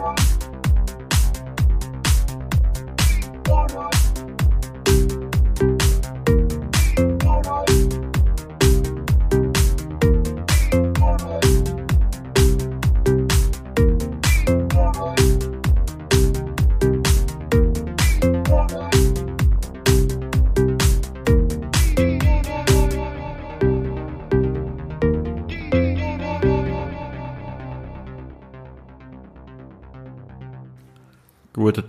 Guten 0.00 0.39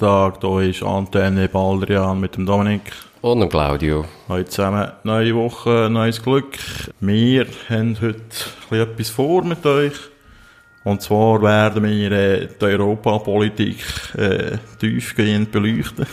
Tag, 0.02 0.40
hier 0.42 0.62
ist 0.62 0.82
Antenne 0.82 1.48
Baldrian 1.48 2.20
mit 2.20 2.36
dem 2.36 2.48
Dominik. 2.48 2.82
Und 3.22 3.40
dem 3.40 3.50
Claudio. 3.50 4.04
Heute 4.28 4.50
zusammen, 4.50 4.92
neue 5.04 5.36
Woche, 5.36 5.90
neues 5.92 6.24
Glück. 6.24 6.58
Wir 7.00 7.46
haben 7.70 7.96
heute 8.02 8.20
etwas 8.72 9.10
vor 9.12 9.44
mit 9.44 9.64
euch. 9.64 9.94
Und 10.84 11.02
zwar 11.02 11.42
werden 11.44 11.84
wir 11.84 12.12
äh, 12.12 12.48
die 12.60 12.66
Europapolitik 12.66 13.78
äh, 14.18 14.58
tiefgehend 14.80 15.52
beleuchten. 15.52 16.08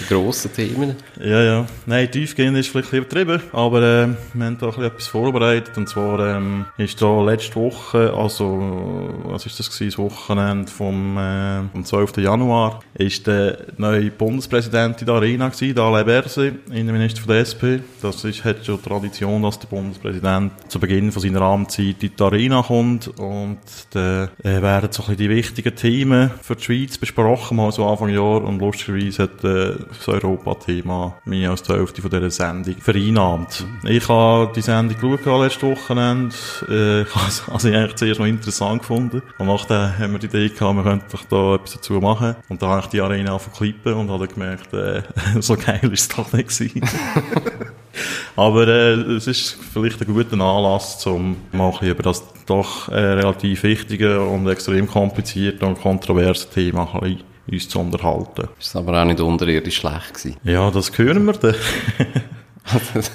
die 0.00 0.14
grossen 0.14 0.52
Themen. 0.52 0.94
Ja, 1.18 1.42
ja. 1.42 1.66
Nein, 1.86 2.10
tiefgehend 2.10 2.56
ist 2.56 2.68
vielleicht 2.68 2.92
übertrieben, 2.92 3.42
aber 3.52 3.78
äh, 3.82 4.08
wir 4.32 4.46
haben 4.46 4.58
da 4.58 4.68
etwas 4.68 5.08
vorbereitet. 5.08 5.76
Und 5.76 5.88
zwar 5.88 6.36
ähm, 6.36 6.66
ist 6.76 7.02
da 7.02 7.20
letzte 7.24 7.56
Woche, 7.56 8.12
also 8.14 9.12
was 9.24 9.44
ist 9.44 9.58
das 9.58 9.70
gewesen, 9.70 9.90
das 9.90 9.98
Wochenende 9.98 10.70
vom, 10.70 11.18
äh, 11.18 11.62
vom 11.72 11.84
12. 11.84 12.18
Januar, 12.18 12.80
ist 12.94 13.26
der 13.26 13.58
neue 13.76 14.12
Bundespräsident 14.12 15.00
in 15.00 15.06
der 15.06 15.16
Arena 15.16 15.48
gewesen, 15.48 15.74
der 15.74 15.84
Alain 15.84 16.06
Berset, 16.06 16.54
Innenminister 16.70 17.22
von 17.22 17.32
der 17.32 17.40
SP. 17.42 17.82
Das 18.02 18.22
ist, 18.24 18.44
hat 18.44 18.64
schon 18.64 18.80
Tradition, 18.80 19.42
dass 19.42 19.58
der 19.58 19.66
Bundespräsident 19.66 20.52
zu 20.68 20.78
Beginn 20.78 21.10
von 21.10 21.22
seiner 21.22 21.42
Amtszeit 21.42 22.02
in 22.02 22.12
die 22.16 22.22
Arena 22.22 22.62
kommt 22.62 23.08
und 23.18 23.58
äh, 23.96 24.62
werden 24.62 24.92
so 24.92 25.04
ein 25.06 25.16
die 25.16 25.28
wichtigen 25.28 25.74
Themen 25.74 26.30
für 26.42 26.56
die 26.56 26.62
Schweiz 26.62 26.98
besprochen, 26.98 27.56
mal 27.56 27.72
so 27.72 27.86
Anfang 27.86 28.10
Jahr. 28.10 28.42
Und 28.42 28.60
lustigerweise 28.60 29.24
hat 29.24 29.44
äh, 29.44 29.74
das 29.88 30.08
Europa-Thema 30.08 31.18
mehr 31.24 31.50
als 31.50 31.62
die 31.62 31.72
Hälfte 31.72 32.02
von 32.02 32.10
dieser 32.10 32.30
Sendung 32.30 32.76
vereinnahmt. 32.76 33.66
Ich 33.84 34.08
habe 34.08 34.52
die 34.54 34.62
Sendung 34.62 34.98
geschaut 34.98 35.40
letztes 35.42 35.62
Wochenende. 35.62 36.34
Äh, 36.68 37.02
ich 37.02 37.14
habe 37.14 37.52
also 37.52 37.68
eigentlich 37.68 37.96
zuerst 37.96 38.20
noch 38.20 38.26
interessant 38.26 38.80
gefunden. 38.80 39.22
Und 39.38 39.46
nachher 39.46 39.98
haben 39.98 40.12
wir 40.12 40.18
die 40.18 40.26
Idee 40.26 40.48
gehabt, 40.48 40.76
wir 40.76 40.82
könnten 40.82 41.06
doch 41.10 41.24
da 41.24 41.54
etwas 41.54 41.74
dazu 41.74 41.94
machen. 41.94 42.36
Und 42.48 42.62
da 42.62 42.68
habe 42.68 42.80
ich 42.82 42.86
die 42.86 43.00
Arena 43.00 43.32
aufgeklippen 43.32 43.94
und 43.94 44.10
habe 44.10 44.28
gemerkt, 44.28 44.72
äh, 44.72 45.02
so 45.40 45.56
geil 45.56 45.80
ist 45.92 46.00
es 46.00 46.08
doch 46.08 46.32
nicht 46.32 46.48
gewesen. 46.48 46.80
Aber 48.36 48.68
äh, 48.68 48.92
es 48.92 49.26
ist 49.26 49.58
vielleicht 49.72 50.00
ein 50.00 50.12
guter 50.12 50.40
Anlass, 50.40 51.06
um 51.06 51.36
mal 51.52 51.72
über 51.82 52.02
das 52.02 52.22
doch 52.46 52.88
äh, 52.88 52.94
relativ 52.94 53.62
wichtige 53.62 54.20
und 54.20 54.48
extrem 54.48 54.86
komplizierte 54.86 55.66
und 55.66 55.80
kontroverse 55.80 56.48
Thema 56.50 57.00
ein 57.02 57.20
uns 57.50 57.68
zu 57.68 57.78
unterhalten. 57.78 58.48
Ist 58.58 58.76
aber 58.76 59.00
auch 59.00 59.04
nicht 59.04 59.20
unterirdisch 59.20 59.76
schlecht 59.76 60.14
gewesen. 60.14 60.36
Ja, 60.44 60.70
das 60.70 60.96
hören 60.96 61.24
wir 61.26 61.32
dann. 61.34 61.54
das 62.94 63.10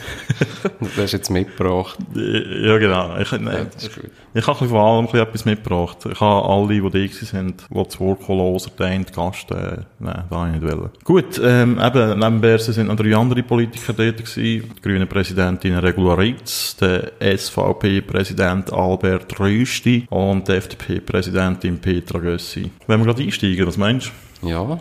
hast 0.98 1.14
du 1.14 1.18
jetzt 1.18 1.30
mitgebracht. 1.30 1.98
Ja, 2.16 2.78
genau. 2.78 3.18
Ich, 3.18 3.32
nein, 3.32 3.46
ja, 3.46 3.64
das 3.66 3.90
ich, 4.34 4.48
habe 4.48 4.68
von 4.68 4.78
allem 4.78 5.06
etwas 5.08 5.46
mitgebracht. 5.46 5.98
Ich 6.10 6.20
habe 6.20 6.48
alle, 6.48 6.90
die 6.90 7.08
da 7.10 7.26
sind, 7.26 7.66
die 7.70 7.88
zu 7.90 8.00
Wort 8.00 8.28
hören, 8.28 8.72
den 8.80 9.06
Gast, 9.06 9.52
äh, 9.52 9.78
nein, 10.00 10.24
da 10.30 10.48
ich 10.48 10.62
nicht 10.62 10.64
wollen. 10.64 10.90
Gut, 11.04 11.42
ähm, 11.44 11.80
eben, 11.84 12.20
neben 12.20 12.42
Berse 12.42 12.72
sind 12.72 12.88
noch 12.88 12.96
drei 12.96 13.16
andere 13.16 13.44
Politiker 13.44 13.94
dort 13.94 14.18
gewesen. 14.18 14.74
Die 14.76 14.82
grüne 14.82 15.06
Präsidentin 15.06 15.76
Regula 15.76 16.14
Ritz, 16.14 16.78
der 16.78 17.12
SVP-Präsident 17.20 18.72
Albert 18.72 19.38
Rösti 19.40 20.08
und 20.10 20.48
die 20.48 20.54
FDP-Präsidentin 20.54 21.80
Petra 21.80 22.20
Gössi. 22.20 22.72
Wenn 22.88 23.00
wir 23.02 23.08
gerade 23.08 23.24
einsteigen, 23.24 23.68
was 23.68 23.78
meinst 23.78 24.12
du? 24.42 24.48
Ja. 24.48 24.80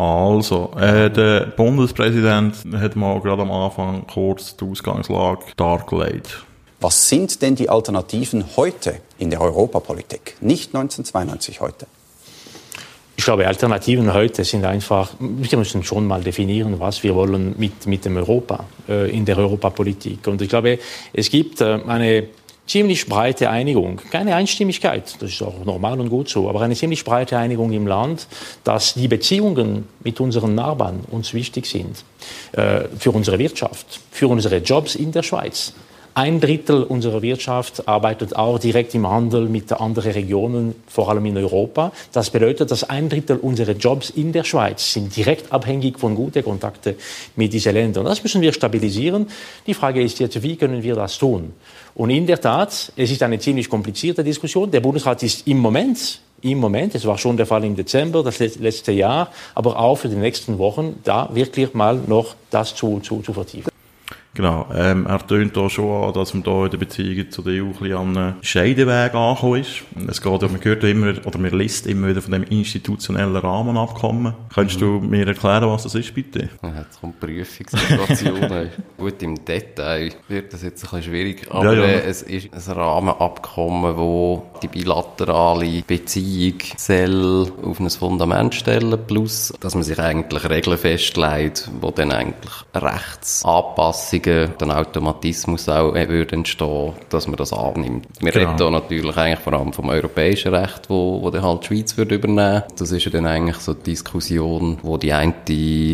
Also, 0.00 0.70
äh, 0.80 1.10
der 1.10 1.40
Bundespräsident 1.54 2.56
hat 2.74 2.96
mal 2.96 3.20
gerade 3.20 3.42
am 3.42 3.50
Anfang 3.50 4.06
kurz 4.06 4.56
die 4.56 4.64
Ausgangslage 4.64 5.42
dargelegt. 5.58 6.42
Was 6.80 7.10
sind 7.10 7.42
denn 7.42 7.54
die 7.54 7.68
Alternativen 7.68 8.42
heute 8.56 8.94
in 9.18 9.28
der 9.28 9.42
Europapolitik? 9.42 10.36
Nicht 10.40 10.74
1992 10.74 11.60
heute. 11.60 11.86
Ich 13.14 13.26
glaube, 13.26 13.46
Alternativen 13.46 14.14
heute 14.14 14.42
sind 14.44 14.64
einfach, 14.64 15.10
wir 15.18 15.58
müssen 15.58 15.84
schon 15.84 16.06
mal 16.06 16.22
definieren, 16.22 16.80
was 16.80 17.02
wir 17.02 17.14
wollen 17.14 17.54
mit, 17.58 17.86
mit 17.86 18.06
dem 18.06 18.16
Europa, 18.16 18.64
äh, 18.88 19.14
in 19.14 19.26
der 19.26 19.36
Europapolitik. 19.36 20.26
Und 20.26 20.40
ich 20.40 20.48
glaube, 20.48 20.78
es 21.12 21.28
gibt 21.28 21.60
äh, 21.60 21.78
eine 21.86 22.28
ziemlich 22.70 23.06
breite 23.06 23.50
Einigung, 23.50 24.00
keine 24.10 24.36
Einstimmigkeit, 24.36 25.16
das 25.20 25.30
ist 25.30 25.42
auch 25.42 25.64
normal 25.64 25.98
und 25.98 26.08
gut 26.08 26.28
so, 26.28 26.48
aber 26.48 26.60
eine 26.60 26.76
ziemlich 26.76 27.04
breite 27.04 27.36
Einigung 27.36 27.72
im 27.72 27.86
Land, 27.86 28.28
dass 28.62 28.94
die 28.94 29.08
Beziehungen 29.08 29.88
mit 30.04 30.20
unseren 30.20 30.54
Nachbarn 30.54 31.00
uns 31.10 31.34
wichtig 31.34 31.66
sind, 31.66 32.04
äh, 32.52 32.82
für 32.96 33.10
unsere 33.10 33.40
Wirtschaft, 33.40 34.00
für 34.12 34.28
unsere 34.28 34.58
Jobs 34.58 34.94
in 34.94 35.10
der 35.10 35.24
Schweiz. 35.24 35.72
Ein 36.14 36.40
Drittel 36.40 36.82
unserer 36.82 37.22
Wirtschaft 37.22 37.86
arbeitet 37.86 38.34
auch 38.34 38.58
direkt 38.58 38.96
im 38.96 39.08
Handel 39.08 39.48
mit 39.48 39.72
anderen 39.72 40.10
Regionen, 40.10 40.74
vor 40.88 41.08
allem 41.08 41.24
in 41.26 41.36
Europa. 41.36 41.92
Das 42.12 42.30
bedeutet, 42.30 42.72
dass 42.72 42.82
ein 42.82 43.08
Drittel 43.08 43.36
unserer 43.36 43.72
Jobs 43.72 44.10
in 44.10 44.32
der 44.32 44.42
Schweiz 44.42 44.92
sind 44.92 45.14
direkt 45.14 45.52
abhängig 45.52 46.00
von 46.00 46.16
guten 46.16 46.42
Kontakten 46.42 46.96
mit 47.36 47.52
diesen 47.52 47.74
Ländern. 47.74 48.06
Das 48.06 48.22
müssen 48.24 48.42
wir 48.42 48.52
stabilisieren. 48.52 49.28
Die 49.68 49.74
Frage 49.74 50.02
ist 50.02 50.18
jetzt, 50.18 50.42
wie 50.42 50.56
können 50.56 50.82
wir 50.82 50.96
das 50.96 51.16
tun? 51.16 51.52
Und 51.94 52.10
in 52.10 52.26
der 52.26 52.40
Tat, 52.40 52.92
es 52.96 53.10
ist 53.10 53.22
eine 53.22 53.38
ziemlich 53.38 53.68
komplizierte 53.68 54.24
Diskussion. 54.24 54.68
Der 54.68 54.80
Bundesrat 54.80 55.22
ist 55.22 55.46
im 55.46 55.58
Moment 55.58 56.20
im 56.42 56.58
Moment, 56.58 56.94
es 56.94 57.04
war 57.04 57.18
schon 57.18 57.36
der 57.36 57.44
Fall 57.44 57.64
im 57.64 57.76
Dezember, 57.76 58.22
das 58.22 58.38
letzte 58.38 58.92
Jahr, 58.92 59.30
aber 59.54 59.78
auch 59.78 59.96
für 59.96 60.08
die 60.08 60.16
nächsten 60.16 60.58
Wochen, 60.58 60.98
da 61.04 61.28
wirklich 61.34 61.74
mal 61.74 62.00
noch 62.06 62.34
das 62.50 62.74
zu, 62.74 62.98
zu, 63.00 63.20
zu 63.20 63.34
vertiefen. 63.34 63.69
Genau, 64.40 64.66
ähm, 64.74 65.04
er 65.04 65.18
tönt 65.26 65.54
da 65.54 65.68
schon 65.68 66.02
an, 66.02 66.14
dass 66.14 66.32
man 66.32 66.42
da 66.42 66.64
in 66.64 66.70
der 66.70 66.78
Beziehung 66.78 67.30
zu 67.30 67.42
der 67.42 67.62
EU 67.62 67.66
ein 67.66 67.72
bisschen 67.72 67.92
an 67.92 68.16
einem 68.16 68.34
Scheideweg 68.40 69.14
angekommen 69.14 69.60
ist. 69.60 69.82
Es 70.08 70.22
geht, 70.22 70.40
man 70.40 70.64
hört 70.64 70.82
immer, 70.82 71.12
oder 71.26 71.38
man 71.38 71.50
liest 71.50 71.86
immer 71.86 72.08
wieder 72.08 72.22
von 72.22 72.32
dem 72.32 72.44
institutionellen 72.44 73.36
Rahmenabkommen. 73.36 74.32
Könntest 74.54 74.80
mhm. 74.80 75.02
du 75.02 75.06
mir 75.06 75.26
erklären, 75.26 75.68
was 75.68 75.82
das 75.82 75.94
ist, 75.94 76.14
bitte? 76.14 76.48
Ja, 76.62 76.72
jetzt 76.78 77.02
kommt 77.02 77.20
Prüfungssituationen. 77.20 78.70
Gut, 78.96 79.22
im 79.22 79.44
Detail 79.44 80.10
wird 80.28 80.54
das 80.54 80.62
jetzt 80.62 80.84
ein 80.84 80.88
bisschen 80.88 81.12
schwierig, 81.12 81.46
aber 81.50 81.74
ja, 81.74 81.84
ja. 81.84 81.84
Äh, 81.84 82.04
es 82.06 82.22
ist 82.22 82.48
ein 82.54 82.74
Rahmenabkommen, 82.74 83.98
wo 83.98 84.46
die 84.62 84.68
bilaterale 84.68 85.82
Beziehung 85.86 86.60
soll 86.78 87.52
auf 87.62 87.78
ein 87.78 87.90
Fundament 87.90 88.54
stellen, 88.54 88.98
plus, 89.06 89.52
dass 89.60 89.74
man 89.74 89.84
sich 89.84 89.98
eigentlich 89.98 90.48
Regeln 90.48 90.78
festlegt, 90.78 91.70
wo 91.82 91.90
dann 91.90 92.10
eigentlich 92.10 92.54
Rechtsanpassungen 92.74 94.29
Anpassungen, 94.30 94.54
dann 94.58 94.70
Automatismus 94.70 95.68
auch 95.68 95.94
äh, 95.94 96.08
würde 96.08 96.36
entstehen, 96.36 96.92
dass 97.08 97.26
man 97.26 97.36
das 97.36 97.52
annimmt. 97.52 98.06
Wir 98.20 98.32
genau. 98.32 98.50
reden 98.50 98.58
hier 98.58 98.70
natürlich 98.70 99.16
eigentlich 99.16 99.40
vor 99.40 99.52
allem 99.52 99.72
vom 99.72 99.88
europäischen 99.88 100.54
Recht, 100.54 100.88
wo, 100.88 101.20
wo 101.22 101.30
dann 101.30 101.42
halt 101.42 101.62
die 101.62 101.66
Schweiz 101.66 101.96
würde 101.96 102.16
übernehmen. 102.16 102.62
Das 102.78 102.92
ist 102.92 103.04
ja 103.04 103.10
dann 103.10 103.26
eigentlich 103.26 103.58
so 103.58 103.74
die 103.74 103.90
Diskussion, 103.90 104.78
wo 104.82 104.96
die 104.96 105.12
eine 105.12 105.34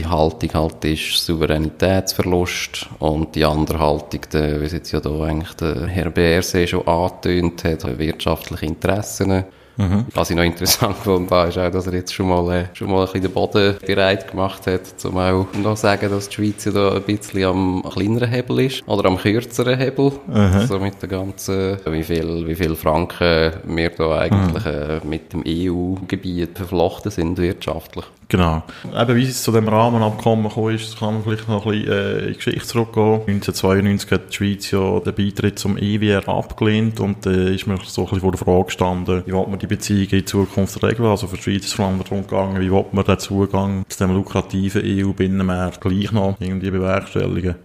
Haltung 0.08 0.50
halt 0.54 0.84
ist, 0.84 1.24
Souveränitätsverlust 1.24 2.88
und 2.98 3.34
die 3.34 3.44
andere 3.44 3.80
Haltung, 3.80 4.20
der, 4.32 4.60
wie 4.60 4.66
es 4.66 4.72
jetzt 4.72 4.92
ja 4.92 5.00
da 5.00 5.20
eigentlich 5.22 5.54
der 5.54 5.86
Herr 5.86 6.10
BRC 6.10 6.68
schon 6.68 6.86
angetönt 6.86 7.64
hat, 7.64 7.98
wirtschaftliche 7.98 8.66
Interessen. 8.66 9.44
Mhm. 9.76 10.06
Was 10.14 10.30
ich 10.30 10.36
noch 10.36 10.42
interessant 10.42 10.96
fand, 10.96 11.30
war, 11.30 11.48
ist 11.48 11.58
auch, 11.58 11.70
dass 11.70 11.86
er 11.86 11.94
jetzt 11.94 12.14
schon 12.14 12.28
mal, 12.28 12.50
äh, 12.54 12.64
schon 12.72 12.90
mal 12.90 13.00
ein 13.00 13.04
bisschen 13.06 13.22
den 13.22 13.32
Boden 13.32 13.76
bereit 13.84 14.30
gemacht 14.30 14.66
hat, 14.66 15.04
um 15.04 15.18
auch 15.18 15.46
noch 15.62 15.76
sagen, 15.76 16.10
dass 16.10 16.28
die 16.28 16.34
Schweiz 16.34 16.64
ja 16.64 16.72
da 16.72 16.94
ein 16.94 17.02
bisschen 17.02 17.44
am 17.44 17.82
kleineren 17.92 18.30
Hebel 18.30 18.60
ist, 18.60 18.86
oder 18.86 19.06
am 19.06 19.18
kürzeren 19.18 19.78
Hebel. 19.78 20.12
Mhm. 20.26 20.66
So 20.66 20.78
mit 20.78 21.00
der 21.00 21.08
ganzen, 21.08 21.78
wie 21.86 22.02
viel, 22.02 22.46
wie 22.46 22.54
viel 22.54 22.74
Franken 22.74 23.52
wir 23.64 23.90
da 23.90 24.18
eigentlich 24.18 24.64
mhm. 24.64 24.70
äh, 24.70 25.00
mit 25.04 25.32
dem 25.32 25.44
EU-Gebiet 25.46 26.56
verflochten 26.56 27.10
sind 27.10 27.38
wirtschaftlich. 27.38 28.04
Genau. 28.28 28.64
Eben, 28.94 29.16
wie 29.16 29.22
es 29.22 29.42
zu 29.42 29.52
dem 29.52 29.68
Rahmenabkommen 29.68 30.48
gekommen 30.48 30.74
ist, 30.74 30.98
kann 30.98 31.14
man 31.14 31.22
vielleicht 31.22 31.48
noch 31.48 31.64
ein 31.64 31.72
bisschen 31.72 31.92
äh, 31.92 32.18
in 32.18 32.26
die 32.28 32.34
Geschichte 32.34 32.66
zurückgehen. 32.66 33.20
1992 33.26 34.10
hat 34.10 34.30
die 34.30 34.34
Schweiz 34.34 34.70
ja 34.72 34.98
den 34.98 35.14
Beitritt 35.14 35.58
zum 35.58 35.76
EWR 35.76 36.28
abgelehnt 36.28 36.98
und 36.98 37.24
da 37.24 37.30
äh, 37.30 37.54
ist 37.54 37.68
mir 37.68 37.78
so 37.84 38.02
ein 38.02 38.04
bisschen 38.06 38.20
vor 38.20 38.32
der 38.32 38.40
Frage 38.40 38.64
gestanden, 38.64 39.22
wie 39.26 39.32
will 39.32 39.46
man 39.46 39.58
die 39.58 39.65
Beziehungen 39.68 40.10
in 40.10 40.26
Zukunft 40.26 40.82
regeln? 40.82 41.08
Also 41.08 41.26
für 41.26 41.36
die 41.36 41.42
Schweiz 41.42 41.64
ist 41.66 41.74
vor 41.74 41.86
allem 41.86 41.98
darum 41.98 42.22
gegangen, 42.22 42.60
wie 42.60 42.68
man 42.70 43.04
den 43.04 43.18
Zugang 43.18 43.84
zu 43.88 43.98
dem 43.98 44.14
lukrativen 44.14 44.82
EU-Binnenmarkt 44.84 45.80
gleich 45.80 46.12
noch 46.12 46.36
irgendwie 46.40 46.70
bewerkstelligen? 46.70 47.56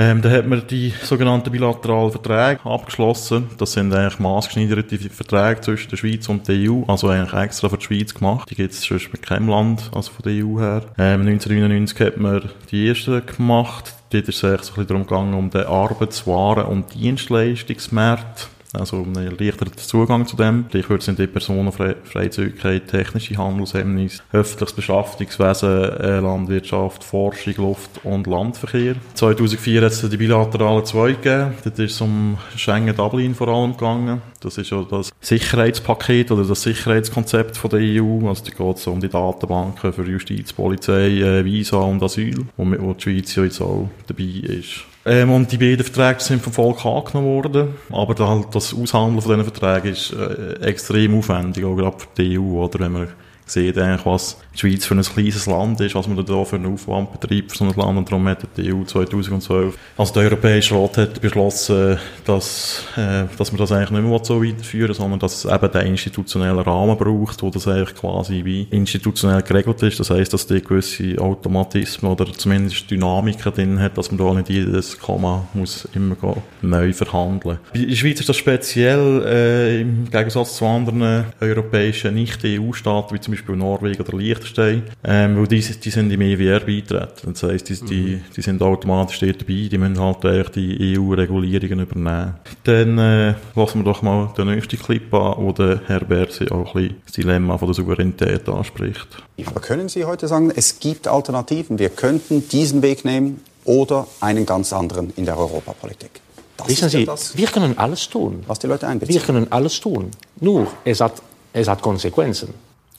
Ähm, 0.00 0.22
da 0.22 0.30
hat 0.30 0.46
man 0.46 0.64
die 0.64 0.94
sogenannten 1.02 1.50
bilateralen 1.50 2.12
Verträge 2.12 2.64
abgeschlossen. 2.64 3.48
Das 3.58 3.72
sind 3.72 3.92
eigentlich 3.92 4.20
maßgeschneiderte 4.20 4.96
Verträge 4.96 5.60
zwischen 5.60 5.90
der 5.90 5.96
Schweiz 5.96 6.28
und 6.28 6.46
der 6.46 6.70
EU, 6.70 6.84
also 6.86 7.08
eigentlich 7.08 7.34
extra 7.34 7.68
für 7.68 7.78
die 7.78 7.84
Schweiz 7.84 8.14
gemacht. 8.14 8.48
Die 8.48 8.54
gibt 8.54 8.72
es 8.72 8.82
sonst 8.82 9.12
mit 9.12 9.22
keinem 9.22 9.48
Land, 9.48 9.90
also 9.92 10.12
von 10.12 10.22
der 10.22 10.44
EU 10.44 10.60
her. 10.60 10.82
Ähm, 10.98 11.22
1999 11.22 11.98
hat 11.98 12.16
man 12.16 12.48
die 12.70 12.88
ersten 12.88 13.26
gemacht. 13.26 13.92
Dort 14.10 14.28
ist 14.28 14.36
es 14.36 14.44
eigentlich 14.44 14.62
so 14.62 14.72
ein 14.72 14.74
bisschen 14.74 14.86
darum 14.86 15.02
gegangen, 15.02 15.34
um 15.34 15.50
den 15.50 15.66
Arbeits-, 15.66 16.28
Waren- 16.28 16.66
und 16.66 16.94
Dienstleistungsmarkt 16.94 18.48
also 18.72 18.96
einen 18.96 19.16
erleichterten 19.16 19.78
Zugang 19.78 20.26
zu 20.26 20.36
dem. 20.36 20.66
Stichwort 20.68 21.02
sind 21.02 21.18
die 21.18 21.26
Personenfreizügigkeit, 21.26 22.88
technische 22.88 23.36
Handelshemmnisse, 23.36 24.22
öffentliches 24.32 24.74
Beschaffungswesen, 24.74 25.68
äh, 25.68 26.20
Landwirtschaft, 26.20 27.02
Forschung, 27.04 27.54
Luft- 27.56 28.04
und 28.04 28.26
Landverkehr. 28.26 28.96
2004 29.14 29.82
hat 29.82 29.92
es 29.92 30.08
die 30.08 30.16
bilateralen 30.16 30.84
zwei 30.84 31.12
gegeben. 31.12 31.54
Dort 31.64 31.78
ist 31.78 31.92
es 31.92 32.00
um 32.00 32.38
Schengen-Dublin 32.56 33.34
vor 33.34 33.48
allem 33.48 33.72
gegangen. 33.72 34.20
Das 34.40 34.58
ist 34.58 34.70
ja 34.70 34.84
das 34.88 35.10
Sicherheitspaket 35.20 36.30
oder 36.30 36.44
das 36.44 36.62
Sicherheitskonzept 36.62 37.56
von 37.56 37.70
der 37.70 37.80
EU. 37.80 38.28
Also 38.28 38.44
da 38.44 38.50
geht 38.50 38.76
es 38.76 38.86
um 38.86 39.00
die 39.00 39.08
Datenbanken 39.08 39.92
für 39.92 40.04
Justiz, 40.04 40.52
Polizei, 40.52 41.20
äh, 41.20 41.44
Visa 41.44 41.78
und 41.78 42.02
Asyl, 42.02 42.46
wo 42.56 42.94
die 42.94 43.02
Schweiz 43.02 43.34
ja 43.34 43.44
jetzt 43.44 43.60
auch 43.60 43.88
dabei 44.06 44.24
ist. 44.24 44.84
Ähm, 45.08 45.30
und 45.30 45.50
die 45.50 45.56
beiden 45.56 45.84
Verträge 45.84 46.20
sind 46.20 46.42
vom 46.42 46.52
Volk 46.52 46.84
angenommen 46.84 47.28
worden. 47.28 47.74
Aber 47.90 48.14
da, 48.14 48.44
das 48.52 48.74
Aushandeln 48.74 49.22
von 49.22 49.38
diesen 49.38 49.52
Verträgen 49.52 49.92
ist 49.92 50.12
äh, 50.12 50.60
extrem 50.60 51.18
aufwendig, 51.18 51.64
auch 51.64 51.76
gerade 51.76 51.98
für 51.98 52.08
die 52.18 52.38
EU, 52.38 52.62
oder? 52.62 52.80
Wenn 52.80 52.92
man 52.92 53.08
sieht 53.50 53.78
eigentlich, 53.78 54.06
was 54.06 54.38
die 54.54 54.58
Schweiz 54.58 54.84
für 54.84 54.94
ein 54.94 55.02
kleines 55.02 55.46
Land 55.46 55.80
ist, 55.80 55.94
was 55.94 56.08
man 56.08 56.24
da 56.24 56.44
für 56.44 56.56
einen 56.56 56.72
Aufwand 56.72 57.12
betreibt 57.12 57.52
für 57.52 57.58
so 57.58 57.64
ein 57.64 57.74
Land. 57.74 57.98
Und 57.98 58.10
darum 58.10 58.26
hat 58.28 58.46
die 58.56 58.72
EU 58.72 58.84
2012, 58.84 59.76
also 59.96 60.12
der 60.12 60.22
Europäische 60.24 60.74
Rat 60.74 60.98
hat 60.98 61.20
beschlossen, 61.20 61.98
dass, 62.24 62.84
äh, 62.96 63.24
dass 63.36 63.52
man 63.52 63.58
das 63.58 63.72
eigentlich 63.72 63.90
nicht 63.90 64.02
mehr 64.02 64.24
so 64.24 64.42
weiterführen 64.42 64.94
sondern 64.94 65.20
dass 65.20 65.44
es 65.44 65.50
eben 65.50 65.70
den 65.70 65.86
institutionellen 65.86 66.58
Rahmen 66.58 66.96
braucht, 66.96 67.42
wo 67.42 67.50
das 67.50 67.68
eigentlich 67.68 67.94
quasi 67.94 68.44
wie 68.44 68.66
institutionell 68.70 69.42
geregelt 69.42 69.82
ist. 69.82 70.00
Das 70.00 70.10
heisst, 70.10 70.32
dass 70.32 70.46
die 70.46 70.62
gewisse 70.62 71.18
Automatismen 71.18 72.10
oder 72.10 72.32
zumindest 72.32 72.90
Dynamiken 72.90 73.52
drin 73.52 73.80
hat, 73.80 73.96
dass 73.96 74.10
man 74.10 74.18
da 74.18 74.34
nicht 74.34 74.50
jedes 74.50 74.98
Komma 74.98 75.46
muss 75.54 75.88
immer 75.94 76.16
neu 76.62 76.92
verhandeln. 76.92 77.58
In 77.72 77.88
der 77.88 77.94
Schweiz 77.94 78.20
ist 78.20 78.28
das 78.28 78.36
speziell 78.36 79.22
äh, 79.24 79.80
im 79.80 80.10
Gegensatz 80.10 80.56
zu 80.56 80.66
anderen 80.66 81.26
europäischen 81.40 82.14
Nicht-EU-Staaten, 82.14 83.14
wie 83.14 83.20
zum 83.20 83.32
Beispiel 83.32 83.37
Norwegen 83.46 84.00
oder 84.00 84.16
Liechtenstein, 84.16 84.82
ähm, 85.04 85.36
weil 85.38 85.46
die, 85.46 85.60
die 85.60 85.90
sind 85.90 86.10
im 86.10 86.20
EWR 86.20 86.60
beitreten. 86.60 87.32
Das 87.32 87.42
heisst, 87.42 87.68
die, 87.68 87.74
die, 87.74 88.00
mhm. 88.16 88.20
die 88.36 88.42
sind 88.42 88.62
automatisch 88.62 89.18
dort 89.20 89.40
dabei, 89.40 89.68
die 89.70 89.78
müssen 89.78 89.98
halt 90.00 90.24
eigentlich 90.24 90.48
die 90.50 90.98
EU-Regulierungen 90.98 91.80
übernehmen. 91.80 92.34
Dann 92.64 92.98
äh, 92.98 93.34
lassen 93.54 93.80
wir 93.80 93.84
doch 93.84 94.02
mal 94.02 94.32
den 94.36 94.48
nächsten 94.48 94.78
Clip 94.78 95.12
an, 95.12 95.34
wo 95.38 95.52
der 95.52 95.82
Herr 95.86 96.00
Berse 96.00 96.50
auch 96.50 96.74
ein 96.74 96.82
bisschen 96.82 97.02
das 97.04 97.12
Dilemma 97.14 97.58
von 97.58 97.68
der 97.68 97.74
Souveränität 97.74 98.48
anspricht. 98.48 99.08
Aber 99.46 99.60
können 99.60 99.88
Sie 99.88 100.04
heute 100.04 100.28
sagen, 100.28 100.52
es 100.54 100.80
gibt 100.80 101.06
Alternativen? 101.06 101.78
Wir 101.78 101.90
könnten 101.90 102.48
diesen 102.48 102.82
Weg 102.82 103.04
nehmen 103.04 103.40
oder 103.64 104.06
einen 104.20 104.46
ganz 104.46 104.72
anderen 104.72 105.12
in 105.16 105.24
der 105.24 105.38
Europapolitik? 105.38 106.20
Das 106.56 106.68
Wissen 106.68 106.88
Sie, 106.88 107.04
das, 107.04 107.36
wir 107.36 107.46
können 107.46 107.78
alles 107.78 108.08
tun. 108.08 108.42
Was 108.46 108.58
die 108.58 108.66
Leute 108.66 108.88
einbeziehen. 108.88 109.14
Wir 109.14 109.22
können 109.22 109.50
alles 109.52 109.80
tun. 109.80 110.10
Nur, 110.40 110.66
es 110.84 111.00
hat, 111.00 111.22
es 111.52 111.68
hat 111.68 111.80
Konsequenzen. 111.80 112.52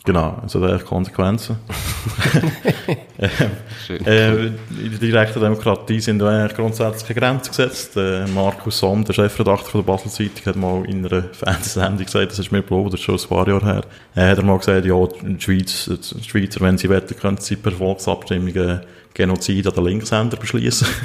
Genau, 0.05 0.41
es 0.45 0.55
hat 0.55 0.63
eigentlich 0.63 0.85
Konsequenzen. 0.85 1.57
ähm, 3.19 4.05
äh, 4.05 4.45
in 4.45 4.91
der 4.91 4.99
direkten 4.99 5.41
Demokratie 5.41 5.99
sind 5.99 6.23
eigentlich 6.23 6.55
grundsätzlich 6.55 7.17
keine 7.17 7.19
Grenzen 7.19 7.49
gesetzt. 7.49 7.97
Äh, 7.97 8.25
Markus 8.27 8.79
Somm, 8.79 9.03
der 9.03 9.13
Chefredakteur 9.13 9.69
von 9.69 9.81
der 9.81 9.85
Basel 9.85 10.09
Zeitung, 10.09 10.45
hat 10.45 10.55
mal 10.55 10.85
in 10.85 11.05
einer 11.05 11.23
Fernsehsendung 11.23 12.05
gesagt, 12.05 12.31
das 12.31 12.39
ist 12.39 12.51
mir 12.51 12.61
belohnt, 12.61 12.93
das 12.93 13.01
ist 13.01 13.05
schon 13.05 13.19
ein 13.19 13.27
paar 13.27 13.47
Jahre 13.47 13.65
her, 13.65 13.83
Er 14.15 14.29
hat 14.29 14.43
mal 14.43 14.57
gesagt, 14.57 14.85
ja, 14.85 15.05
die, 15.05 15.41
Schweiz, 15.41 15.85
die 15.89 16.23
Schweizer, 16.23 16.61
wenn 16.61 16.77
sie 16.77 16.89
wetten, 16.89 17.17
können 17.19 17.37
sie 17.37 17.57
per 17.57 17.73
Volksabstimmung 17.73 18.79
Genozid 19.13 19.67
an 19.67 19.73
den 19.73 19.83
Linkshänder 19.83 20.37
beschließen. 20.37 20.87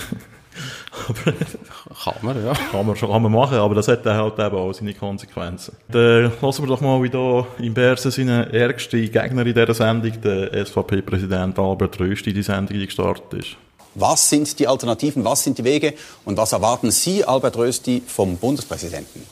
kann 2.05 2.15
man, 2.23 2.45
ja. 2.45 2.53
Kann 2.53 2.87
man, 2.87 2.95
kann 2.97 3.23
man 3.23 3.33
machen, 3.33 3.57
aber 3.57 3.75
das 3.75 3.89
hat 3.89 4.05
dann 4.05 4.17
halt 4.17 4.39
eben 4.39 4.57
auch 4.57 4.73
seine 4.73 4.93
Konsequenzen. 4.95 5.77
Dann 5.89 6.33
lassen 6.41 6.63
wir 6.63 6.69
doch 6.69 6.81
mal, 6.81 7.03
wie 7.03 7.11
da 7.11 7.47
im 7.59 7.73
Bersen 7.73 8.11
seine 8.11 8.53
ärgste 8.53 9.01
Gegner 9.09 9.47
in 9.47 9.55
dieser 9.55 9.75
Sendung, 9.75 10.21
der 10.21 10.67
SVP-Präsident 10.67 11.59
Albert 11.59 11.99
Rösti, 11.99 12.33
die 12.35 12.43
Sendung 12.43 12.79
gestartet 12.79 13.33
ist. 13.33 13.57
Was 13.95 14.29
sind 14.29 14.59
die 14.59 14.67
Alternativen, 14.67 15.25
was 15.25 15.45
sind 15.45 15.57
die 15.57 15.65
Wege 15.65 15.95
und 16.25 16.37
was 16.37 16.53
erwarten 16.53 16.91
Sie, 16.91 17.25
Albert 17.25 17.57
Rösti, 17.57 18.03
vom 18.07 18.37
Bundespräsidenten? 18.37 19.23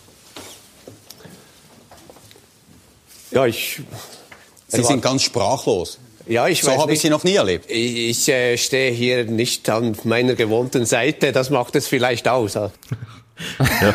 Ja, 3.32 3.46
ich... 3.46 3.82
Sie 4.69 4.82
sind 4.82 5.02
ganz 5.02 5.22
sprachlos. 5.22 5.98
Ja, 6.26 6.48
ich 6.48 6.62
so 6.62 6.70
habe 6.70 6.92
ich 6.92 7.00
Sie 7.00 7.10
noch 7.10 7.24
nie 7.24 7.34
erlebt. 7.34 7.66
Ich, 7.69 8.10
ich 8.10 8.28
äh, 8.28 8.56
stehe 8.56 8.92
hier 8.92 9.24
nicht 9.24 9.69
an 9.69 9.96
meiner 10.04 10.34
gewohnten 10.34 10.86
Seite. 10.86 11.32
Das 11.32 11.50
macht 11.50 11.76
es 11.76 11.88
vielleicht 11.88 12.28
aus. 12.28 12.54
ja. 13.58 13.94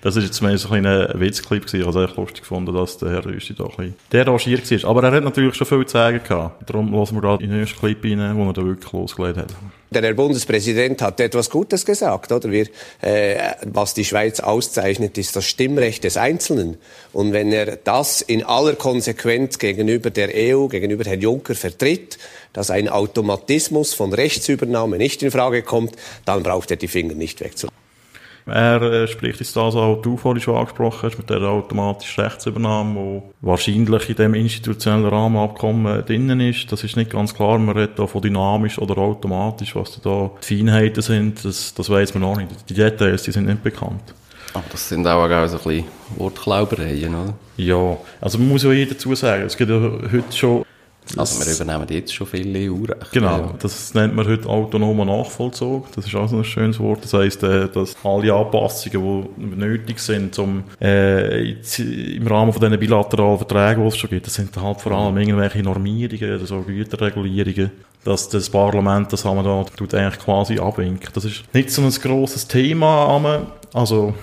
das 0.00 0.16
war 0.16 0.22
jetzt 0.22 0.36
so 0.36 0.46
ein 0.46 0.56
kleiner 0.56 1.20
Witzclip 1.20 1.66
gewesen. 1.66 1.80
Ich 1.80 1.86
habe 1.86 1.98
es 2.00 2.08
echt 2.08 2.16
lustig 2.16 2.40
gefunden, 2.40 2.74
dass 2.74 2.98
der 2.98 3.10
Herr 3.10 3.24
Rüsti 3.24 3.54
da 3.54 3.64
ein 3.64 3.76
bisschen 3.76 3.94
derangiert 4.12 4.70
war. 4.70 4.90
Aber 4.90 5.02
er 5.04 5.12
hat 5.12 5.24
natürlich 5.24 5.54
schon 5.54 5.66
viel 5.66 5.84
zu 5.86 5.92
sagen 5.92 6.20
gehabt. 6.26 6.68
Darum 6.68 6.92
lassen 6.92 7.14
wir 7.16 7.20
gerade 7.20 7.44
in 7.44 7.50
den 7.50 7.60
nächsten 7.60 7.78
Clip 7.78 8.02
rein, 8.04 8.36
wo 8.36 8.46
er 8.46 8.52
da 8.52 8.64
wirklich 8.64 8.92
losgelegt 8.92 9.38
hat. 9.38 9.54
Der 9.90 10.14
Bundespräsident 10.14 11.02
hat 11.02 11.20
etwas 11.20 11.50
Gutes 11.50 11.84
gesagt, 11.84 12.32
oder? 12.32 12.50
Wir, 12.50 12.66
äh, 13.00 13.54
was 13.64 13.94
die 13.94 14.04
Schweiz 14.04 14.40
auszeichnet, 14.40 15.16
ist 15.18 15.36
das 15.36 15.44
Stimmrecht 15.44 16.04
des 16.04 16.16
Einzelnen. 16.16 16.78
Und 17.12 17.32
wenn 17.32 17.52
er 17.52 17.76
das 17.76 18.20
in 18.20 18.42
aller 18.42 18.74
Konsequenz 18.74 19.58
gegenüber 19.58 20.10
der 20.10 20.30
EU, 20.34 20.66
gegenüber 20.66 21.04
Herrn 21.04 21.20
Juncker 21.20 21.54
vertritt, 21.54 22.18
dass 22.52 22.70
ein 22.70 22.88
Automatismus 22.88 23.94
von 23.94 24.12
Rechtsübernahme 24.12 24.96
nicht 24.96 25.22
in 25.22 25.30
Frage 25.30 25.62
kommt, 25.62 25.94
dann 26.24 26.42
braucht 26.42 26.70
er 26.70 26.76
die 26.76 26.88
Finger 26.88 27.14
nicht 27.14 27.40
wegzulegen. 27.40 27.83
Er 28.46 28.82
äh, 28.82 29.08
spricht 29.08 29.40
jetzt 29.40 29.56
das 29.56 29.74
auch, 29.74 30.02
du 30.02 30.16
vorhin 30.16 30.42
schon 30.42 30.56
angesprochen 30.56 31.08
hast, 31.08 31.16
mit 31.16 31.30
der 31.30 31.40
automatischen 31.42 32.24
Rechtsübernahme, 32.24 33.22
die 33.40 33.46
wahrscheinlich 33.46 34.10
in 34.10 34.16
dem 34.16 34.34
institutionellen 34.34 35.06
Rahmenabkommen 35.06 36.04
drinnen 36.04 36.40
ist. 36.40 36.70
Das 36.70 36.84
ist 36.84 36.96
nicht 36.96 37.10
ganz 37.10 37.34
klar. 37.34 37.58
Man 37.58 37.74
redet 37.74 37.98
da 37.98 38.06
von 38.06 38.20
dynamisch 38.20 38.78
oder 38.78 38.98
automatisch. 38.98 39.74
Was 39.74 39.98
da 40.02 40.30
die 40.42 40.58
Feinheiten 40.58 41.02
sind, 41.02 41.44
das, 41.44 41.72
das 41.72 41.88
weiß 41.88 42.14
man 42.14 42.22
noch 42.22 42.36
nicht. 42.36 42.68
Die 42.68 42.74
Details, 42.74 43.22
die 43.22 43.32
sind 43.32 43.46
nicht 43.46 43.62
bekannt. 43.62 44.14
Aber 44.52 44.64
das 44.70 44.88
sind 44.88 45.06
auch, 45.06 45.24
auch 45.24 45.46
so 45.48 45.56
ein 45.56 45.62
bisschen 45.62 45.84
Wortklaubereien, 46.16 47.14
oder? 47.14 47.34
Ja, 47.56 47.96
also 48.20 48.38
man 48.38 48.48
muss 48.48 48.62
ja 48.62 48.70
eh 48.70 48.84
dazu 48.84 49.14
sagen, 49.14 49.44
es 49.44 49.56
gibt 49.56 49.70
ja 49.70 49.80
heute 49.80 50.36
schon 50.36 50.64
also 51.16 51.44
wir 51.44 51.54
übernehmen 51.54 51.86
jetzt 51.90 52.14
schon 52.14 52.26
viele 52.26 52.70
EU-Rechte. 52.70 53.06
Genau, 53.12 53.54
das 53.60 53.94
nennt 53.94 54.14
man 54.14 54.26
heute 54.26 54.48
autonomer 54.48 55.04
Nachvollzug. 55.04 55.92
Das 55.94 56.06
ist 56.06 56.14
auch 56.14 56.28
so 56.28 56.38
ein 56.38 56.44
schönes 56.44 56.80
Wort. 56.80 57.04
Das 57.04 57.12
heisst, 57.12 57.42
äh, 57.42 57.68
dass 57.68 57.94
alle 58.02 58.32
Anpassungen, 58.32 59.28
die 59.36 59.56
nötig 59.56 59.98
sind, 59.98 60.38
um 60.38 60.64
äh, 60.80 61.52
im 61.52 62.26
Rahmen 62.26 62.52
von 62.52 62.60
diesen 62.60 62.78
bilateralen 62.78 63.38
Verträgen, 63.38 63.82
die 63.82 63.88
es 63.88 63.96
schon 63.96 64.10
gibt, 64.10 64.26
das 64.26 64.34
sind 64.34 64.56
halt 64.56 64.80
vor 64.80 64.92
allem 64.92 65.16
irgendwelche 65.16 65.62
Normierungen 65.62 66.36
oder 66.36 66.46
so 66.46 66.62
Güterregulierungen, 66.62 67.70
dass 68.02 68.28
das 68.28 68.50
Parlament 68.50 69.12
das 69.12 69.24
haben 69.24 69.36
wir 69.36 69.44
da 69.44 69.64
tut 69.76 69.94
eigentlich 69.94 70.18
quasi 70.24 70.58
abwinken. 70.58 71.08
Das 71.12 71.24
ist 71.24 71.44
nicht 71.52 71.70
so 71.70 71.82
ein 71.82 71.90
grosses 71.90 72.48
Thema, 72.48 73.40
also 73.72 74.14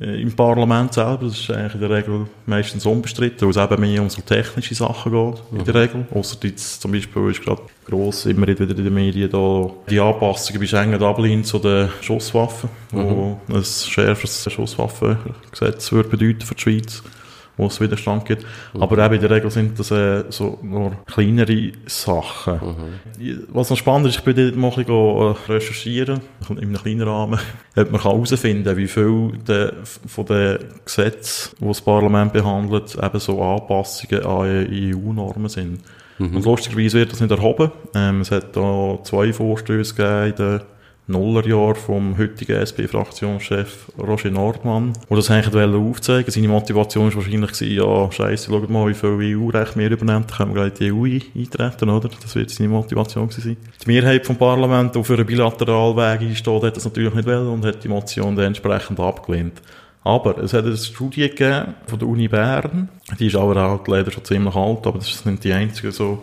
im 0.00 0.32
Parlament 0.32 0.94
selber, 0.94 1.26
das 1.26 1.38
ist 1.38 1.50
eigentlich 1.50 1.74
in 1.74 1.80
der 1.80 1.90
Regel 1.90 2.26
meistens 2.46 2.86
unbestritten, 2.86 3.42
weil 3.42 3.50
es 3.50 3.56
eben 3.58 3.80
mehr 3.80 4.00
um 4.00 4.08
so 4.08 4.22
technische 4.22 4.74
Sachen 4.74 5.12
geht, 5.12 5.42
in 5.52 5.64
der 5.64 5.74
mhm. 5.74 5.80
Regel. 5.80 6.06
Ausser 6.14 6.38
jetzt 6.44 6.80
zum 6.80 6.92
Beispiel 6.92 7.30
ist 7.30 7.42
gerade 7.42 7.60
gross 7.84 8.24
immer 8.24 8.46
wieder 8.46 8.62
in 8.62 8.76
den 8.76 8.94
Medien 8.94 9.30
da 9.30 9.70
die 9.90 10.00
Anpassungen 10.00 10.58
bei 10.58 10.66
Schengen 10.66 10.98
Dublin 10.98 11.44
zu 11.44 11.58
den 11.58 11.90
Schusswaffen, 12.00 12.70
mhm. 12.92 13.10
wo 13.10 13.40
ein 13.52 13.62
schärferes 13.62 14.50
Schusswaffengesetz 14.50 15.92
würde 15.92 16.08
bedeuten 16.08 16.46
für 16.46 16.54
die 16.54 16.62
Schweiz 16.62 17.02
wo 17.60 17.66
es 17.66 17.80
Widerstand 17.80 18.24
gibt. 18.24 18.44
Mhm. 18.74 18.82
Aber 18.82 19.04
eben 19.04 19.14
in 19.14 19.20
der 19.20 19.30
Regel 19.30 19.50
sind 19.50 19.78
das 19.78 19.90
äh, 19.90 20.24
so 20.30 20.58
nur 20.62 20.92
kleinere 21.06 21.72
Sachen. 21.86 22.54
Mhm. 22.54 23.44
Was 23.48 23.70
noch 23.70 23.76
spannend 23.76 24.08
ist, 24.08 24.16
ich 24.16 24.24
bin 24.24 24.36
dort 24.36 24.56
mal 24.56 24.70
ein 24.70 24.76
bisschen 24.76 25.50
äh, 25.50 25.52
recherchieren, 25.52 26.20
in 26.48 26.58
einem 26.58 26.74
kleinen 26.74 27.02
Rahmen, 27.02 27.38
ob 27.76 27.92
man 27.92 28.02
herausfinden 28.02 28.64
kann, 28.64 28.76
wie 28.76 28.88
viel 28.88 29.32
de, 29.46 29.72
von 29.84 30.26
den 30.26 30.58
Gesetzen, 30.84 31.56
die 31.60 31.66
das 31.66 31.80
Parlament 31.80 32.32
behandelt, 32.32 32.96
eben 33.00 33.20
so 33.20 33.42
Anpassungen 33.42 34.24
an 34.24 34.66
EU-Normen 34.70 35.48
sind. 35.48 35.80
Mhm. 36.18 36.36
Und 36.36 36.44
lustigerweise 36.44 36.98
wird 36.98 37.12
das 37.12 37.20
nicht 37.20 37.30
erhoben. 37.30 37.70
Ähm, 37.94 38.20
es 38.22 38.30
hat 38.30 38.56
da 38.56 38.98
zwei 39.02 39.32
Vorstöße 39.32 39.94
gegeben 39.94 40.60
Nullerjahren 41.10 41.74
vom 41.74 42.16
heutigen 42.16 42.56
SP-Fraktionschef 42.56 43.90
Roger 43.98 44.30
Nordmann, 44.30 44.92
wo 45.08 45.16
das 45.16 45.30
eigentlich 45.30 45.54
aufzeigen 45.54 46.30
Seine 46.30 46.48
Motivation 46.48 47.06
war 47.06 47.16
wahrscheinlich, 47.16 47.52
gewesen, 47.52 47.74
ja, 47.74 48.12
scheiße, 48.12 48.50
schaut 48.50 48.70
mal, 48.70 48.88
wie 48.88 48.94
viel 48.94 49.36
EU-Recht 49.36 49.76
wir 49.76 49.90
übernehmen, 49.90 50.24
dann 50.26 50.36
können 50.36 50.54
wir 50.54 50.70
gleich 50.70 50.80
in 50.80 50.94
die 50.96 51.38
EU 51.38 51.40
eintreten, 51.40 51.90
oder? 51.90 52.08
Das 52.22 52.34
wird 52.34 52.50
seine 52.50 52.68
Motivation 52.68 53.28
gewesen 53.28 53.56
Die 53.84 53.86
Mehrheit 53.86 54.26
vom 54.26 54.36
Parlament, 54.36 54.94
die 54.94 55.04
für 55.04 55.14
einen 55.14 55.26
Bilateralweg 55.26 56.20
einsteht, 56.20 56.62
hat 56.62 56.76
das 56.76 56.84
natürlich 56.84 57.14
nicht 57.14 57.26
wollen 57.26 57.48
und 57.48 57.64
hat 57.64 57.82
die 57.82 57.88
Motion 57.88 58.36
dann 58.36 58.46
entsprechend 58.46 59.00
abgelehnt. 59.00 59.60
Aber 60.02 60.38
es 60.38 60.54
hat 60.54 60.64
eine 60.64 60.76
Studie 60.76 61.28
gegeben 61.28 61.74
von 61.86 61.98
der 61.98 62.08
Uni 62.08 62.28
Bern, 62.28 62.88
die 63.18 63.26
ist 63.26 63.36
aber 63.36 63.60
halt 63.60 63.86
leider 63.86 64.10
schon 64.10 64.24
ziemlich 64.24 64.54
alt, 64.54 64.86
aber 64.86 64.98
das 64.98 65.18
sind 65.18 65.44
die 65.44 65.52
einzigen 65.52 65.92
so 65.92 66.22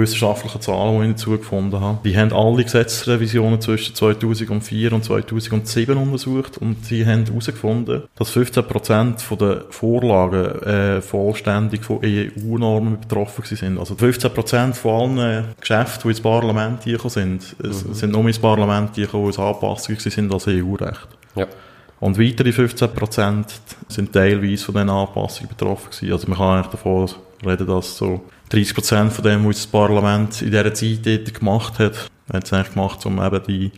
wissenschaftlichen 0.00 0.60
Zahlen, 0.60 1.00
die 1.00 1.08
ich 1.08 1.12
dazu 1.16 1.30
gefunden 1.30 1.80
habe. 1.80 1.98
Die 2.04 2.16
haben 2.16 2.32
alle 2.32 2.62
Gesetzesrevisionen 2.62 3.60
zwischen 3.60 3.94
2004 3.94 4.92
und 4.92 5.04
2007 5.04 5.96
untersucht 5.96 6.58
und 6.58 6.84
sie 6.84 7.06
haben 7.06 7.24
herausgefunden, 7.26 8.02
dass 8.16 8.34
15% 8.34 9.36
der 9.36 9.64
Vorlagen 9.70 10.62
äh, 10.62 11.00
vollständig 11.00 11.84
von 11.84 12.00
EU-Normen 12.04 13.00
betroffen 13.00 13.44
sind. 13.44 13.78
Also 13.78 13.94
15% 13.94 14.74
von 14.74 15.18
allen 15.18 15.44
Geschäften, 15.60 16.02
die 16.04 16.08
ins 16.08 16.20
Parlament 16.20 16.84
gekommen 16.84 17.10
sind, 17.10 17.56
mhm. 17.62 17.94
sind 17.94 18.12
nur 18.12 18.26
ins 18.26 18.38
Parlament 18.38 18.94
gekommen, 18.94 19.32
die 19.32 19.40
Anpassungen 19.40 20.00
sind 20.00 20.32
als 20.32 20.46
EU-Recht. 20.48 21.08
Ja. 21.34 21.46
Und 22.00 22.18
weitere 22.18 22.50
15% 22.50 23.44
sind 23.88 24.12
teilweise 24.12 24.64
von 24.64 24.74
diesen 24.74 24.90
Anpassungen 24.90 25.48
betroffen 25.48 25.90
gewesen. 25.90 26.12
Also 26.12 26.28
man 26.28 26.38
kann 26.38 26.56
eigentlich 26.56 26.72
davon 26.72 27.10
reden, 27.44 27.66
dass 27.66 27.96
so 27.96 28.24
30 28.50 28.74
Prozent 28.74 29.12
von 29.12 29.24
dem, 29.24 29.46
was 29.46 29.56
das 29.56 29.66
Parlament 29.66 30.42
in 30.42 30.50
dieser 30.50 30.74
Zeit 30.74 31.34
gemacht 31.34 31.78
hat, 31.78 32.10
hat 32.32 32.44
es 32.44 32.52
eigentlich 32.52 32.74
gemacht, 32.74 33.04
um 33.06 33.22
eben 33.22 33.42
die, 33.46 33.72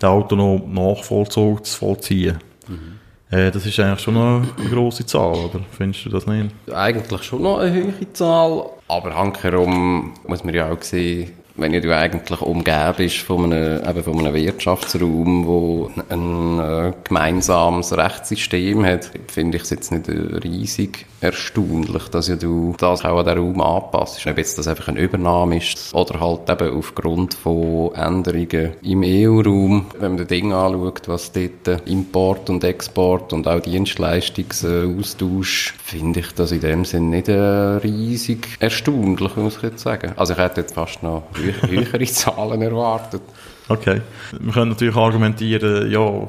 den 0.00 0.08
autonomen 0.08 0.72
Nachvollzug 0.72 1.64
zu 1.64 1.78
vollziehen. 1.78 2.38
Mhm. 2.68 3.00
Äh, 3.30 3.50
das 3.50 3.64
ist 3.64 3.78
eigentlich 3.78 4.00
schon 4.00 4.14
noch 4.14 4.42
eine 4.58 4.70
grosse 4.70 5.06
Zahl, 5.06 5.34
oder 5.34 5.60
findest 5.70 6.06
du 6.06 6.10
das 6.10 6.26
nicht? 6.26 6.50
Eigentlich 6.72 7.22
schon 7.22 7.42
noch 7.42 7.58
eine 7.58 7.72
hohe 7.72 8.12
Zahl, 8.12 8.64
aber 8.88 9.14
handherum 9.14 10.14
muss 10.26 10.44
man 10.44 10.54
ja 10.54 10.70
auch 10.70 10.82
sehen, 10.82 11.32
wenn 11.56 11.72
du 11.72 11.96
eigentlich 11.96 12.40
umgeben 12.40 12.94
bist 12.96 13.18
von 13.18 13.52
einem, 13.52 13.86
eben 13.86 14.02
von 14.02 14.18
einem 14.18 14.34
Wirtschaftsraum, 14.34 15.46
wo 15.46 15.90
ein 16.08 16.58
äh, 16.58 16.92
gemeinsames 17.04 17.96
Rechtssystem 17.96 18.84
hat, 18.84 19.10
finde 19.28 19.58
ich 19.58 19.64
es 19.64 19.70
jetzt 19.70 19.92
nicht 19.92 20.08
riesig 20.08 21.06
erstaunlich, 21.20 22.08
dass 22.08 22.28
ja 22.28 22.36
du 22.36 22.74
das 22.78 23.04
auch 23.04 23.18
an 23.18 23.26
den 23.26 23.38
Raum 23.38 23.60
anpasst. 23.60 24.24
Ob 24.26 24.38
jetzt 24.38 24.56
das 24.58 24.68
einfach 24.68 24.88
eine 24.88 25.00
Übernahme 25.00 25.58
ist 25.58 25.94
oder 25.94 26.18
halt 26.20 26.48
eben 26.48 26.76
aufgrund 26.76 27.34
von 27.34 27.92
Änderungen 27.94 28.72
im 28.82 29.02
EU-Raum. 29.04 29.86
Wenn 29.98 30.12
man 30.12 30.18
das 30.18 30.28
Ding 30.28 30.52
anschaut, 30.52 31.08
was 31.08 31.32
dort 31.32 31.88
Import 31.88 32.48
und 32.50 32.62
Export 32.64 33.32
und 33.32 33.48
auch 33.48 33.60
Dienstleistungsaustausch, 33.60 35.74
finde 35.82 36.20
ich 36.20 36.32
das 36.32 36.52
in 36.52 36.60
dem 36.60 36.84
Sinn 36.84 37.10
nicht 37.10 37.28
äh, 37.28 37.38
riesig 37.38 38.46
erstaunlich, 38.60 39.34
muss 39.36 39.56
ich 39.56 39.62
jetzt 39.62 39.82
sagen. 39.82 40.12
Also 40.16 40.34
ich 40.34 40.38
hätte 40.38 40.60
jetzt 40.62 40.74
fast 40.74 41.02
noch 41.02 41.24
höhere 41.68 42.06
Zahlen 42.06 42.62
erwartet. 42.62 43.22
Okay. 43.68 44.00
Wir 44.32 44.52
können 44.52 44.70
natürlich 44.70 44.96
argumentieren, 44.96 45.90
ja, 45.90 46.28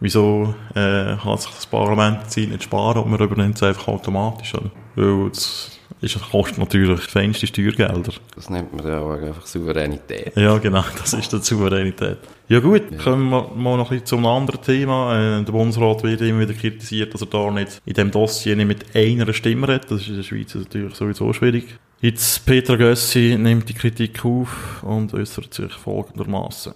wieso 0.00 0.54
äh, 0.74 1.16
kann 1.16 1.38
sich 1.38 1.50
das 1.50 1.66
Parlament 1.66 2.30
Zeit 2.30 2.48
nicht 2.48 2.64
sparen 2.64 3.02
und 3.02 3.10
man 3.10 3.20
übernimmt 3.20 3.56
es 3.56 3.62
einfach 3.62 3.88
automatisch. 3.88 4.54
Oder? 4.54 4.70
Weil 4.96 5.30
es 5.30 5.74
ist, 6.00 6.20
kostet 6.30 6.58
natürlich 6.58 7.00
feinste 7.00 7.46
Steuergelder. 7.46 8.12
Das 8.34 8.50
nennt 8.50 8.74
man 8.74 8.86
ja 8.86 9.00
auch 9.00 9.12
einfach 9.12 9.46
Souveränität. 9.46 10.36
Ja, 10.36 10.58
genau, 10.58 10.84
das 10.98 11.14
ist 11.14 11.32
die 11.32 11.38
Souveränität. 11.38 12.18
Ja 12.48 12.60
gut, 12.60 12.82
ja. 12.90 12.98
kommen 12.98 13.30
wir 13.30 13.50
mal 13.56 13.76
noch 13.76 13.90
ein 13.90 14.00
bisschen 14.00 14.06
zum 14.06 14.26
anderen 14.26 14.60
Thema. 14.60 15.38
Äh, 15.38 15.44
der 15.44 15.52
Bundesrat 15.52 16.02
wird 16.02 16.20
immer 16.20 16.40
wieder 16.40 16.54
kritisiert, 16.54 17.14
dass 17.14 17.22
er 17.22 17.28
da 17.28 17.50
nicht 17.50 17.80
in 17.86 17.94
dem 17.94 18.10
Dossier 18.10 18.54
nicht 18.56 18.66
mit 18.66 18.94
einer 18.94 19.32
Stimme 19.32 19.68
redet. 19.68 19.90
Das 19.90 20.02
ist 20.02 20.08
in 20.08 20.16
der 20.16 20.22
Schweiz 20.22 20.54
natürlich 20.54 20.94
sowieso 20.94 21.32
schwierig. 21.32 21.78
Jetzt 22.00 22.44
Peter 22.44 22.76
Gössi 22.76 23.36
nimmt 23.38 23.68
die 23.68 23.74
Kritik 23.74 24.22
auf 24.26 24.82
und 24.82 25.14
äußert 25.14 25.54
sich 25.54 25.72
folgendermaßen. 25.72 26.74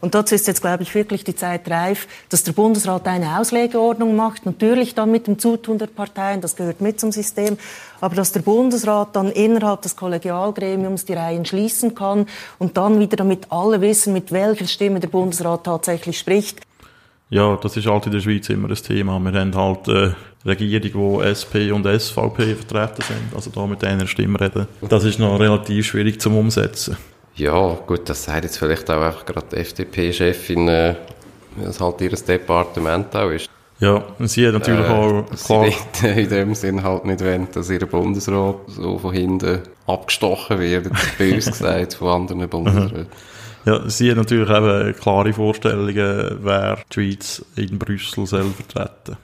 Und 0.00 0.14
dazu 0.14 0.34
ist 0.34 0.46
jetzt, 0.46 0.60
glaube 0.60 0.82
ich, 0.82 0.94
wirklich 0.94 1.24
die 1.24 1.34
Zeit 1.34 1.70
reif, 1.70 2.06
dass 2.28 2.44
der 2.44 2.52
Bundesrat 2.52 3.06
eine 3.06 3.38
Auslegeordnung 3.38 4.16
macht, 4.16 4.46
natürlich 4.46 4.94
dann 4.94 5.10
mit 5.10 5.26
dem 5.26 5.38
Zutun 5.38 5.78
der 5.78 5.86
Parteien, 5.86 6.40
das 6.40 6.56
gehört 6.56 6.80
mit 6.80 7.00
zum 7.00 7.12
System, 7.12 7.58
aber 8.00 8.14
dass 8.14 8.32
der 8.32 8.40
Bundesrat 8.40 9.14
dann 9.14 9.30
innerhalb 9.30 9.82
des 9.82 9.96
Kollegialgremiums 9.96 11.04
die 11.04 11.14
Reihen 11.14 11.44
schließen 11.44 11.94
kann 11.94 12.26
und 12.58 12.76
dann 12.76 13.00
wieder, 13.00 13.16
damit 13.16 13.50
alle 13.50 13.80
wissen, 13.80 14.12
mit 14.12 14.32
welcher 14.32 14.66
Stimme 14.66 15.00
der 15.00 15.08
Bundesrat 15.08 15.64
tatsächlich 15.64 16.18
spricht. 16.18 16.60
Ja, 17.28 17.56
das 17.56 17.76
ist 17.76 17.86
halt 17.86 18.06
in 18.06 18.12
der 18.12 18.20
Schweiz 18.20 18.48
immer 18.50 18.68
ein 18.68 18.76
Thema. 18.76 19.18
Wir 19.18 19.40
haben 19.40 19.54
halt 19.56 19.88
äh, 19.88 20.12
Regierung, 20.44 20.90
wo 20.94 21.22
SP 21.26 21.72
und 21.72 21.84
SVP 21.84 22.54
vertreten 22.54 23.02
sind, 23.02 23.34
also 23.34 23.50
da 23.50 23.66
mit 23.66 23.82
einer 23.82 24.06
Stimme 24.06 24.40
reden. 24.40 24.68
Das 24.88 25.02
ist 25.02 25.18
noch 25.18 25.40
relativ 25.40 25.86
schwierig 25.86 26.20
zum 26.20 26.36
Umsetzen. 26.36 26.96
Ja, 27.36 27.78
gut, 27.86 28.08
das 28.08 28.24
sagt 28.24 28.44
jetzt 28.44 28.58
vielleicht 28.58 28.90
auch 28.90 29.02
einfach 29.02 29.26
gerade 29.26 29.46
die 29.52 29.56
FDP-Chefin, 29.56 30.68
äh, 30.68 30.94
was 31.56 31.80
halt 31.80 32.00
ihr 32.00 32.10
Departement 32.10 33.14
auch 33.14 33.30
ist. 33.30 33.50
Ja, 33.78 34.02
und 34.18 34.28
sie 34.28 34.46
hat 34.46 34.54
natürlich 34.54 34.86
äh, 34.86 34.90
auch 34.90 35.24
klar... 35.44 35.66
Sie 35.92 36.06
in 36.22 36.28
dem 36.30 36.54
Sinn 36.54 36.82
halt 36.82 37.04
nicht 37.04 37.20
wollen, 37.20 37.46
dass 37.52 37.68
ihr 37.68 37.84
Bundesrat 37.84 38.56
so 38.68 38.98
von 38.98 39.12
hinten 39.12 39.60
abgestochen 39.86 40.58
wird, 40.58 40.90
bös 41.18 41.46
gesagt, 41.46 41.94
von 41.94 42.08
anderen 42.08 42.48
Bundesräten. 42.48 43.06
Ja, 43.66 43.86
sie 43.88 44.10
hat 44.10 44.16
natürlich 44.16 44.48
eben 44.48 44.94
klare 44.94 45.32
Vorstellungen, 45.34 46.38
wer 46.40 46.78
die 46.90 46.94
Schweiz 46.94 47.44
in 47.56 47.78
Brüssel 47.78 48.26
soll 48.26 48.50
vertreten 48.50 49.18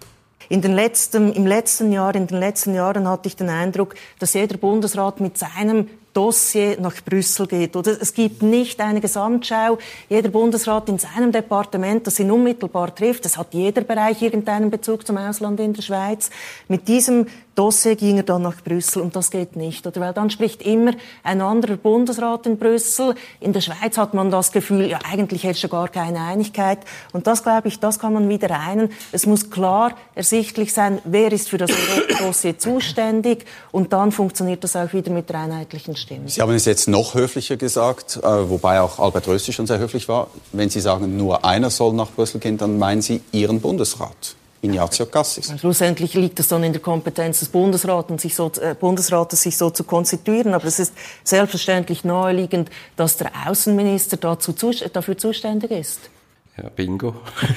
in 0.52 0.61
den 0.61 0.75
letzten, 0.75 1.33
Im 1.33 1.47
letzten 1.47 1.92
Jahr, 1.92 2.14
in 2.14 2.26
den 2.26 2.38
letzten 2.38 2.75
Jahren 2.75 3.09
hatte 3.09 3.26
ich 3.26 3.37
den 3.37 3.49
Eindruck, 3.49 3.95
dass 4.19 4.35
jeder 4.35 4.59
Bundesrat 4.59 5.19
mit 5.19 5.38
seinem 5.38 5.88
Dossier 6.12 6.78
nach 6.81 6.95
Brüssel 7.04 7.47
geht. 7.47 7.76
Oder 7.76 8.00
es 8.00 8.12
gibt 8.14 8.42
nicht 8.42 8.81
eine 8.81 9.00
Gesamtschau. 9.00 9.78
Jeder 10.09 10.28
Bundesrat 10.28 10.88
in 10.88 10.99
seinem 10.99 11.33
Departement, 11.33 12.07
das 12.07 12.19
ihn 12.21 12.31
unmittelbar 12.31 12.95
trifft. 12.95 13.26
Es 13.26 13.37
hat 13.37 13.54
jeder 13.54 13.83
Bereich 13.83 14.21
irgendeinen 14.23 14.71
Bezug 14.71 15.07
zum 15.07 15.16
Ausland 15.16 15.61
in 15.61 15.73
der 15.73 15.83
Schweiz. 15.83 16.31
Mit 16.69 16.88
diesem 16.88 17.26
Dossier 17.54 17.97
ging 17.97 18.16
er 18.16 18.23
dann 18.23 18.42
nach 18.42 18.62
Brüssel 18.62 19.02
und 19.02 19.14
das 19.14 19.30
geht 19.30 19.56
nicht. 19.56 19.87
Oder 19.87 20.00
weil 20.00 20.12
dann 20.12 20.30
spricht 20.30 20.62
immer 20.62 20.92
ein 21.23 21.40
anderer 21.40 21.76
Bundesrat 21.76 22.47
in 22.47 22.56
Brüssel. 22.56 23.14
In 23.40 23.52
der 23.52 23.61
Schweiz 23.61 23.99
hat 23.99 24.14
man 24.14 24.30
das 24.30 24.52
Gefühl, 24.52 24.87
ja 24.88 24.99
eigentlich 25.11 25.44
herrscht 25.44 25.62
ja 25.62 25.68
gar 25.68 25.88
keine 25.88 26.21
Einigkeit. 26.21 26.78
Und 27.12 27.26
das 27.26 27.42
glaube 27.42 27.68
ich, 27.68 27.78
das 27.78 27.99
kann 27.99 28.14
man 28.14 28.28
wieder 28.28 28.50
reinen. 28.50 28.90
Es 29.12 29.26
muss 29.26 29.50
klar 29.50 29.94
ersichtlich 30.14 30.73
sein, 30.73 31.00
wer 31.04 31.30
ist 31.32 31.50
für 31.50 31.59
das 31.59 31.71
Dossier 32.18 32.59
zuständig 32.59 33.44
und 33.71 33.92
dann 33.92 34.12
funktioniert 34.12 34.64
das 34.64 34.75
auch 34.76 34.92
wieder 34.92 35.11
mit 35.11 35.28
der 35.28 35.40
einheitlichen 35.40 35.97
Stimme. 35.97 36.28
Sie 36.28 36.40
haben 36.40 36.54
es 36.54 36.64
jetzt 36.64 36.88
noch 36.88 37.14
höflicher 37.14 37.56
gesagt, 37.56 38.18
äh, 38.23 38.49
wobei 38.49 38.80
auch 38.80 38.99
Albert 38.99 39.28
Rösti 39.28 39.52
schon 39.52 39.66
sehr 39.66 39.78
höflich 39.78 40.09
war. 40.09 40.28
Wenn 40.52 40.71
Sie 40.71 40.80
sagen, 40.80 41.16
nur 41.16 41.44
einer 41.44 41.71
soll 41.71 41.92
nach 41.92 42.11
Brüssel 42.11 42.40
gehen, 42.40 42.56
dann 42.56 42.78
meinen 42.78 43.02
Sie 43.02 43.21
Ihren 43.32 43.61
Bundesrat. 43.61 44.37
Ignazio 44.62 45.07
Cassis. 45.07 45.52
Schlussendlich 45.59 46.14
liegt 46.14 46.38
es 46.38 46.47
dann 46.47 46.62
in 46.62 46.73
der 46.73 46.81
Kompetenz 46.81 47.40
des 47.40 47.49
Bundesrates, 47.49 48.23
sich 48.23 48.35
so, 48.37 48.50
äh, 48.61 48.75
Bundesrates, 48.78 49.42
sich 49.42 49.57
so 49.57 49.71
zu 49.71 49.83
konstituieren. 49.83 50.54
Aber 50.54 50.66
es 50.66 50.78
ist 50.78 50.95
selbstverständlich 51.25 52.04
naheliegend, 52.04 52.71
dass 52.97 53.16
der 53.16 53.33
Außenminister 53.47 54.16
dazu, 54.16 54.54
dafür 54.92 55.19
zuständig 55.19 55.73
ist. 55.73 56.11
Ja, 56.57 56.69
bingo. 56.69 57.16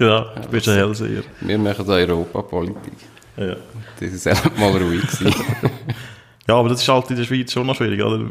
ja, 0.00 0.34
du 0.34 0.48
bist 0.50 0.68
ein 0.68 0.74
Hellseher. 0.76 1.22
Wir 1.42 1.58
machen 1.58 1.88
Europapolitik. 1.88 2.94
Ja. 3.36 3.56
Das 4.00 4.12
ist 4.12 4.26
einfach 4.26 4.56
mal 4.56 4.70
ruhig 4.70 5.04
Ja, 6.48 6.54
aber 6.56 6.70
das 6.70 6.82
ist 6.82 6.88
halt 6.88 7.10
in 7.10 7.16
der 7.16 7.24
Schweiz 7.24 7.52
schon 7.52 7.66
noch 7.66 7.76
schwierig, 7.76 8.02
oder? 8.02 8.30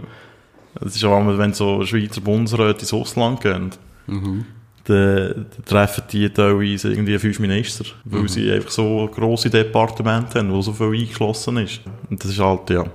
Das 0.82 0.96
ist 0.96 1.04
auch, 1.06 1.38
wenn 1.38 1.54
so 1.54 1.86
Schweizer 1.86 2.22
Bundesräte 2.22 2.82
ins 2.82 2.94
Ausland 2.94 3.40
gehen. 3.40 3.72
Mhm 4.08 4.46
dann, 4.86 5.48
treffen 5.66 6.04
die 6.12 6.30
teilweise 6.30 6.90
irgendwie 6.90 7.18
fünf 7.20 7.40
Minister, 7.40 7.86
weil 8.06 8.22
mhm. 8.22 8.28
sie 8.28 8.52
einfach 8.52 8.70
so 8.70 9.10
grosse 9.14 9.50
Departemente 9.50 10.40
haben, 10.40 10.52
wo 10.52 10.62
so 10.62 10.74
viel 10.74 10.88
eingeschlossen 10.88 11.58
ist. 11.58 11.82
Und 12.10 12.24
das 12.24 12.32
ist 12.32 12.40
halt, 12.40 12.70
ja. 12.70 12.86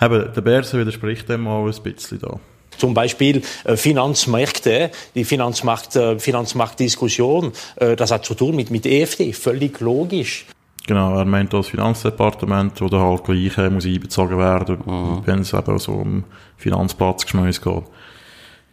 Eben, 0.00 0.32
der 0.34 0.40
Berse 0.40 0.78
widerspricht 0.78 1.28
dem 1.28 1.46
auch 1.46 1.66
ein 1.66 1.82
bisschen 1.82 2.18
da. 2.20 2.38
Zum 2.76 2.92
Beispiel 2.92 3.42
äh, 3.64 3.76
Finanzmärkte, 3.76 4.90
die 5.14 5.24
Finanzmarkt, 5.24 5.96
äh, 5.96 6.18
Finanzmarktdiskussion, 6.18 7.52
äh, 7.76 7.96
das 7.96 8.10
hat 8.10 8.24
zu 8.24 8.34
tun 8.34 8.54
mit, 8.54 8.70
mit 8.70 8.84
EFD, 8.84 9.32
völlig 9.32 9.80
logisch. 9.80 10.46
Genau, 10.86 11.18
er 11.18 11.24
meint 11.24 11.52
das 11.52 11.68
Finanzdepartement, 11.68 12.80
wo 12.80 12.88
da 12.88 13.00
halt 13.00 13.24
gleich 13.24 13.56
äh, 13.58 13.70
muss 13.70 13.86
einbezogen 13.86 14.38
werden, 14.38 14.78
mhm. 14.84 15.22
wenn 15.24 15.40
es 15.40 15.52
eben 15.52 15.78
so 15.78 15.92
um 15.92 16.24
Finanzplatzgeschmäus 16.58 17.60
geht. 17.60 17.82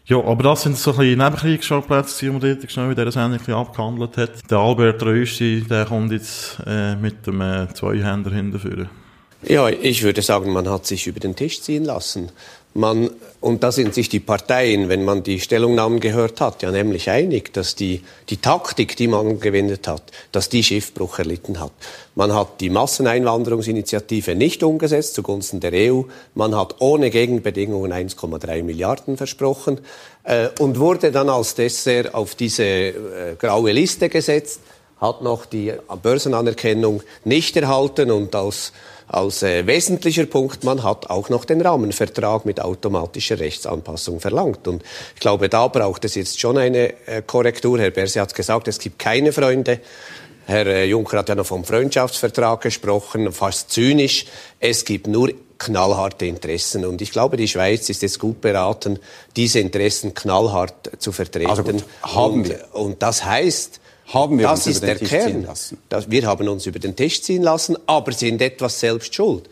Ja, 0.05 0.21
aber 0.21 0.43
das 0.43 0.63
sind 0.63 0.77
so 0.77 0.91
ein 0.91 0.97
bisschen 0.97 1.17
Nebenkriegsschauplätze, 1.17 2.25
die 2.25 2.31
man 2.31 2.41
dort 2.41 2.69
schnell 2.69 2.89
in 2.89 2.95
dieser 2.95 3.11
Sendung 3.11 3.55
abgehandelt 3.55 4.17
hat. 4.17 4.51
Der 4.51 4.57
Albert 4.57 5.01
Rösti, 5.01 5.63
der 5.69 5.85
kommt 5.85 6.11
jetzt 6.11 6.57
äh, 6.65 6.95
mit 6.95 7.25
dem 7.25 7.39
äh, 7.39 7.73
Zweihänder 7.73 8.31
hinterführen. 8.31 8.89
Ja, 9.43 9.69
ich 9.69 10.03
würde 10.03 10.21
sagen, 10.21 10.51
man 10.51 10.69
hat 10.69 10.85
sich 10.85 11.07
über 11.07 11.21
den 11.21 11.35
Tisch 11.35 11.61
ziehen 11.61 11.85
lassen. 11.85 12.31
Man, 12.75 13.11
und 13.39 13.61
da 13.61 13.71
sind 13.71 13.93
sich 13.93 14.09
die 14.09 14.19
Parteien, 14.19 14.89
wenn 14.89 15.05
man 15.05 15.21
die 15.21 15.39
Stellungnahmen 15.39 15.99
gehört 15.99 16.41
hat, 16.41 16.63
ja 16.63 16.71
nämlich 16.71 17.07
einig, 17.07 17.53
dass 17.53 17.75
die, 17.75 18.01
die 18.29 18.37
Taktik, 18.37 18.97
die 18.97 19.07
man 19.07 19.39
gewendet 19.39 19.87
hat, 19.87 20.01
dass 20.31 20.49
die 20.49 20.63
Schiffbruch 20.63 21.19
erlitten 21.19 21.59
hat. 21.59 21.71
Man 22.15 22.33
hat 22.33 22.61
die 22.61 22.71
Masseneinwanderungsinitiative 22.71 24.33
nicht 24.33 24.63
umgesetzt 24.63 25.13
zugunsten 25.13 25.59
der 25.59 25.71
EU. 25.73 26.01
Man 26.33 26.55
hat 26.55 26.77
ohne 26.79 27.11
Gegenbedingungen 27.11 27.93
1,3 27.93 28.63
Milliarden 28.63 29.17
versprochen 29.17 29.79
äh, 30.23 30.49
und 30.59 30.79
wurde 30.79 31.11
dann 31.11 31.29
als 31.29 31.53
Dessert 31.53 32.15
auf 32.15 32.33
diese 32.33 32.63
äh, 32.63 33.35
graue 33.37 33.71
Liste 33.71 34.09
gesetzt, 34.09 34.61
hat 34.99 35.21
noch 35.21 35.45
die 35.45 35.73
Börsenanerkennung 36.01 37.03
nicht 37.23 37.55
erhalten 37.55 38.09
und 38.09 38.33
als 38.33 38.71
als 39.13 39.43
äh, 39.43 39.67
wesentlicher 39.67 40.25
Punkt, 40.25 40.63
man 40.63 40.83
hat 40.83 41.09
auch 41.09 41.29
noch 41.29 41.45
den 41.45 41.61
Rahmenvertrag 41.61 42.45
mit 42.45 42.59
automatischer 42.59 43.39
Rechtsanpassung 43.39 44.19
verlangt. 44.19 44.67
Und 44.67 44.83
ich 45.13 45.19
glaube, 45.19 45.49
da 45.49 45.67
braucht 45.67 46.03
es 46.05 46.15
jetzt 46.15 46.39
schon 46.39 46.57
eine 46.57 46.93
äh, 47.05 47.21
Korrektur. 47.25 47.79
Herr 47.79 47.91
Berse 47.91 48.21
hat 48.21 48.33
gesagt, 48.33 48.67
es 48.67 48.79
gibt 48.79 48.97
keine 48.97 49.31
Freunde. 49.31 49.79
Herr 50.45 50.65
äh, 50.65 50.85
Juncker 50.85 51.19
hat 51.19 51.29
ja 51.29 51.35
noch 51.35 51.45
vom 51.45 51.63
Freundschaftsvertrag 51.63 52.61
gesprochen, 52.61 53.31
fast 53.31 53.71
zynisch. 53.71 54.25
Es 54.59 54.83
gibt 54.83 55.07
nur 55.07 55.29
knallharte 55.59 56.25
Interessen. 56.25 56.83
Und 56.83 57.01
ich 57.01 57.11
glaube, 57.11 57.37
die 57.37 57.47
Schweiz 57.47 57.89
ist 57.89 58.01
jetzt 58.01 58.19
gut 58.19 58.41
beraten, 58.41 58.99
diese 59.35 59.59
Interessen 59.59 60.13
knallhart 60.13 60.91
zu 60.97 61.11
vertreten. 61.11 61.49
Also 61.49 61.63
gut, 61.63 61.83
haben 62.01 62.33
und, 62.33 62.49
wir. 62.49 62.65
und 62.73 63.01
das 63.03 63.23
heißt, 63.23 63.79
haben 64.13 64.37
wir 64.37 64.47
das 64.47 64.67
uns 64.67 64.77
ist 64.77 64.83
über 64.83 64.87
den 64.87 64.97
der 64.97 64.99
Tisch 64.99 65.09
Kern. 65.09 65.31
ziehen 65.31 65.43
lassen? 65.45 65.77
Das, 65.89 66.11
wir 66.11 66.27
haben 66.27 66.47
uns 66.47 66.65
über 66.65 66.79
den 66.79 66.95
Tisch 66.95 67.21
ziehen 67.21 67.43
lassen, 67.43 67.77
aber 67.87 68.11
sind 68.11 68.41
etwas 68.41 68.79
selbst 68.79 69.15
schuld. 69.15 69.49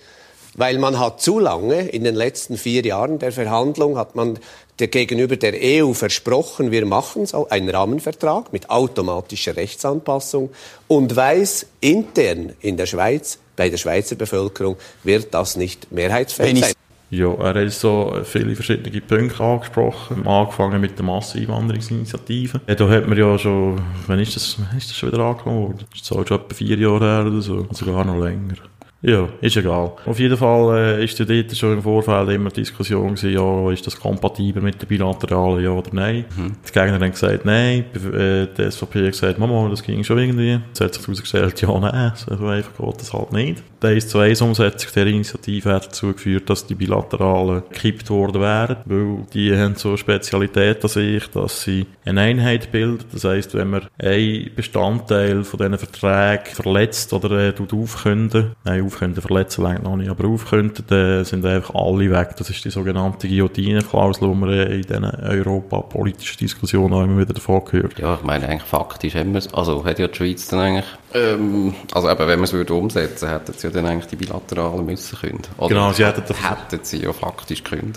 Weil 0.56 0.77
man 0.77 1.00
hat 1.00 1.22
zu 1.22 1.39
lange, 1.39 1.88
in 1.88 2.03
den 2.03 2.15
letzten 2.15 2.58
vier 2.58 2.86
Jahren 2.86 3.20
der 3.20 3.32
Verhandlung, 3.32 3.98
hat 3.98 4.15
man 4.15 4.38
der 4.80 4.88
gegenüber 4.88 5.38
der 5.38 5.53
EU 5.56 5.94
versprochen, 5.94 6.72
wir 6.72 6.86
machen 6.86 7.25
so 7.25 7.48
einen 7.50 7.70
Rahmenvertrag 7.70 8.51
mit 8.51 8.70
automatischer 8.70 9.56
Rechtsanpassung 9.56 10.50
und 10.88 11.15
weiß 11.15 11.68
intern 11.80 12.53
in 12.62 12.77
der 12.77 12.88
Schweiz, 12.88 13.38
bei 13.56 13.70
der 13.70 13.77
Schweizer 13.77 14.15
Bevölkerung, 14.15 14.75
wird 15.03 15.34
das 15.34 15.56
nicht 15.56 15.91
mehrheitsfähig 15.91 16.60
sein. 16.60 16.74
Ja, 17.12 17.34
er 17.34 17.65
hat 17.65 17.72
so 17.74 18.13
viele 18.24 18.56
verschiedene 18.56 19.01
Punkte 19.01 19.44
angesprochen, 19.44 20.25
angefangen 20.25 20.80
mit 20.80 20.98
der 20.98 21.06
Masseneinwanderungsinitiative. 21.06 22.62
Ja, 22.65 22.75
da 22.75 22.89
hat 22.89 23.06
man 23.06 23.18
ja 23.18 23.38
schon, 23.38 23.82
wann 24.08 24.20
ist 24.20 24.38
das, 24.38 24.58
wann 24.58 24.77
ist 24.77 24.89
das 24.89 24.98
schon 24.98 25.12
wieder 25.12 25.22
angefangen 25.22 25.62
worden? 25.62 25.80
Das 25.89 26.00
ist 26.00 26.08
schon 26.08 26.22
etwa 26.22 26.39
vier 26.56 26.77
Jahre 26.77 27.06
her 27.06 27.25
oder 27.27 27.41
so, 27.41 27.68
sogar 27.72 28.06
noch 28.06 28.18
länger. 28.18 28.56
Ja, 29.01 29.27
ist 29.41 29.58
egal. 29.58 29.94
Auf 30.06 30.20
jeden 30.20 30.38
Fall 30.38 30.77
äh, 30.77 31.03
ist 31.03 31.18
ja 31.18 31.25
dort 31.25 31.58
schon 31.58 31.74
im 31.74 31.82
Vorfeld 31.82 32.30
immer 32.30 32.50
die 32.50 32.62
Diskussion 32.62 33.15
gewesen, 33.15 33.34
ja, 33.34 33.72
ist 33.72 33.86
das 33.86 34.00
kompatibel 34.00 34.62
mit 34.62 34.80
der 34.80 34.86
bilateralen, 34.86 35.63
ja 35.63 35.72
oder 35.72 35.89
nein. 35.91 36.25
Mhm. 36.38 36.51
Die 36.65 36.72
Gegner 36.72 36.94
haben 36.94 37.12
gesagt, 37.12 37.44
nein. 37.44 37.86
Äh, 37.96 38.48
die 38.56 38.72
SVP 38.72 39.00
hat 39.00 39.12
gesagt, 39.12 39.39
Mama, 39.39 39.68
das 39.70 39.82
ging 39.82 40.03
schon 40.03 40.20
irgendwie. 40.20 40.60
Es 40.72 40.82
hat 40.82 40.94
sich 40.94 41.03
herausgestellt, 41.03 41.60
ja, 41.60 41.80
nein, 41.80 42.13
so 42.15 42.46
einfach 42.46 42.77
geht 42.77 43.01
das 43.01 43.12
halt 43.12 43.34
nicht. 43.34 43.63
Die 43.84 43.88
1 43.88 44.10
zu 44.10 44.20
1 44.20 44.42
Umsetzung 44.42 44.92
der 44.96 45.08
Initiative 45.08 45.74
hat 45.74 45.88
dazu 45.88 46.14
geführt, 46.14 46.52
dass 46.52 46.68
die 46.68 46.76
bilateralen 46.76 47.64
gekippt 47.72 48.12
worden 48.12 48.40
wären, 48.40 48.78
weil 48.86 49.26
die 49.34 49.58
haben 49.58 49.76
so 49.76 49.98
Spezialität 49.98 50.84
an 50.84 50.90
sich, 50.90 51.28
dass 51.32 51.64
sie 51.64 51.88
eine 52.06 52.22
Einheit 52.22 52.72
bilden. 52.72 53.06
Das 53.12 53.24
heisst, 53.24 53.56
wenn 53.56 53.72
man 53.72 53.88
einen 53.98 54.52
Bestandteil 54.56 55.44
von 55.44 55.58
diesen 55.58 55.80
Verträgen 55.80 56.54
verletzt 56.54 57.12
oder 57.12 57.32
äh, 57.32 57.54
aufkünden, 57.72 58.52
nein, 58.66 58.86
aufkönnten, 58.86 59.24
verletzen 59.24 59.64
längt 59.64 59.82
noch 59.84 59.96
nicht, 59.96 60.12
aber 60.12 60.28
aufkönnten, 60.28 60.86
dann 60.88 61.26
sind 61.26 61.44
einfach 61.44 61.74
alle 61.74 62.12
weg. 62.12 62.36
Das 62.38 62.52
ist 62.52 62.64
die 62.64 62.70
sogenannte 62.70 63.28
Guillotine-Klausel, 63.28 64.30
die 64.30 64.36
man 64.36 64.50
in 64.52 64.82
diesen 64.84 65.06
europapolitischen 65.06 66.38
Diskussionen 66.38 66.94
auch 66.94 67.04
immer 67.04 67.20
wieder 67.20 67.34
davon 67.34 67.66
gehört. 67.66 67.98
Ja, 67.98 68.14
ich 68.14 68.24
meine, 68.24 68.48
eigentlich 68.48 68.62
faktisch 68.62 69.16
haben 69.16 69.32
wir 69.32 69.40
es, 69.40 69.52
also 69.52 69.84
hat 69.86 69.98
ja 69.98 70.08
die 70.08 70.16
Schweiz 70.16 70.48
dann 70.50 70.60
eigentlich, 70.60 70.86
ähm, 71.16 71.74
also 71.94 72.10
eben, 72.10 72.20
wenn 72.20 72.38
man 72.40 72.44
es 72.44 72.54
würde 72.54 72.76
umsetzen, 72.76 73.28
hätten 73.28 73.54
sie 73.54 73.68
ja 73.68 73.71
dann 73.72 73.86
eigentlich 73.86 74.08
die 74.08 74.16
bilateralen 74.16 74.86
müssen 74.86 75.18
können. 75.18 75.42
Oder 75.58 75.70
genau, 75.70 75.92
sie 75.92 76.06
hätten, 76.06 76.24
hätten 76.34 76.80
sie 76.84 77.04
ja 77.04 77.13
faktisch 77.13 77.63
können. 77.63 77.94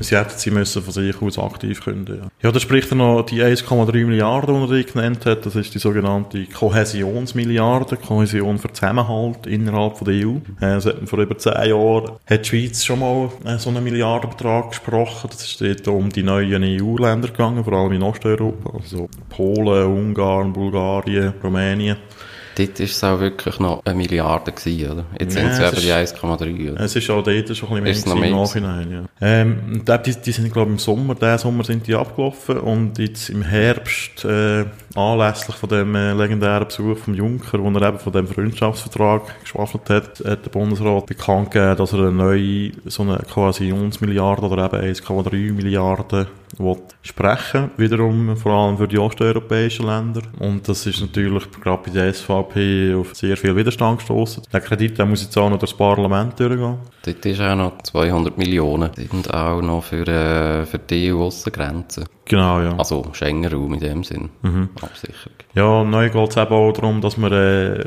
Sie 0.00 0.16
hätten 0.16 0.36
sie 0.36 0.50
müssen 0.50 0.82
von 0.82 0.92
sich 0.92 1.22
aus 1.22 1.38
aktiv 1.38 1.84
können, 1.84 2.06
ja. 2.08 2.28
Ja, 2.42 2.52
da 2.52 2.58
spricht 2.58 2.90
er 2.90 2.96
noch 2.96 3.22
die 3.22 3.42
1,3 3.42 4.04
Milliarden, 4.04 4.68
die 4.68 4.78
er 4.78 4.82
genannt 4.82 5.24
hat. 5.24 5.46
Das 5.46 5.54
ist 5.54 5.72
die 5.74 5.78
sogenannte 5.78 6.44
Kohäsionsmilliarde, 6.46 7.96
Kohäsion 7.96 8.58
für 8.58 8.72
Zusammenhalt 8.72 9.46
innerhalb 9.46 9.96
von 9.96 10.06
der 10.06 10.26
EU. 10.26 10.36
Äh, 10.60 10.80
man 10.80 11.06
vor 11.06 11.18
über 11.20 11.38
zehn 11.38 11.68
Jahren, 11.68 12.10
hat 12.26 12.44
die 12.44 12.48
Schweiz 12.48 12.84
schon 12.84 12.98
mal 12.98 13.30
äh, 13.44 13.58
so 13.58 13.70
einen 13.70 13.84
Milliardenbetrag 13.84 14.70
gesprochen. 14.70 15.30
Das 15.30 15.44
ist 15.44 15.60
dort 15.60 15.86
um 15.88 16.10
die 16.10 16.22
neuen 16.22 16.62
EU-Länder 16.64 17.28
gegangen, 17.28 17.62
vor 17.62 17.74
allem 17.74 17.92
in 17.92 18.02
Osteuropa. 18.02 18.76
Also 18.76 19.08
Polen, 19.28 19.86
Ungarn, 19.86 20.52
Bulgarien, 20.52 21.34
Rumänien. 21.42 21.96
Dort 22.56 22.78
war 22.78 22.86
es 22.86 23.04
auch 23.04 23.20
wirklich 23.20 23.58
noch 23.58 23.84
eine 23.84 23.94
Milliarde 23.94 24.52
gewesen, 24.52 24.90
oder? 24.90 25.04
Jetzt 25.18 25.36
ja, 25.36 25.42
sind 25.42 25.50
es 25.52 25.72
eben 25.72 25.82
die 25.82 25.92
1,3. 25.92 26.82
Es 26.82 26.96
ist 26.96 27.10
auch 27.10 27.22
dort 27.22 27.56
schon 27.56 27.76
ein 27.76 27.84
bisschen 27.84 28.18
mehr 28.18 28.28
im 28.28 28.36
Nachhinein, 28.36 28.90
ja. 28.90 29.04
Ähm, 29.20 29.82
die, 29.84 30.14
die 30.20 30.32
sind, 30.32 30.52
glaube 30.52 30.70
ich, 30.70 30.74
im 30.74 30.78
Sommer, 30.78 31.14
diesen 31.14 31.38
Sommer 31.38 31.64
sind 31.64 31.86
die 31.86 31.94
abgelaufen 31.94 32.58
und 32.58 32.98
jetzt 32.98 33.30
im 33.30 33.42
Herbst, 33.42 34.24
äh, 34.24 34.64
anlässlich 34.94 35.56
von 35.56 35.68
dem 35.68 35.94
äh, 35.94 36.12
legendären 36.12 36.66
Besuch 36.66 36.98
vom 36.98 37.14
Juncker, 37.14 37.58
wo 37.62 37.70
er 37.70 37.88
eben 37.88 37.98
von 37.98 38.12
dem 38.12 38.28
Freundschaftsvertrag 38.28 39.40
geschwafelt 39.40 39.90
hat, 39.90 40.20
hat 40.20 40.44
der 40.44 40.50
Bundesrat 40.50 41.06
bekannt 41.06 41.50
gegeben, 41.50 41.76
dass 41.76 41.92
er 41.92 42.00
eine 42.00 42.12
neue, 42.12 42.72
so 42.86 43.02
eine 43.02 43.18
Kohäsionsmilliarde 43.32 44.46
oder 44.46 44.66
eben 44.66 44.94
1,3 44.94 45.52
Milliarden 45.52 46.26
will 46.58 46.76
sprechen, 47.02 47.70
wiederum 47.76 48.36
vor 48.36 48.52
allem 48.52 48.78
für 48.78 48.88
die 48.88 48.98
osteuropäischen 48.98 49.86
Länder. 49.86 50.22
Und 50.38 50.68
das 50.68 50.86
ist 50.86 51.00
natürlich 51.00 51.50
gerade 51.60 51.82
bei 51.84 51.90
der 51.90 52.12
SVP 52.12 52.94
auf 52.94 53.14
sehr 53.14 53.36
viel 53.36 53.54
Widerstand 53.54 53.98
gestoßen. 53.98 54.42
Der 54.52 54.60
Kredit 54.60 54.98
der 54.98 55.06
muss 55.06 55.22
jetzt 55.22 55.36
auch 55.36 55.50
noch 55.50 55.58
durch 55.58 55.72
das 55.72 55.78
Parlament 55.78 56.38
durchgehen. 56.38 56.78
Dort 57.04 57.26
ist 57.26 57.40
auch 57.40 57.56
noch 57.56 57.82
200 57.82 58.38
Millionen. 58.38 58.90
Sind 58.94 59.32
auch 59.32 59.60
noch 59.60 59.84
für, 59.84 60.06
äh, 60.06 60.66
für 60.66 60.78
die 60.78 61.12
EU-Aussengrenzen. 61.12 62.04
Genau, 62.26 62.60
ja. 62.60 62.76
Also 62.78 63.04
Schengen-Raum 63.12 63.74
in 63.74 63.80
dem 63.80 64.04
Sinn. 64.04 64.30
Mhm. 64.42 64.70
Absicherung. 64.80 65.34
Ja, 65.54 65.84
neu 65.84 66.08
geht 66.08 66.30
es 66.30 66.36
eben 66.36 66.52
auch 66.52 66.72
darum, 66.72 67.00
dass 67.00 67.16
man, 67.16 67.32
äh, 67.32 67.84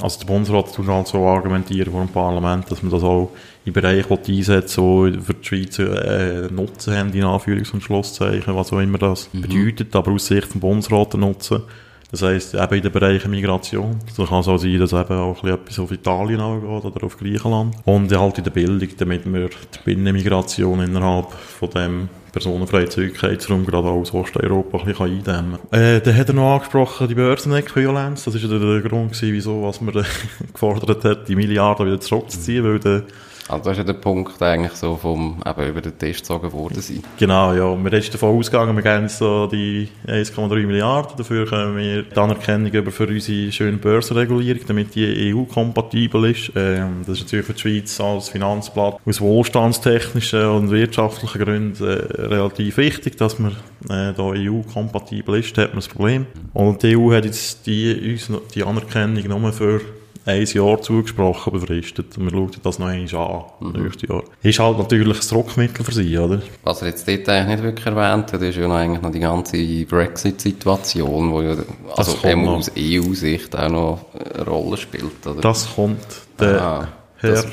also 0.00 0.18
der 0.20 0.26
Bundesrat 0.26 0.74
tut 0.74 0.88
halt 0.88 1.06
so 1.06 1.24
argumentieren 1.26 1.92
vor 1.92 2.04
dem 2.04 2.12
Parlament, 2.12 2.70
dass 2.70 2.82
man 2.82 2.90
das 2.90 3.04
auch 3.04 3.30
im 3.68 3.74
Bereich 3.74 4.10
einsetzen 4.10 4.82
will, 4.82 5.14
so 5.14 5.20
für 5.22 5.34
die 5.34 5.46
Schweiz 5.46 5.78
äh, 5.78 6.48
Nutzen 6.50 6.94
haben, 6.94 7.12
in 7.12 7.24
Anführungs- 7.24 7.72
und 7.72 7.82
Schlusszeichen, 7.82 8.54
was 8.54 8.72
auch 8.72 8.80
immer 8.80 8.98
das 8.98 9.28
mhm. 9.32 9.42
bedeutet, 9.42 9.94
aber 9.94 10.12
aus 10.12 10.26
Sicht 10.26 10.46
vom 10.46 10.60
Bundesrat 10.60 11.14
Nutzen. 11.14 11.62
Das 12.10 12.22
heisst, 12.22 12.54
eben 12.54 12.74
in 12.74 12.82
den 12.82 12.92
Bereichen 12.92 13.30
Migration. 13.30 13.98
Da 14.16 14.24
kann 14.24 14.40
es 14.40 14.48
auch 14.48 14.56
sein, 14.56 14.78
dass 14.78 14.94
eben 14.94 15.12
auch 15.12 15.44
etwas 15.44 15.78
auf 15.78 15.92
Italien 15.92 16.38
geht 16.38 16.84
oder 16.84 17.04
auf 17.04 17.18
Griechenland. 17.18 17.76
Und 17.84 18.16
halt 18.16 18.38
in 18.38 18.44
der 18.44 18.50
Bildung, 18.50 18.88
damit 18.96 19.30
wir 19.30 19.48
die 19.48 19.78
Binnenmigration 19.84 20.80
innerhalb 20.80 21.30
von 21.32 21.68
dem 21.68 22.08
Personenfreizügigkeitsraum 22.32 23.66
gerade 23.66 23.88
aus 23.88 24.14
Osteuropa 24.14 24.78
ein 24.78 24.84
bisschen 24.86 25.06
eindämmen 25.06 25.58
kann. 25.70 25.80
Äh, 25.80 26.00
dann 26.00 26.16
hat 26.16 26.28
er 26.28 26.34
noch 26.34 26.54
angesprochen, 26.54 27.08
die 27.08 27.14
Börsenäquivalenz. 27.14 28.24
Das 28.24 28.34
war 28.34 28.40
ja 28.40 28.58
der 28.58 28.80
Grund, 28.88 29.12
gewesen, 29.12 29.32
wieso 29.32 29.62
was 29.62 29.80
man 29.82 29.94
gefordert 30.52 31.04
hat, 31.04 31.28
die 31.28 31.36
Milliarden 31.36 31.86
wieder 31.86 32.00
zurückzuziehen, 32.00 32.64
weil 32.64 32.78
der 32.78 33.02
also 33.48 33.64
das 33.64 33.72
ist 33.72 33.78
ja 33.78 33.84
der 33.84 33.94
Punkt 33.94 34.40
eigentlich 34.42 34.72
so 34.72 34.96
vom, 34.96 35.42
eben 35.46 35.68
über 35.68 35.80
den 35.80 35.98
Tisch 35.98 36.18
gezogen 36.18 36.52
worden 36.52 36.80
sein. 36.80 37.02
Genau, 37.18 37.52
ja. 37.54 37.76
Wir 37.82 38.02
sind 38.02 38.14
davon 38.14 38.36
ausgegangen, 38.36 38.76
wir 38.76 38.82
geben 38.82 39.08
so 39.08 39.46
die 39.46 39.88
1,3 40.06 40.66
Milliarden. 40.66 41.16
Dafür 41.16 41.46
können 41.46 41.76
wir 41.76 42.02
die 42.02 42.16
Anerkennung 42.16 42.70
über 42.70 42.90
für 42.90 43.06
unsere 43.06 43.50
schöne 43.50 43.78
Börsenregulierung, 43.78 44.62
damit 44.66 44.94
die 44.94 45.34
EU-kompatibel 45.34 46.30
ist. 46.30 46.52
Ähm, 46.54 47.04
das 47.06 47.18
ist 47.18 47.24
natürlich 47.24 47.46
für 47.46 47.54
die 47.54 47.60
Schweiz 47.60 48.00
als 48.00 48.28
Finanzblatt 48.28 48.98
aus 49.04 49.20
wohlstandstechnischen 49.20 50.46
und 50.46 50.70
wirtschaftlichen 50.70 51.42
Gründen 51.42 51.84
äh, 51.84 52.22
relativ 52.22 52.76
wichtig, 52.76 53.16
dass 53.16 53.38
man 53.38 53.52
äh, 53.88 54.12
da 54.12 54.24
EU-kompatibel 54.24 55.38
ist. 55.38 55.56
Da 55.56 55.62
hat 55.62 55.70
man 55.70 55.78
das 55.78 55.88
Problem. 55.88 56.26
Und 56.52 56.82
die 56.82 56.96
EU 56.96 57.12
hat 57.12 57.24
jetzt 57.24 57.66
die, 57.66 58.12
uns 58.12 58.30
die 58.54 58.62
Anerkennung 58.62 59.40
nur 59.40 59.52
für 59.52 59.80
ein 60.28 60.44
Jahr 60.44 60.82
zugesprochen, 60.82 61.52
befristet. 61.52 62.16
Und 62.18 62.24
wir 62.26 62.30
schauen 62.30 62.50
das 62.62 62.78
noch 62.78 62.88
einmal 62.88 63.16
an, 63.16 63.44
mhm. 63.60 63.82
nächstes 63.82 64.08
Jahr. 64.08 64.22
Ist 64.42 64.58
halt 64.58 64.78
natürlich 64.78 65.20
ein 65.20 65.28
Druckmittel 65.28 65.84
für 65.84 65.92
sie, 65.92 66.18
oder? 66.18 66.42
Was 66.64 66.82
er 66.82 66.88
jetzt 66.88 67.08
dort 67.08 67.28
eigentlich 67.28 67.56
nicht 67.56 67.62
wirklich 67.62 67.86
erwähnt 67.86 68.32
hat, 68.32 68.42
ist 68.42 68.56
ja 68.56 68.68
noch 68.68 68.76
eigentlich 68.76 69.02
noch 69.02 69.10
die 69.10 69.20
ganze 69.20 69.84
Brexit-Situation, 69.86 71.32
wo 71.32 71.40
ja, 71.40 71.56
also 71.96 72.18
aus 72.18 72.70
EU-Sicht 72.76 73.56
auch 73.56 73.68
noch 73.70 74.06
eine 74.34 74.44
Rolle 74.44 74.76
spielt, 74.76 75.26
oder? 75.26 75.40
Das 75.40 75.74
kommt. 75.74 76.06
Der 76.38 76.62
ah, 76.62 76.88
Herr, 77.16 77.44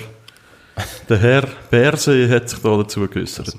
der 1.09 1.17
Herr 1.17 1.47
Berse 1.69 2.29
hat 2.29 2.49
sich 2.49 2.59
da 2.59 2.77
dazu 2.77 3.07
geäußert. 3.07 3.55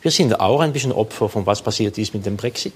Wir 0.00 0.10
sind 0.10 0.40
auch 0.40 0.60
ein 0.60 0.72
bisschen 0.72 0.92
Opfer 0.92 1.28
von 1.28 1.46
was 1.46 1.62
passiert 1.62 1.98
ist 1.98 2.14
mit 2.14 2.24
dem 2.24 2.36
Brexit. 2.36 2.74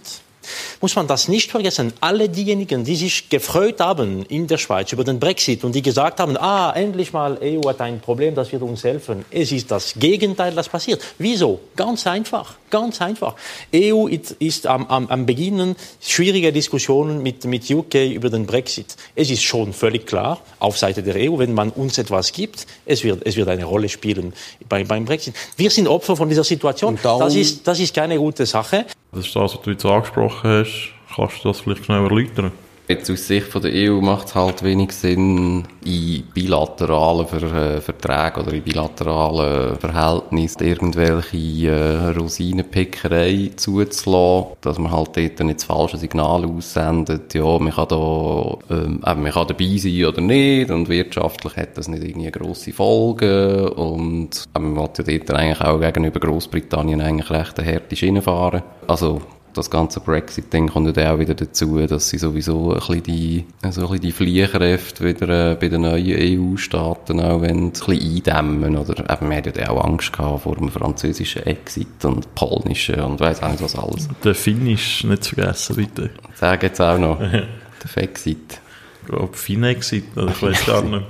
Muss 0.80 0.96
man 0.96 1.06
das 1.06 1.28
nicht 1.28 1.50
vergessen. 1.50 1.92
Alle 2.00 2.28
diejenigen, 2.28 2.84
die 2.84 2.96
sich 2.96 3.28
gefreut 3.28 3.80
haben 3.80 4.24
in 4.26 4.46
der 4.46 4.58
Schweiz 4.58 4.92
über 4.92 5.04
den 5.04 5.18
Brexit 5.18 5.64
und 5.64 5.74
die 5.74 5.82
gesagt 5.82 6.20
haben, 6.20 6.36
ah, 6.36 6.72
endlich 6.74 7.12
mal, 7.12 7.38
EU 7.42 7.68
hat 7.68 7.80
ein 7.80 8.00
Problem, 8.00 8.34
das 8.34 8.52
wird 8.52 8.62
uns 8.62 8.84
helfen. 8.84 9.24
Es 9.30 9.52
ist 9.52 9.70
das 9.70 9.94
Gegenteil, 9.94 10.54
das 10.54 10.68
passiert. 10.68 11.02
Wieso? 11.18 11.60
Ganz 11.76 12.06
einfach. 12.06 12.56
Ganz 12.70 13.00
einfach. 13.00 13.34
EU 13.74 14.06
ist 14.06 14.66
am, 14.66 14.86
am, 14.86 15.08
am 15.08 15.26
Beginn 15.26 15.74
schwierige 16.00 16.52
Diskussionen 16.52 17.22
mit, 17.22 17.44
mit 17.44 17.68
UK 17.70 17.94
über 18.12 18.30
den 18.30 18.46
Brexit. 18.46 18.96
Es 19.14 19.30
ist 19.30 19.42
schon 19.42 19.72
völlig 19.72 20.06
klar, 20.06 20.40
auf 20.58 20.76
Seite 20.76 21.02
der 21.02 21.16
EU, 21.16 21.38
wenn 21.38 21.54
man 21.54 21.70
uns 21.70 21.98
etwas 21.98 22.32
gibt, 22.32 22.66
es 22.84 23.04
wird, 23.04 23.26
es 23.26 23.36
wird 23.36 23.48
eine 23.48 23.64
Rolle 23.64 23.88
spielen 23.88 24.32
beim, 24.68 24.86
beim 24.86 25.04
Brexit. 25.04 25.34
Wir 25.56 25.70
sind 25.70 25.88
Opfer 25.88 26.16
von 26.16 26.28
dieser 26.28 26.44
Situation. 26.44 26.98
Das 27.02 27.34
ist, 27.34 27.66
das 27.66 27.80
ist 27.80 27.94
keine 27.94 28.18
gute 28.18 28.44
Sache. 28.46 28.84
Das 29.12 29.26
ist 29.26 29.34
das, 29.34 29.54
was 29.54 29.62
du 29.62 29.70
jetzt 29.70 29.86
angesprochen 29.86 30.50
hast. 30.50 30.92
Kannst 31.14 31.44
du 31.44 31.48
das 31.48 31.60
vielleicht 31.60 31.84
schnell 31.84 32.02
erläutern? 32.02 32.52
Jetzt 32.88 33.10
aus 33.10 33.26
Sicht 33.26 33.48
von 33.48 33.60
der 33.60 33.70
EU 33.74 34.00
macht 34.00 34.28
es 34.28 34.34
halt 34.34 34.62
wenig 34.62 34.92
Sinn, 34.92 35.64
in 35.84 36.22
bilateralen 36.32 37.26
Ver 37.26 37.42
äh, 37.42 37.80
Verträgen 37.82 38.40
oder 38.40 38.54
in 38.54 38.62
bilateralen 38.62 39.76
Verhältnissen 39.78 40.64
irgendwelche 40.64 41.68
äh, 41.68 42.08
Rosinenpickerei 42.18 43.50
zuzulassen, 43.56 44.56
dass 44.62 44.78
man 44.78 44.90
halt 44.90 45.18
dort 45.18 45.40
nicht 45.40 45.58
das 45.58 45.64
falsche 45.64 45.98
Signal 45.98 46.46
aussendet, 46.46 47.34
ja, 47.34 47.58
man 47.58 47.72
kann 47.72 47.88
da, 47.88 48.56
ähm, 48.70 49.02
eben, 49.06 49.22
man 49.22 49.32
kann 49.32 49.48
dabei 49.48 49.76
sein 49.76 50.04
oder 50.06 50.22
nicht 50.22 50.70
und 50.70 50.88
wirtschaftlich 50.88 51.56
hat 51.58 51.76
das 51.76 51.88
nicht 51.88 52.02
irgendwie 52.02 52.30
grosse 52.30 52.72
Folgen 52.72 53.68
und 53.68 54.44
man 54.58 54.76
will 54.76 54.88
ja 54.96 55.18
dort 55.18 55.38
eigentlich 55.38 55.60
auch 55.60 55.78
gegenüber 55.78 56.20
Großbritannien 56.20 57.02
eigentlich 57.02 57.28
recht 57.28 57.60
eine 57.60 57.70
harte 57.70 57.96
Schiene 57.96 58.22
fahren. 58.22 58.62
Also, 58.86 59.20
das 59.58 59.70
ganze 59.70 60.00
Brexit-Ding 60.00 60.68
kommt 60.68 60.96
ja 60.96 61.12
auch 61.14 61.18
wieder 61.18 61.34
dazu, 61.34 61.78
dass 61.86 62.08
sie 62.08 62.18
sowieso 62.18 62.72
ein 62.72 62.78
bisschen 62.78 63.02
die, 63.02 63.44
also 63.62 63.82
ein 63.82 63.86
bisschen 63.88 64.02
die 64.02 64.12
Fliehkräfte 64.12 65.04
wieder 65.04 65.52
äh, 65.52 65.54
bei 65.56 65.68
den 65.68 65.82
neuen 65.82 66.52
EU-Staaten 66.52 67.20
auch 67.20 67.42
ein 67.42 67.72
bisschen 67.72 68.00
eindämmen. 68.00 68.76
Oder 68.76 68.98
eben, 69.10 69.30
wir 69.30 69.36
hatten 69.36 69.58
ja 69.58 69.70
auch 69.70 69.84
Angst 69.84 70.12
gehabt 70.12 70.42
vor 70.42 70.56
dem 70.56 70.70
französischen 70.70 71.44
Exit 71.44 72.04
und 72.04 72.34
polnischen 72.34 73.00
und 73.00 73.20
weiss 73.20 73.42
auch 73.42 73.50
nicht 73.50 73.62
was 73.62 73.76
alles. 73.76 74.08
Der 74.24 74.34
Finnisch 74.34 75.04
nicht 75.04 75.24
zu 75.24 75.34
vergessen, 75.34 75.76
bitte. 75.76 76.10
Sag 76.34 76.62
jetzt 76.62 76.80
auch 76.80 76.98
noch. 76.98 77.18
der 77.82 77.88
Fexit. 77.88 78.60
Ich 79.02 79.08
glaube, 79.08 79.36
Finexit, 79.36 80.16
oder 80.16 80.28
ich 80.28 80.42
weiß 80.42 80.66
gar 80.66 80.82
nicht. 80.82 81.06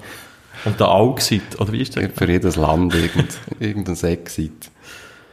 Und 0.65 0.81
der 0.81 0.89
Auxit, 0.89 1.61
oder 1.61 1.73
wie 1.73 1.83
ist 1.83 1.97
der? 1.97 2.11
Für 2.11 2.29
jedes 2.29 2.57
Land 2.57 2.95
irgend, 2.95 3.39
irgendein 3.61 3.97
Exit. 4.11 4.71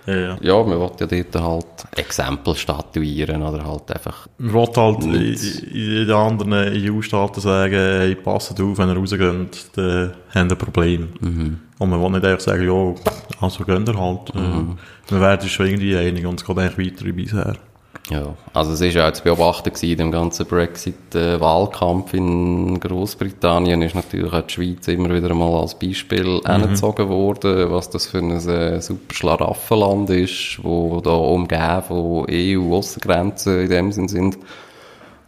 Ja, 0.05 0.15
ja. 0.15 0.37
ja, 0.41 0.63
man 0.63 0.79
will 0.79 0.91
ja 0.99 1.07
dort 1.07 1.43
halt 1.43 1.97
Exempel 1.97 2.55
statuieren 2.55 3.41
oder 3.41 3.65
halt 3.65 3.91
einfach... 3.91 4.27
Man 4.37 4.53
will 4.53 4.67
halt 4.75 5.03
in, 5.03 5.69
in 5.71 6.07
den 6.07 6.11
anderen 6.11 6.53
EU-Staaten 6.53 7.41
sagen, 7.41 7.73
hey, 7.73 8.15
passt 8.15 8.59
auf, 8.61 8.77
wenn 8.77 8.89
ihr 8.89 8.97
rausgeht, 8.97 9.69
dann 9.75 10.13
habt 10.33 10.51
ihr 10.51 10.55
Problem. 10.55 11.09
Mhm. 11.19 11.59
Und 11.79 11.89
man 11.89 12.01
will 12.01 12.11
nicht 12.11 12.25
einfach 12.25 12.39
sagen, 12.39 12.65
ja, 12.65 12.95
also 13.41 13.63
gehen 13.63 13.85
ihr 13.85 13.99
halt. 13.99 14.35
Mhm. 14.35 14.77
Wir 15.07 15.21
werden 15.21 15.49
schon 15.49 15.65
irgendwie 15.65 15.97
einig 15.97 16.25
und 16.25 16.39
es 16.39 16.45
geht 16.45 16.57
eigentlich 16.57 16.93
weiter 16.93 17.05
wie 17.05 17.11
bisher. 17.11 17.55
Ja, 18.09 18.35
also 18.53 18.73
es 18.73 18.81
ist 18.81 18.93
ja 18.93 19.11
zu 19.11 19.23
beobachten 19.23 19.73
gewesen, 19.73 19.97
dem 19.97 20.11
ganzen 20.11 20.45
Brexit-Wahlkampf 20.45 22.13
in 22.13 22.79
Großbritannien 22.79 23.81
ist 23.81 23.95
natürlich 23.95 24.31
auch 24.31 24.41
die 24.41 24.53
Schweiz 24.53 24.87
immer 24.87 25.11
wieder 25.11 25.33
mal 25.33 25.59
als 25.59 25.73
Beispiel 25.73 26.25
mhm. 26.25 26.45
angezogen 26.45 27.09
worden, 27.09 27.71
was 27.71 27.89
das 27.89 28.05
für 28.05 28.19
ein 28.19 28.31
äh, 28.31 28.79
super 28.79 29.13
Schlaraffenland 29.13 30.11
ist, 30.11 30.59
wo 30.61 31.01
da 31.01 31.13
umgeben 31.13 31.81
von 31.81 32.27
EU-Aussengrenzen 32.29 33.61
in 33.61 33.69
dem 33.69 33.91
Sinn 33.91 34.07
sind. 34.07 34.37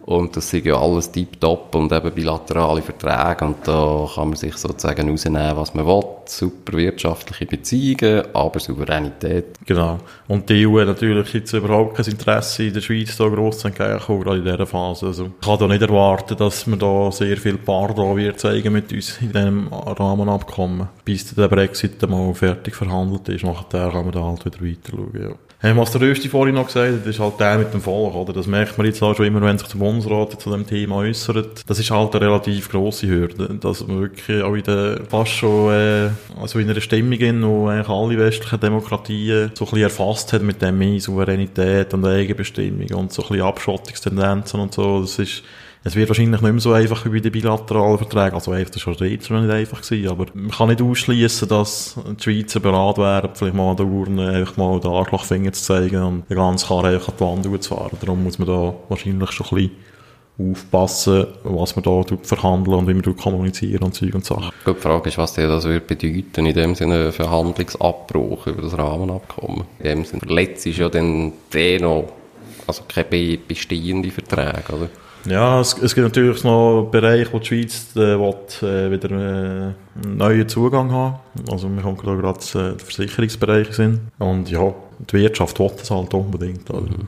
Und 0.07 0.37
das 0.37 0.49
sind 0.49 0.65
ja 0.65 0.79
alles 0.79 1.11
tiptop 1.11 1.75
und 1.75 1.91
eben 1.91 2.13
bilaterale 2.13 2.81
Verträge 2.81 3.43
und 3.43 3.67
da 3.67 4.07
kann 4.15 4.29
man 4.29 4.37
sich 4.37 4.55
sozusagen 4.55 5.09
rausnehmen, 5.09 5.57
was 5.57 5.73
man 5.73 5.85
will. 5.85 6.01
Super 6.25 6.77
wirtschaftliche 6.77 7.45
Beziehungen, 7.45 8.23
aber 8.33 8.57
Souveränität. 8.57 9.57
Genau. 9.65 9.97
Und 10.29 10.49
die 10.49 10.65
EU 10.65 10.79
hat 10.79 10.87
natürlich 10.87 11.33
jetzt 11.33 11.51
überhaupt 11.51 11.97
kein 11.97 12.05
Interesse 12.05 12.63
in 12.63 12.73
der 12.73 12.79
Schweiz 12.79 13.17
da 13.17 13.27
gross 13.27 13.65
entgegenkommen, 13.65 14.23
gerade 14.23 14.37
in 14.37 14.45
dieser 14.45 14.65
Phase. 14.65 15.07
Also 15.07 15.25
ich 15.25 15.45
kann 15.45 15.59
da 15.59 15.67
nicht 15.67 15.81
erwarten, 15.81 16.37
dass 16.37 16.65
man 16.67 16.79
da 16.79 17.11
sehr 17.11 17.35
viel 17.35 17.57
Pardon 17.57 18.15
wird 18.15 18.39
zeigen 18.39 18.71
mit 18.71 18.93
uns 18.93 19.17
in 19.19 19.33
diesem 19.33 19.67
Rahmenabkommen, 19.67 20.87
bis 21.03 21.35
der 21.35 21.49
Brexit 21.49 22.01
mal 22.09 22.33
fertig 22.33 22.75
verhandelt 22.75 23.27
ist. 23.27 23.43
Nachher 23.43 23.91
kann 23.91 24.05
man 24.05 24.11
da 24.13 24.23
halt 24.23 24.45
wieder 24.45 24.61
weiter 24.61 24.91
schauen, 24.91 25.21
ja. 25.21 25.46
Hey, 25.59 25.75
was 25.75 25.89
der 25.89 26.01
Rösti 26.01 26.29
vorhin 26.29 26.53
noch 26.53 26.67
gesagt 26.67 26.93
hat, 26.93 27.07
ist 27.07 27.19
halt 27.19 27.39
der 27.39 27.57
mit 27.57 27.73
dem 27.73 27.81
Volk, 27.81 28.13
oder? 28.13 28.31
Das 28.31 28.45
merkt 28.45 28.77
man 28.77 28.85
jetzt 28.85 29.01
auch 29.01 29.15
schon 29.15 29.25
immer, 29.25 29.41
wenn 29.41 29.57
sich 29.57 29.67
der 29.67 29.79
Bundesrat 29.79 30.39
zu 30.39 30.51
dem 30.51 30.67
Thema 30.67 30.97
äußert. 30.97 31.67
Das 31.67 31.79
ist 31.79 31.89
halt 31.89 32.15
eine 32.15 32.27
relativ 32.27 32.69
grosse 32.69 33.07
Hürde, 33.07 33.57
dass 33.59 33.87
man 33.87 34.01
wirklich 34.01 34.43
auch 34.43 34.53
in 34.53 34.61
der, 34.61 35.01
fast 35.09 35.31
schon, 35.31 35.73
äh, 35.73 36.09
also 36.39 36.59
in 36.59 36.69
einer 36.69 36.79
Stimmung, 36.79 37.13
in, 37.13 37.43
wo 37.43 37.69
eigentlich 37.69 37.89
alle 37.89 38.19
westlichen 38.19 38.59
Demokratien 38.59 39.51
so 39.55 39.65
ein 39.65 39.71
bisschen 39.71 39.81
erfasst 39.81 40.31
hat 40.31 40.43
mit 40.43 40.61
dem 40.61 40.99
Souveränität 40.99 41.91
und 41.91 42.05
Eigenbestimmung 42.05 42.93
und 42.93 43.11
so 43.11 43.23
ein 43.23 43.29
bisschen 43.29 43.45
Abschottungstendenzen 43.47 44.59
und 44.59 44.75
so. 44.75 45.01
Das 45.01 45.17
ist, 45.17 45.41
es 45.87 45.95
wird 45.95 46.09
wahrscheinlich 46.09 46.41
nicht 46.41 46.51
mehr 46.51 46.59
so 46.59 46.73
einfach 46.73 47.05
wie 47.05 47.09
bei 47.09 47.19
den 47.19 47.31
bilateralen 47.31 47.97
Verträgen. 47.97 48.35
Also 48.35 48.53
das 48.53 48.85
war 48.85 48.93
schon 48.93 49.07
jetzt 49.09 49.29
noch 49.29 49.41
nicht 49.41 49.51
einfach 49.51 49.81
gewesen. 49.81 50.09
Aber 50.09 50.25
man 50.33 50.51
kann 50.51 50.69
nicht 50.69 50.81
ausschließen, 50.81 51.47
dass 51.47 51.97
die 52.19 52.23
Schweizer 52.23 52.59
bereit 52.59 52.97
wären, 52.97 53.29
vielleicht 53.33 53.55
mal 53.55 53.71
an 53.71 53.77
der 53.77 53.85
Urne 53.85 54.29
einfach 54.29 54.57
mal 54.57 54.79
den 54.79 54.91
Arschlochfinger 54.91 55.53
zu 55.53 55.63
zeigen 55.63 56.03
und 56.03 56.29
den 56.29 56.37
ganzen 56.37 56.67
Karren 56.67 56.93
einfach 56.93 57.13
an 57.19 57.41
die 57.41 57.51
Wand 57.51 57.63
zu 57.63 57.75
fahren. 57.75 57.97
Darum 57.99 58.23
muss 58.23 58.37
man 58.37 58.47
da 58.47 58.73
wahrscheinlich 58.89 59.31
schon 59.31 59.47
ein 59.47 59.55
bisschen 59.55 59.71
aufpassen, 60.39 61.27
was 61.43 61.75
man 61.75 61.83
da 61.83 62.17
verhandeln 62.21 62.77
und 62.77 62.87
wie 62.87 62.93
man 62.93 63.17
kommunizieren 63.17 63.83
und 63.83 63.95
Zeug 63.95 64.13
und 64.13 64.25
Sachen. 64.25 64.51
Die 64.65 64.73
Frage 64.73 65.09
ist, 65.09 65.17
was 65.17 65.33
das 65.33 65.63
würde 65.63 65.81
bedeuten, 65.81 66.45
in 66.45 66.53
dem 66.53 66.75
Sinne 66.75 67.11
Verhandlungsabbruch 67.11 68.45
über 68.47 68.61
das 68.61 68.77
Rahmenabkommen. 68.77 69.63
In 69.79 69.85
dem 69.85 70.05
Sinne, 70.05 70.21
letztes 70.27 70.67
ist 70.67 70.77
ja 70.77 70.89
dann 70.89 71.33
der 71.53 71.81
noch, 71.81 72.13
also 72.67 72.83
keine 72.87 73.37
bestehende 73.37 74.11
Verträge, 74.11 74.75
oder? 74.75 74.89
Ja, 75.27 75.59
es, 75.59 75.77
es 75.77 75.93
gibt 75.93 76.05
natürlich 76.05 76.43
noch 76.43 76.89
Bereiche, 76.91 77.31
wo 77.33 77.39
die 77.39 77.45
Schweiz 77.45 77.95
äh, 77.95 78.17
will, 78.17 78.33
äh, 78.61 78.91
wieder 78.91 79.11
äh, 79.11 79.73
einen 80.03 80.17
neuen 80.17 80.47
Zugang 80.47 80.91
haben. 80.91 81.19
Also 81.51 81.69
wir 81.69 81.83
haben 81.83 81.97
gerade 81.97 82.27
äh, 82.29 82.73
die 82.77 82.83
Versicherungsbereiche 82.83 83.73
sind. 83.73 83.99
Und 84.19 84.49
ja, 84.49 84.73
die 84.99 85.17
Wirtschaft 85.17 85.59
will 85.59 85.71
das 85.77 85.91
halt 85.91 86.13
unbedingt. 86.13 86.69
Also. 86.71 86.85
Mhm. 86.85 87.07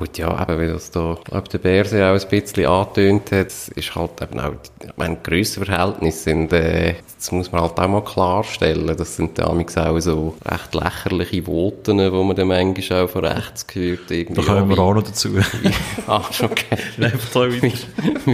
Gut, 0.00 0.16
ja, 0.16 0.42
eben, 0.48 0.58
wie 0.62 0.66
das 0.66 0.90
da, 0.90 1.18
ob 1.30 1.48
der 1.50 1.58
Börse 1.58 2.06
auch 2.06 2.18
ein 2.18 2.28
bisschen 2.30 2.64
angetönt 2.64 3.32
hat, 3.32 3.48
ist 3.48 3.94
halt 3.94 4.22
eben 4.22 4.40
auch, 4.40 4.54
ich 4.82 4.96
meine, 4.96 5.18
Grössenverhältnisse 5.22 6.18
sind, 6.22 6.54
äh, 6.54 6.94
das 7.18 7.30
muss 7.32 7.52
man 7.52 7.60
halt 7.60 7.78
auch 7.78 7.86
mal 7.86 8.02
klarstellen. 8.02 8.96
Das 8.96 9.16
sind 9.16 9.38
damals 9.38 9.76
auch 9.76 10.00
so 10.00 10.36
recht 10.42 10.74
lächerliche 10.74 11.42
Voten, 11.42 11.98
die 11.98 12.08
man 12.08 12.34
dann 12.34 12.48
manchmal 12.48 13.04
auch 13.04 13.10
von 13.10 13.26
rechts 13.26 13.66
gehört. 13.66 14.10
Irgendwie 14.10 14.40
da 14.40 14.54
kommen 14.54 14.70
wir 14.70 14.78
auch 14.78 14.94
noch 14.94 15.02
dazu. 15.02 15.36
ah, 16.06 16.22
okay. 16.40 16.78
wie, 17.60 17.72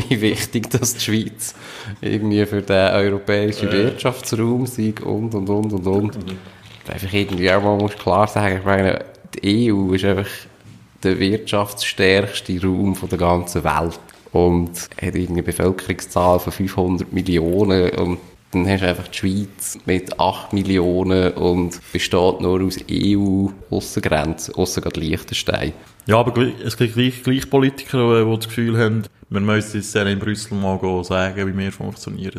wie 0.09 0.21
wichtig 0.21 0.71
das 0.71 0.95
die 0.95 1.01
Schweiz 1.01 1.57
irgendwie 2.01 2.47
für 2.47 2.63
den 2.63 2.93
europäischen 2.93 3.71
äh. 3.71 3.73
Wirtschaftsraum 3.73 4.67
sei 4.67 4.95
und, 5.05 5.35
und, 5.35 5.51
und, 5.51 5.73
und, 5.73 5.87
und. 5.89 6.17
Mhm. 6.17 6.39
Einfach 6.87 7.13
irgendwie 7.13 7.51
auch 7.51 7.61
mal 7.61 7.77
muss 7.77 7.97
klar 7.97 8.29
sagen, 8.29 8.59
ich 8.59 8.65
meine, 8.65 9.05
die 9.35 9.73
EU 9.73 9.95
ist 9.95 10.05
einfach 10.05 10.29
der 11.07 11.21
wirtschaftsstärkste 11.21 12.61
Raum 12.63 12.97
der 13.11 13.19
ganzen 13.19 13.63
Welt 13.65 14.01
und 14.33 14.71
hat 15.01 15.15
eine 15.15 15.43
Bevölkerungszahl 15.43 16.41
von 16.41 16.53
500 16.53 17.13
Millionen 17.13 17.91
und 17.91 18.19
dann 18.53 18.69
hast 18.69 18.83
du 18.83 18.89
einfach 18.89 19.09
die 19.09 19.19
Schweiz 19.19 19.79
mit 19.87 20.19
8 20.19 20.53
Millionen 20.53 21.33
und 21.35 21.81
besteht 21.93 22.41
nur 22.41 22.63
aus 22.63 22.79
EU-Aussengrenzen, 22.91 24.55
ausser 24.55 24.81
gerade 24.81 25.01
Liechtenstein. 25.01 25.73
Ja, 26.07 26.19
aber 26.19 26.51
es 26.65 26.77
gibt 26.77 26.95
gleich, 26.95 27.23
gleich 27.23 27.51
Politiker, 27.51 28.25
die 28.25 28.37
das 28.37 28.49
Gefühl 28.49 28.79
haben, 28.79 29.03
wir 29.29 29.41
müssen 29.41 29.77
jetzt 29.77 29.95
in 29.95 30.19
Brüssel 30.19 30.55
mal 30.55 31.05
sagen, 31.05 31.47
wie 31.47 31.59
wir 31.59 31.73
funktionieren. 31.73 32.39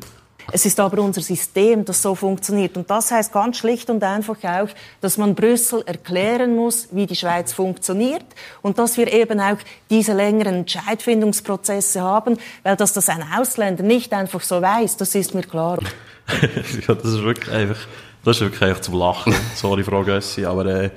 Es 0.51 0.65
ist 0.65 0.79
aber 0.79 1.01
unser 1.01 1.21
System, 1.21 1.83
das 1.83 2.01
so 2.01 2.15
funktioniert. 2.15 2.77
Und 2.77 2.89
das 2.89 3.11
heißt 3.11 3.33
ganz 3.33 3.57
schlicht 3.57 3.89
und 3.89 4.03
einfach 4.03 4.37
auch, 4.43 4.69
dass 5.01 5.17
man 5.17 5.35
Brüssel 5.35 5.83
erklären 5.85 6.55
muss, 6.55 6.87
wie 6.91 7.05
die 7.05 7.15
Schweiz 7.15 7.51
funktioniert 7.51 8.25
und 8.61 8.79
dass 8.79 8.97
wir 8.97 9.11
eben 9.11 9.39
auch 9.39 9.57
diese 9.89 10.13
längeren 10.13 10.55
Entscheidfindungsprozesse 10.55 12.01
haben, 12.01 12.37
weil 12.63 12.77
dass 12.77 12.93
das 12.93 13.09
ein 13.09 13.23
Ausländer 13.37 13.83
nicht 13.83 14.13
einfach 14.13 14.41
so 14.41 14.61
weiß, 14.61 14.97
das 14.97 15.15
ist 15.15 15.33
mir 15.33 15.43
klar. 15.43 15.79
ja, 16.87 16.95
das 16.95 17.05
ist 17.05 17.23
wirklich 17.23 17.53
einfach, 17.53 17.79
das 18.23 18.37
ist 18.37 18.41
wirklich 18.41 18.61
einfach 18.61 18.81
zum 18.81 18.95
Lachen. 18.95 19.35
Sorry, 19.55 19.83
Frau 19.83 20.03
Gössi, 20.03 20.45
aber 20.45 20.65
äh, 20.65 20.89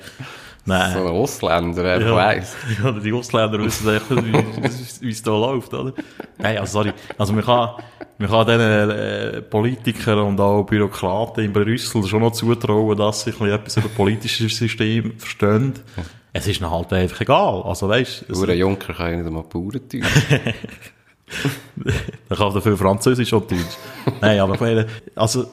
Nein. 0.65 0.93
So 0.93 0.99
ein 0.99 1.07
Ausländer, 1.07 1.83
wer 1.83 2.01
ja, 2.01 2.15
weiss. 2.15 2.55
Ja, 2.83 2.91
die 2.91 3.13
Ausländer 3.13 3.59
wissen 3.59 3.95
echt, 3.95 5.01
wie 5.01 5.09
es 5.09 5.23
da 5.23 5.31
läuft, 5.31 5.73
oder? 5.73 5.93
Nein, 6.37 6.59
also 6.59 6.79
sorry. 6.79 6.93
Also 7.17 7.33
man 7.33 7.43
kann, 7.43 7.69
man 8.19 8.29
kann 8.29 8.45
diesen 8.45 8.61
äh, 8.61 9.41
Politikern 9.41 10.19
und 10.19 10.39
auch 10.39 10.63
Bürokraten 10.63 11.43
in 11.43 11.51
Brüssel 11.51 12.03
schon 12.03 12.21
noch 12.21 12.33
zutrauen, 12.33 12.95
dass 12.97 13.23
sie 13.23 13.31
etwas 13.31 13.77
über 13.77 13.89
politisches 13.89 14.55
System 14.55 15.17
verstehen. 15.17 15.73
Es 16.31 16.45
ist 16.45 16.61
ihnen 16.61 16.69
halt 16.69 16.93
einfach 16.93 17.21
egal. 17.21 17.63
Also 17.63 17.89
weißt, 17.89 18.25
du. 18.29 18.43
Ein 18.43 18.57
Junker 18.57 18.93
kann 18.93 19.11
ja 19.11 19.17
nicht 19.17 19.27
einmal 19.27 19.43
Bauerndeutsch. 19.43 19.95
er 22.29 22.37
kann 22.37 22.53
dafür 22.53 22.77
Französisch 22.77 23.33
und 23.33 23.51
Deutsch. 23.51 23.77
Nein, 24.21 24.39
aber 24.39 24.85
also 25.15 25.47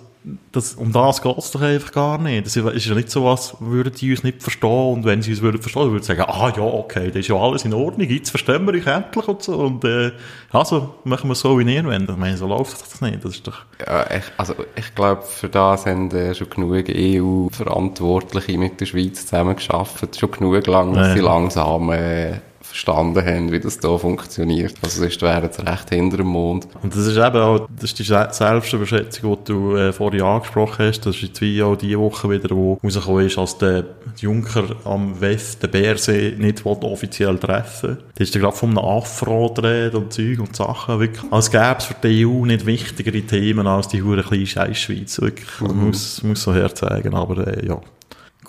das, 0.53 0.75
um 0.75 0.93
das 0.93 1.23
geht 1.23 1.39
es 1.39 1.51
doch 1.51 1.61
einfach 1.61 1.93
gar 1.93 2.19
nicht. 2.19 2.47
Das 2.47 2.57
ist 2.57 2.87
ja 2.87 2.95
nicht 2.95 3.11
so, 3.11 3.25
was 3.25 3.57
würden 3.61 3.93
die 3.93 4.11
uns 4.11 4.23
nicht 4.25 4.43
verstehen 4.43 4.93
und 4.93 5.05
wenn 5.05 5.23
sie 5.23 5.31
uns 5.31 5.43
würden 5.43 5.61
verstehen, 5.61 5.91
würden 5.91 6.03
sie 6.03 6.15
sagen, 6.15 6.25
ah 6.29 6.53
ja, 6.57 6.63
okay, 6.63 7.09
das 7.09 7.17
ist 7.17 7.29
ja 7.29 7.37
alles 7.37 7.65
in 7.65 7.75
Ordnung, 7.75 8.09
jetzt 8.09 8.31
verstehen 8.31 8.67
wir 8.67 8.75
euch 8.75 8.87
endlich 8.87 9.29
und 9.29 9.43
so 9.43 9.57
und 9.59 9.85
äh, 9.85 10.13
also 10.51 10.95
machen 11.05 11.29
wir 11.29 11.33
es 11.33 11.41
so, 11.41 11.59
wie 11.59 11.75
ihr 11.75 11.85
wollt. 11.85 12.09
Ich 12.09 12.17
meine, 12.17 12.37
so 12.37 12.47
läuft 12.47 12.81
das 12.81 13.01
nicht, 13.01 13.25
das 13.25 13.37
ist 13.37 13.47
doch... 13.47 13.59
Ja, 13.87 14.05
ich, 14.11 14.25
also 14.37 14.55
ich 14.77 14.95
glaube, 14.95 15.23
für 15.23 15.49
das 15.49 15.87
haben 15.87 16.11
äh, 16.11 16.35
schon 16.35 16.51
genug 16.51 16.87
EU-Verantwortliche 16.89 18.59
mit 18.59 18.81
der 18.81 18.87
Schweiz 18.87 19.23
zusammengearbeitet, 19.27 20.19
schon 20.19 20.31
genug 20.31 20.67
lang, 20.67 20.95
dass 20.95 21.09
ja. 21.09 21.15
sie 21.15 21.21
langsam 21.21 21.91
äh, 21.91 22.41
verstanden 22.69 23.25
haben, 23.25 23.53
wie 23.53 23.61
das 23.61 23.79
da 23.79 23.97
funktioniert. 23.97 24.75
Also 24.83 25.01
sonst 25.01 25.23
wären 25.23 25.51
sie 25.51 25.67
recht 25.67 25.91
hinter 25.91 26.19
dem 26.19 26.29
Mond. 26.29 26.69
Und 26.83 26.95
das 26.95 27.07
ist 27.07 27.17
eben 27.17 27.37
auch, 27.37 27.69
das 27.75 27.93
ist 27.93 27.99
die 27.99 28.05
Selbstüberschätzung, 28.05 29.37
die 29.37 29.53
du 29.53 29.77
äh, 29.77 29.93
vorhin 29.93 30.23
angesprochen 30.23 30.87
hast. 30.87 31.01
Das 31.01 31.17
ist 31.17 31.23
jetzt 31.23 31.41
wie 31.41 31.63
auch 31.63 31.77
die 31.77 31.99
Woche 31.99 32.31
wieder, 32.31 32.55
wo 32.55 32.79
rausgekommen 32.83 33.27
ist, 33.27 33.39
als 33.39 33.59
der 33.59 33.85
Juncker 34.19 34.77
am 34.85 35.21
WEF 35.21 35.57
den 35.57 35.71
Bärsee 35.71 36.35
nicht 36.39 36.65
offiziell 36.67 37.39
treffen 37.39 37.99
Da 38.15 38.23
ist 38.23 38.35
gerade 38.35 38.57
von 38.57 38.71
einem 38.71 38.79
Afro 38.79 39.53
dreht 39.55 39.95
und 39.95 40.13
Zeug 40.13 40.41
und 40.41 40.55
Sachen. 40.55 41.01
Wirklich, 41.01 41.33
als 41.33 41.51
gäbe 41.51 41.77
es 41.79 41.85
für 41.87 41.97
die 42.03 42.27
EU 42.27 42.45
nicht 42.45 42.67
wichtigere 42.67 43.23
Themen 43.23 43.67
als 43.67 43.89
die 43.89 44.03
hure 44.03 44.23
kleine 44.23 44.47
Scheiß-Schweiz. 44.47 45.21
Wirklich, 45.21 45.61
mhm. 45.61 45.87
muss, 45.87 46.23
muss 46.23 46.43
so 46.43 46.55
herzeigen. 46.55 47.15
Aber 47.15 47.47
äh, 47.47 47.67
ja. 47.67 47.81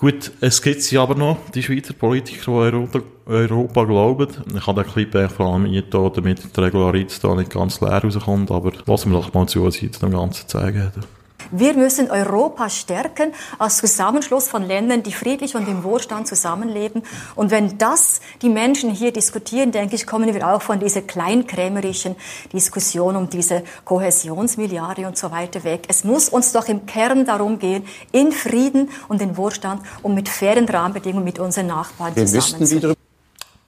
Gut, 0.00 0.32
es 0.40 0.62
gibt 0.62 0.80
sie 0.80 0.96
aber 0.96 1.14
noch, 1.14 1.36
die 1.54 1.62
Schweizer 1.62 1.92
Politiker, 1.92 2.40
die 2.46 2.48
Europa, 2.48 3.02
Europa 3.26 3.84
glauben. 3.84 4.28
Ich 4.56 4.66
habe 4.66 4.82
den 4.82 4.90
Clip 4.90 5.30
vor 5.30 5.52
allem 5.52 5.66
eingetan, 5.66 6.10
damit 6.14 6.56
die 6.56 6.60
Regularität 6.60 7.22
da 7.22 7.34
nicht 7.34 7.50
ganz 7.50 7.82
leer 7.82 8.02
rauskommt, 8.02 8.50
aber 8.50 8.72
lassen 8.86 9.12
wir 9.12 9.20
doch 9.20 9.34
mal 9.34 9.46
zu, 9.46 9.62
was 9.62 9.74
sie 9.74 9.90
zu 9.90 10.00
dem 10.00 10.12
Ganzen 10.12 10.48
zeigen 10.48 10.84
haben. 10.84 11.19
Wir 11.50 11.74
müssen 11.74 12.10
Europa 12.10 12.68
stärken 12.68 13.32
als 13.58 13.78
Zusammenschluss 13.78 14.48
von 14.48 14.62
Ländern, 14.62 15.02
die 15.02 15.12
friedlich 15.12 15.54
und 15.56 15.68
im 15.68 15.84
Wohlstand 15.84 16.28
zusammenleben. 16.28 17.02
Und 17.34 17.50
wenn 17.50 17.78
das 17.78 18.20
die 18.42 18.48
Menschen 18.48 18.90
hier 18.90 19.12
diskutieren, 19.12 19.72
denke 19.72 19.96
ich, 19.96 20.06
kommen 20.06 20.32
wir 20.32 20.48
auch 20.48 20.62
von 20.62 20.80
dieser 20.80 21.02
kleinkrämerischen 21.02 22.16
Diskussion 22.52 23.16
um 23.16 23.28
diese 23.28 23.62
Kohäsionsmilliarde 23.84 25.06
und 25.06 25.16
so 25.16 25.30
weiter 25.30 25.64
weg. 25.64 25.84
Es 25.88 26.04
muss 26.04 26.28
uns 26.28 26.52
doch 26.52 26.68
im 26.68 26.86
Kern 26.86 27.24
darum 27.24 27.58
gehen, 27.58 27.84
in 28.12 28.32
Frieden 28.32 28.90
und 29.08 29.20
in 29.20 29.36
Wohlstand 29.36 29.82
und 30.02 30.14
mit 30.14 30.28
fairen 30.28 30.68
Rahmenbedingungen 30.68 31.24
mit 31.24 31.38
unseren 31.38 31.68
Nachbarn 31.68 32.14
wir 32.16 32.26
zusammen 32.26 32.96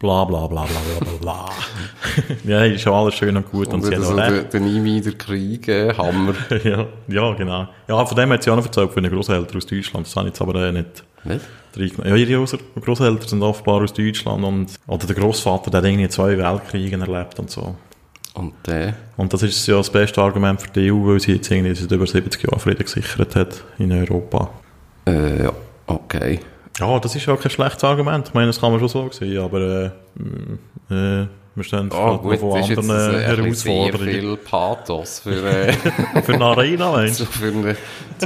bla 0.02 0.24
bla 0.24 0.46
bla 0.48 0.64
bla 0.64 0.80
bla 1.00 1.12
bla. 1.20 1.50
ja, 2.44 2.64
ist 2.64 2.82
schon 2.82 2.92
alles 2.92 3.14
schön 3.14 3.36
und 3.36 3.50
gut. 3.50 3.68
Und, 3.68 3.74
und 3.74 3.84
sie 3.84 4.02
so 4.02 4.16
den, 4.16 4.50
den 4.50 4.64
nie 4.64 4.84
wieder 4.84 5.12
Krieg, 5.12 5.68
äh, 5.68 5.94
Hammer. 5.94 6.34
ja, 6.64 6.86
ja, 7.08 7.34
genau. 7.34 7.68
Ja, 7.88 8.04
von 8.04 8.16
dem 8.16 8.30
hat 8.32 8.42
sie 8.42 8.50
auch 8.50 8.56
noch 8.56 8.66
erzählt, 8.66 8.92
von 8.92 9.02
den 9.02 9.12
Großeltern 9.12 9.56
aus 9.56 9.66
Deutschland. 9.66 10.06
Das 10.06 10.16
habe 10.16 10.28
ich 10.28 10.32
jetzt 10.32 10.42
aber 10.42 10.56
äh, 10.56 10.72
nicht. 10.72 11.04
Was? 11.24 11.40
Ja, 12.04 12.16
ihre 12.16 12.44
Großeltern 12.80 13.28
sind 13.28 13.42
offenbar 13.42 13.82
aus 13.82 13.94
Deutschland 13.94 14.44
und, 14.44 14.74
oder 14.88 15.06
der 15.06 15.16
Großvater, 15.16 15.70
der 15.70 15.78
hat 15.78 15.86
irgendwie 15.86 16.08
zwei 16.08 16.36
Weltkriege 16.36 16.98
erlebt 16.98 17.38
und 17.38 17.50
so. 17.50 17.76
Und 18.34 18.54
der? 18.66 18.94
Und 19.16 19.32
das 19.32 19.42
ist 19.42 19.66
ja 19.66 19.76
das 19.76 19.90
beste 19.90 20.20
Argument 20.20 20.60
für 20.60 20.70
die 20.70 20.90
EU, 20.90 21.06
weil 21.06 21.20
sie 21.20 21.34
jetzt 21.34 21.50
irgendwie 21.50 21.74
seit 21.74 21.90
über 21.90 22.06
70 22.06 22.42
Jahren 22.42 22.58
Frieden 22.58 22.84
gesichert 22.84 23.36
hat 23.36 23.62
in 23.78 23.92
Europa. 23.92 24.50
Äh, 25.06 25.44
ja, 25.44 25.52
okay. 25.86 26.40
Ja, 26.78 26.98
das 26.98 27.14
ist 27.14 27.26
ja 27.26 27.36
kein 27.36 27.50
schlechtes 27.50 27.84
Argument. 27.84 28.28
Ich 28.28 28.34
meine, 28.34 28.46
das 28.48 28.60
kann 28.60 28.70
man 28.70 28.80
schon 28.80 28.88
so 28.88 29.10
sehen, 29.10 29.38
aber 29.38 29.92
äh, 30.90 31.22
äh, 31.22 31.26
wir 31.54 31.64
stehen 31.64 31.90
oh, 31.92 32.16
gut, 32.16 32.38
vor 32.38 32.56
anderen 32.56 32.90
äh, 32.90 33.20
Herausforderungen. 33.20 34.10
Sehr 34.10 34.20
viel 34.20 34.36
Pathos 34.38 35.18
für, 35.18 35.46
äh, 35.68 35.72
für 36.22 36.34
eine 36.34 36.44
Arena, 36.44 36.92
meinst 36.92 37.20
du? 37.20 37.24
für 37.26 37.48
eine, 37.48 37.76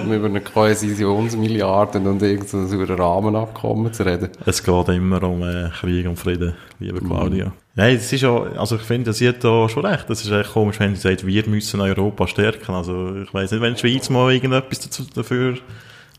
um 0.01 0.13
über 0.13 0.27
eine 0.27 0.41
Kohäsionsmilliarden 0.41 2.07
und 2.07 2.23
irgendein 2.23 2.69
so 2.69 2.95
Rahmenabkommen 2.95 3.93
zu 3.93 4.07
reden. 4.07 4.31
Es 4.45 4.63
geht 4.63 4.89
immer 4.91 5.23
um 5.25 5.43
äh, 5.43 5.71
Krieg 5.71 6.07
und 6.07 6.17
Frieden, 6.17 6.55
liebe 6.79 7.01
mhm. 7.01 7.09
Claudia. 7.09 7.47
Mm. 7.47 7.53
Nein, 7.75 7.97
es 7.97 8.13
ist 8.13 8.21
ja, 8.21 8.43
also 8.57 8.77
ich 8.77 8.83
finde, 8.83 9.13
sie 9.13 9.29
hat 9.29 9.43
da 9.43 9.69
schon 9.69 9.85
recht. 9.85 10.09
Das 10.09 10.23
ist 10.23 10.31
echt 10.31 10.53
komisch, 10.53 10.79
wenn 10.79 10.95
sie 10.95 11.01
sagt, 11.01 11.27
wir 11.27 11.49
müssen 11.49 11.81
Europa 11.81 12.29
stärken. 12.29 12.73
Also 12.75 13.17
ich 13.17 13.35
weiß 13.35 13.51
nicht, 13.51 13.61
wenn 13.61 13.75
die 13.75 13.81
Schweiz 13.81 14.09
mal 14.09 14.33
irgendetwas 14.33 14.81
dazu, 14.81 15.03
dafür 15.13 15.59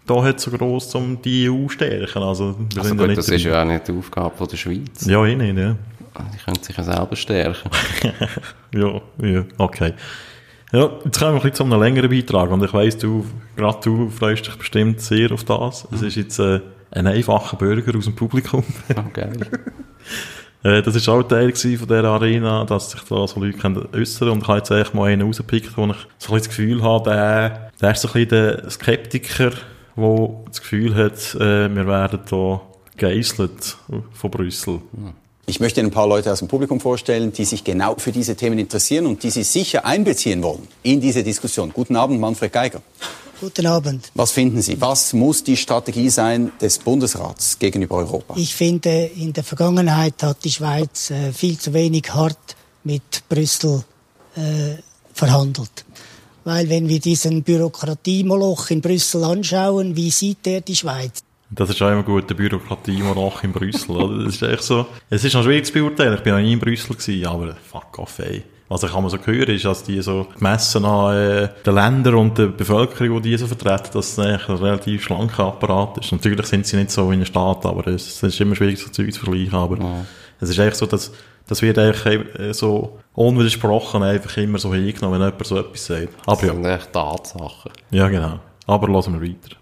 da 0.08 0.24
hat 0.24 0.40
so 0.40 0.52
gross, 0.52 0.96
um 0.96 1.22
die 1.22 1.50
EU 1.50 1.68
stärken. 1.68 2.24
Also, 2.24 2.56
also 2.78 2.96
gut, 2.96 3.08
nicht 3.08 3.18
das 3.18 3.30
ist 3.30 3.44
ja 3.44 3.62
auch 3.62 3.66
nicht 3.66 3.88
die 3.88 3.92
Aufgabe 3.92 4.48
der 4.48 4.58
Schweiz. 4.58 5.06
Ja, 5.06 5.24
eh 5.26 5.36
nicht, 5.36 5.58
ja. 5.58 5.76
Die 6.34 6.38
können 6.44 6.64
sich 6.64 6.76
ja 6.76 6.84
selber 6.84 7.16
stärken. 7.16 7.70
ja, 8.74 9.02
ja, 9.22 9.44
okay. 9.58 9.94
Ja, 10.74 10.90
jetzt 11.06 11.20
kommen 11.20 11.34
wir 11.34 11.42
ein 11.42 11.50
bisschen 11.50 11.54
zu 11.54 11.64
einem 11.64 11.82
längeren 11.82 12.10
Beitrag 12.10 12.52
und 12.52 12.64
ich 12.64 12.74
weiss, 12.74 12.98
du, 12.98 13.26
gerade 13.56 13.80
du 13.84 14.10
freust 14.10 14.48
dich 14.48 14.56
bestimmt 14.56 15.00
sehr 15.00 15.32
auf 15.32 15.44
das. 15.44 15.88
Es 15.94 16.02
ist 16.02 16.16
jetzt 16.16 16.40
äh, 16.40 16.60
ein 16.92 17.08
einfacher 17.08 17.56
Bürger 17.56 17.98
aus 17.98 18.06
dem 18.06 18.16
Publikum. 18.16 18.64
Okay. 18.90 19.30
äh, 20.64 20.82
das 20.82 21.08
war 21.08 21.16
auch 21.16 21.24
Teil 21.24 21.54
von 21.56 21.88
dieser 21.88 22.04
Arena, 22.04 22.66
dass 22.66 22.92
sich 22.92 23.02
da 23.02 23.28
so 23.28 23.40
Leute 23.40 23.58
können 23.58 23.88
äußern 23.94 24.30
und 24.30 24.42
ich 24.42 24.48
habe 24.48 24.58
jetzt 24.58 24.72
eigentlich 24.72 24.94
mal 24.94 25.06
einen 25.06 25.22
rausgepickt, 25.22 25.78
wo 25.78 25.86
ich 25.86 25.96
so 26.18 26.34
ein 26.34 26.34
bisschen 26.34 26.38
das 26.38 26.50
Gefühl 26.50 26.84
habe, 26.84 27.10
der, 27.10 27.72
der 27.80 27.92
ist 27.92 28.02
so 28.02 28.10
ein 28.10 28.14
bisschen 28.14 28.30
der 28.30 28.70
Skeptiker, 28.70 29.52
wo 29.98 30.46
das 30.48 30.62
Gefühl 30.62 30.96
hat, 30.96 31.36
äh, 31.36 31.76
wir 31.76 31.88
werden 31.88 32.20
da 32.30 32.62
geißelt 32.96 33.78
von 34.14 34.32
Brüssel. 34.32 34.80
Ich 35.46 35.60
möchte 35.60 35.82
ein 35.82 35.92
paar 35.92 36.08
Leute 36.08 36.32
aus 36.32 36.40
dem 36.40 36.48
Publikum 36.48 36.80
vorstellen, 36.80 37.32
die 37.32 37.46
sich 37.46 37.64
genau 37.64 37.96
für 37.98 38.12
diese 38.12 38.36
Themen 38.36 38.60
interessieren 38.60 39.06
und 39.06 39.24
die 39.24 39.30
Sie 39.30 39.44
sicher 39.44 39.86
einbeziehen 39.86 40.44
wollen 40.44 40.68
in 40.84 41.00
diese 41.00 41.24
Diskussion. 41.24 41.72
Guten 41.74 41.96
Abend, 41.96 42.20
Manfred 42.20 42.52
Geiger. 42.52 42.82
Guten 43.40 43.66
Abend. 43.68 44.12
Was 44.16 44.32
finden 44.32 44.62
Sie? 44.62 44.80
Was 44.82 45.14
muss 45.14 45.44
die 45.44 45.56
Strategie 45.56 46.10
sein 46.10 46.52
des 46.60 46.80
Bundesrats 46.80 47.58
gegenüber 47.60 47.96
Europa? 47.98 48.34
Ich 48.36 48.56
finde, 48.56 49.12
in 49.16 49.32
der 49.32 49.44
Vergangenheit 49.44 50.22
hat 50.24 50.44
die 50.44 50.52
Schweiz 50.52 51.12
äh, 51.12 51.32
viel 51.32 51.58
zu 51.58 51.74
wenig 51.74 52.14
hart 52.14 52.56
mit 52.84 53.24
Brüssel 53.30 53.84
äh, 54.36 54.82
verhandelt. 55.14 55.86
Weil 56.48 56.70
wenn 56.70 56.88
wir 56.88 57.02
diesen 57.02 57.44
Bürokratiemoloch 57.44 58.70
in 58.70 58.80
Brüssel 58.80 59.22
anschauen, 59.26 59.98
wie 59.98 60.10
sieht 60.10 60.46
der 60.46 60.62
die 60.62 60.78
Schweiz? 60.78 61.22
Das 61.50 61.70
ist 61.70 61.82
auch 61.82 61.92
immer 61.92 62.04
gut, 62.04 62.30
der 62.30 62.36
Bürokratiemoloch 62.36 63.44
in 63.44 63.52
Brüssel. 63.52 63.98
Oder? 63.98 64.24
Das 64.24 64.36
ist 64.36 64.42
echt 64.44 64.64
so. 64.64 64.86
Es 65.10 65.26
ist 65.26 65.34
noch 65.34 65.44
schwierig 65.44 65.66
zu 65.66 65.74
beurteilen. 65.74 66.14
Ich 66.14 66.22
bin 66.22 66.34
noch 66.34 66.40
nie 66.40 66.54
in 66.54 66.60
Brüssel 66.60 66.96
gewesen, 66.96 67.26
aber 67.26 67.54
fuck 67.70 68.00
off, 68.00 68.20
ey. 68.20 68.44
Was 68.70 68.82
ich 68.84 68.96
immer 68.96 69.10
so 69.10 69.18
hören, 69.18 69.56
ist, 69.56 69.66
dass 69.66 69.84
die 69.84 70.02
so 70.02 70.26
gemessen 70.38 70.86
an 70.86 71.18
äh, 71.18 71.50
den 71.66 71.76
Ländern 71.76 72.16
und 72.16 72.38
der 72.38 72.48
Bevölkerung, 72.48 73.22
die 73.22 73.32
die 73.32 73.38
so 73.38 73.48
vertreten, 73.48 73.90
dass 73.92 74.14
es 74.14 74.20
eigentlich 74.20 74.48
ein 74.48 74.56
relativ 74.56 75.04
schlanker 75.04 75.48
Apparat 75.48 75.98
ist. 75.98 76.14
Natürlich 76.14 76.46
sind 76.46 76.66
sie 76.66 76.78
nicht 76.78 76.92
so 76.92 77.12
wie 77.12 77.16
ein 77.16 77.26
Staat, 77.26 77.66
aber 77.66 77.88
es, 77.88 78.08
es 78.08 78.24
ist 78.24 78.40
immer 78.40 78.56
schwierig, 78.56 78.80
so 78.80 78.90
Zeug 78.90 79.14
zu 79.14 79.20
vergleichen. 79.20 79.54
Aber 79.54 79.78
ja. 79.78 80.06
es 80.40 80.48
ist 80.48 80.60
echt 80.60 80.78
so, 80.78 80.86
dass 80.86 81.12
das 81.48 81.62
wird 81.62 81.78
eigentlich 81.80 82.40
äh, 82.40 82.54
so 82.54 83.00
unwidersprochen 83.14 84.04
einfach 84.04 84.36
immer 84.38 84.60
so 84.60 84.74
hingenommen, 84.74 85.20
wenn 85.20 85.28
jemand 85.28 85.48
so 85.48 85.58
etwas 85.58 85.86
sagt. 85.86 86.10
Aber 86.26 86.42
das 86.42 86.52
sind 86.52 86.64
ja. 86.64 86.76
echt 86.76 86.94
Tatsachen. 86.94 87.72
Ja, 87.92 88.08
genau. 88.10 88.40
Aber 88.66 88.88
lassen 88.90 89.20
wir 89.20 89.28
weiter. 89.28 89.56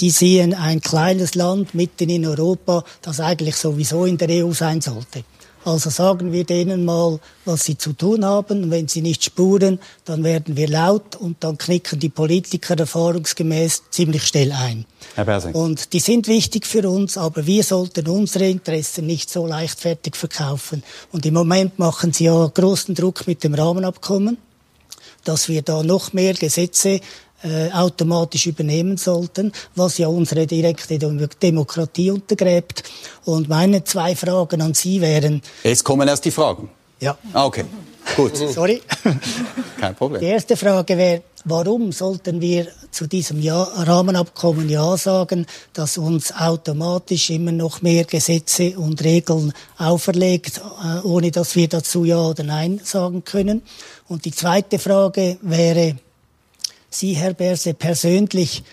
Die 0.00 0.10
sehen 0.10 0.54
ein 0.54 0.80
kleines 0.80 1.34
Land 1.34 1.74
mitten 1.74 2.08
in 2.08 2.24
Europa, 2.24 2.82
das 3.02 3.20
eigentlich 3.20 3.56
sowieso 3.56 4.06
in 4.06 4.16
der 4.16 4.44
EU 4.44 4.52
sein 4.52 4.80
sollte. 4.80 5.24
Also 5.66 5.90
sagen 5.90 6.30
wir 6.30 6.44
denen 6.44 6.84
mal, 6.84 7.18
was 7.44 7.64
sie 7.64 7.76
zu 7.76 7.92
tun 7.92 8.24
haben. 8.24 8.62
Und 8.62 8.70
wenn 8.70 8.86
sie 8.86 9.02
nicht 9.02 9.24
spuren, 9.24 9.80
dann 10.04 10.22
werden 10.22 10.56
wir 10.56 10.68
laut 10.68 11.16
und 11.16 11.42
dann 11.42 11.58
knicken 11.58 11.98
die 11.98 12.08
Politiker 12.08 12.78
erfahrungsgemäß 12.78 13.82
ziemlich 13.90 14.28
schnell 14.28 14.52
ein. 14.52 14.86
Herr 15.16 15.24
Bersing. 15.24 15.56
Und 15.56 15.92
die 15.92 15.98
sind 15.98 16.28
wichtig 16.28 16.66
für 16.66 16.88
uns, 16.88 17.18
aber 17.18 17.46
wir 17.46 17.64
sollten 17.64 18.06
unsere 18.06 18.48
Interessen 18.48 19.06
nicht 19.06 19.28
so 19.28 19.44
leichtfertig 19.44 20.14
verkaufen. 20.14 20.84
Und 21.10 21.26
im 21.26 21.34
Moment 21.34 21.80
machen 21.80 22.12
sie 22.12 22.26
ja 22.26 22.46
großen 22.46 22.94
Druck 22.94 23.26
mit 23.26 23.42
dem 23.42 23.54
Rahmenabkommen, 23.54 24.38
dass 25.24 25.48
wir 25.48 25.62
da 25.62 25.82
noch 25.82 26.12
mehr 26.12 26.34
Gesetze 26.34 27.00
äh, 27.46 27.70
automatisch 27.72 28.46
übernehmen 28.46 28.96
sollten, 28.96 29.52
was 29.74 29.98
ja 29.98 30.08
unsere 30.08 30.46
direkte 30.46 30.98
Demokratie 30.98 32.10
untergräbt. 32.10 32.82
Und 33.24 33.48
meine 33.48 33.84
zwei 33.84 34.16
Fragen 34.16 34.60
an 34.60 34.74
Sie 34.74 35.00
wären. 35.00 35.42
Jetzt 35.62 35.84
kommen 35.84 36.08
erst 36.08 36.24
die 36.24 36.30
Fragen. 36.30 36.68
Ja. 37.00 37.16
Ah, 37.32 37.46
okay. 37.46 37.64
Gut. 38.16 38.36
Sorry. 38.52 38.82
Kein 39.80 39.94
Problem. 39.94 40.20
Die 40.20 40.26
erste 40.26 40.56
Frage 40.56 40.96
wäre, 40.96 41.22
warum 41.44 41.92
sollten 41.92 42.40
wir 42.40 42.66
zu 42.90 43.06
diesem 43.06 43.40
ja 43.40 43.62
Rahmenabkommen 43.62 44.68
Ja 44.68 44.96
sagen, 44.96 45.46
das 45.72 45.98
uns 45.98 46.32
automatisch 46.34 47.30
immer 47.30 47.52
noch 47.52 47.82
mehr 47.82 48.04
Gesetze 48.04 48.78
und 48.78 49.02
Regeln 49.04 49.52
auferlegt, 49.78 50.60
äh, 50.82 51.06
ohne 51.06 51.30
dass 51.30 51.54
wir 51.56 51.68
dazu 51.68 52.04
Ja 52.04 52.20
oder 52.20 52.42
Nein 52.42 52.80
sagen 52.82 53.24
können? 53.24 53.62
Und 54.08 54.24
die 54.24 54.32
zweite 54.32 54.78
Frage 54.78 55.38
wäre, 55.42 55.96
Sie, 56.98 57.14
Herr 57.14 57.34
Berse, 57.34 57.74
persönlich, 57.74 58.64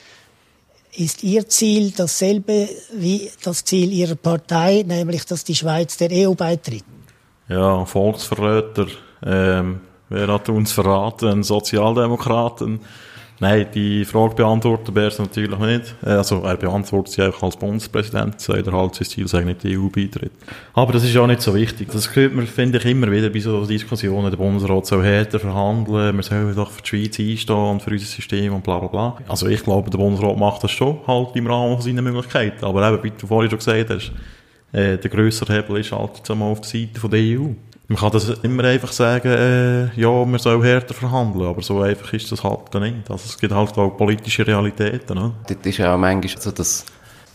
ist 0.95 1.23
Ihr 1.23 1.47
Ziel 1.49 1.91
dasselbe 1.91 2.69
wie 2.93 3.29
das 3.43 3.65
Ziel 3.65 3.91
Ihrer 3.91 4.15
Partei, 4.15 4.83
nämlich 4.87 5.25
dass 5.25 5.43
die 5.43 5.55
Schweiz 5.55 5.97
der 5.97 6.09
EU 6.11 6.33
beitritt? 6.33 6.85
Ja, 7.49 7.83
Volksverräter, 7.85 8.87
ähm, 9.25 9.81
wer 10.09 10.27
hat 10.27 10.47
uns 10.49 10.71
verraten? 10.71 11.43
Sozialdemokraten. 11.43 12.79
Nein, 13.43 13.67
die 13.73 14.05
Frage 14.05 14.35
beantworten 14.35 14.95
es 14.95 15.19
natürlich 15.19 15.59
nicht. 15.59 15.95
Äh, 16.01 16.11
also, 16.11 16.43
er 16.43 16.55
beantwortet 16.55 17.11
sie 17.13 17.23
einfach 17.23 17.43
als 17.43 17.57
Bundespräsident, 17.57 18.39
sagt 18.39 18.67
er 18.67 18.71
halt, 18.71 18.95
sein 18.95 19.05
Ziel 19.05 19.27
sei 19.27 19.41
nicht 19.41 19.63
die 19.63 19.77
EU-Beitritt. 19.77 20.31
Aber 20.73 20.93
das 20.93 21.03
ist 21.03 21.17
auch 21.17 21.27
nicht 21.27 21.41
so 21.41 21.53
wichtig. 21.53 21.89
Das 21.91 22.15
hört 22.15 22.33
man, 22.33 22.47
finde 22.47 22.77
ich, 22.77 22.85
immer 22.85 23.11
wieder 23.11 23.29
bei 23.29 23.39
so 23.39 23.65
Diskussionen. 23.65 24.31
Der 24.31 24.37
Bundesrat 24.37 24.85
soll 24.85 25.03
härter 25.03 25.41
verhandeln, 25.41 26.15
wir 26.15 26.23
sollen 26.23 26.55
doch 26.55 26.71
für 26.71 26.83
die 26.83 26.87
Schweiz 26.87 27.19
einstehen 27.19 27.55
und 27.57 27.81
für 27.81 27.91
unser 27.91 28.05
System 28.05 28.53
und 28.53 28.63
bla, 28.63 28.79
bla, 28.79 28.87
bla. 28.87 29.17
Also, 29.27 29.47
ich 29.47 29.61
glaube, 29.61 29.89
der 29.89 29.97
Bundesrat 29.97 30.37
macht 30.37 30.63
das 30.63 30.71
schon 30.71 30.99
halt 31.05 31.35
im 31.35 31.45
Rahmen 31.45 31.81
seiner 31.81 32.01
Möglichkeiten. 32.01 32.63
Aber 32.63 32.87
eben, 32.87 33.03
wie 33.03 33.11
du 33.11 33.27
vorhin 33.27 33.49
schon 33.49 33.59
gesagt 33.59 33.89
hast, 33.89 34.13
äh, 34.71 34.97
der 34.97 35.09
grössere 35.09 35.51
Hebel 35.51 35.81
ist 35.81 35.91
halt 35.91 36.15
jetzt 36.15 36.31
einmal 36.31 36.49
auf 36.49 36.61
der 36.61 36.69
Seite 36.69 37.09
der 37.09 37.19
EU. 37.19 37.49
Man 37.87 37.97
kann 37.97 38.11
das 38.11 38.29
immer 38.43 38.63
einfach 38.63 38.93
sagen, 38.93 39.27
äh, 39.27 39.93
ja, 39.99 40.09
man 40.09 40.39
soll 40.39 40.63
härter 40.63 40.93
verhandeln, 40.93 41.47
aber 41.47 41.61
so 41.61 41.81
einfach 41.81 42.13
ist 42.13 42.31
das 42.31 42.43
halt 42.43 42.73
nicht. 42.75 43.11
Also 43.11 43.25
es 43.25 43.37
gibt 43.37 43.53
halt 43.53 43.77
auch 43.77 43.97
politische 43.97 44.47
Realitäten. 44.47 45.15
Ne? 45.15 45.33
Das 45.47 45.57
ist 45.63 45.77
ja 45.77 45.93
auch 45.93 45.97
manchmal 45.97 46.41
so 46.41 46.51
das 46.51 46.85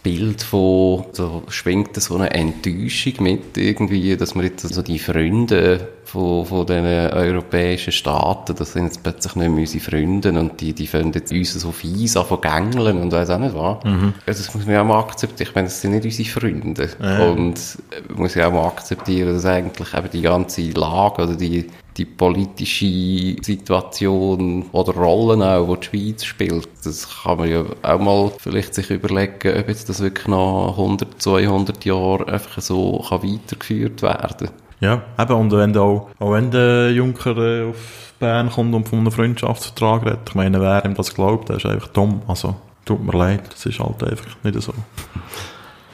Bild 0.02 0.42
von, 0.42 1.04
so 1.12 1.42
schwingt 1.48 2.00
so 2.00 2.16
eine 2.16 2.30
Enttäuschung 2.30 3.14
mit 3.20 3.56
irgendwie, 3.56 4.16
dass 4.16 4.34
man 4.34 4.44
jetzt 4.44 4.66
so 4.68 4.82
die 4.82 4.98
Freunde 4.98 5.88
von, 6.04 6.46
von 6.46 6.66
den 6.66 6.84
europäischen 6.84 7.92
Staaten, 7.92 8.54
das 8.56 8.72
sind 8.72 8.84
jetzt 8.84 9.02
plötzlich 9.02 9.34
nicht 9.36 9.50
mehr 9.50 9.60
unsere 9.60 9.84
Freunde 9.84 10.30
und 10.30 10.60
die, 10.60 10.72
die 10.72 10.86
finden 10.86 11.12
jetzt 11.14 11.32
uns 11.32 11.52
so 11.52 11.72
fies 11.72 12.16
an 12.16 12.24
von 12.24 12.40
gängeln 12.40 12.98
und 13.02 13.12
weiss 13.12 13.28
auch 13.28 13.38
nicht 13.38 13.54
was. 13.54 13.84
Mhm. 13.84 14.14
Also 14.26 14.42
das 14.42 14.54
muss 14.54 14.64
man 14.64 14.74
ja 14.74 14.82
auch 14.82 14.86
mal 14.86 15.00
akzeptieren. 15.00 15.48
Ich 15.48 15.54
meine, 15.54 15.68
das 15.68 15.80
sind 15.80 15.90
nicht 15.90 16.04
unsere 16.04 16.28
Freunde. 16.28 16.88
Ja. 17.02 17.28
Und 17.28 17.60
man 18.08 18.18
muss 18.18 18.34
ja 18.34 18.48
auch 18.48 18.52
mal 18.52 18.66
akzeptieren, 18.66 19.34
dass 19.34 19.44
eigentlich 19.44 19.94
eben 19.94 20.10
die 20.10 20.22
ganze 20.22 20.70
Lage 20.70 21.22
oder 21.22 21.34
die, 21.34 21.66
die 21.98 22.04
politische 22.04 23.42
Situation 23.42 24.66
oder 24.72 24.94
Rollen 24.94 25.42
auch, 25.42 25.76
die 25.76 25.80
die 25.80 25.86
Schweiz 25.86 26.24
spielt, 26.24 26.68
das 26.84 27.22
kann 27.22 27.38
man 27.38 27.50
ja 27.50 27.64
auch 27.82 27.98
mal 27.98 28.32
vielleicht 28.38 28.74
sich 28.74 28.90
überlegen, 28.90 29.58
ob 29.58 29.68
jetzt 29.68 29.88
das 29.88 30.00
wirklich 30.00 30.28
noch 30.28 30.76
100, 30.78 31.20
200 31.20 31.84
Jahre 31.84 32.28
einfach 32.28 32.60
so 32.62 33.04
kann 33.08 33.22
weitergeführt 33.24 34.02
werden 34.02 34.46
kann. 34.46 34.50
Ja, 34.80 35.02
eben, 35.18 35.32
und 35.34 35.50
wenn 35.50 35.76
auch, 35.76 36.08
auch 36.20 36.32
wenn 36.32 36.52
der 36.52 36.92
Juncker 36.92 37.36
äh, 37.36 37.68
auf 37.68 38.12
Bern 38.20 38.50
kommt 38.50 38.74
und 38.74 38.88
von 38.88 39.00
einem 39.00 39.10
Freundschaftsvertrag 39.10 40.06
redet, 40.06 40.28
ich 40.28 40.34
meine, 40.36 40.60
wer 40.60 40.84
ihm 40.84 40.94
das 40.94 41.12
glaubt, 41.12 41.48
der 41.48 41.56
ist 41.56 41.66
einfach 41.66 41.88
dumm. 41.88 42.22
Also, 42.28 42.54
tut 42.84 43.04
mir 43.04 43.16
leid, 43.16 43.42
das 43.52 43.66
ist 43.66 43.80
halt 43.80 44.02
einfach 44.04 44.36
nicht 44.44 44.62
so. 44.62 44.72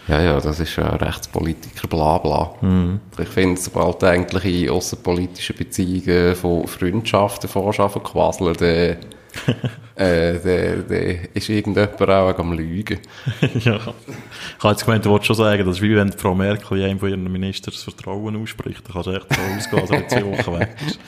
Ja, 0.06 0.20
ja, 0.20 0.38
das 0.38 0.60
ist 0.60 0.76
ja 0.76 0.86
Rechtspolitiker, 0.96 1.88
bla 1.88 2.18
bla. 2.18 2.54
Mhm. 2.60 3.00
Ich 3.18 3.28
finde, 3.28 3.60
sobald 3.60 4.04
eigentlich 4.04 4.44
in 4.44 4.70
außenpolitischen 4.70 5.56
Beziehungen 5.56 6.36
von 6.36 6.66
Freundschaften 6.66 7.48
vorschaffen 7.48 8.02
quasseln, 8.02 8.54
dann 8.58 8.96
äh, 9.96 10.38
der, 10.38 10.76
der 10.76 11.34
ist 11.34 11.48
irgendjemand 11.48 12.00
auch 12.00 12.38
am 12.38 12.52
Lügen. 12.52 12.98
ja. 13.40 13.76
Ich 13.76 14.62
habe 14.62 14.72
jetzt 14.72 14.84
gemeint, 14.84 15.04
du 15.04 15.10
wolltest 15.10 15.28
schon 15.28 15.36
sagen, 15.36 15.64
das 15.64 15.76
ist 15.76 15.82
wie 15.82 15.96
wenn 15.96 16.12
Frau 16.12 16.34
Merkel 16.34 16.84
einem 16.84 16.98
von 16.98 17.08
ihren 17.08 17.32
Ministern 17.32 17.72
das 17.72 17.82
Vertrauen 17.82 18.40
ausspricht. 18.40 18.82
Da 18.86 18.92
kannst 18.92 19.06
du 19.06 19.12
echt 19.12 19.30
davon 19.30 19.56
ausgehen, 19.56 19.80
dass 19.80 19.90
er 19.90 20.00
jetzt 20.00 20.16
die 20.18 20.24
Woche 20.24 20.60
weg 20.60 20.76
ist. 20.86 20.98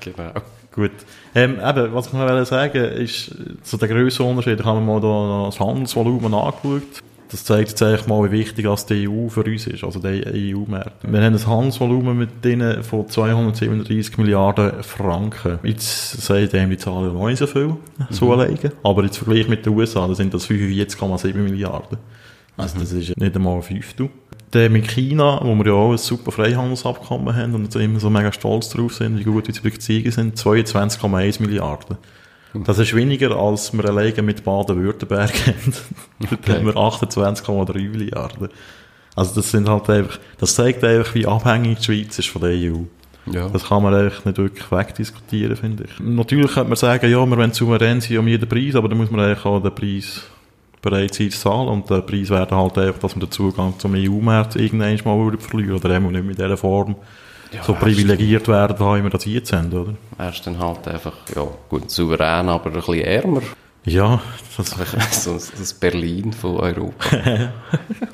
genau. 0.00 0.32
Gut. 0.72 0.92
Ähm, 1.34 1.58
eben, 1.64 1.94
was 1.94 2.06
ich 2.06 2.12
noch 2.12 2.44
sagen 2.44 2.84
ist, 2.84 3.34
zu 3.62 3.76
den 3.76 3.88
grössten 3.88 4.22
Unterschieden 4.22 4.64
haben 4.64 4.86
wir 4.86 4.94
mal 4.94 5.00
da 5.00 5.46
das 5.46 5.58
Handelsvolumen 5.58 6.32
angeschaut. 6.32 7.02
Das 7.30 7.44
zeigt 7.44 7.70
jetzt 7.70 7.82
eigentlich 7.82 8.08
mal, 8.08 8.30
wie 8.30 8.38
wichtig 8.38 8.64
das 8.64 8.86
die 8.86 9.08
EU 9.08 9.28
für 9.28 9.44
uns 9.44 9.66
ist, 9.68 9.84
also 9.84 10.00
der 10.00 10.26
EU-Markt. 10.34 10.92
Wir 11.02 11.22
haben 11.22 11.34
ein 11.34 11.46
Handelsvolumen 11.46 12.18
mit 12.18 12.44
denen 12.44 12.82
von 12.82 13.08
237 13.08 14.18
Milliarden 14.18 14.82
Franken. 14.82 15.60
Jetzt 15.62 16.22
sagt 16.22 16.54
eben 16.54 16.70
die 16.70 16.76
Zahl 16.76 17.06
ja 17.06 17.12
noch 17.12 17.28
nicht 17.28 17.38
so 17.38 17.46
viel, 17.46 17.76
so 18.10 18.26
mhm. 18.26 18.32
alleine. 18.32 18.72
Aber 18.82 19.04
im 19.04 19.10
Vergleich 19.10 19.48
mit 19.48 19.64
den 19.64 19.74
USA, 19.74 20.08
da 20.08 20.14
sind 20.14 20.34
das 20.34 20.48
45,7 20.48 21.34
Milliarden. 21.34 21.98
Also 22.56 22.76
mhm. 22.76 22.80
das 22.80 22.92
ist 22.92 23.16
nicht 23.16 23.36
einmal 23.36 23.56
ein 23.56 23.62
Fünftel. 23.62 24.10
Dann 24.50 24.72
mit 24.72 24.88
China, 24.88 25.40
wo 25.44 25.54
wir 25.54 25.66
ja 25.66 25.72
auch 25.72 25.92
ein 25.92 25.98
super 25.98 26.32
Freihandelsabkommen 26.32 27.36
haben 27.36 27.54
und 27.54 27.74
immer 27.76 28.00
so 28.00 28.10
mega 28.10 28.32
stolz 28.32 28.70
drauf 28.70 28.94
sind, 28.94 29.20
wie 29.20 29.24
gut 29.24 29.46
unsere 29.46 29.70
Beziehungen 29.70 30.10
sind, 30.10 30.36
22,1 30.36 31.40
Milliarden. 31.40 31.96
Das 32.54 32.78
ist 32.78 32.94
weniger, 32.94 33.36
als 33.36 33.72
wir 33.72 33.84
alleine 33.84 34.22
mit 34.22 34.44
Baden-Württemberg 34.44 35.32
haben. 35.46 35.74
Da 36.44 36.54
haben 36.54 36.66
wir 36.66 36.74
28,3 36.74 37.88
Milliarden. 37.88 38.48
Also 39.14 39.34
das 39.34 39.50
sind 39.50 39.68
halt 39.68 39.88
einfach, 39.90 40.18
das 40.38 40.54
zeigt 40.54 40.82
einfach, 40.84 41.14
wie 41.14 41.26
abhängig 41.26 41.78
die 41.78 41.84
Schweiz 41.84 42.18
ist 42.18 42.28
von 42.28 42.42
der 42.42 42.50
EU. 42.50 42.82
Ja. 43.26 43.48
Das 43.48 43.64
kann 43.64 43.82
man 43.82 43.94
eigentlich 43.94 44.24
nicht 44.24 44.38
wirklich 44.38 44.70
wegdiskutieren, 44.72 45.56
finde 45.56 45.84
ich. 45.84 46.00
Natürlich 46.00 46.52
könnte 46.52 46.70
man 46.70 46.76
sagen, 46.76 47.10
ja, 47.10 47.24
wir 47.24 47.36
wollen 47.36 47.52
souverän 47.52 48.00
sein 48.00 48.18
um 48.18 48.28
jeden 48.28 48.48
Preis, 48.48 48.74
aber 48.74 48.88
dann 48.88 48.98
muss 48.98 49.10
man 49.10 49.20
eigentlich 49.20 49.44
auch 49.44 49.60
den 49.60 49.74
Preis 49.74 50.22
bereit 50.80 51.14
sein 51.14 51.30
zu 51.30 51.38
zahlen. 51.38 51.68
Und 51.68 51.90
der 51.90 52.00
Preis 52.00 52.30
wäre 52.30 52.50
halt 52.50 52.78
einfach, 52.78 53.00
dass 53.00 53.14
man 53.14 53.20
den 53.20 53.30
Zugang 53.30 53.74
zum 53.78 53.94
EU-Markt 53.94 54.56
irgendwann 54.56 54.98
mal 55.04 55.38
verlieren 55.38 55.76
oder 55.76 55.90
eben 55.90 56.10
nicht 56.10 56.24
mit 56.24 56.38
dieser 56.38 56.56
Form 56.56 56.96
ja, 57.52 57.62
so 57.62 57.74
privilegiert 57.74 58.48
werden, 58.48 58.78
wie 58.78 59.02
wir 59.02 59.10
das 59.10 59.24
jetzt 59.24 59.52
haben, 59.52 59.72
oder? 59.72 59.94
Er 60.18 60.30
ist 60.30 60.46
dann 60.46 60.58
halt 60.58 60.86
einfach, 60.88 61.14
ja, 61.34 61.46
gut, 61.68 61.90
souverän, 61.90 62.48
aber 62.48 62.66
ein 62.66 62.72
bisschen 62.72 63.00
ärmer. 63.00 63.42
Ja, 63.84 64.20
das 64.56 64.72
ist 65.10 65.24
so 65.24 65.34
das 65.34 65.74
Berlin 65.74 66.32
von 66.32 66.56
Europa. 66.56 67.16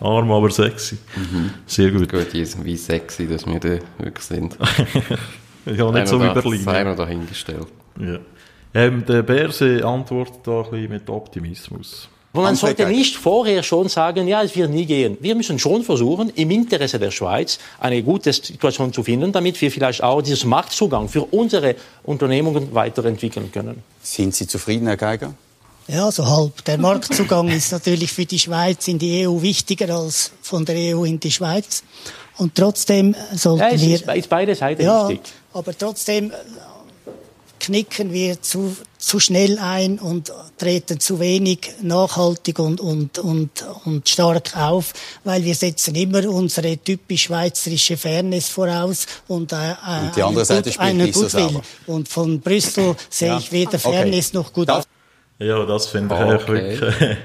Arm, 0.00 0.30
aber 0.30 0.50
sexy. 0.50 0.98
Mhm. 1.16 1.50
Sehr 1.66 1.90
gut. 1.90 2.10
Gut, 2.10 2.32
wie 2.32 2.76
sexy, 2.76 3.26
dass 3.26 3.46
wir 3.46 3.58
da 3.58 3.78
wirklich 3.98 4.24
sind. 4.24 4.56
ja, 5.66 5.90
nicht 5.90 6.08
so 6.08 6.22
wie 6.22 6.32
Berlin. 6.32 6.64
Das 6.64 6.74
haben 6.74 6.86
wir 6.86 6.94
dahingestellt. 6.94 7.66
Ja. 7.98 8.18
Ähm, 8.74 9.04
der 9.06 9.22
Berse 9.22 9.84
antwortet 9.84 10.40
da 10.44 10.62
ein 10.62 10.70
bisschen 10.70 10.90
mit 10.90 11.10
Optimismus. 11.10 12.08
Und 12.36 12.44
man 12.44 12.56
sollte 12.56 12.86
nicht 12.86 13.16
vorher 13.16 13.62
schon 13.62 13.88
sagen, 13.88 14.28
ja, 14.28 14.42
es 14.42 14.54
wird 14.54 14.70
nie 14.70 14.86
gehen. 14.86 15.16
Wir 15.20 15.34
müssen 15.34 15.58
schon 15.58 15.82
versuchen, 15.82 16.30
im 16.30 16.50
Interesse 16.50 16.98
der 16.98 17.10
Schweiz 17.10 17.58
eine 17.80 18.02
gute 18.02 18.32
Situation 18.32 18.92
zu 18.92 19.02
finden, 19.02 19.32
damit 19.32 19.60
wir 19.60 19.70
vielleicht 19.70 20.02
auch 20.02 20.22
diesen 20.22 20.50
Marktzugang 20.50 21.08
für 21.08 21.22
unsere 21.22 21.76
Unternehmungen 22.04 22.74
weiterentwickeln 22.74 23.50
können. 23.50 23.82
Sind 24.02 24.34
Sie 24.34 24.46
zufrieden, 24.46 24.86
Herr 24.86 24.96
Geiger? 24.96 25.34
Ja, 25.88 26.10
so 26.10 26.26
halb. 26.26 26.64
Der 26.64 26.78
Marktzugang 26.78 27.48
ist 27.48 27.70
natürlich 27.70 28.12
für 28.12 28.26
die 28.26 28.38
Schweiz 28.38 28.88
in 28.88 28.98
die 28.98 29.26
EU 29.26 29.40
wichtiger 29.40 29.96
als 29.96 30.32
von 30.42 30.64
der 30.64 30.96
EU 30.96 31.04
in 31.04 31.20
die 31.20 31.30
Schweiz. 31.30 31.84
Und 32.38 32.54
trotzdem 32.54 33.14
sollten 33.34 33.60
ja, 33.60 33.70
es 33.70 33.80
wir... 33.80 33.94
Ist, 33.94 34.08
ist 34.08 34.28
beide 34.28 34.54
Seiten 34.54 34.82
ja, 34.82 35.08
wichtig. 35.08 35.32
aber 35.52 35.76
trotzdem 35.78 36.32
knicken 37.60 38.12
wir 38.12 38.40
zu, 38.42 38.76
zu 38.98 39.20
schnell 39.20 39.58
ein 39.58 39.98
und 39.98 40.32
treten 40.58 41.00
zu 41.00 41.20
wenig 41.20 41.72
nachhaltig 41.82 42.58
und, 42.58 42.80
und, 42.80 43.18
und, 43.18 43.64
und 43.84 44.08
stark 44.08 44.56
auf, 44.56 44.92
weil 45.24 45.44
wir 45.44 45.54
setzen 45.54 45.94
immer 45.94 46.28
unsere 46.28 46.76
typisch 46.78 47.24
schweizerische 47.24 47.96
Fairness 47.96 48.48
voraus 48.48 49.06
und, 49.28 49.52
äh, 49.52 49.56
und 50.02 50.16
die 50.16 50.22
andere 50.22 50.44
Seite 50.44 50.70
gut, 50.70 50.78
einen 50.80 51.12
Goodwill. 51.12 51.50
So 51.86 51.92
und 51.92 52.08
von 52.08 52.40
Brüssel 52.40 52.96
sehe 53.10 53.28
ja. 53.28 53.38
ich 53.38 53.52
weder 53.52 53.78
Fairness 53.78 54.28
okay. 54.28 54.36
noch 54.36 54.52
gut 54.52 54.70
aus. 54.70 54.84
Ja, 55.38 55.64
das 55.66 55.86
finde 55.86 56.14
ich 56.14 56.20
okay. 56.20 56.80
wirklich... 56.80 57.18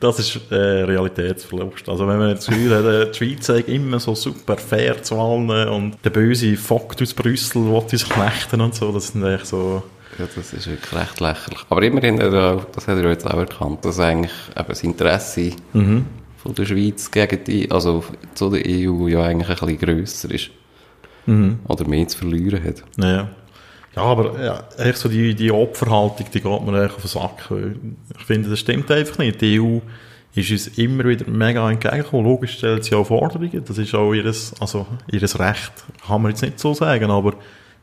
Das 0.00 0.18
ist 0.20 0.40
äh, 0.52 0.54
Realitätsverlust. 0.54 1.88
Also 1.88 2.06
wenn 2.06 2.18
man 2.18 2.30
jetzt 2.30 2.48
hat, 2.48 2.56
äh, 2.56 3.10
die 3.10 3.14
Schweiz 3.14 3.46
sagt 3.46 3.68
immer 3.68 3.98
so 3.98 4.14
super 4.14 4.56
fair 4.56 5.02
zu 5.02 5.18
allen 5.18 5.68
und 5.68 5.96
der 6.04 6.10
böse 6.10 6.56
Fakt 6.56 7.02
aus 7.02 7.14
Brüssel 7.14 7.64
will 7.64 7.74
uns 7.74 8.08
knechten 8.08 8.60
und 8.60 8.74
so, 8.74 8.92
das 8.92 9.08
sind 9.08 9.24
echt 9.24 9.46
so... 9.46 9.82
Ja, 10.18 10.26
das 10.34 10.52
ist 10.52 10.66
wirklich 10.68 10.92
recht 10.92 11.20
lächerlich. 11.20 11.60
Aber 11.68 11.82
immerhin, 11.82 12.16
das 12.16 12.88
hat 12.88 12.98
er 12.98 13.08
jetzt 13.08 13.26
auch 13.26 13.38
erkannt, 13.38 13.84
dass 13.84 14.00
eigentlich 14.00 14.32
eben 14.56 14.68
das 14.68 14.82
Interesse 14.82 15.52
mhm. 15.72 16.06
von 16.36 16.54
der 16.54 16.64
Schweiz 16.64 17.10
gegen 17.10 17.44
die, 17.44 17.70
also 17.70 18.04
zu 18.34 18.50
der 18.50 18.62
EU 18.66 19.06
ja 19.08 19.22
eigentlich 19.22 19.48
ein 19.48 19.54
bisschen 19.54 19.78
grösser 19.78 20.30
ist. 20.30 20.50
Mhm. 21.26 21.60
Oder 21.68 21.86
mehr 21.86 22.08
zu 22.08 22.18
verlieren 22.18 22.64
hat. 22.64 22.82
Ja. 22.96 23.28
Ja, 23.98 24.04
aber 24.04 24.40
ja, 24.40 24.62
echt 24.78 24.98
so 24.98 25.08
die, 25.08 25.34
die 25.34 25.50
Opferhaltung, 25.50 26.24
die 26.32 26.40
geht 26.40 26.62
mir 26.62 26.84
echt 26.84 26.94
auf 26.94 27.02
den 27.02 27.08
Sack. 27.08 27.50
Ich 28.16 28.24
finde, 28.24 28.48
das 28.48 28.60
stimmt 28.60 28.88
einfach 28.92 29.18
nicht. 29.18 29.40
Die 29.40 29.58
EU 29.60 29.80
ist 30.36 30.52
uns 30.52 30.68
immer 30.78 31.04
wieder 31.04 31.28
mega 31.28 31.68
entgegengekommen. 31.68 32.24
Logisch 32.24 32.58
stellt 32.58 32.84
sie 32.84 32.94
auch 32.94 33.08
Forderungen. 33.08 33.64
Das 33.64 33.76
ist 33.76 33.92
auch 33.96 34.14
ihres, 34.14 34.54
also 34.60 34.86
ihres 35.10 35.40
Recht, 35.40 35.72
kann 36.06 36.22
man 36.22 36.30
jetzt 36.30 36.42
nicht 36.42 36.60
so 36.60 36.74
sagen, 36.74 37.10
aber 37.10 37.34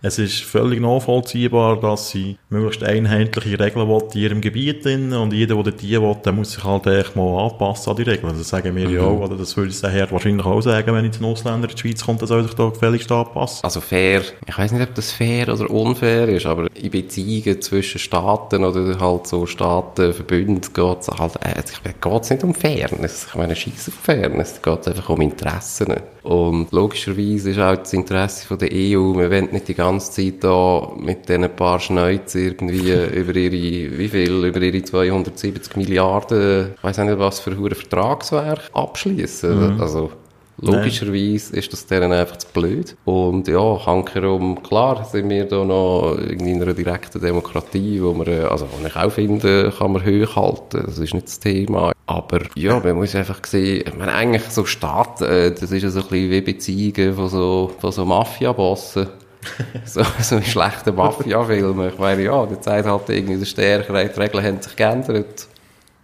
es 0.01 0.19
ist 0.19 0.43
völlig 0.43 0.79
nachvollziehbar, 0.79 1.79
dass 1.79 2.09
sie 2.09 2.37
möglichst 2.49 2.83
einheitliche 2.83 3.59
Regeln 3.59 3.87
will 3.87 4.03
in 4.13 4.21
ihrem 4.21 4.41
Gebiet 4.41 4.85
drin 4.85 5.13
und 5.13 5.33
jeder, 5.33 5.61
der 5.63 5.73
die 5.73 5.99
will, 5.99 6.15
der 6.23 6.31
muss 6.31 6.51
sich 6.51 6.63
halt 6.63 6.85
echt 6.87 7.15
mal 7.15 7.45
anpassen 7.45 7.89
an 7.91 7.95
die 7.97 8.03
Regeln. 8.03 8.37
Das 8.37 8.49
sagen 8.49 8.75
wir 8.75 8.87
mhm. 8.87 8.95
ja 8.95 9.01
auch, 9.01 9.21
oder 9.21 9.35
das 9.35 9.57
würde 9.57 9.73
der 9.73 9.89
Herr 9.89 10.11
wahrscheinlich 10.11 10.45
auch 10.45 10.61
sagen, 10.61 10.93
wenn 10.93 11.05
jetzt 11.05 11.21
ein 11.21 11.25
Ausländer 11.25 11.69
in 11.69 11.75
die 11.75 11.81
Schweiz 11.81 12.05
kommt, 12.05 12.21
der 12.21 12.27
soll 12.27 12.43
sich 12.43 12.53
da 12.53 12.69
gefälligst 12.69 13.11
anpassen. 13.11 13.63
Also 13.63 13.81
fair, 13.81 14.21
ich 14.45 14.57
weiß 14.57 14.71
nicht, 14.73 14.87
ob 14.87 14.93
das 14.95 15.11
fair 15.11 15.51
oder 15.51 15.69
unfair 15.69 16.27
ist, 16.29 16.45
aber 16.45 16.67
in 16.75 16.91
Beziehungen 16.91 17.61
zwischen 17.61 17.99
Staaten 17.99 18.63
oder 18.63 18.99
halt 18.99 19.27
so 19.27 19.45
Staatenverbünden 19.45 20.61
geht 20.73 20.99
es 20.99 21.07
halt, 21.07 21.35
äh, 21.41 21.63
geht's 22.01 22.29
nicht 22.29 22.43
um 22.43 22.53
Fairness. 22.53 23.27
Ich 23.29 23.35
meine, 23.35 23.55
scheiß 23.55 23.89
auf 23.89 23.95
Fairness, 23.95 24.53
es 24.53 24.61
geht 24.61 24.87
einfach 24.87 25.09
um 25.09 25.21
Interessen. 25.21 25.95
Und 26.25 26.71
logischerweise 26.71 27.51
ist 27.51 27.59
auch 27.59 27.75
das 27.75 27.93
Interesse 27.93 28.47
von 28.47 28.57
der 28.57 28.69
EU, 28.71 29.15
wir 29.15 29.29
wollen 29.29 29.49
nicht 29.51 29.67
die 29.67 29.75
ganze 29.75 30.11
Zeit 30.11 30.43
da 30.43 30.91
mit 30.97 31.29
diesen 31.29 31.47
paar 31.55 31.79
Schneuzen 31.79 32.41
irgendwie 32.41 32.91
über 33.13 33.35
ihre, 33.35 33.51
wie 33.51 34.09
viel, 34.09 34.43
über 34.43 34.59
ihre 34.59 34.81
270 34.81 35.75
Milliarden, 35.75 36.73
ich 36.75 36.83
weiss 36.83 36.97
nicht 36.97 37.19
was 37.19 37.39
für 37.39 37.51
ein 37.51 37.75
Vertragswerk 37.75 38.71
abschließen. 38.73 39.75
Mhm. 39.75 39.81
Also, 39.81 40.09
Logischerweise 40.57 41.51
Nein. 41.51 41.59
ist 41.59 41.73
das 41.73 41.85
denen 41.85 42.11
einfach 42.11 42.37
zu 42.37 42.47
blöd. 42.53 42.95
Und 43.03 43.47
ja, 43.47 43.85
hankerum, 43.85 44.63
klar 44.63 45.03
sind 45.03 45.29
wir 45.29 45.45
da 45.45 45.65
noch 45.65 46.17
in 46.17 46.61
einer 46.61 46.73
direkten 46.73 47.21
Demokratie, 47.21 48.01
wo 48.01 48.13
man, 48.13 48.27
also, 48.27 48.67
wo 48.71 48.85
ich 48.85 48.95
auch 48.95 49.11
finde, 49.11 49.73
kann 49.77 49.91
man 49.91 50.05
hochhalten. 50.05 50.83
Das 50.85 50.97
ist 50.97 51.13
nicht 51.13 51.27
das 51.27 51.39
Thema. 51.39 51.91
Aber 52.07 52.41
ja, 52.55 52.79
man 52.79 52.95
muss 52.95 53.15
einfach 53.15 53.43
sehen, 53.45 53.83
ich 53.87 53.97
meine, 53.97 54.13
eigentlich 54.13 54.43
so 54.43 54.65
Staat, 54.65 55.21
äh, 55.21 55.51
das 55.51 55.71
ist 55.71 55.83
ja 55.83 55.89
so 55.89 55.99
ein 55.99 56.07
bisschen 56.07 56.31
wie 56.31 56.41
Beziehungen 56.41 57.15
von 57.15 57.29
so, 57.29 57.71
von 57.79 57.91
so 57.91 58.05
Mafia-Bossen. 58.05 59.07
so, 59.85 60.01
so 60.21 60.35
ein 60.37 60.43
schlechter 60.43 60.93
Mafia-Film. 60.93 61.87
Ich 61.89 61.99
meine, 61.99 62.23
ja, 62.23 62.45
die 62.45 62.59
Zeit 62.61 62.85
halt 62.85 63.09
irgendwie 63.09 63.37
der 63.37 63.45
Stärkere, 63.45 64.07
die 64.07 64.19
Regeln 64.19 64.43
haben 64.43 64.61
sich 64.61 64.75
geändert. 64.75 65.47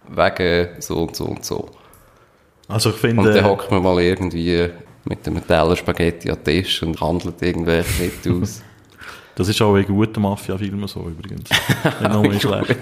Wegen 0.08 0.68
so 0.80 1.02
und 1.02 1.16
so 1.16 1.24
und 1.24 1.44
so. 1.44 1.68
Also 2.68 2.90
ich 2.90 2.96
finde... 2.96 3.22
Und 3.22 3.34
dann 3.34 3.44
hockt 3.44 3.70
man 3.70 3.82
mal 3.82 4.00
irgendwie 4.00 4.68
mit 5.04 5.26
einem 5.26 5.46
Teller 5.46 5.76
Spaghetti 5.76 6.30
an 6.30 6.38
den 6.44 6.62
Tisch 6.62 6.82
und 6.82 7.00
handelt 7.00 7.40
irgendwelche 7.42 7.90
Schritte 7.90 8.40
aus. 8.40 8.62
Das 9.34 9.48
ist 9.48 9.62
auch 9.62 9.74
in 9.76 9.86
guten 9.86 10.20
Mafia-Filmen 10.20 10.86
so 10.86 11.08
übrigens. 11.08 11.48
Nicht 12.00 12.12
nur 12.12 12.34
schlecht. 12.38 12.76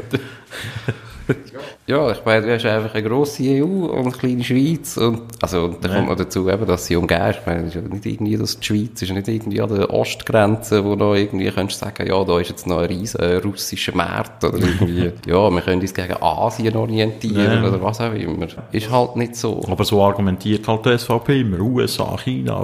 Ja, 1.86 2.08
ich 2.12 2.24
meine, 2.24 2.46
du 2.46 2.54
hast 2.54 2.64
einfach 2.66 2.94
eine 2.94 3.08
grosse 3.08 3.42
EU 3.42 3.64
und 3.64 3.98
eine 3.98 4.10
kleine 4.12 4.44
Schweiz. 4.44 4.96
Und, 4.96 5.22
also, 5.42 5.64
und 5.64 5.82
dann 5.82 5.90
ja. 5.90 5.96
kommt 5.96 6.10
noch 6.10 6.16
dazu, 6.16 6.48
eben, 6.48 6.64
dass 6.64 6.86
sie 6.86 6.94
umgehen. 6.94 7.30
Ich 7.30 7.44
meine, 7.44 7.62
nicht 7.64 8.06
irgendwie, 8.06 8.36
dass 8.36 8.60
die 8.60 8.64
Schweiz 8.64 9.02
ist 9.02 9.10
nicht 9.10 9.26
irgendwie 9.26 9.60
an 9.60 9.74
der 9.74 9.92
Ostgrenze, 9.92 10.84
wo 10.84 10.94
noch 10.94 11.14
irgendwie 11.14 11.50
kannst 11.50 11.80
sagen, 11.80 12.06
ja, 12.06 12.22
da 12.22 12.38
ist 12.38 12.50
jetzt 12.50 12.66
noch 12.68 12.78
ein 12.78 12.86
riesen 12.86 13.20
russischer 13.38 13.94
Markt 13.96 14.44
oder 14.44 14.58
irgendwie, 14.58 15.10
ja, 15.26 15.50
wir 15.50 15.60
können 15.62 15.80
uns 15.80 15.92
gegen 15.92 16.22
Asien 16.22 16.76
orientieren 16.76 17.62
ja. 17.62 17.68
oder 17.68 17.82
was 17.82 18.00
auch 18.00 18.12
immer. 18.14 18.46
Ist 18.70 18.90
halt 18.90 19.16
nicht 19.16 19.34
so. 19.34 19.60
Aber 19.68 19.84
so 19.84 20.00
argumentiert 20.00 20.68
halt 20.68 20.86
die 20.86 20.96
SVP 20.96 21.40
immer, 21.40 21.58
USA, 21.58 22.16
China. 22.18 22.56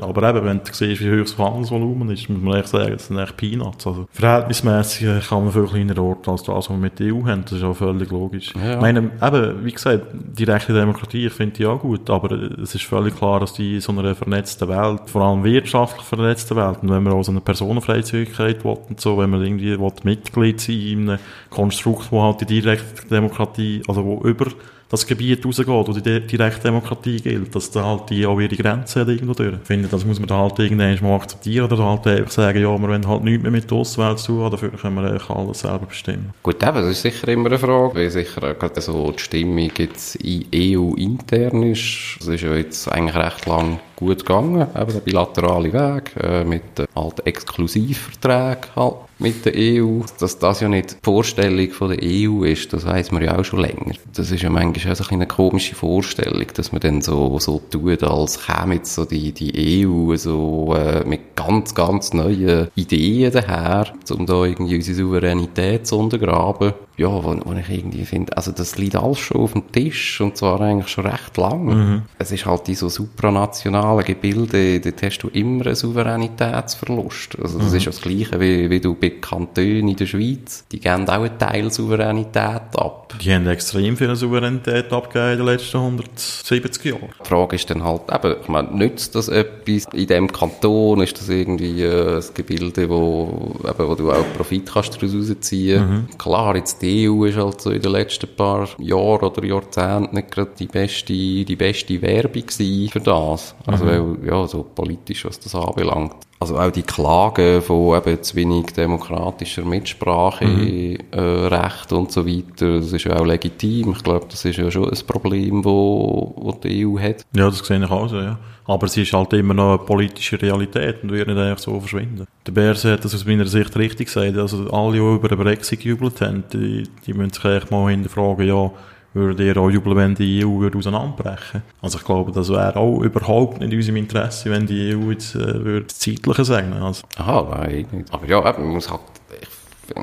Aber 0.00 0.30
eben, 0.30 0.46
wenn 0.46 0.58
du 0.64 0.72
siehst, 0.72 1.02
wie 1.02 1.10
hoch 1.10 1.24
das 1.24 1.36
Handelsvolumen 1.36 2.08
ist, 2.10 2.28
muss 2.30 2.40
man 2.40 2.60
echt 2.60 2.68
sagen, 2.68 2.92
das 2.92 3.08
sind 3.08 3.18
echt 3.18 3.36
Peanuts. 3.36 3.86
Also, 3.86 4.06
verhältnismäßig 4.12 5.28
kann 5.28 5.44
man 5.44 5.52
viel 5.52 5.66
kleiner 5.66 6.02
Ort 6.02 6.26
als 6.26 6.42
das, 6.44 6.56
was 6.56 6.70
wir 6.70 6.78
mit 6.78 6.98
der 6.98 7.14
EU 7.14 7.26
haben. 7.26 7.42
Das 7.42 7.52
ist 7.52 7.64
auch 7.64 7.74
völlig 7.74 8.10
logisch. 8.10 8.54
Ja. 8.62 8.74
Ich 8.74 8.80
meine, 8.80 9.10
eben, 9.20 9.64
wie 9.64 9.72
gesagt, 9.72 10.06
die 10.12 10.44
rechte 10.44 10.72
Demokratie, 10.72 11.26
ich 11.26 11.32
finde 11.32 11.54
die 11.56 11.66
auch 11.66 11.80
gut, 11.80 12.08
aber 12.10 12.30
es 12.32 12.74
ist 12.74 12.84
völlig 12.84 13.16
klar, 13.16 13.40
dass 13.40 13.54
die 13.54 13.76
in 13.76 13.80
so 13.80 13.92
einer 13.92 14.14
vernetzten 14.14 14.68
Welt, 14.68 15.00
vor 15.06 15.22
allem 15.22 15.44
wirtschaftlich 15.44 16.06
vernetzten 16.06 16.56
Welt, 16.56 16.78
und 16.82 16.90
wenn 16.90 17.02
man 17.02 17.12
auch 17.12 17.22
so 17.22 17.32
eine 17.32 17.40
Personenfreizügigkeit 17.40 18.64
will 18.64 18.76
und 18.88 19.00
so, 19.00 19.18
wenn 19.18 19.30
man 19.30 19.42
irgendwie 19.42 19.78
will, 19.78 19.92
Mitglied 20.04 20.60
sein 20.60 20.76
in 20.76 21.10
einem 21.10 21.18
Konstrukt, 21.50 22.12
wo 22.12 22.22
halt 22.22 22.40
die 22.40 22.46
direkte 22.46 23.08
Demokratie, 23.08 23.82
also 23.88 24.04
wo 24.04 24.20
über 24.22 24.46
das 24.92 25.06
Gebiet 25.06 25.44
rausgeht, 25.44 25.66
wo 25.66 25.82
die 25.84 26.20
direkte 26.20 26.64
Demokratie 26.64 27.16
gilt, 27.16 27.54
dass 27.54 27.70
da 27.70 27.82
halt 27.82 28.10
die 28.10 28.26
auch 28.26 28.38
ihre 28.38 28.54
Grenzen 28.54 29.00
hat 29.00 29.08
irgendwo 29.08 29.32
durch. 29.32 29.54
Ich 29.54 29.66
finde, 29.66 29.88
das 29.88 30.04
muss 30.04 30.18
man 30.18 30.28
da 30.28 30.36
halt 30.36 30.58
irgendwann 30.58 30.98
mal 31.00 31.16
akzeptieren 31.16 31.64
oder 31.72 31.82
halt 31.82 32.06
einfach 32.06 32.30
sagen, 32.30 32.60
ja, 32.60 32.68
wir 32.68 32.82
wollen 32.82 33.08
halt 33.08 33.24
nichts 33.24 33.42
mehr 33.42 33.50
mit 33.50 33.70
der 33.70 33.78
Außenwelt 33.78 34.18
zu 34.18 34.32
tun, 34.32 34.50
dafür 34.50 34.68
können 34.70 34.96
wir 34.96 35.30
alles 35.30 35.60
selber 35.60 35.86
bestimmen. 35.86 36.34
Gut, 36.42 36.62
eben, 36.62 36.74
das 36.74 36.88
ist 36.88 37.02
sicher 37.02 37.26
immer 37.28 37.46
eine 37.46 37.58
Frage, 37.58 37.94
weil 37.94 38.10
sicher 38.10 38.52
gerade 38.52 38.80
so 38.82 39.10
die 39.12 39.18
Stimmung 39.18 39.70
jetzt 39.78 40.18
EU 40.22 40.94
intern 40.96 41.62
ist. 41.62 42.18
Das 42.18 42.28
ist 42.28 42.42
ja 42.42 42.54
jetzt 42.54 42.86
eigentlich 42.92 43.16
recht 43.16 43.46
lang 43.46 43.80
gut 44.02 44.18
gegangen, 44.18 44.66
eben 44.74 44.92
der 44.92 45.00
bilaterale 45.00 45.72
Weg, 45.72 46.12
äh, 46.22 46.44
mit 46.44 46.78
äh, 46.78 46.86
halt 46.94 47.26
Exklusivverträgen 47.26 48.74
halt 48.76 48.96
mit 49.18 49.44
der 49.44 49.54
EU. 49.56 50.00
Dass 50.18 50.38
das 50.38 50.60
ja 50.60 50.68
nicht 50.68 50.92
die 50.92 50.96
Vorstellung 51.02 51.70
von 51.70 51.90
der 51.90 52.00
EU 52.02 52.44
ist, 52.44 52.72
das 52.72 52.86
weiss 52.86 53.10
man 53.12 53.22
ja 53.22 53.38
auch 53.38 53.44
schon 53.44 53.60
länger. 53.60 53.94
Das 54.14 54.30
ist 54.30 54.42
ja 54.42 54.50
manchmal 54.50 54.92
auch 54.92 54.96
so 54.96 55.04
eine 55.10 55.26
komische 55.26 55.74
Vorstellung, 55.74 56.46
dass 56.54 56.72
man 56.72 56.80
dann 56.80 57.00
so, 57.00 57.38
so 57.38 57.60
tut, 57.70 58.02
als 58.02 58.46
käme 58.46 58.74
jetzt 58.74 58.94
so 58.94 59.04
die, 59.04 59.32
die 59.32 59.86
EU 59.86 60.16
so 60.16 60.74
äh, 60.74 61.04
mit 61.06 61.36
ganz, 61.36 61.74
ganz 61.74 62.12
neuen 62.12 62.68
Ideen 62.74 63.32
daher, 63.32 63.92
um 64.10 64.26
da 64.26 64.44
irgendwie 64.44 64.76
unsere 64.76 64.96
Souveränität 64.96 65.86
zu 65.86 65.98
untergraben 65.98 66.74
ja, 66.96 67.08
wo, 67.08 67.36
wo 67.44 67.52
ich 67.54 67.68
irgendwie 67.70 68.04
finde, 68.04 68.36
also 68.36 68.52
das 68.52 68.76
liegt 68.76 68.96
alles 68.96 69.18
schon 69.18 69.40
auf 69.40 69.52
dem 69.52 69.72
Tisch 69.72 70.20
und 70.20 70.36
zwar 70.36 70.60
eigentlich 70.60 70.88
schon 70.88 71.06
recht 71.06 71.36
lang. 71.36 71.64
Mhm. 71.64 72.02
Es 72.18 72.32
ist 72.32 72.44
halt 72.44 72.66
die 72.66 72.74
so 72.74 72.88
supranationalen 72.88 74.04
Gebilde, 74.04 74.80
dort 74.80 75.02
hast 75.02 75.18
du 75.18 75.28
immer 75.28 75.66
einen 75.66 75.74
Souveränitätsverlust. 75.74 77.38
Also 77.40 77.58
das 77.58 77.70
mhm. 77.70 77.76
ist 77.76 77.84
ja 77.84 77.92
das 77.92 78.00
Gleiche 78.02 78.40
wie, 78.40 78.68
wie 78.68 78.80
du 78.80 78.94
bei 78.94 79.10
Kantonen 79.10 79.88
in 79.88 79.96
der 79.96 80.06
Schweiz, 80.06 80.66
die 80.70 80.80
geben 80.80 81.08
auch 81.08 81.22
einen 81.22 81.38
Teil 81.38 81.70
Souveränität 81.70 82.76
ab. 82.76 83.14
Die 83.20 83.32
haben 83.32 83.46
extrem 83.46 83.96
viel 83.96 84.14
Souveränität 84.14 84.92
abgegeben 84.92 85.32
in 85.32 85.38
den 85.38 85.46
letzten 85.46 85.76
170 85.78 86.84
Jahren. 86.84 87.08
Die 87.22 87.28
Frage 87.28 87.56
ist 87.56 87.70
dann 87.70 87.84
halt, 87.84 88.02
eben, 88.12 88.36
ich 88.42 88.48
meine, 88.48 88.70
nützt 88.76 89.14
das 89.14 89.28
etwas 89.28 89.86
in 89.92 90.06
dem 90.06 90.32
Kanton? 90.32 91.00
Ist 91.00 91.18
das 91.18 91.28
irgendwie 91.28 91.82
äh, 91.82 92.16
ein 92.16 92.24
Gebilde, 92.34 92.88
wo, 92.88 93.54
eben, 93.66 93.88
wo 93.88 93.94
du 93.94 94.10
auch 94.10 94.24
Profit 94.36 94.72
kannst 94.72 94.94
daraus 94.94 95.14
rausziehen? 95.14 95.88
Mhm. 95.88 96.18
Klar, 96.18 96.56
jetzt 96.56 96.81
die 96.82 97.08
EU 97.08 97.24
ist 97.24 97.36
halt 97.36 97.60
so 97.60 97.70
in 97.70 97.80
den 97.80 97.92
letzten 97.92 98.34
paar 98.36 98.68
Jahren 98.78 99.22
oder 99.22 99.44
Jahrzehnten 99.44 100.14
nicht 100.14 100.30
gerade 100.30 100.50
die 100.58 100.66
beste, 100.66 101.12
die 101.12 101.56
beste 101.56 102.02
Werbung 102.02 102.44
für 102.48 103.00
das. 103.00 103.54
Also, 103.66 103.84
mhm. 103.84 103.88
weil, 103.88 104.28
ja, 104.28 104.46
so 104.46 104.64
politisch, 104.74 105.24
was 105.24 105.38
das 105.38 105.54
anbelangt. 105.54 106.14
Also 106.42 106.58
auch 106.58 106.72
die 106.72 106.82
Klagen 106.82 107.62
von 107.62 107.96
eben 107.96 108.20
zu 108.20 108.34
wenig 108.34 108.72
demokratischer 108.72 109.64
Mitsprache, 109.64 110.44
mhm. 110.44 110.98
äh, 111.12 111.20
Recht 111.20 111.92
und 111.92 112.10
so 112.10 112.26
weiter, 112.26 112.80
das 112.80 112.92
ist 112.92 113.04
ja 113.04 113.14
auch 113.14 113.24
legitim. 113.24 113.92
Ich 113.92 114.02
glaube, 114.02 114.26
das 114.28 114.44
ist 114.44 114.56
ja 114.56 114.68
schon 114.68 114.90
ein 114.90 115.06
Problem, 115.06 115.64
wo, 115.64 116.34
wo 116.36 116.50
die 116.50 116.84
EU 116.84 116.98
hat. 116.98 117.24
Ja, 117.36 117.48
das 117.48 117.58
sehe 117.58 117.78
ich 117.78 117.88
auch 117.88 118.08
so, 118.08 118.16
ja. 118.16 118.40
Aber 118.64 118.86
es 118.86 118.96
ist 118.96 119.12
halt 119.12 119.32
immer 119.34 119.54
noch 119.54 119.78
eine 119.78 119.86
politische 119.86 120.42
Realität 120.42 121.04
und 121.04 121.12
wird 121.12 121.28
nicht 121.28 121.38
einfach 121.38 121.62
so 121.62 121.78
verschwinden. 121.78 122.26
Der 122.44 122.52
Berse 122.52 122.92
hat 122.92 123.04
das 123.04 123.14
aus 123.14 123.24
meiner 123.24 123.46
Sicht 123.46 123.76
richtig 123.76 124.08
gesagt. 124.08 124.36
Also 124.36 124.68
alle, 124.70 124.94
die 124.94 124.98
über 124.98 125.28
den 125.28 125.38
Brexit 125.38 125.78
gejubelt 125.78 126.20
haben, 126.20 126.42
die, 126.52 126.88
die 127.06 127.14
müssen 127.14 127.34
sich 127.34 127.44
eigentlich 127.44 127.70
mal 127.70 127.88
hinterfragen, 127.88 128.48
ja, 128.48 128.68
würde 129.14 129.46
ihr 129.46 129.56
auch 129.56 129.70
jubeln, 129.70 129.96
wenn 129.96 130.14
die 130.14 130.44
EU 130.44 130.60
würde 130.60 130.78
auseinanderbrechen 130.78 131.62
Also 131.80 131.98
ich 131.98 132.04
glaube, 132.04 132.32
das 132.32 132.48
wäre 132.48 132.76
auch 132.76 133.00
überhaupt 133.00 133.60
nicht 133.60 133.72
in 133.72 133.78
unserem 133.78 133.96
Interesse, 133.96 134.50
wenn 134.50 134.66
die 134.66 134.94
EU 134.94 135.10
jetzt 135.10 135.34
äh, 135.34 135.64
würde 135.64 135.82
das 135.86 135.98
Zeitliche 135.98 136.44
sagen. 136.44 136.72
Also. 136.72 137.04
Aha, 137.16 137.46
nein, 137.50 137.86
nicht. 137.90 138.12
Aber 138.12 138.26
ja, 138.26 138.40
man 138.40 138.68
muss 138.68 138.90
halt 138.90 139.00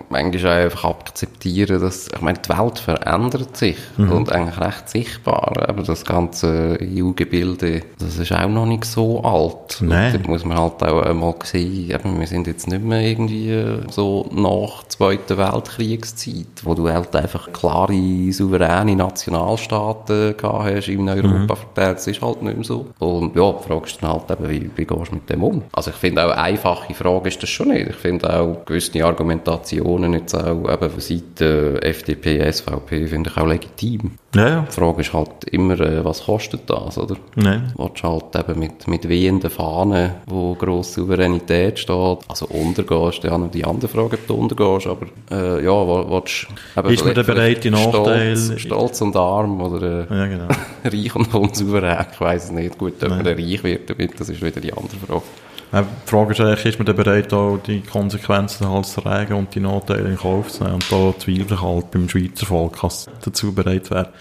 manchmal 0.10 0.64
einfach 0.64 0.86
akzeptieren, 0.86 1.82
dass, 1.82 2.08
ich 2.14 2.22
meine, 2.22 2.40
die 2.40 2.50
Welt 2.50 2.80
verändert 2.80 3.56
sich 3.58 3.78
mhm. 3.98 4.12
und 4.12 4.32
eigentlich 4.32 4.60
recht 4.60 4.90
sichtbar, 4.90 5.54
aber 5.68 5.84
das 5.84 6.06
ganze 6.06 6.78
EU-Gebilde, 6.82 7.84
das 8.00 8.18
ist 8.18 8.32
auch 8.32 8.48
noch 8.48 8.66
nicht 8.66 8.86
so 8.86 9.22
alt. 9.24 9.78
Nein. 9.82 10.20
Da 10.22 10.30
muss 10.30 10.46
man 10.46 10.58
halt 10.58 10.84
auch 10.84 11.02
einmal 11.04 11.36
sehen, 11.44 11.92
eben, 11.92 12.20
wir 12.20 12.28
sind 12.28 12.48
jetzt 12.48 12.68
nicht 12.68 12.84
mehr 12.84 13.02
irgendwie 13.02 13.82
so 13.90 14.30
nach 14.34 14.84
Zweiten 14.88 15.38
Weltkriegszeit, 15.38 16.64
wo 16.64 16.74
du 16.74 16.90
halt 16.90 17.16
einfach 17.16 17.52
klare, 17.52 18.32
souveräne 18.32 18.96
Nationalstaaten 18.96 20.38
gehabt 20.38 20.76
hast 20.76 20.88
in 20.88 21.08
Europa 21.08 21.28
mhm. 21.28 21.48
verteilt, 21.48 21.98
das 21.98 22.08
ist 22.08 22.22
halt 22.22 22.42
nicht 22.42 22.56
mehr 22.56 22.66
so. 22.66 22.88
Und 23.00 23.36
ja, 23.36 23.54
fragst 23.54 24.02
dann 24.02 24.12
halt 24.12 24.32
eben, 24.32 24.50
wie, 24.50 24.70
wie 24.76 24.86
gehst 24.86 25.12
du 25.12 25.16
mit 25.16 25.30
dem 25.30 25.44
um? 25.44 25.64
Also 25.72 25.92
ich 25.92 25.98
finde 25.98 26.26
auch, 26.26 26.32
eine 26.32 26.42
einfache 26.42 26.94
Frage 26.94 27.30
ist 27.30 27.42
das 27.42 27.50
schon 27.50 27.70
nicht. 27.70 27.90
Ich 27.90 27.96
finde 27.96 28.32
auch 28.34 28.66
gewisse 28.66 29.04
Argumentationen 29.06 29.79
Diskussionen 29.80 30.14
jetzt 30.14 30.36
auch 30.36 30.72
eben 30.72 30.90
von 30.90 31.00
Seiten 31.00 31.78
FDP, 31.78 32.52
SVP 32.52 33.08
finde 33.08 33.30
ich 33.30 33.38
auch 33.38 33.48
legitim. 33.48 34.12
Ja, 34.36 34.48
ja. 34.48 34.66
Die 34.70 34.74
Frage 34.74 35.02
ist 35.02 35.14
halt 35.14 35.46
immer, 35.46 35.80
äh, 35.80 36.06
was 36.06 36.26
kostet 36.26 36.70
das, 36.70 36.98
oder? 36.98 37.16
Nein. 37.36 37.74
Du 37.76 37.84
willst 37.84 38.04
halt 38.04 38.36
eben 38.36 38.60
mit, 38.60 38.88
mit 38.88 39.10
wehenden 39.10 39.50
Fahnen, 39.50 40.12
wo 40.28 40.54
grosse 40.54 41.02
Souveränität 41.02 41.80
steht, 41.80 42.20
also 42.28 42.46
untergehst, 42.48 43.24
ja 43.24 43.38
noch 43.38 43.50
die 43.50 43.66
andere 43.66 43.88
Frage, 43.88 44.18
ob 44.18 44.28
du 44.28 44.36
untergehst, 44.36 44.88
aber 44.88 45.08
äh, 45.32 45.64
ja, 45.64 45.88
willst 45.88 46.48
eben 46.78 46.90
Ist 46.90 47.06
man 47.06 47.16
denn 47.16 47.26
bereit, 47.26 47.64
die 47.64 47.72
Nachteile... 47.72 48.38
Stolz, 48.38 48.62
stolz 48.62 49.02
und 49.02 49.16
arm 49.16 49.62
oder 49.62 50.08
äh, 50.12 50.16
ja, 50.16 50.28
genau. 50.28 50.48
reich 50.84 51.16
und 51.16 51.34
unsouverän, 51.34 52.06
ich 52.12 52.22
weiss 52.22 52.46
es 52.46 52.52
nicht. 52.52 52.78
Gut, 52.78 53.04
ob 53.04 53.10
Nein. 53.10 53.24
man 53.24 53.28
reich 53.28 53.64
wird 53.64 53.90
damit, 53.90 54.20
das 54.20 54.30
ist 54.30 54.42
wieder 54.44 54.62
die 54.62 54.74
andere 54.74 54.98
Frage. 55.08 55.24
Die 55.72 56.10
Frage 56.10 56.32
ist 56.32 56.42
eigentlich, 56.42 56.66
ist 56.66 56.80
man 56.80 56.96
bereit, 56.96 57.32
auch 57.32 57.58
die 57.58 57.82
Konsequenzen 57.82 58.68
halt 58.68 58.86
zu 58.86 59.02
tragen 59.02 59.34
und 59.36 59.54
die 59.54 59.60
Nachteile 59.60 60.10
in 60.10 60.18
Kauf 60.18 60.50
zu 60.50 60.64
nehmen? 60.64 60.76
Und 60.76 60.92
da 60.92 61.14
zweifle 61.18 61.44
ich 61.56 61.62
halt 61.62 61.92
beim 61.92 62.10
Schweizer 62.10 62.46
Volk, 62.48 62.82
dass 62.82 63.08
dazu 63.22 63.54
bereit 63.54 63.92
wäre. 63.92 64.12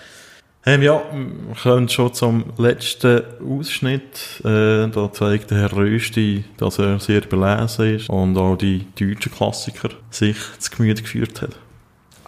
Ähm, 0.67 0.83
ja, 0.83 1.01
wir 1.13 1.57
kommen 1.63 1.89
schon 1.89 2.13
zum 2.13 2.45
letzten 2.59 3.23
Ausschnitt. 3.41 4.43
Äh, 4.45 4.89
da 4.89 5.11
zeigt 5.13 5.51
der 5.51 5.59
Herr 5.59 5.73
Rösti, 5.73 6.45
dass 6.59 6.79
er 6.79 7.01
sehr 7.01 7.23
belesen 7.23 7.95
ist 7.97 8.11
und 8.11 8.37
auch 8.37 8.57
die 8.57 8.85
deutschen 8.99 9.33
Klassiker 9.33 9.91
sich 10.11 10.37
zu 10.59 10.71
Gemüte 10.71 11.03
geführt 11.03 11.41
hat. 11.41 11.57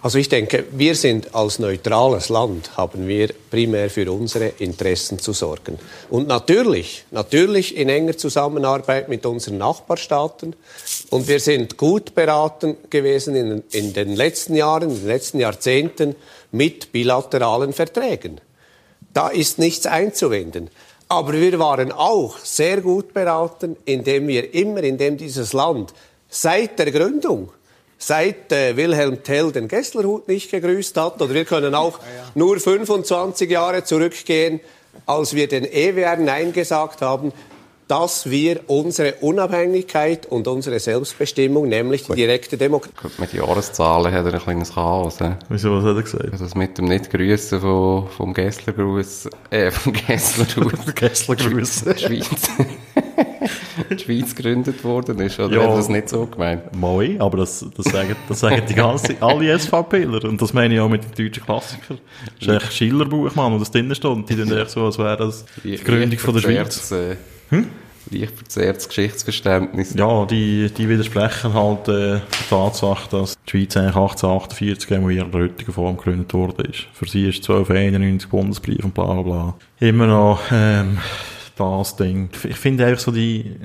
Also 0.03 0.17
ich 0.17 0.29
denke, 0.29 0.65
wir 0.71 0.95
sind 0.95 1.35
als 1.35 1.59
neutrales 1.59 2.29
Land, 2.29 2.75
haben 2.75 3.07
wir 3.07 3.29
primär 3.51 3.87
für 3.87 4.11
unsere 4.11 4.47
Interessen 4.47 5.19
zu 5.19 5.31
sorgen. 5.31 5.77
Und 6.09 6.27
natürlich, 6.27 7.05
natürlich 7.11 7.77
in 7.77 7.87
enger 7.87 8.17
Zusammenarbeit 8.17 9.09
mit 9.09 9.27
unseren 9.27 9.59
Nachbarstaaten. 9.59 10.55
Und 11.11 11.27
wir 11.27 11.39
sind 11.39 11.77
gut 11.77 12.15
beraten 12.15 12.77
gewesen 12.89 13.35
in, 13.35 13.63
in 13.69 13.93
den 13.93 14.15
letzten 14.15 14.55
Jahren, 14.55 14.89
in 14.89 14.95
den 14.95 15.07
letzten 15.07 15.39
Jahrzehnten 15.39 16.15
mit 16.51 16.91
bilateralen 16.91 17.71
Verträgen. 17.71 18.41
Da 19.13 19.27
ist 19.27 19.59
nichts 19.59 19.85
einzuwenden. 19.85 20.71
Aber 21.09 21.33
wir 21.33 21.59
waren 21.59 21.91
auch 21.91 22.39
sehr 22.39 22.81
gut 22.81 23.13
beraten, 23.13 23.77
indem 23.85 24.27
wir 24.27 24.51
immer, 24.55 24.81
indem 24.81 25.17
dieses 25.17 25.53
Land 25.53 25.93
seit 26.27 26.79
der 26.79 26.91
Gründung 26.91 27.49
seit 28.01 28.51
äh, 28.51 28.75
Wilhelm 28.75 29.23
Tell 29.23 29.51
den 29.51 29.67
Gesslerhut 29.67 30.27
nicht 30.27 30.51
gegrüßt 30.51 30.97
hat. 30.97 31.21
Oder 31.21 31.33
wir 31.33 31.45
können 31.45 31.75
auch 31.75 31.99
nur 32.35 32.59
25 32.59 33.49
Jahre 33.49 33.83
zurückgehen, 33.83 34.59
als 35.05 35.35
wir 35.35 35.47
den 35.47 35.65
EWR 35.65 36.17
Nein 36.17 36.53
gesagt 36.53 37.01
haben, 37.01 37.31
dass 37.87 38.29
wir 38.29 38.61
unsere 38.67 39.15
Unabhängigkeit 39.15 40.25
und 40.25 40.47
unsere 40.47 40.79
Selbstbestimmung, 40.79 41.67
nämlich 41.67 42.05
die 42.05 42.13
direkte 42.13 42.57
Demokratie. 42.57 43.09
Mit 43.17 43.33
Jahreszahlen 43.33 44.13
hat 44.13 44.25
er 44.25 44.33
ein 44.33 44.39
kleines 44.39 44.75
Chaos. 44.75 45.19
He? 45.19 45.31
Wieso, 45.49 45.71
was 45.75 45.83
hat 45.83 45.97
er 45.97 46.01
gesagt? 46.01 46.31
Also 46.31 46.45
das 46.45 46.55
mit 46.55 46.77
dem 46.77 46.85
Nicht-Grüßen 46.85 47.59
vom, 47.59 48.07
vom 48.07 48.33
Gesslergruß, 48.33 49.29
äh, 49.49 49.71
vom 49.71 49.91
Gesslergruß. 50.07 50.95
Gesslergruß. 50.95 51.83
Schweiz. 51.97 52.29
die 53.89 53.99
Schweiz 53.99 54.35
gegründet 54.35 54.83
worden 54.83 55.19
ist, 55.19 55.39
oder 55.39 55.55
Ja. 55.55 55.69
hat 55.69 55.77
das 55.77 55.89
nicht 55.89 56.09
so 56.09 56.25
gemeint? 56.25 56.75
Moi, 56.75 57.15
aber 57.19 57.37
das, 57.37 57.65
das, 57.75 57.85
sagen, 57.85 58.15
das 58.29 58.39
sagen 58.39 58.61
die 58.67 58.73
ganze, 58.73 59.15
alle 59.21 59.57
SVPler. 59.57 60.23
Und 60.25 60.41
das 60.41 60.53
meine 60.53 60.73
ich 60.75 60.79
auch 60.79 60.89
mit 60.89 61.03
den 61.03 61.25
deutschen 61.25 61.43
Klassikern. 61.43 61.99
Das 62.39 62.47
ist 62.55 62.63
echt 62.63 62.73
Schillerbuch, 62.73 63.33
Mann, 63.35 63.53
wo 63.53 63.57
das 63.57 63.71
drinnen 63.71 63.95
steht. 63.95 64.11
Und 64.11 64.29
die 64.29 64.35
tun 64.35 64.51
echt 64.57 64.69
so, 64.71 64.85
als 64.85 64.97
wäre 64.97 65.17
das 65.17 65.45
die 65.63 65.75
Gründung 65.77 66.19
von 66.19 66.33
der 66.33 66.41
Schweiz. 66.41 66.91
Äh, 66.91 67.15
Leicht 68.09 68.35
verzerrtes 68.35 68.87
Geschichtsverständnis. 68.87 69.93
Ja, 69.93 70.25
die, 70.25 70.71
die 70.75 70.89
widersprechen 70.89 71.53
halt 71.53 71.87
äh, 71.87 71.91
der 71.91 72.21
Tatsache, 72.49 73.09
dass 73.11 73.35
die 73.45 73.51
Schweiz 73.51 73.77
eigentlich 73.77 73.95
1848 73.95 74.91
in 74.91 75.09
ihrer 75.11 75.31
heutigen 75.31 75.71
Form 75.71 75.97
gegründet 75.97 76.33
worden 76.33 76.65
ist. 76.65 76.87
Für 76.93 77.07
sie 77.07 77.29
ist 77.29 77.37
1291 77.47 78.27
Bundesbrief 78.29 78.83
und 78.83 78.93
bla 78.93 79.05
bla 79.05 79.21
bla. 79.21 79.53
Immer 79.79 80.07
noch 80.07 80.41
ähm, 80.51 80.97
das 81.57 81.95
Ding. 81.95 82.29
Ich 82.43 82.57
finde 82.57 82.85
einfach 82.85 83.01
so 83.01 83.11
die, 83.11 83.57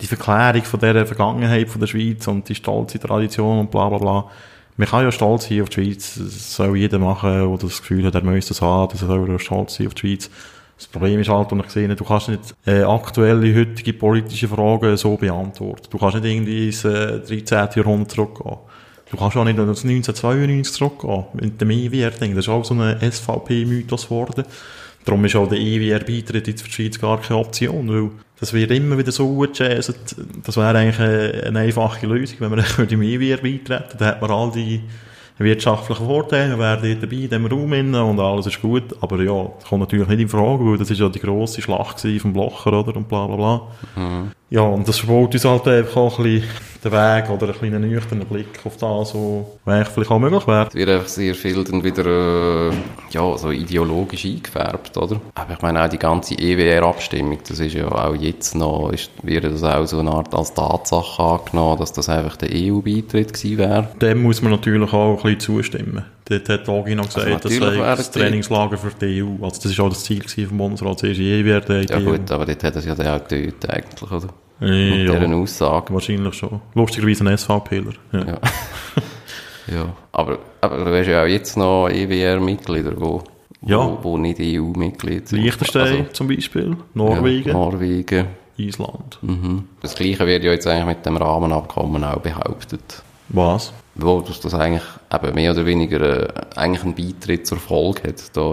die 0.00 0.06
Verklärung 0.06 0.62
von 0.64 0.80
dieser 0.80 1.06
Vergangenheit 1.06 1.68
von 1.68 1.80
der 1.80 1.86
Schweiz 1.86 2.26
und 2.28 2.48
die 2.48 2.54
stolze 2.54 2.98
Tradition 2.98 3.58
und 3.60 3.70
bla 3.70 3.88
bla 3.88 3.98
bla. 3.98 4.30
Man 4.76 4.88
kann 4.88 5.04
ja 5.04 5.10
stolz 5.10 5.48
sein 5.48 5.62
auf 5.62 5.70
die 5.70 5.84
Schweiz. 5.84 6.16
Das 6.16 6.54
soll 6.54 6.76
jeder 6.76 6.98
machen, 6.98 7.30
der 7.30 7.58
das 7.58 7.80
Gefühl 7.80 8.04
hat, 8.04 8.14
er 8.14 8.22
müsste 8.22 8.52
es 8.52 8.60
haben. 8.60 8.90
Das 8.92 9.00
soll 9.00 9.30
er 9.30 9.38
stolz 9.38 9.76
sein 9.76 9.86
auf 9.86 9.94
die 9.94 10.00
Schweiz. 10.00 10.30
Das 10.76 10.86
Problem 10.86 11.18
ist 11.18 11.30
halt, 11.30 11.50
und 11.52 11.60
ich 11.60 11.70
sehe, 11.70 11.88
du 11.88 12.04
kannst 12.04 12.28
nicht 12.28 12.54
äh, 12.66 12.82
aktuelle, 12.82 13.54
heutige 13.54 13.94
politische 13.94 14.48
Fragen 14.48 14.94
so 14.98 15.16
beantworten. 15.16 15.86
Du 15.88 15.96
kannst 15.96 16.16
nicht 16.16 16.26
irgendwie 16.26 16.66
ins 16.66 16.84
äh, 16.84 17.20
13. 17.20 17.68
Jahrhundert 17.76 18.10
zurückgehen. 18.10 18.58
Du 19.10 19.16
kannst 19.16 19.36
auch 19.38 19.44
nicht 19.44 19.56
ins 19.56 19.84
1992 19.84 20.74
zurückgehen. 20.74 21.24
Mit 21.32 21.60
dem 21.60 21.70
EWR-Ding. 21.70 22.34
Das 22.34 22.44
ist 22.44 22.50
auch 22.50 22.64
so 22.64 22.74
ein 22.74 23.00
SVP-Mythos 23.00 24.04
geworden. 24.04 24.44
Darum 25.06 25.24
ist 25.24 25.36
auch 25.36 25.48
der 25.48 25.58
EWR-Beitritt 25.58 26.48
jetzt 26.48 26.62
für 26.62 26.68
die 26.68 26.74
Schweiz 26.74 27.00
gar 27.00 27.20
keine 27.20 27.38
Option, 27.38 27.88
weil 27.88 28.10
das 28.40 28.52
wird 28.52 28.72
immer 28.72 28.98
wieder 28.98 29.12
so 29.12 29.36
gejazzt. 29.36 30.16
Das 30.44 30.56
wäre 30.56 30.76
eigentlich 30.76 30.98
eine, 30.98 31.60
einfache 31.60 32.06
Lösung, 32.06 32.38
wenn 32.40 32.50
man 32.50 32.64
dem 32.88 33.02
EWR 33.02 33.38
beitreten 33.38 33.96
Dann 33.98 34.08
hat 34.08 34.20
man 34.20 34.30
all 34.32 34.50
die 34.50 34.82
wirtschaftlichen 35.38 36.06
Vorteile, 36.06 36.50
wir 36.50 36.58
wären 36.58 36.82
dort 36.82 37.02
dabei 37.02 37.16
in 37.16 37.28
diesem 37.28 37.46
Raum 37.46 37.72
und 38.10 38.20
alles 38.20 38.46
ist 38.46 38.60
gut. 38.60 38.96
Aber 39.00 39.22
ja, 39.22 39.48
das 39.60 39.68
kommt 39.68 39.80
natürlich 39.82 40.08
nicht 40.08 40.20
in 40.20 40.28
Frage, 40.28 40.66
weil 40.66 40.78
das 40.78 40.90
ist 40.90 40.98
ja 40.98 41.08
die 41.08 41.20
grosse 41.20 41.62
Schlacht 41.62 42.00
vom 42.00 42.32
Blocher, 42.32 42.72
oder? 42.72 42.96
Und 42.96 43.08
bla 43.08 43.26
bla 43.28 43.36
bla. 43.36 43.62
Ja, 44.48 44.60
und 44.60 44.86
das 44.86 44.98
verbaut 44.98 45.34
uns 45.34 45.44
halt 45.44 45.66
einfach 45.66 45.96
auch 45.96 46.18
ein 46.20 46.24
bisschen 46.24 46.48
den 46.84 46.92
Weg 46.92 47.30
oder 47.30 47.48
einen 47.48 47.58
kleinen 47.58 47.90
nüchternen 47.90 48.26
Blick 48.26 48.60
auf 48.64 48.76
das, 48.76 49.12
was 49.12 49.44
eigentlich 49.66 49.88
vielleicht 49.88 50.10
auch 50.10 50.20
möglich 50.20 50.46
wäre. 50.46 50.68
Es 50.68 50.74
wird 50.74 50.88
einfach 50.88 51.08
sehr 51.08 51.34
viel 51.34 51.64
dann 51.64 51.82
wieder, 51.82 52.70
äh, 52.70 52.72
ja, 53.10 53.36
so 53.36 53.50
ideologisch 53.50 54.24
eingefärbt, 54.24 54.96
oder? 54.96 55.20
Aber 55.34 55.52
ich 55.52 55.62
meine 55.62 55.84
auch 55.84 55.88
die 55.88 55.98
ganze 55.98 56.34
EWR-Abstimmung, 56.34 57.38
das 57.48 57.58
ist 57.58 57.74
ja 57.74 57.88
auch 57.90 58.14
jetzt 58.14 58.54
noch, 58.54 58.92
ist, 58.92 59.10
wird 59.22 59.44
das 59.44 59.64
auch 59.64 59.84
so 59.84 59.98
eine 59.98 60.12
Art 60.12 60.32
als 60.32 60.54
Tatsache 60.54 61.22
angenommen, 61.22 61.80
dass 61.80 61.92
das 61.92 62.08
einfach 62.08 62.36
der 62.36 62.50
EU-Beitritt 62.52 63.32
gewesen 63.32 63.58
wäre. 63.58 63.88
Dem 64.00 64.22
muss 64.22 64.42
man 64.42 64.52
natürlich 64.52 64.92
auch 64.92 65.16
ein 65.16 65.22
bisschen 65.22 65.40
zustimmen. 65.40 66.04
Dort 66.28 66.48
hat 66.48 66.68
Agi 66.68 66.94
noch 66.96 67.06
gesagt, 67.06 67.26
Also 67.26 67.38
das 67.48 67.54
sei 67.56 67.76
das 67.76 68.10
die- 68.10 68.18
Trainingslager 68.18 68.76
für 68.76 68.90
die 69.00 69.22
EU. 69.22 69.44
Also 69.44 69.60
das 69.62 69.66
ist 69.66 69.78
auch 69.80 69.88
das 69.88 70.02
Ziel 70.04 70.22
vom 70.48 70.58
Bundesrat, 70.58 70.98
zuerst 70.98 71.20
die 71.20 71.40
EU 71.40 71.44
werden. 71.44 71.86
Ja 71.88 72.00
gut, 72.00 72.30
aber 72.32 72.44
dort 72.46 72.64
hat 72.64 72.74
er 72.74 72.78
es 72.78 72.84
ja 72.84 72.94
dann 72.96 73.06
auch 73.06 73.22
getötet 73.28 73.70
eigentlich, 73.70 74.10
oder? 74.10 74.28
Mit 74.58 75.06
Ja, 75.08 75.18
dieser 75.20 75.36
Aussage. 75.36 75.92
wahrscheinlich 75.94 76.34
schon. 76.34 76.60
Lustigerweise 76.74 77.24
ein 77.28 77.36
SVPler. 77.38 77.92
Ja. 78.12 78.18
Ja. 78.26 78.38
ja. 79.74 79.96
Aber, 80.12 80.38
aber 80.60 80.84
du 80.84 80.98
hast 80.98 81.06
ja 81.06 81.22
auch 81.22 81.26
jetzt 81.28 81.56
noch 81.56 81.88
EWR-Mitglieder, 81.90 82.92
wo, 82.98 83.22
Ja. 83.64 83.78
wo, 83.78 83.98
wo 84.02 84.18
nicht 84.18 84.38
EU-Mitglied 84.40 85.28
sind. 85.28 85.42
Liechtenstein 85.42 86.06
zum 86.12 86.28
Beispiel, 86.28 86.76
Norwegen, 86.94 87.48
Ja, 87.50 87.54
Norwegen. 87.54 88.26
Island. 88.58 89.18
Mhm. 89.20 89.64
Das 89.82 89.94
Gleiche 89.94 90.26
wird 90.26 90.42
ja 90.42 90.52
jetzt 90.52 90.66
eigentlich 90.66 90.86
mit 90.96 91.04
dem 91.06 91.18
Rahmenabkommen 91.18 92.02
auch 92.02 92.20
behauptet. 92.20 93.02
Was? 93.28 93.72
Wo 93.98 94.20
dass 94.20 94.40
das 94.40 94.52
eigentlich 94.54 94.82
eben 95.12 95.34
mehr 95.34 95.52
oder 95.52 95.64
weniger 95.64 96.00
äh, 96.00 96.28
eigentlich 96.54 96.84
einen 96.84 96.94
Beitritt 96.94 97.46
zur 97.46 97.58
Folge 97.58 98.08
hat. 98.08 98.36
Da, 98.36 98.52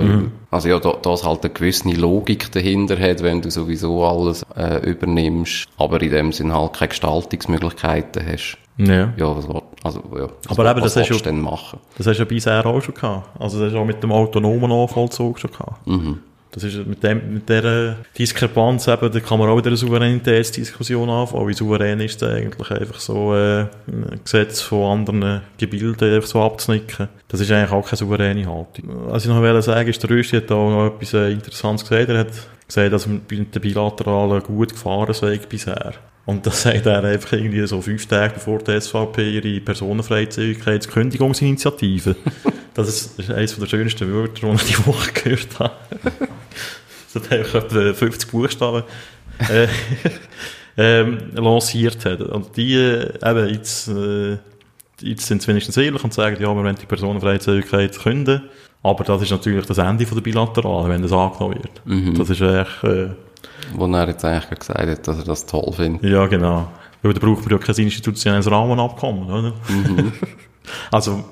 Also 0.52 0.70
ja, 0.70 0.80
da, 0.80 0.94
da 1.02 1.14
es 1.14 1.26
halt 1.26 1.44
eine 1.44 1.54
gewisse 1.54 1.90
Logik 1.90 2.52
dahinter 2.52 2.98
hat, 2.98 3.22
wenn 3.24 3.42
du 3.42 3.52
sowieso 3.52 4.06
alles 4.06 4.44
äh, 4.56 4.78
übernimmst, 4.90 5.68
aber 5.78 6.02
in 6.02 6.12
dem 6.12 6.32
Sinn 6.32 6.54
halt 6.54 6.74
keine 6.74 6.90
Gestaltungsmöglichkeiten 6.90 8.26
hast. 8.26 8.58
Ja. 8.78 9.14
Ja, 9.18 9.36
was, 9.38 9.48
will- 9.48 9.62
also, 9.84 10.00
ja, 10.16 10.28
was, 10.48 10.58
Aber 10.58 10.72
eben, 10.72 10.82
das 10.82 10.96
hast 10.96 11.10
du- 11.10 11.16
denn 11.20 11.42
machen? 11.42 11.80
Das 11.98 12.08
hast 12.08 12.18
du 12.18 12.24
ja 12.24 12.28
bisher 12.28 12.66
auch 12.66 12.82
schon 12.82 12.96
gehabt. 12.96 13.30
Also 13.40 13.58
das 13.60 13.68
hast 13.68 13.74
du 13.76 13.80
auch 13.80 13.86
mit 13.86 14.02
dem 14.02 14.12
autonomen 14.12 14.70
Nachvollzug 14.70 15.40
schon 15.40 15.52
gehabt. 15.52 15.86
Das 16.54 16.64
ist 16.64 16.86
mit, 16.86 17.02
dem, 17.02 17.34
mit 17.34 17.50
dieser 17.50 17.96
Diskrepanz 18.16 18.88
eben, 18.88 19.12
da 19.12 19.20
kann 19.20 19.40
man 19.40 19.50
auch 19.50 19.58
wieder 19.58 19.68
eine 19.68 19.78
Souveränitätsdiskussion 19.78 21.10
anfangen. 21.10 21.48
Wie 21.48 21.54
souverän 21.54 22.00
ist 22.00 22.22
es 22.22 22.30
eigentlich 22.30 22.70
einfach 22.70 23.00
so, 23.00 23.34
äh, 23.34 23.62
ein 23.88 24.20
Gesetz 24.24 24.62
von 24.62 25.00
anderen 25.00 25.42
Gebilden 25.58 26.14
einfach 26.14 26.28
so 26.28 26.44
abzunicken? 26.44 27.08
Das 27.28 27.40
ist 27.40 27.52
eigentlich 27.52 27.72
auch 27.72 27.84
keine 27.84 27.98
souveräne 27.98 28.46
Haltung. 28.46 29.08
Was 29.08 29.24
ich 29.24 29.30
noch 29.30 29.42
wollte 29.42 29.64
sagen, 29.64 29.90
ist, 29.90 30.04
der 30.04 30.12
Rösti 30.12 30.38
hat 30.38 30.52
auch 30.52 30.70
noch 30.70 30.94
etwas 30.94 31.16
äh, 31.16 31.32
Interessantes 31.32 31.90
gesagt. 31.90 32.10
Er 32.10 32.20
hat 32.20 32.34
gesagt, 32.68 32.94
dass 32.94 33.08
er 33.08 33.14
mit 33.14 33.32
den 33.32 33.62
Bilateralen 33.62 34.44
gut 34.44 34.74
gefahren 34.74 35.16
sei 35.16 35.40
bisher. 35.50 35.94
Und 36.26 36.46
das 36.46 36.62
sagt 36.62 36.86
er 36.86 37.04
einfach 37.04 37.34
irgendwie 37.34 37.68
so 37.68 37.82
fünf 37.82 38.06
Tage 38.06 38.36
bevor 38.36 38.60
die 38.60 38.80
SVP 38.80 39.40
ihre 39.40 39.60
Personenfreizügigkeitskündigungsinitiative. 39.60 42.16
das 42.76 43.16
das 43.16 43.18
ist 43.18 43.32
eines 43.32 43.58
der 43.58 43.66
schönsten 43.66 44.14
Wörter, 44.14 44.48
die 44.48 44.56
ich 44.56 44.76
die 44.76 44.86
Woche 44.86 45.12
gehört 45.12 45.60
habe. 45.60 45.74
das 47.14 47.30
hat 47.30 47.72
etwa 47.72 47.94
50 47.94 48.32
Buchstaben 48.32 48.84
äh, 49.50 49.68
ähm, 50.78 51.18
lanciert 51.36 52.04
hat. 52.06 52.22
Und 52.22 52.56
die, 52.58 52.76
äh, 52.76 53.14
eben, 53.24 53.54
jetzt, 53.54 53.88
äh, 53.88 54.38
jetzt 55.02 55.26
sind 55.28 55.42
sie 55.42 55.48
wenigstens 55.50 55.78
ehrlich 55.78 56.04
und 56.04 56.14
sagen, 56.14 56.38
ja, 56.40 56.54
wir 56.54 56.64
wollen 56.64 56.76
die 56.76 56.86
Personenfreizügigkeit 56.86 57.98
künden. 58.00 58.44
Aber 58.82 59.04
das 59.06 59.22
ist 59.22 59.32
natürlich 59.32 59.66
das 59.66 59.78
Ende 59.78 60.06
von 60.06 60.18
der 60.18 60.24
Bilateralen, 60.24 60.90
wenn 60.90 61.02
das 61.02 61.14
angenommen 61.14 61.56
wird. 61.56 62.20
Das 62.20 62.30
ist 62.30 62.42
echt, 62.42 62.84
äh, 62.84 63.12
Wo 63.76 63.86
er 63.86 64.08
jetzt 64.10 64.26
eigentlich 64.26 64.60
gesagt 64.60 64.80
hat, 64.80 65.08
dass 65.08 65.20
er 65.20 65.24
das 65.24 65.46
toll 65.46 65.72
findet. 65.72 66.04
ja, 66.04 66.26
genau. 66.28 66.68
Weil 67.02 67.14
da 67.14 67.20
braucht 67.20 67.42
man 67.42 67.52
ja 67.52 67.58
kein 67.58 67.76
institutionelles 67.76 68.50
Rahmenabkommen, 68.50 69.30
oder? 69.30 69.54
also, 70.92 71.24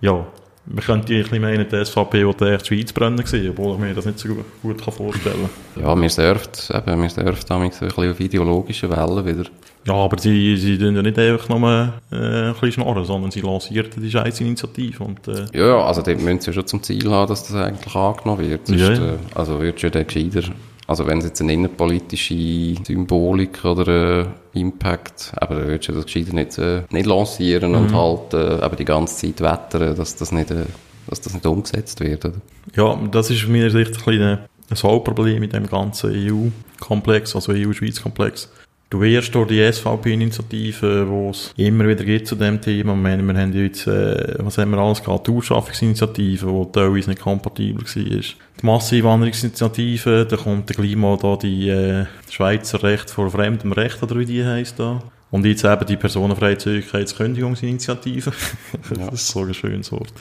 ja. 0.00 0.26
Man 0.68 0.84
könnte 0.84 1.14
bisschen 1.14 1.40
meinen, 1.40 1.66
die 1.68 1.84
SVP 1.84 2.26
wollte 2.26 2.52
echt 2.52 2.66
Schweiz 2.66 2.92
brennen 2.92 3.18
gewesen, 3.18 3.50
obwohl 3.50 3.74
ich 3.74 3.80
mir 3.80 3.94
das 3.94 4.04
nicht 4.04 4.18
so 4.18 4.28
gut 4.62 4.82
kann 4.84 4.92
vorstellen 4.92 5.48
Ja, 5.80 5.94
mir 5.94 6.10
surft, 6.10 6.70
eben, 6.74 7.00
mir 7.00 7.08
surft 7.08 7.48
damit 7.48 7.74
so 7.74 7.84
ein 7.84 7.88
bisschen 7.88 8.10
auf 8.10 8.20
ideologische 8.20 8.90
Wellen 8.90 9.24
wieder. 9.24 9.48
Ja, 9.86 9.94
aber 9.94 10.18
sie, 10.18 10.56
sie 10.56 10.76
tun 10.76 10.96
ja 10.96 11.02
nicht 11.02 11.16
einfach 11.16 11.48
nur 11.48 11.92
äh, 12.10 12.16
ein 12.16 12.52
bisschen 12.54 12.72
schnorren, 12.72 13.04
sondern 13.04 13.30
sie 13.30 13.40
lancierten 13.40 14.02
die 14.02 14.10
scheiß 14.10 14.40
Initiative 14.40 15.04
und 15.04 15.28
äh, 15.28 15.44
Ja, 15.56 15.84
also 15.84 16.02
dort 16.02 16.20
müssen 16.20 16.40
sie 16.40 16.48
ja 16.48 16.54
schon 16.54 16.66
zum 16.66 16.82
Ziel 16.82 17.08
haben, 17.08 17.28
dass 17.28 17.46
das 17.46 17.54
eigentlich 17.54 17.94
angenommen 17.94 18.50
wird. 18.50 18.66
Sonst, 18.66 18.80
Ja. 18.80 18.92
Äh, 18.92 19.18
also 19.36 19.60
würdest 19.60 19.84
du 19.84 19.86
ja 19.86 19.90
dann 19.90 20.06
gescheiter 20.08 20.42
Also 20.86 21.06
wenn 21.06 21.18
es 21.18 21.24
jetzt 21.24 21.40
eine 21.40 21.52
innenpolitische 21.52 22.76
Symbolik 22.84 23.64
oder 23.64 24.20
äh, 24.20 24.26
Impact, 24.52 25.32
aber 25.36 25.56
dann 25.56 25.66
würdest 25.66 25.88
du 25.88 25.92
das 25.92 26.04
gescheiter 26.04 26.32
nicht, 26.32 26.58
äh, 26.58 26.82
nicht 26.90 27.06
lancieren 27.06 27.72
mhm. 27.72 27.78
und 27.78 27.94
halt 27.94 28.34
äh, 28.34 28.62
aber 28.62 28.76
die 28.76 28.84
ganze 28.84 29.26
Zeit 29.26 29.40
wettern, 29.40 29.96
dass 29.96 30.16
das 30.16 30.30
nicht, 30.30 30.50
äh, 30.50 30.64
dass 31.08 31.20
das 31.20 31.34
nicht 31.34 31.44
umgesetzt 31.44 32.00
wird. 32.00 32.24
Oder? 32.24 32.34
Ja, 32.76 32.96
das 33.10 33.30
ist 33.30 33.42
aus 33.42 33.48
meiner 33.48 33.70
Sicht 33.70 33.96
ein 33.96 34.02
kleines 34.02 34.84
Hauptproblem 34.84 35.40
mit 35.40 35.54
dem 35.54 35.66
ganzen 35.66 36.12
EU-Komplex, 36.14 37.34
also 37.34 37.52
EU-Schweiz-Komplex. 37.52 38.48
Du 38.88 39.00
wirst 39.00 39.34
durch 39.34 39.48
die 39.48 39.72
SVP-Initiative, 39.72 41.08
die 41.10 41.30
es 41.30 41.52
immer 41.56 41.88
wieder 41.88 42.04
gibt 42.04 42.28
zu 42.28 42.36
dem 42.36 42.60
Thema, 42.60 42.94
wir, 42.94 43.20
wir 43.20 43.36
haben 43.36 43.52
jetzt, 43.52 43.88
äh, 43.88 44.36
was 44.38 44.58
haben 44.58 44.70
wir 44.70 44.78
alles 44.78 45.02
gehabt, 45.02 45.26
die 45.26 45.32
Ausschaffungsinitiative, 45.32 46.46
die 46.46 46.72
teilweise 46.72 47.10
nicht 47.10 47.20
kompatibel 47.20 47.82
war. 47.82 47.94
Die 47.94 48.22
Masseneinwanderungsinitiative, 48.62 50.28
da 50.30 50.36
kommt 50.36 50.68
der 50.68 50.76
Klima 50.76 51.16
da 51.20 51.34
die 51.34 51.68
äh, 51.68 52.06
Schweizer 52.30 52.80
Recht 52.84 53.10
vor 53.10 53.28
fremdem 53.28 53.72
Recht, 53.72 54.00
oder 54.04 54.16
wie 54.20 54.24
die 54.24 54.44
heisst 54.44 54.78
da. 54.78 55.02
Und 55.32 55.44
jetzt 55.44 55.64
eben 55.64 55.86
die 55.86 55.96
Personenfreizügigkeitskündigungsinitiative. 55.96 58.32
das 58.94 59.14
ist 59.14 59.26
so 59.26 59.40
ein 59.40 59.52
schönes 59.52 59.90
Wort. 59.90 60.12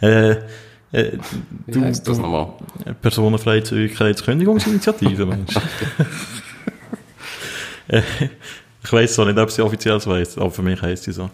Äh, 0.00 0.36
äh, 0.92 1.18
Wie 1.66 1.80
heißt 1.80 2.08
das 2.08 2.16
nochmal? 2.16 2.54
Personenfreizügigkeitskündigungsinitiative, 3.02 5.26
Mensch. 5.26 5.54
ich 8.82 8.92
weiß 8.92 9.14
zwar 9.14 9.26
nicht, 9.26 9.38
ob 9.38 9.50
sie 9.50 9.62
offiziell 9.62 10.00
so 10.00 10.12
heisst, 10.12 10.38
aber 10.38 10.50
für 10.50 10.62
mich 10.62 10.80
heisst 10.80 11.04
sie 11.04 11.12
so. 11.12 11.30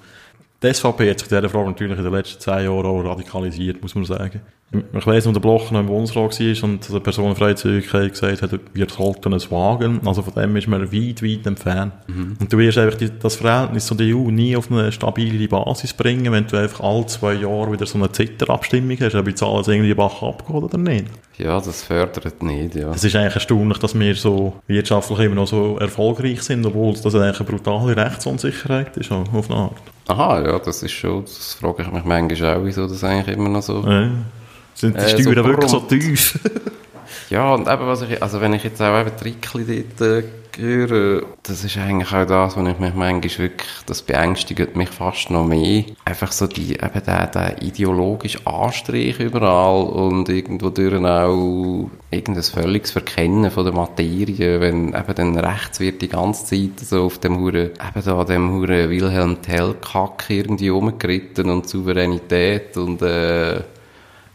Die 0.62 0.72
SVP 0.72 1.10
hat 1.10 1.18
sich 1.18 1.30
in 1.30 1.36
dieser 1.36 1.48
Frage 1.48 1.70
natürlich 1.70 1.98
in 1.98 2.04
den 2.04 2.12
letzten 2.12 2.40
zehn 2.40 2.64
Jahren 2.64 2.86
auch 2.86 3.00
radikalisiert, 3.00 3.82
muss 3.82 3.94
man 3.94 4.04
sagen. 4.04 4.40
Ich 4.72 5.06
weiss, 5.06 5.26
als 5.26 5.34
der 5.34 5.40
Bloch 5.40 5.70
noch 5.70 5.80
im 5.80 5.86
Bundesrat 5.86 6.40
war 6.40 6.64
und 6.64 6.90
der 6.90 7.00
Personenfreizügigkeit 7.00 8.12
gesagt 8.12 8.40
hat, 8.40 8.60
wir 8.72 8.88
sollten 8.88 9.34
es 9.34 9.50
wagen. 9.50 10.00
Also 10.06 10.22
von 10.22 10.32
dem 10.32 10.56
ist 10.56 10.66
man 10.66 10.90
weit, 10.90 11.22
weit 11.22 11.46
entfernt. 11.46 11.92
Mhm. 12.06 12.36
Und 12.40 12.50
du 12.50 12.56
wirst 12.56 12.78
einfach 12.78 12.96
die, 12.96 13.10
das 13.18 13.36
Verhältnis 13.36 13.84
zu 13.84 13.94
der 13.94 14.16
EU 14.16 14.30
nie 14.30 14.56
auf 14.56 14.70
eine 14.70 14.90
stabile 14.90 15.46
Basis 15.46 15.92
bringen, 15.92 16.32
wenn 16.32 16.46
du 16.46 16.56
einfach 16.56 16.80
alle 16.80 17.04
zwei 17.04 17.34
Jahre 17.34 17.72
wieder 17.72 17.84
so 17.84 17.98
eine 17.98 18.10
Zitterabstimmung 18.10 18.96
hast, 19.00 19.14
ob 19.14 19.28
jetzt 19.28 19.42
alles 19.42 19.68
irgendwie 19.68 19.92
Bach 19.92 20.22
abgeht 20.22 20.56
oder 20.56 20.78
nicht. 20.78 21.04
Ja, 21.36 21.60
das 21.60 21.82
fördert 21.82 22.42
nicht, 22.42 22.74
ja. 22.74 22.92
Es 22.92 23.04
ist 23.04 23.14
eigentlich 23.14 23.34
erstaunlich, 23.34 23.78
dass 23.78 23.98
wir 23.98 24.14
so 24.14 24.54
wirtschaftlich 24.68 25.18
immer 25.18 25.34
noch 25.34 25.48
so 25.48 25.76
erfolgreich 25.78 26.42
sind, 26.42 26.64
obwohl 26.64 26.94
das 26.94 27.14
eigentlich 27.14 27.40
eine 27.40 27.48
brutale 27.50 27.96
Rechtsunsicherheit 27.96 28.96
ist, 28.96 29.12
auf 29.12 29.50
eine 29.50 29.58
Art. 29.58 29.82
Aha, 30.08 30.42
ja, 30.42 30.58
das 30.58 30.82
ist 30.82 30.92
schon, 30.92 31.22
das 31.22 31.54
frage 31.54 31.82
ich 31.82 31.92
mich 31.92 32.04
manchmal 32.04 32.56
auch, 32.56 32.64
wieso 32.64 32.86
das 32.86 33.04
eigentlich 33.04 33.36
immer 33.36 33.48
noch 33.48 33.62
so... 33.62 33.82
Ja. 33.86 34.10
Sind 34.74 34.96
die 34.96 35.00
äh, 35.00 35.08
Steuern 35.08 35.34
so 35.34 35.44
wirklich 35.44 35.70
so 35.70 35.80
tief? 35.80 36.38
ja, 37.32 37.54
und 37.54 37.66
eben, 37.66 37.86
was 37.86 38.02
ich, 38.02 38.22
also 38.22 38.42
wenn 38.42 38.52
ich 38.52 38.62
jetzt 38.62 38.82
auch 38.82 39.00
eben 39.00 39.16
Trickli 39.16 39.64
dort 39.64 40.00
äh, 40.02 40.22
höre, 40.58 41.22
das 41.42 41.64
ist 41.64 41.78
eigentlich 41.78 42.12
auch 42.12 42.26
das, 42.26 42.58
was 42.58 42.68
ich 42.68 42.78
mich 42.78 42.94
manchmal 42.94 43.22
wirklich, 43.22 43.70
das 43.86 44.02
beängstigt 44.02 44.76
mich 44.76 44.90
fast 44.90 45.30
noch 45.30 45.46
mehr. 45.46 45.84
Einfach 46.04 46.30
so 46.30 46.46
die, 46.46 46.74
eben 46.74 47.02
der, 47.06 47.26
der 47.28 47.62
ideologische 47.62 48.46
Anstrich 48.46 49.18
überall 49.18 49.84
und 49.84 50.28
irgendwo 50.28 50.68
durch 50.68 50.94
auch 50.94 51.88
irgendein 52.10 52.42
völliges 52.42 52.90
Verkennen 52.90 53.50
von 53.50 53.64
der 53.64 53.72
Materie, 53.72 54.60
wenn 54.60 54.88
eben 54.88 55.14
dann 55.14 55.38
rechts 55.38 55.80
wird 55.80 56.02
die 56.02 56.08
ganze 56.08 56.44
Zeit 56.44 56.80
so 56.80 57.04
auf 57.04 57.16
dem 57.18 57.38
Hure, 57.38 57.70
eben 57.70 58.04
da 58.04 58.24
dem 58.24 58.52
Hure 58.52 58.90
Wilhelm 58.90 59.40
Tell-Kack 59.40 60.26
irgendwie 60.28 60.68
rumgeritten 60.68 61.48
und 61.48 61.66
Souveränität 61.66 62.76
und, 62.76 63.00
äh, 63.00 63.62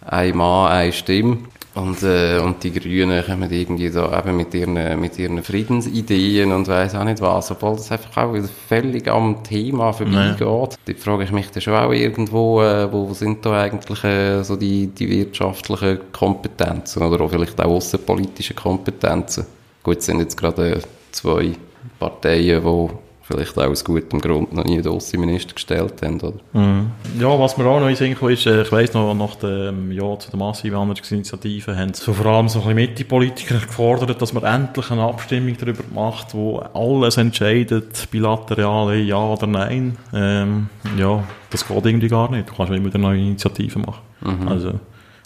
ein 0.07 0.37
Mann, 0.37 0.71
eine 0.71 0.93
Stimme. 0.93 1.39
Und, 1.77 2.01
äh, 2.01 2.39
und 2.39 2.63
die 2.63 2.73
Grünen 2.73 3.23
kommen 3.23 3.51
irgendwie 3.51 3.91
da 3.91 4.19
eben 4.19 4.35
mit 4.35 4.51
ihren, 4.53 4.99
mit 4.99 5.19
ihren 5.19 5.43
Friedensideen 5.43 6.51
und 6.51 6.67
weiss 6.67 6.95
auch 6.95 7.03
nicht 7.03 7.21
was, 7.21 7.51
obwohl 7.51 7.75
das 7.75 7.91
einfach 7.91 8.17
auch 8.17 8.33
wieder 8.33 8.47
völlig 8.67 9.07
am 9.07 9.43
Thema 9.43 9.93
vorbeigeht. 9.93 10.39
Nee. 10.39 10.93
Da 10.93 10.99
frage 10.99 11.25
ich 11.25 11.31
mich 11.31 11.51
dann 11.51 11.61
schon 11.61 11.75
auch 11.75 11.91
irgendwo, 11.91 12.63
äh, 12.63 12.91
wo 12.91 13.13
sind 13.13 13.45
da 13.45 13.61
eigentlich 13.61 14.03
äh, 14.03 14.43
so 14.43 14.55
die, 14.55 14.87
die 14.87 15.07
wirtschaftlichen 15.07 15.99
Kompetenzen 16.11 17.03
oder 17.03 17.23
auch 17.23 17.29
vielleicht 17.29 17.61
auch 17.61 17.65
außenpolitische 17.65 18.55
Kompetenzen. 18.55 19.45
Gut, 19.83 19.99
es 19.99 20.07
sind 20.07 20.19
jetzt 20.19 20.35
gerade 20.35 20.77
äh, 20.77 20.81
zwei 21.11 21.51
Parteien, 21.99 22.63
die 22.63 23.06
vielleicht 23.27 23.57
auch 23.57 23.65
aus 23.65 23.83
gutem 23.83 24.21
Grund 24.21 24.53
noch 24.53 24.63
nie 24.63 24.81
den 24.81 24.91
Außenminister 24.91 25.53
gestellt 25.53 26.01
haben, 26.01 26.21
oder? 26.21 26.39
Mhm. 26.53 26.91
Ja, 27.19 27.37
was 27.37 27.57
mir 27.57 27.65
auch 27.65 27.79
noch 27.79 27.89
in 27.89 27.95
Sinn 27.95 28.13
ist, 28.13 28.45
äh, 28.45 28.61
ich 28.61 28.71
weiss 28.71 28.93
noch, 28.93 29.13
nach 29.13 29.35
dem 29.35 29.91
Ja 29.91 30.17
zu 30.17 30.31
der 30.31 30.39
Massivwanderungsinitiative 30.39 31.75
haben 31.75 31.93
so 31.93 32.13
vor 32.13 32.25
allem 32.27 32.47
so 32.47 32.59
ein 32.59 32.75
bisschen 32.75 32.75
Mitte-Politiker 32.75 33.59
gefordert, 33.59 34.21
dass 34.21 34.31
man 34.31 34.43
endlich 34.43 34.89
eine 34.91 35.03
Abstimmung 35.03 35.57
darüber 35.59 35.83
macht, 35.93 36.33
wo 36.33 36.59
alles 36.59 37.17
entscheidet, 37.17 38.09
bilateral, 38.11 38.95
ja 38.95 39.19
oder 39.19 39.47
nein. 39.47 39.97
Ähm, 40.13 40.69
ja, 40.97 41.21
das 41.49 41.67
geht 41.67 41.85
irgendwie 41.85 42.07
gar 42.07 42.31
nicht. 42.31 42.49
Du 42.49 42.55
kannst 42.55 42.71
immer 42.71 42.85
wieder 42.85 42.99
neue 42.99 43.19
Initiativen 43.19 43.81
machen. 43.81 44.03
Mhm. 44.21 44.47
Also, 44.47 44.79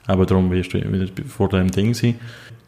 eben 0.10 0.26
darum 0.26 0.50
wirst 0.50 0.74
du 0.74 0.92
wieder 0.92 1.08
vor 1.28 1.50
dem 1.50 1.70
Ding 1.70 1.94
sein. 1.94 2.20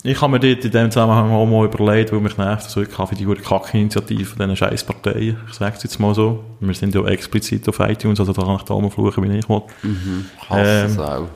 Ich 0.06 0.20
habe 0.20 0.34
mir 0.34 0.40
dort 0.42 0.66
in 0.66 0.72
dem 0.72 0.92
Zusammenhang 0.92 1.32
auch 1.32 1.46
mal 1.46 1.64
überlegt, 1.66 2.12
weil 2.12 2.20
mich 2.20 2.38
nervt, 2.38 2.66
dass 2.66 2.76
wirklich 2.76 3.08
für 3.08 3.16
die 3.16 3.26
Kacke-Initiative 3.26 4.26
von 4.26 4.38
diesen 4.38 4.58
scheiß 4.58 4.84
Parteien. 4.84 5.38
Ich 5.48 5.54
sage 5.54 5.78
es 5.78 5.84
jetzt 5.84 5.98
mal 5.98 6.14
so. 6.14 6.44
Wir 6.60 6.74
sind 6.74 6.94
ja 6.94 7.06
explizit 7.06 7.70
auf 7.70 7.80
iTunes, 7.80 8.20
also 8.20 8.34
da 8.34 8.42
kann 8.42 8.58
ich 8.58 8.64
da 8.64 8.78
mal 8.78 8.90
fluchen, 8.90 9.24
wie 9.24 9.38
ich 9.38 9.48
will. 9.48 9.62
Mhm. 9.82 10.26
Hasse 10.50 10.88
ähm, 10.92 11.00
auch. 11.00 11.28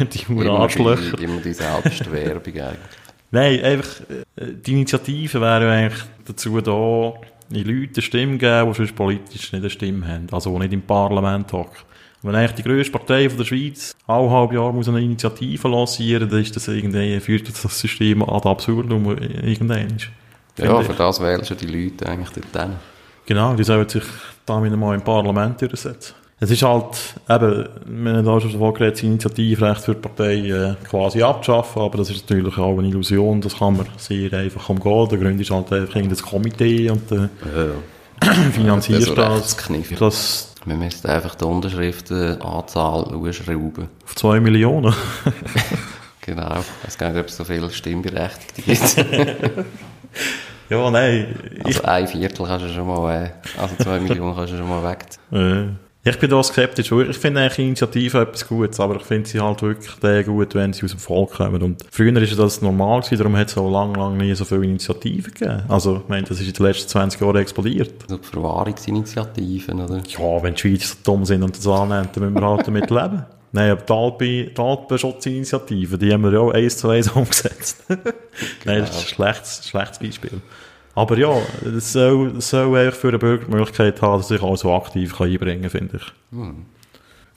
die 0.12 0.32
immer 0.32 0.50
Arschlöcher. 0.58 1.16
Die, 1.16 1.22
immer 1.22 1.40
die 1.40 1.52
selbst 1.52 2.10
Werbung 2.10 2.52
eigentlich. 2.52 2.78
Nein, 3.30 3.62
einfach, 3.62 4.00
äh, 4.00 4.52
die 4.54 4.72
Initiative 4.72 5.40
wäre 5.40 5.64
ja 5.64 5.70
eigentlich 5.70 6.02
dazu 6.26 6.60
da, 6.60 7.12
die 7.48 7.62
Leute 7.62 7.92
eine 7.94 8.02
Stimme 8.02 8.38
geben, 8.38 8.72
die 8.72 8.76
sonst 8.76 8.96
politisch 8.96 9.52
nicht 9.52 9.62
eine 9.62 9.70
Stimme 9.70 10.08
haben. 10.08 10.26
Also, 10.32 10.52
die 10.52 10.58
nicht 10.58 10.72
im 10.72 10.82
Parlament 10.82 11.52
hocken. 11.52 11.76
Wenn 12.22 12.34
eigentlich 12.34 12.56
die 12.56 12.62
grösste 12.62 12.92
Partei 12.92 13.28
von 13.28 13.38
der 13.38 13.44
Schweiz 13.44 13.94
alle 14.06 14.30
halb 14.30 14.52
Jahr 14.52 14.72
muss 14.72 14.88
eine 14.88 15.00
Initiative 15.00 15.68
lancieren, 15.68 16.28
dann 16.28 16.40
ist 16.40 16.56
das 16.56 16.68
irgendwie, 16.68 17.20
führt 17.20 17.48
das 17.48 17.78
System 17.78 18.22
ad 18.22 18.48
absurdum 18.48 19.16
irgendwann. 19.18 19.98
Ja, 20.58 20.80
für 20.82 20.94
das 20.94 21.20
wählen 21.20 21.44
schon 21.44 21.58
die 21.58 21.66
Leute 21.66 22.06
eigentlich 22.06 22.30
dort 22.30 22.64
hin. 22.64 22.76
Genau, 23.26 23.54
die 23.54 23.64
sollen 23.64 23.88
sich 23.88 24.04
da 24.46 24.62
wieder 24.62 24.76
mal 24.76 24.94
im 24.94 25.02
Parlament 25.02 25.60
durchsetzen. 25.60 26.14
Es 26.38 26.50
ist 26.50 26.62
halt, 26.62 27.14
eben, 27.30 27.68
wir 27.86 28.12
haben 28.12 28.24
da 28.24 28.40
schon 28.40 28.52
davon 28.52 28.74
geredet, 28.74 28.96
das 28.96 29.02
Initiativrecht 29.02 29.80
für 29.80 29.94
die 29.94 30.00
Partei 30.00 30.34
äh, 30.34 30.74
quasi 30.86 31.22
abzuschaffen, 31.22 31.80
aber 31.80 31.98
das 31.98 32.10
ist 32.10 32.28
natürlich 32.28 32.58
auch 32.58 32.78
eine 32.78 32.88
Illusion, 32.88 33.40
das 33.40 33.56
kann 33.56 33.78
man 33.78 33.86
sehr 33.96 34.32
einfach 34.34 34.68
umgehen. 34.68 35.08
Der 35.08 35.18
Grund 35.18 35.40
ist 35.40 35.50
halt 35.50 35.72
einfach 35.72 36.00
das 36.08 36.22
Komitee 36.22 36.90
und 36.90 37.10
äh, 37.10 37.28
ja. 38.24 38.32
finanziert 38.52 39.16
das. 39.16 39.56
Das, 39.56 39.98
das 39.98 40.54
wir 40.66 40.76
müssen 40.76 41.08
einfach 41.08 41.36
die 41.36 41.44
Unterschriftenanzahl 41.44 43.04
ausschrauben. 43.04 43.88
Auf 44.04 44.16
zwei 44.16 44.40
Millionen? 44.40 44.92
genau. 46.20 46.64
Es 46.86 46.98
gibt 46.98 47.12
nicht, 47.12 47.20
ob 47.20 47.28
es 47.28 47.36
so 47.36 47.44
viele 47.44 47.70
Stimmberechtigte 47.70 48.62
gibt. 48.62 48.96
ja, 50.68 50.90
nein. 50.90 51.62
Also 51.64 51.82
ein 51.84 52.08
Viertel 52.08 52.46
kannst 52.46 52.66
du 52.66 52.72
schon 52.74 52.86
mal, 52.86 53.26
äh, 53.26 53.30
also 53.60 53.76
zwei 53.76 54.00
Millionen 54.00 54.34
kannst 54.34 54.52
du 54.52 54.58
schon 54.58 54.68
mal 54.68 54.82
weg. 54.82 55.06
Äh. 56.06 56.10
Ich 56.10 56.18
bin 56.18 56.30
da 56.30 56.42
skeptisch. 56.42 56.92
Ich 56.92 57.18
finde 57.18 57.40
eigentlich 57.40 57.58
Initiative 57.58 58.20
etwas 58.20 58.46
Gutes, 58.48 58.80
aber 58.80 58.96
ich 58.96 59.02
finde 59.02 59.28
sie 59.28 59.40
halt 59.40 59.62
wirklich 59.62 60.26
gut, 60.26 60.54
wenn 60.54 60.72
sie 60.72 60.84
aus 60.84 60.92
dem 60.92 61.00
Volk 61.00 61.32
kommen. 61.32 61.62
Und 61.62 61.84
früher 61.90 62.14
war 62.14 62.20
das 62.22 62.62
normal 62.62 63.00
gewesen, 63.00 63.18
darum 63.18 63.36
hat 63.36 63.48
es 63.48 63.58
auch 63.58 63.70
lange, 63.70 63.98
lange 63.98 64.16
nie 64.16 64.34
so 64.34 64.44
viele 64.44 64.64
Initiativen 64.64 65.32
gegeben. 65.32 65.62
Also, 65.68 65.96
ich 65.96 66.08
meine, 66.08 66.26
das 66.26 66.40
ist 66.40 66.46
in 66.46 66.52
den 66.52 66.66
letzten 66.66 66.88
20 66.88 67.20
Jahren 67.20 67.36
explodiert. 67.36 67.92
So 68.08 68.18
Verwahrungsinitiativen, 68.18 69.80
oder? 69.80 70.02
Ja, 70.06 70.42
wenn 70.42 70.54
die 70.54 70.60
Schweizer 70.60 70.86
so 70.86 70.94
dumm 71.04 71.24
sind 71.24 71.42
und 71.42 71.56
das 71.56 71.66
annehmen, 71.66 72.08
dann 72.12 72.24
müssen 72.24 72.34
wir 72.34 72.48
halt 72.48 72.66
damit 72.66 72.90
leben. 72.90 73.26
Nein, 73.52 73.70
aber 73.70 73.82
die, 73.82 73.92
Alpen, 73.92 74.54
die 74.54 74.60
Alpenschutzinitiative, 74.60 75.98
die 75.98 76.12
haben 76.12 76.24
wir 76.24 76.32
ja 76.32 76.40
auch 76.40 76.52
eins 76.52 76.76
zu 76.76 76.90
eins 76.90 77.08
umgesetzt. 77.14 77.84
Genau. 77.88 78.02
Nein, 78.64 78.80
das 78.80 78.90
ist 78.90 78.96
ein 78.96 79.14
schlechtes, 79.14 79.68
schlechtes 79.68 79.98
Beispiel. 79.98 80.40
Aber 80.96 81.18
ja, 81.18 81.30
es 81.76 81.92
soll, 81.92 82.40
soll 82.40 82.76
eigentlich 82.76 82.94
für 82.94 83.08
eine 83.08 83.18
Bürger 83.18 83.44
die 83.44 83.50
Möglichkeit 83.50 84.00
haben, 84.00 84.18
dass 84.18 84.28
sich 84.28 84.42
auch 84.42 84.56
so 84.56 84.72
aktiv 84.72 85.20
einbringen 85.20 85.60
kann, 85.62 85.70
finde 85.70 85.98
ich. 85.98 86.12
Hm. 86.32 86.64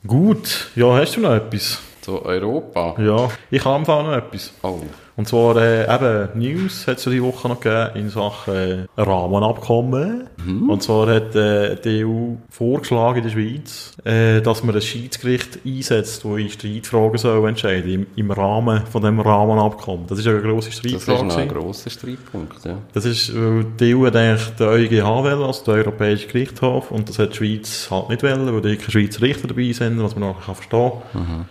Gut, 0.08 0.72
ja, 0.76 0.96
hast 0.96 1.18
du 1.18 1.22
noch 1.22 1.34
etwas? 1.34 1.82
Zu 2.00 2.24
Europa? 2.24 2.96
Ja, 2.98 3.30
ich 3.52 3.66
habe 3.66 3.76
am 3.76 3.82
Anfang 3.82 4.06
noch 4.06 4.14
etwas. 4.14 4.54
Oh. 4.64 4.80
Und 5.20 5.28
zwar 5.28 5.58
äh, 5.58 5.84
eben 5.84 6.40
News 6.40 6.88
hat 6.88 7.00
es 7.00 7.04
ja 7.04 7.12
die 7.12 7.22
Woche 7.22 7.50
noch 7.50 7.60
gegeben 7.60 7.90
in 7.96 8.10
Sachen 8.10 8.54
äh, 8.56 8.88
Rahmenabkommen. 8.96 10.30
Mhm. 10.42 10.70
Und 10.70 10.82
zwar 10.82 11.14
hat 11.14 11.36
äh, 11.36 11.76
die 11.76 12.06
EU 12.06 12.36
vorgeschlagen 12.50 13.18
in 13.18 13.24
der 13.26 13.32
Schweiz, 13.32 13.98
äh, 14.06 14.40
dass 14.40 14.64
man 14.64 14.76
ein 14.76 14.82
Schiedsgericht 14.82 15.60
einsetzt, 15.66 16.24
das 16.24 16.38
in 16.38 16.50
Streitfragen 16.50 17.18
soll 17.18 17.50
entscheiden 17.50 17.92
im, 17.92 18.08
im 18.16 18.32
Rahmen 18.32 18.86
von 18.86 19.02
dem 19.02 19.20
Rahmenabkommen. 19.20 20.08
Das 20.08 20.20
ist 20.20 20.26
ja 20.26 20.32
eine 20.32 20.42
grosse 20.42 20.72
Streitfrage. 20.72 21.26
Das 21.26 21.34
ist 21.34 21.38
ein 21.38 21.50
grosser 21.50 21.90
Streitpunkt, 21.90 22.64
ja. 22.64 22.78
Das 22.94 23.04
ist, 23.04 23.36
weil 23.36 23.66
die 23.78 23.94
EU 23.94 24.06
hat 24.06 24.16
eigentlich 24.16 24.50
den 24.52 24.68
EuGH 24.70 25.06
wollen, 25.06 25.44
also 25.44 25.66
den 25.66 25.74
Europäischen 25.74 26.32
Gerichtshof, 26.32 26.92
und 26.92 27.10
das 27.10 27.20
hat 27.20 27.34
die 27.34 27.36
Schweiz 27.36 27.90
halt 27.92 28.08
nicht 28.08 28.24
wollen, 28.24 28.54
weil 28.54 28.62
da 28.62 28.74
keine 28.74 28.90
Schweizer 28.90 29.22
Richter 29.22 29.50
dabei 29.50 29.70
sind, 29.74 30.02
was 30.02 30.16
man 30.16 30.30
nachher 30.30 30.56
verstehen 30.56 30.92
kann. 31.12 31.22
Mhm. 31.22 31.46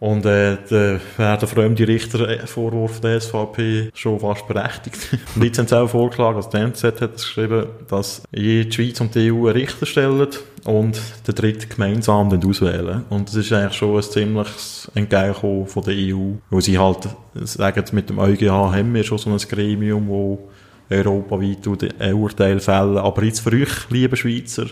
Und 0.00 0.24
äh, 0.26 0.56
da 0.68 1.00
werden 1.16 1.48
fremde 1.48 1.88
Richter 1.88 2.46
Vorwurf 2.46 3.00
der 3.00 3.20
SVP 3.20 3.90
schon 3.94 4.20
fast 4.20 4.46
berechtigt. 4.46 5.18
und 5.34 5.42
jetzt 5.42 5.58
haben 5.58 5.84
auch 5.84 5.90
vorgeschlagen, 5.90 6.36
also 6.36 6.50
der 6.50 6.68
NZ 6.68 6.84
hat 6.84 7.16
es 7.16 7.22
geschrieben, 7.22 7.66
dass 7.88 8.22
die 8.32 8.70
Schweiz 8.70 9.00
und 9.00 9.14
die 9.14 9.32
EU 9.32 9.46
einen 9.46 9.56
Richter 9.56 9.86
stellen 9.86 10.28
und 10.64 11.00
der 11.26 11.34
dritte 11.34 11.66
gemeinsam 11.66 12.30
dann 12.30 12.44
auswählen. 12.44 13.04
Und 13.10 13.28
das 13.28 13.36
ist 13.36 13.52
eigentlich 13.52 13.76
schon 13.76 13.96
ein 13.96 14.02
ziemliches 14.02 14.90
Entgegenkommen 14.94 15.66
von 15.66 15.82
der 15.82 15.94
EU. 15.94 16.34
Wo 16.50 16.60
sie 16.60 16.78
halt 16.78 17.08
sagen, 17.34 17.84
mit 17.92 18.08
dem 18.08 18.20
EuGH 18.20 18.50
haben 18.50 18.94
wir 18.94 19.02
schon 19.02 19.18
so 19.18 19.30
ein 19.30 19.38
Gremium, 19.38 20.08
wo 20.08 20.48
europaweit 20.90 21.66
ein 21.98 22.14
Urteil 22.14 22.60
fällen. 22.60 22.98
Aber 22.98 23.22
jetzt 23.24 23.40
für 23.40 23.52
euch, 23.52 23.90
liebe 23.90 24.16
Schweizer, 24.16 24.66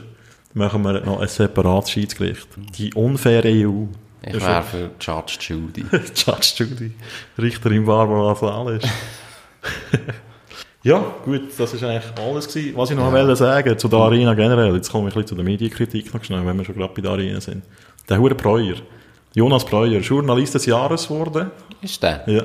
machen 0.55 0.83
wir 0.83 1.01
noch 1.01 1.21
ein 1.21 1.29
separates 1.29 1.91
Schiedsgericht. 1.91 2.49
Die 2.79 2.95
unfaire 2.95 3.49
EU. 3.49 3.87
Ich 4.27 4.45
wäre 4.45 4.63
für 4.63 4.91
Judge 5.01 5.39
Judy. 5.41 5.83
Judge 5.93 6.55
Judy. 6.57 6.93
Richterin 7.39 7.87
Barbara 7.87 8.35
Sales. 8.35 8.83
ja, 10.83 11.15
gut, 11.25 11.43
das 11.57 11.75
ist 11.75 11.85
eigentlich 11.85 12.13
alles 12.19 12.49
gewesen. 12.49 12.77
Was 12.77 12.91
ich 12.91 12.97
noch 12.97 13.07
ja. 13.07 13.13
wollte 13.13 13.37
sagen 13.37 13.79
zu 13.79 13.87
der 13.87 14.01
Arena 14.01 14.35
generell, 14.35 14.75
jetzt 14.75 14.91
komme 14.91 15.09
ich 15.09 15.15
ein 15.15 15.23
bisschen 15.23 15.29
zu 15.29 15.35
der 15.37 15.45
Medienkritik 15.45 16.13
noch 16.13 16.25
schnell, 16.25 16.45
wenn 16.45 16.57
wir 16.57 16.65
schon 16.65 16.75
gerade 16.75 16.93
bei 16.93 17.03
der 17.03 17.13
Arena 17.13 17.41
sind. 17.41 17.63
Der 18.09 18.19
Hure 18.19 18.35
Breuer. 18.35 18.77
Jonas 19.35 19.65
Breuer, 19.65 20.01
Journalist 20.01 20.55
des 20.55 20.67
Jahres 20.67 21.07
geworden. 21.07 21.53
Ist 21.81 22.03
der? 22.03 22.25
Ja. 22.27 22.43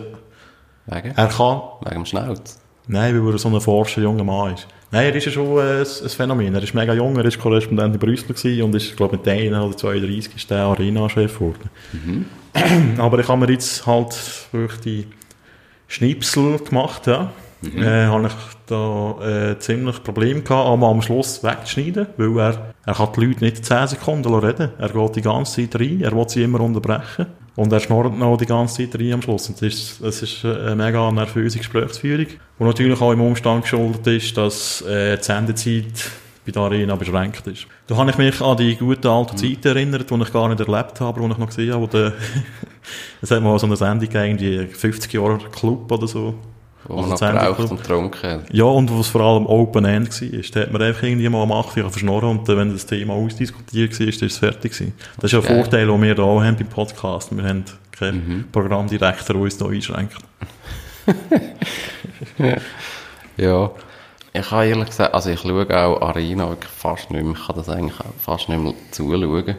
Wegen? 0.85 1.13
Er 1.15 1.27
kann... 1.27 1.61
Wegen 1.81 1.95
dem 1.95 2.05
Schnauz? 2.05 2.59
Nein, 2.87 3.25
weil 3.25 3.33
er 3.33 3.39
so 3.39 3.49
ein 3.49 3.61
forscher 3.61 4.01
junger 4.01 4.23
Mann 4.23 4.53
ist. 4.53 4.67
Nein, 4.91 5.05
er 5.05 5.15
ist 5.15 5.25
ja 5.25 5.31
schon 5.31 5.57
ein, 5.57 5.79
ein 5.79 6.09
Phänomen. 6.09 6.53
Er 6.53 6.63
ist 6.63 6.73
mega 6.73 6.93
jung, 6.93 7.15
er 7.15 7.23
war 7.23 7.31
Korrespondent 7.31 7.95
in 7.95 7.99
Brüssel 7.99 8.61
und 8.61 8.75
ist, 8.75 8.97
glaube 8.97 9.15
ich, 9.15 9.25
mit 9.25 9.27
1 9.27 9.55
oder 9.55 9.77
32 9.77 10.35
ist 10.35 10.49
der 10.49 10.59
Arena-Chef 10.59 11.33
geworden. 11.33 11.69
Mhm. 11.93 12.25
Aber 12.99 13.19
ich 13.19 13.27
habe 13.27 13.39
mir 13.39 13.51
jetzt 13.51 13.85
halt 13.87 14.13
wirklich 14.51 14.81
die 14.81 15.07
Schnipsel 15.87 16.59
gemacht, 16.59 17.07
ja. 17.07 17.31
Mhm. 17.61 17.83
Äh, 17.83 18.05
habe 18.07 18.27
ich 18.27 18.33
da 18.65 19.51
äh, 19.51 19.59
ziemlich 19.59 20.03
Probleme 20.03 20.41
gehabt, 20.41 20.67
aber 20.67 20.87
am 20.87 21.01
Schluss 21.01 21.43
wegzuschneiden, 21.43 22.07
weil 22.17 22.39
er, 22.39 22.73
er 22.85 22.93
kann 22.95 23.09
die 23.15 23.25
Leute 23.25 23.43
nicht 23.43 23.63
10 23.63 23.87
Sekunden 23.87 24.33
reden 24.33 24.71
Er 24.79 24.89
geht 24.89 25.15
die 25.15 25.21
ganze 25.21 25.61
Zeit 25.61 25.79
rein, 25.79 26.01
er 26.01 26.15
will 26.15 26.27
sie 26.27 26.43
immer 26.43 26.61
unterbrechen. 26.61 27.27
Und 27.55 27.71
er 27.71 27.79
schnurrt 27.79 28.17
noch 28.17 28.37
die 28.37 28.45
ganze 28.45 28.89
Zeit 28.89 28.99
rein 28.99 29.13
am 29.13 29.21
Schluss. 29.21 29.49
Und 29.49 29.61
das 29.61 29.67
ist, 29.67 30.03
das 30.03 30.21
ist 30.21 30.45
eine 30.45 30.75
mega 30.75 31.11
nervöse 31.11 31.59
Gesprächsführung. 31.59 32.27
Und 32.57 32.67
natürlich 32.67 32.99
auch 32.99 33.11
im 33.11 33.21
Umstand 33.21 33.63
geschuldet 33.63 34.07
ist, 34.07 34.37
dass 34.37 34.81
äh, 34.83 35.17
die 35.17 35.23
Sendezeit 35.23 36.11
bei 36.45 36.51
der 36.51 36.61
Arena 36.63 36.95
beschränkt 36.95 37.45
ist. 37.47 37.67
Da 37.87 37.97
habe 37.97 38.09
ich 38.09 38.17
mich 38.17 38.41
an 38.41 38.57
die 38.57 38.75
guten 38.75 39.07
alten 39.07 39.37
Zeiten 39.37 39.67
erinnert, 39.67 40.09
die 40.09 40.21
ich 40.21 40.33
gar 40.33 40.49
nicht 40.49 40.59
erlebt 40.59 40.99
habe, 40.99 41.19
die 41.19 41.31
ich 41.31 41.37
noch 41.37 41.47
gesehen 41.47 41.73
habe. 41.73 42.13
Es 43.21 43.29
hat 43.29 43.43
mal 43.43 43.59
so 43.59 43.67
eine 43.67 43.75
Sendung 43.75 44.09
gegeben, 44.09 44.37
die 44.37 44.65
50 44.65 45.13
Jahre 45.13 45.37
Club 45.37 45.91
oder 45.91 46.07
so. 46.07 46.33
Wo 46.85 47.01
man 47.01 47.09
noch 47.09 47.19
geraucht 47.19 47.71
und 47.71 47.77
getrunken 47.77 48.43
Ja, 48.51 48.63
und 48.63 48.91
wo 48.91 48.99
es 49.01 49.07
vor 49.07 49.21
allem 49.21 49.45
Open-End 49.45 50.21
war. 50.21 50.41
Da 50.53 50.59
hat 50.61 50.71
man 50.71 50.81
einfach 50.81 51.03
irgendwie 51.03 51.29
mal 51.29 51.43
am 51.43 51.51
8 51.51 51.77
Uhr 51.77 51.89
verschnorren 51.89 52.39
und 52.39 52.47
wenn 52.47 52.71
das 52.71 52.85
Thema 52.85 53.13
ausdiskutiert 53.13 53.99
war, 53.99 54.07
ist 54.07 54.21
es 54.21 54.37
fertig 54.37 54.73
gewesen. 54.73 54.93
Das 55.17 55.25
ist 55.25 55.33
ja 55.33 55.39
ein 55.39 55.55
Vorteil, 55.55 55.87
den 55.87 56.01
wir 56.01 56.15
hier 56.15 56.23
auch 56.23 56.41
haben 56.41 56.55
beim 56.55 56.67
Podcast. 56.67 57.35
Wir 57.35 57.43
haben 57.43 57.65
keinen 57.91 58.27
mhm. 58.27 58.45
Programmdirektor, 58.51 59.35
der 59.35 59.43
uns 59.43 59.57
da 59.57 59.67
einschränkt. 59.67 60.17
ja. 63.37 63.71
Ich 64.33 64.49
habe 64.49 64.65
ehrlich 64.65 64.87
gesagt, 64.87 65.13
also 65.13 65.29
ich 65.29 65.41
schaue 65.41 65.67
auch 65.69 66.01
Arena 66.01 66.49
wirklich 66.49 66.71
fast 66.71 67.11
nicht 67.11 67.23
mehr. 67.23 67.33
Ich 67.33 67.47
kann 67.47 67.55
das 67.55 67.69
eigentlich 67.69 67.97
fast 68.19 68.49
nicht 68.49 68.61
mehr 68.61 68.73
zuschauen. 68.91 69.55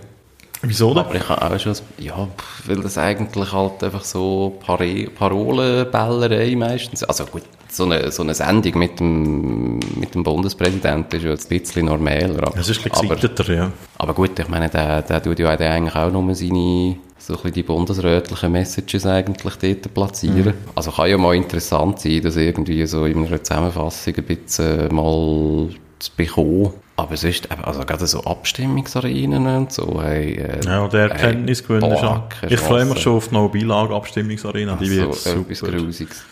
Wieso 0.62 0.94
denn? 0.94 1.04
Aber 1.04 1.14
ich 1.14 1.28
habe 1.28 1.54
auch 1.54 1.58
schon, 1.58 1.74
ja, 1.98 2.28
weil 2.66 2.76
das 2.82 2.96
eigentlich 2.96 3.52
halt 3.52 3.82
einfach 3.82 4.04
so 4.04 4.58
Pare 4.64 5.06
Parolenbällerei 5.06 6.54
meistens, 6.56 7.02
also 7.02 7.24
gut, 7.26 7.42
so 7.68 7.84
eine, 7.84 8.12
so 8.12 8.22
eine 8.22 8.34
Sendung 8.34 8.78
mit 8.78 9.00
dem, 9.00 9.80
mit 9.96 10.14
dem 10.14 10.22
Bundespräsidenten 10.22 11.16
ist 11.16 11.24
ja 11.24 11.32
ein 11.32 11.48
bisschen 11.48 11.86
normaler. 11.86 12.52
Das 12.54 12.68
ist 12.68 12.78
ein 12.84 12.90
bisschen 12.90 13.56
ja. 13.56 13.72
Aber 13.98 14.14
gut, 14.14 14.38
ich 14.38 14.48
meine, 14.48 14.68
der, 14.68 15.02
der 15.02 15.22
tut 15.22 15.38
ja 15.40 15.50
eigentlich 15.50 15.96
auch 15.96 16.12
nur 16.12 16.34
seine, 16.34 16.96
so 17.18 17.36
ein 17.42 17.52
die 17.52 17.62
bundesrätlichen 17.62 18.52
Messages 18.52 19.06
eigentlich 19.06 19.56
dort 19.56 19.94
platzieren. 19.94 20.44
Mhm. 20.44 20.54
Also 20.74 20.92
kann 20.92 21.10
ja 21.10 21.18
mal 21.18 21.34
interessant 21.34 22.00
sein, 22.00 22.20
das 22.22 22.36
irgendwie 22.36 22.86
so 22.86 23.04
in 23.04 23.26
einer 23.26 23.42
Zusammenfassung 23.42 24.14
ein 24.16 24.24
bisschen 24.24 24.94
mal 24.94 25.68
zu 25.98 26.10
bekommen. 26.16 26.72
Aber 26.97 27.16
sonst, 27.16 27.49
also 27.51 27.80
gerade 27.80 28.07
so 28.07 28.22
Abstimmungsarenen 28.24 29.47
und 29.47 29.72
so, 29.72 30.01
hey, 30.03 30.34
äh, 30.34 30.64
Ja, 30.64 30.86
der 30.88 31.11
Erkenntnisgewinn 31.11 31.90
ist 31.90 32.05
auch. 32.05 32.22
Ich 32.49 32.61
freue 32.61 32.84
mich 32.84 33.01
schon 33.01 33.16
auf 33.16 33.28
die 33.28 33.34
No-Beilage-Abstimmungsarena, 33.34 34.76
die 34.76 34.90
wird 34.90 35.14
so, 35.14 35.30
etwas 35.40 35.61
Grusiges. 35.61 36.24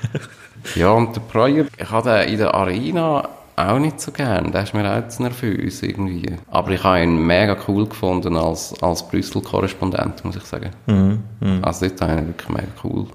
ja, 0.74 0.90
und 0.90 1.14
der 1.14 1.20
Projekt, 1.20 1.70
ich 1.78 1.90
hatte 1.90 2.10
in 2.10 2.38
der 2.38 2.52
Arena 2.52 3.28
auch 3.54 3.78
nicht 3.78 4.00
so 4.00 4.10
gern. 4.12 4.50
Der 4.50 4.62
ist 4.62 4.74
mir 4.74 4.90
auch 4.90 5.06
zu 5.08 5.22
nervös 5.22 5.82
irgendwie. 5.82 6.36
Aber 6.50 6.70
ich 6.70 6.82
habe 6.82 7.02
ihn 7.02 7.24
mega 7.24 7.56
cool 7.68 7.86
gefunden 7.86 8.36
als, 8.36 8.74
als 8.82 9.06
Brüssel-Korrespondent, 9.08 10.24
muss 10.24 10.36
ich 10.36 10.44
sagen. 10.44 10.70
Mhm, 10.86 11.22
mh. 11.40 11.58
Also 11.62 11.86
dort 11.86 12.00
habe 12.00 12.12
ich 12.14 12.18
ihn 12.18 12.26
wirklich 12.28 12.48
mega 12.48 12.72
cool. 12.82 13.06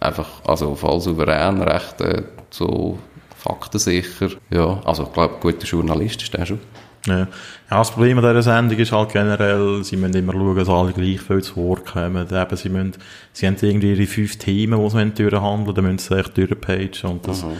Einfach, 0.00 0.28
also 0.46 0.74
voll 0.74 1.00
souverän, 1.00 1.60
recht 1.62 2.00
äh, 2.00 2.22
so 2.50 2.98
faktensicher. 3.42 4.30
Ja, 4.50 4.80
also 4.84 5.04
ich 5.04 5.12
glaube, 5.12 5.34
guter 5.40 5.66
Journalist 5.66 6.22
ist 6.22 6.32
der 6.34 6.46
schon. 6.46 6.60
Ja. 7.06 7.18
ja, 7.18 7.26
das 7.70 7.90
Problem 7.90 8.18
an 8.18 8.24
dieser 8.24 8.42
Sendung 8.42 8.78
ist 8.78 8.92
halt 8.92 9.12
generell, 9.12 9.82
sie 9.82 9.96
müssen 9.96 10.14
immer 10.14 10.32
schauen, 10.32 10.56
dass 10.56 10.68
alle 10.68 10.92
gleich 10.92 11.20
viel 11.20 11.42
zu 11.42 11.56
Wort 11.56 11.86
kommen. 11.86 12.28
Eben, 12.30 12.56
sie, 12.56 12.68
müssen, 12.68 12.92
sie 13.32 13.46
haben 13.48 13.56
irgendwie 13.60 13.92
ihre 13.92 14.06
fünf 14.06 14.36
Themen, 14.36 14.80
die 14.80 14.90
sie 14.90 15.10
durchhandeln 15.10 15.74
dann 15.74 15.84
müssen 15.84 15.98
sie 15.98 16.16
echt 16.16 16.36
durchpagen. 16.36 17.10
Und 17.10 17.26
das, 17.26 17.42
mhm. 17.42 17.56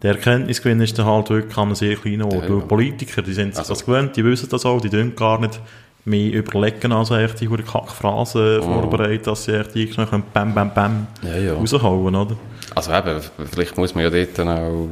der 0.00 0.12
Erkenntnisgewinn 0.12 0.80
ist 0.80 0.96
dann 0.96 1.06
halt 1.06 1.28
wirklich 1.28 1.56
an 1.56 1.64
einem 1.64 1.74
sehr 1.74 1.96
kleinen 1.96 2.22
Ort. 2.22 2.48
Ja, 2.48 2.54
ja. 2.54 2.60
Politiker, 2.60 3.22
die 3.22 3.32
sind 3.32 3.58
also. 3.58 3.72
das 3.72 3.84
gewöhnt, 3.84 4.16
die 4.16 4.24
wissen 4.24 4.48
das 4.48 4.64
auch, 4.64 4.80
die 4.80 4.90
tun 4.90 5.16
gar 5.16 5.40
nicht 5.40 5.60
mehr 6.04 6.32
überlegen, 6.32 6.92
als 6.92 7.10
echt 7.10 7.40
die 7.40 7.48
Kackphrasen 7.48 8.58
mhm. 8.58 8.62
vorbereiten, 8.62 9.24
dass 9.24 9.44
sie 9.44 9.58
echt 9.58 9.74
irgendwie 9.74 10.22
bam, 10.32 10.54
bam, 10.54 10.72
bam 10.72 11.06
ja, 11.22 11.36
ja. 11.36 11.54
raushauen, 11.54 12.14
oder? 12.14 12.36
Also 12.76 12.92
eben, 12.92 13.20
vielleicht 13.50 13.76
muss 13.76 13.94
man 13.96 14.04
ja 14.04 14.10
dort 14.10 14.38
dann 14.38 14.48
auch 14.48 14.88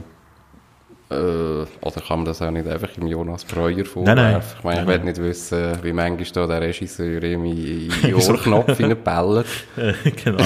äh, 1.13 1.67
oder 1.87 2.01
kann 2.07 2.19
man 2.21 2.25
das 2.25 2.43
auch 2.43 2.51
nicht 2.51 2.67
einfach 2.67 2.89
im 2.97 3.07
Jonas 3.07 3.45
Breuer 3.45 3.85
vorwerfen? 3.85 4.05
Nein, 4.05 4.33
nein. 4.33 4.43
Ich 4.59 4.65
meine, 4.65 4.81
ich 4.81 4.87
will 4.87 4.99
nicht 5.01 5.23
wissen, 5.23 5.79
wie 5.83 5.93
manchmal 5.93 6.27
da 6.33 6.47
der 6.47 6.69
Regisseur 6.69 7.23
ihm 7.23 7.45
in 7.45 7.93
den 8.03 8.15
Ohrknopf 8.15 8.77
hineinbellt. 8.77 9.47
genau. 10.25 10.45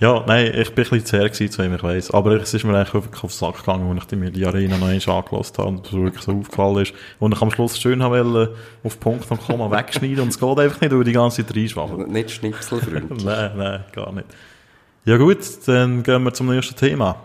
ja, 0.00 0.24
nein, 0.26 0.52
ich 0.54 0.74
bin 0.74 0.84
ein 0.84 0.90
bisschen 0.90 1.04
zu 1.04 1.16
her 1.18 1.28
gewesen, 1.28 1.50
zu 1.50 1.62
ihm, 1.62 1.74
ich 1.74 1.82
weiss. 1.82 2.10
Aber 2.10 2.32
es 2.32 2.54
ist 2.54 2.64
mir 2.64 2.76
eigentlich 2.76 2.94
wirklich 2.94 3.24
auf 3.24 3.32
den 3.32 3.38
Sack 3.38 3.58
gegangen, 3.58 3.98
als 3.98 4.12
ich 4.12 4.18
mir 4.18 4.30
die 4.30 4.46
Arena 4.46 4.76
noch 4.78 4.88
einmal 4.88 5.16
angelassen 5.16 5.58
habe 5.58 5.68
und 5.68 5.86
es 5.86 5.92
wirklich 5.92 6.24
so 6.24 6.32
aufgefallen 6.32 6.78
ist. 6.78 6.94
Und 7.18 7.34
ich 7.34 7.42
am 7.42 7.50
Schluss 7.50 7.78
schön 7.78 8.00
wollte, 8.00 8.54
auf 8.84 9.00
Punkt 9.00 9.30
und 9.30 9.40
Komma 9.40 9.70
wegschneiden 9.70 10.20
und 10.20 10.28
es 10.28 10.38
geht 10.38 10.58
einfach 10.58 10.80
nicht, 10.80 10.92
weil 10.92 11.04
die 11.04 11.12
ganze 11.12 11.44
Zeit 11.44 11.56
reinschwabbeln. 11.56 12.10
Nicht 12.10 12.30
schnipselfreundlich. 12.30 13.24
nein, 13.24 13.52
nein, 13.56 13.84
gar 13.92 14.12
nicht. 14.12 14.26
Ja 15.04 15.16
gut, 15.16 15.38
dann 15.66 16.02
gehen 16.02 16.22
wir 16.22 16.34
zum 16.34 16.48
nächsten 16.48 16.76
Thema. 16.76 17.16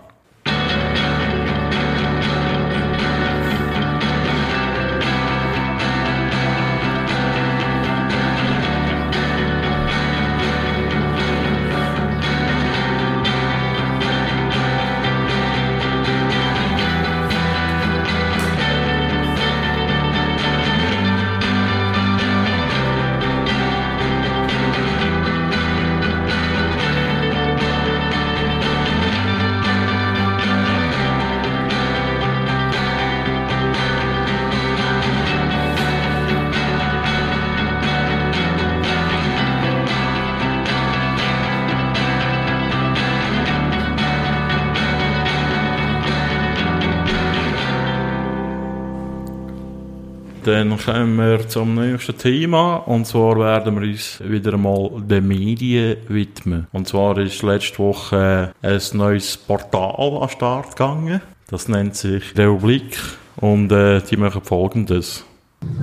Kommen 50.85 51.15
wir 51.15 51.47
zum 51.47 51.75
nächsten 51.75 52.17
Thema. 52.17 52.75
Und 52.75 53.05
zwar 53.07 53.37
werden 53.39 53.79
wir 53.79 53.87
uns 53.87 54.21
wieder 54.23 54.53
einmal 54.53 54.91
den 55.01 55.27
Medien 55.27 55.97
widmen. 56.07 56.67
Und 56.71 56.87
zwar 56.87 57.17
ist 57.17 57.41
letzte 57.41 57.79
Woche 57.79 58.53
ein 58.61 58.81
neues 58.93 59.37
Portal 59.37 60.15
an 60.15 60.19
den 60.19 60.29
Start 60.29 60.69
gegangen. 60.71 61.21
Das 61.47 61.67
nennt 61.67 61.95
sich 61.95 62.37
Republik. 62.37 62.97
Und 63.37 63.71
äh, 63.71 64.01
die 64.01 64.17
machen 64.17 64.41
folgendes. 64.43 65.25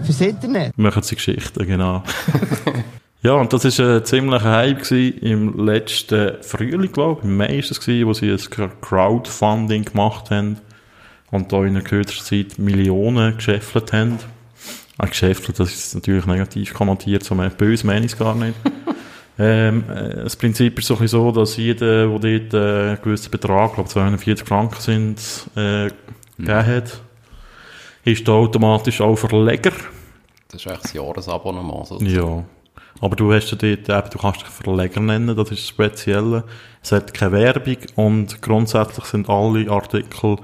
Fürs 0.04 0.20
Internet? 0.20 0.76
Machen 0.76 1.02
sie 1.02 1.16
Geschichten, 1.16 1.66
genau. 1.66 2.02
Ja, 3.22 3.34
und 3.34 3.52
das 3.52 3.78
war 3.78 3.96
ein 3.96 4.04
ziemlicher 4.06 4.50
Hype 4.50 4.90
im 4.90 5.66
letzten 5.66 6.42
Frühling, 6.42 6.90
glaube 6.90 7.20
ich. 7.20 7.28
Im 7.28 7.36
Mai 7.36 7.48
war 7.48 7.58
es, 7.58 7.86
wo 7.86 8.12
sie 8.14 8.30
ein 8.30 8.70
Crowdfunding 8.80 9.84
gemacht 9.84 10.30
haben 10.30 10.56
und 11.30 11.52
da 11.52 11.58
in 11.58 11.76
einer 11.76 11.82
kürzester 11.82 12.24
Zeit 12.24 12.58
Millionen 12.58 13.36
geschäffelt 13.36 13.92
haben. 13.92 14.20
Ah, 15.02 15.06
geschäffelt, 15.06 15.58
das 15.58 15.72
ist 15.72 15.94
natürlich 15.94 16.26
negativ 16.26 16.74
konnotiert, 16.74 17.24
so 17.24 17.34
böse 17.34 17.86
meine 17.86 18.04
ich 18.04 18.12
es 18.12 18.18
gar 18.18 18.34
nicht. 18.34 18.54
ähm, 19.38 19.84
äh, 19.88 20.24
das 20.24 20.36
Prinzip 20.36 20.78
ist 20.78 20.88
so, 20.88 21.32
dass 21.32 21.56
jeder, 21.56 22.06
der 22.06 22.38
dort 22.38 22.54
äh, 22.54 22.88
einen 22.90 23.02
gewissen 23.02 23.30
Betrag, 23.30 23.76
glaube 23.76 23.88
240 23.88 24.46
Franken 24.46 24.78
sind, 24.78 25.18
äh, 25.56 25.84
mhm. 25.84 25.90
gegeben 26.36 26.66
hat, 26.66 27.00
ist 28.04 28.28
da 28.28 28.32
automatisch 28.32 29.00
auch 29.00 29.16
Verleger. 29.16 29.72
Das 30.48 30.60
ist 30.60 30.66
eigentlich 30.66 30.82
das 30.82 30.92
Jahresabonnement 30.92 31.86
sozusagen. 31.86 32.14
Ja. 32.14 32.44
Aber 33.00 33.16
du 33.16 33.32
hast 33.32 33.50
ja 33.52 33.56
dort 33.56 33.88
eben, 33.88 34.10
du 34.10 34.18
kannst 34.18 34.42
dich 34.42 34.48
Verleger 34.48 35.00
nennen, 35.00 35.34
das 35.34 35.50
ist 35.50 35.62
das 35.62 35.68
Spezielle. 35.68 36.44
Es 36.82 36.92
hat 36.92 37.14
keine 37.14 37.32
Werbung 37.32 37.78
und 37.96 38.42
grundsätzlich 38.42 39.06
sind 39.06 39.30
alle 39.30 39.70
Artikel 39.70 40.36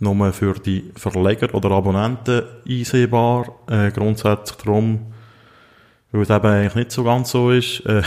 nur 0.00 0.32
für 0.32 0.54
die 0.54 0.90
Verleger 0.96 1.54
oder 1.54 1.70
Abonnenten 1.70 2.42
einsehbar. 2.68 3.46
Äh, 3.68 3.90
grundsätzlich 3.90 4.56
darum, 4.64 5.12
weil 6.10 6.22
es 6.22 6.30
eben 6.30 6.46
eigentlich 6.46 6.74
nicht 6.74 6.92
so 6.92 7.04
ganz 7.04 7.30
so 7.30 7.50
ist, 7.50 7.80
äh, 7.86 8.02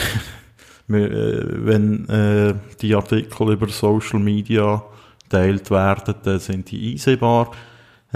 wenn 0.88 2.10
äh, 2.10 2.54
die 2.82 2.94
Artikel 2.94 3.54
über 3.54 3.70
Social 3.70 4.20
Media 4.20 4.84
geteilt 5.24 5.72
werden, 5.72 6.16
dann 6.24 6.39
sind 6.39 6.70
die 6.72 6.94
einsehbar. 6.94 7.52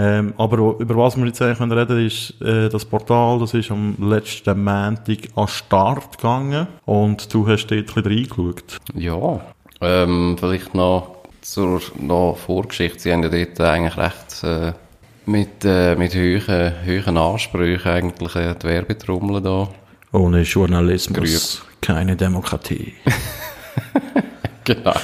Ähm, 0.00 0.32
aber 0.36 0.76
über 0.78 0.96
was 0.96 1.16
wir 1.16 1.26
jetzt 1.26 1.42
eigentlich 1.42 1.60
reden 1.60 1.88
können, 1.88 2.06
ist 2.06 2.40
äh, 2.40 2.68
das 2.68 2.84
Portal, 2.84 3.40
das 3.40 3.54
ist 3.54 3.70
am 3.72 3.96
letzten 3.98 4.62
Montag 4.62 5.18
an 5.34 5.48
Start 5.48 6.18
gegangen 6.18 6.68
und 6.84 7.32
du 7.34 7.48
hast 7.48 7.66
dort 7.66 7.80
ein 7.80 8.02
bisschen 8.02 8.04
reingeschaut. 8.04 8.78
Ja, 8.94 9.40
ähm, 9.80 10.36
vielleicht 10.38 10.72
noch 10.74 11.17
zur 11.52 11.80
noch 11.98 12.36
Vorgeschichte. 12.36 12.98
Sie 12.98 13.12
haben 13.12 13.22
ja 13.22 13.28
dort 13.28 13.60
eigentlich 13.60 13.96
recht 13.96 14.44
äh, 14.44 14.72
mit, 15.26 15.64
äh, 15.64 15.96
mit 15.96 16.14
hohen, 16.14 16.74
hohen 16.86 17.16
Ansprüchen 17.16 17.90
eigentlich 17.90 18.36
äh, 18.36 18.54
die 18.54 18.66
Werbetrommel 18.66 19.40
da. 19.40 19.68
Ohne 20.12 20.42
Journalismus 20.42 21.60
gerübt. 21.60 21.80
keine 21.80 22.16
Demokratie. 22.16 22.94
genau. 24.64 24.94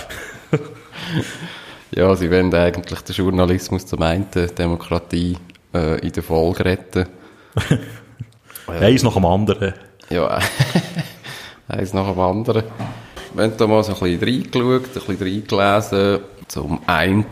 ja, 1.95 2.14
sie 2.16 2.30
wollen 2.30 2.55
eigentlich 2.55 3.01
den 3.01 3.14
Journalismus 3.14 3.86
zum 3.86 4.03
einen, 4.03 4.26
Demokratie 4.57 5.36
äh, 5.74 5.99
in 6.01 6.12
der 6.12 6.22
Folge 6.22 6.64
retten. 6.64 7.07
Eins 8.66 9.03
nach 9.03 9.14
dem 9.14 9.24
anderen. 9.26 9.74
Ja, 10.11 10.38
eins 11.68 11.92
nach 11.92 12.11
dem 12.11 12.20
anderen. 12.20 12.64
Wir 13.34 13.45
haben 13.45 13.57
da 13.57 13.66
mal 13.66 13.82
so 13.82 13.92
ein 13.95 13.99
bisschen 13.99 14.22
reingeschaut, 14.22 14.84
ein 14.84 15.16
bisschen 15.16 15.18
reingelesen. 15.18 16.20
Zum 16.49 16.80
einen, 16.86 17.24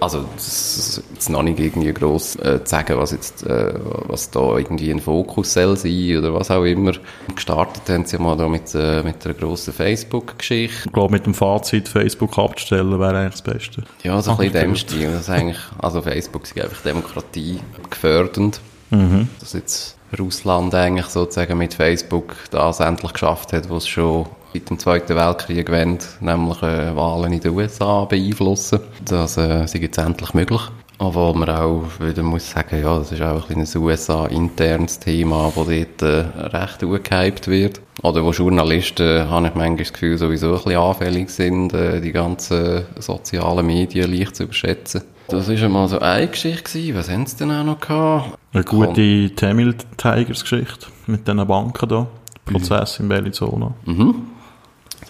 also 0.00 0.24
es 0.36 1.02
ist 1.18 1.30
noch 1.30 1.42
nicht 1.42 1.58
irgendwie 1.58 1.92
gross 1.92 2.36
äh, 2.36 2.64
zu 2.64 2.70
sagen, 2.70 2.96
was 2.98 3.12
jetzt, 3.12 3.46
äh, 3.46 3.74
was 4.06 4.30
da 4.30 4.56
irgendwie 4.56 4.90
ein 4.90 5.00
Fokus 5.00 5.52
soll 5.52 5.76
sein 5.76 6.18
oder 6.18 6.34
was 6.34 6.50
auch 6.50 6.64
immer. 6.64 6.92
Gestartet 7.34 7.88
haben 7.88 8.04
sie 8.06 8.18
mal 8.18 8.36
da 8.36 8.48
mit, 8.48 8.74
äh, 8.74 9.02
mit 9.02 9.24
einer 9.24 9.34
grossen 9.34 9.72
Facebook-Geschichte. 9.72 10.86
Ich 10.86 10.92
glaube, 10.92 11.12
mit 11.12 11.26
dem 11.26 11.34
Fazit 11.34 11.88
Facebook 11.88 12.38
abzustellen 12.38 12.98
wäre 12.98 13.16
eigentlich 13.18 13.32
das 13.32 13.42
Beste. 13.42 13.84
Ja, 14.02 14.20
so 14.22 14.32
ein 14.32 14.36
bisschen 14.38 14.54
in 14.54 14.60
dem 14.60 14.76
Stil. 14.76 15.12
Das 15.12 15.28
eigentlich, 15.28 15.60
also 15.78 16.02
Facebook 16.02 16.44
ist 16.44 16.58
einfach 16.58 16.82
Demokratie 16.82 17.60
gefördert. 17.90 18.60
Mhm. 18.90 19.28
Dass 19.40 19.52
jetzt 19.52 19.96
Russland 20.18 20.74
eigentlich 20.74 21.06
sozusagen 21.06 21.58
mit 21.58 21.74
Facebook 21.74 22.34
das 22.50 22.80
endlich 22.80 23.12
geschafft 23.12 23.52
hat, 23.52 23.68
was 23.70 23.88
schon 23.88 24.26
seit 24.54 24.70
dem 24.70 24.78
Zweiten 24.78 25.16
Weltkrieg 25.16 25.70
wendet, 25.70 26.08
nämlich 26.20 26.62
äh, 26.62 26.94
Wahlen 26.94 27.32
in 27.32 27.40
den 27.40 27.52
USA 27.52 28.04
beeinflussen. 28.04 28.80
Das 29.04 29.36
äh, 29.36 29.64
ist 29.64 29.74
jetzt 29.74 29.98
endlich 29.98 30.32
möglich. 30.32 30.62
Aber 30.98 31.34
man 31.34 31.50
auch 31.50 31.82
wieder 31.98 32.22
muss 32.22 32.48
sagen, 32.48 32.80
ja, 32.80 32.98
das 32.98 33.10
ist 33.10 33.20
auch 33.20 33.50
ein, 33.50 33.60
ein 33.60 33.76
USA-internes 33.76 35.00
Thema, 35.00 35.52
das 35.54 35.66
dort 35.66 36.02
äh, 36.02 36.24
recht 36.56 36.80
gehypt 36.80 37.48
wird. 37.48 37.80
Oder 38.02 38.24
wo 38.24 38.30
Journalisten, 38.30 39.28
habe 39.28 39.48
ich 39.48 39.54
manchmal 39.54 39.76
das 39.78 39.92
Gefühl, 39.92 40.18
sowieso 40.18 40.48
ein 40.48 40.54
bisschen 40.54 40.76
anfällig 40.76 41.30
sind, 41.30 41.74
äh, 41.74 42.00
die 42.00 42.12
ganzen 42.12 42.84
sozialen 42.98 43.66
Medien 43.66 44.10
leicht 44.12 44.36
zu 44.36 44.44
überschätzen. 44.44 45.02
Das 45.26 45.48
war 45.48 45.56
einmal 45.56 45.88
so 45.88 45.98
eine 45.98 46.28
Geschichte. 46.28 46.62
Gewesen. 46.62 46.96
Was 46.96 47.10
haben 47.10 47.26
sie 47.26 47.36
denn 47.38 47.50
auch 47.50 47.64
noch 47.64 47.80
gehabt? 47.80 48.38
Eine 48.52 48.62
gute 48.62 49.34
Tamil 49.34 49.74
Tigers 49.96 50.42
Geschichte 50.42 50.86
mit 51.06 51.26
diesen 51.26 51.44
Banken 51.46 51.88
da. 51.88 52.06
Prozess 52.44 52.98
mhm. 52.98 53.04
in 53.04 53.08
Bellinzona. 53.08 53.74
Mhm. 53.86 54.14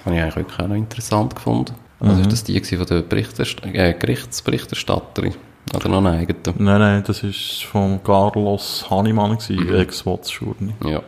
Habe 0.05 0.17
ich 0.17 0.23
eigentlich 0.23 0.59
auch 0.59 0.69
noch 0.69 0.77
interessant 0.77 1.35
gefunden. 1.35 1.75
Also 2.01 2.17
mhm. 2.17 2.23
ist 2.23 2.33
das 2.33 2.45
die 2.45 2.61
von 2.61 2.87
der 2.87 3.03
Berichterst 3.03 3.65
äh, 3.65 3.95
Gerichtsberichterstatterin? 3.95 5.35
Oder 5.75 5.89
noch 5.89 5.99
eine 5.99 6.11
eigene? 6.11 6.39
Nein, 6.59 6.79
nein, 6.79 7.03
das 7.07 7.25
war 7.25 7.31
von 7.71 8.05
Carlos 8.05 8.87
Hannemann, 8.91 9.39
mhm. 9.49 9.75
Ex-Watschurni. 9.75 10.75
Ja. 10.85 11.03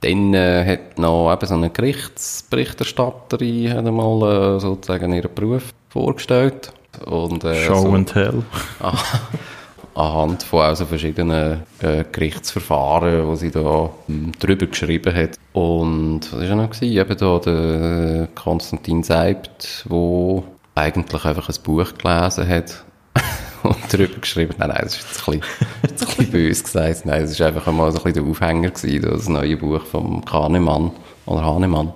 Dann 0.00 0.34
äh, 0.34 0.66
hat 0.66 0.98
noch 0.98 1.32
eben 1.32 1.46
so 1.46 1.54
eine 1.54 1.70
Gerichtsberichterstatterin 1.70 3.72
hat 3.72 3.84
mal 3.84 4.56
äh, 4.56 4.60
sozusagen 4.60 5.12
ihren 5.12 5.32
Beruf 5.34 5.72
vorgestellt. 5.88 6.72
Und, 7.04 7.44
äh, 7.44 7.66
Show 7.66 7.82
so, 7.82 7.92
and 7.92 8.12
Tell. 8.12 8.42
Anhand 9.96 10.42
von 10.42 10.60
also 10.60 10.84
verschiedenen 10.84 11.62
äh, 11.80 12.04
Gerichtsverfahren, 12.10 13.30
die 13.30 13.36
sie 13.36 13.50
da 13.50 13.90
ähm, 14.08 14.32
drüber 14.38 14.66
geschrieben 14.66 15.14
hat. 15.14 15.38
Und 15.52 16.20
was 16.32 16.48
war 16.48 16.56
noch? 16.56 16.70
Gewesen? 16.70 16.98
Eben 16.98 17.16
da 17.16 17.38
der 17.38 18.28
Konstantin 18.34 19.02
Seibt, 19.02 19.86
der 19.88 20.42
eigentlich 20.74 21.24
einfach 21.24 21.48
ein 21.48 21.62
Buch 21.62 21.94
gelesen 21.96 22.48
hat 22.48 22.84
und 23.62 23.92
drüber 23.92 24.20
geschrieben. 24.20 24.54
Nein, 24.58 24.68
nein, 24.68 24.80
das 24.82 24.96
ist 24.96 25.02
jetzt 25.02 25.28
ein 25.28 25.40
bisschen, 25.40 25.56
ein 25.82 25.94
bisschen 25.94 26.30
böse 26.30 26.62
gesagt. 26.62 27.06
Nein, 27.06 27.22
das 27.22 27.40
war 27.40 27.46
einfach 27.48 27.66
einmal 27.66 27.90
so 27.92 27.98
ein 27.98 28.04
bisschen 28.04 28.24
der 28.24 28.30
Aufhänger 28.30 28.70
gewesen, 28.70 29.10
das 29.10 29.28
neue 29.28 29.56
Buch 29.56 29.84
vom 29.86 30.24
Kahnemann, 30.24 30.90
oder 31.24 31.44
Hahnemann. 31.44 31.92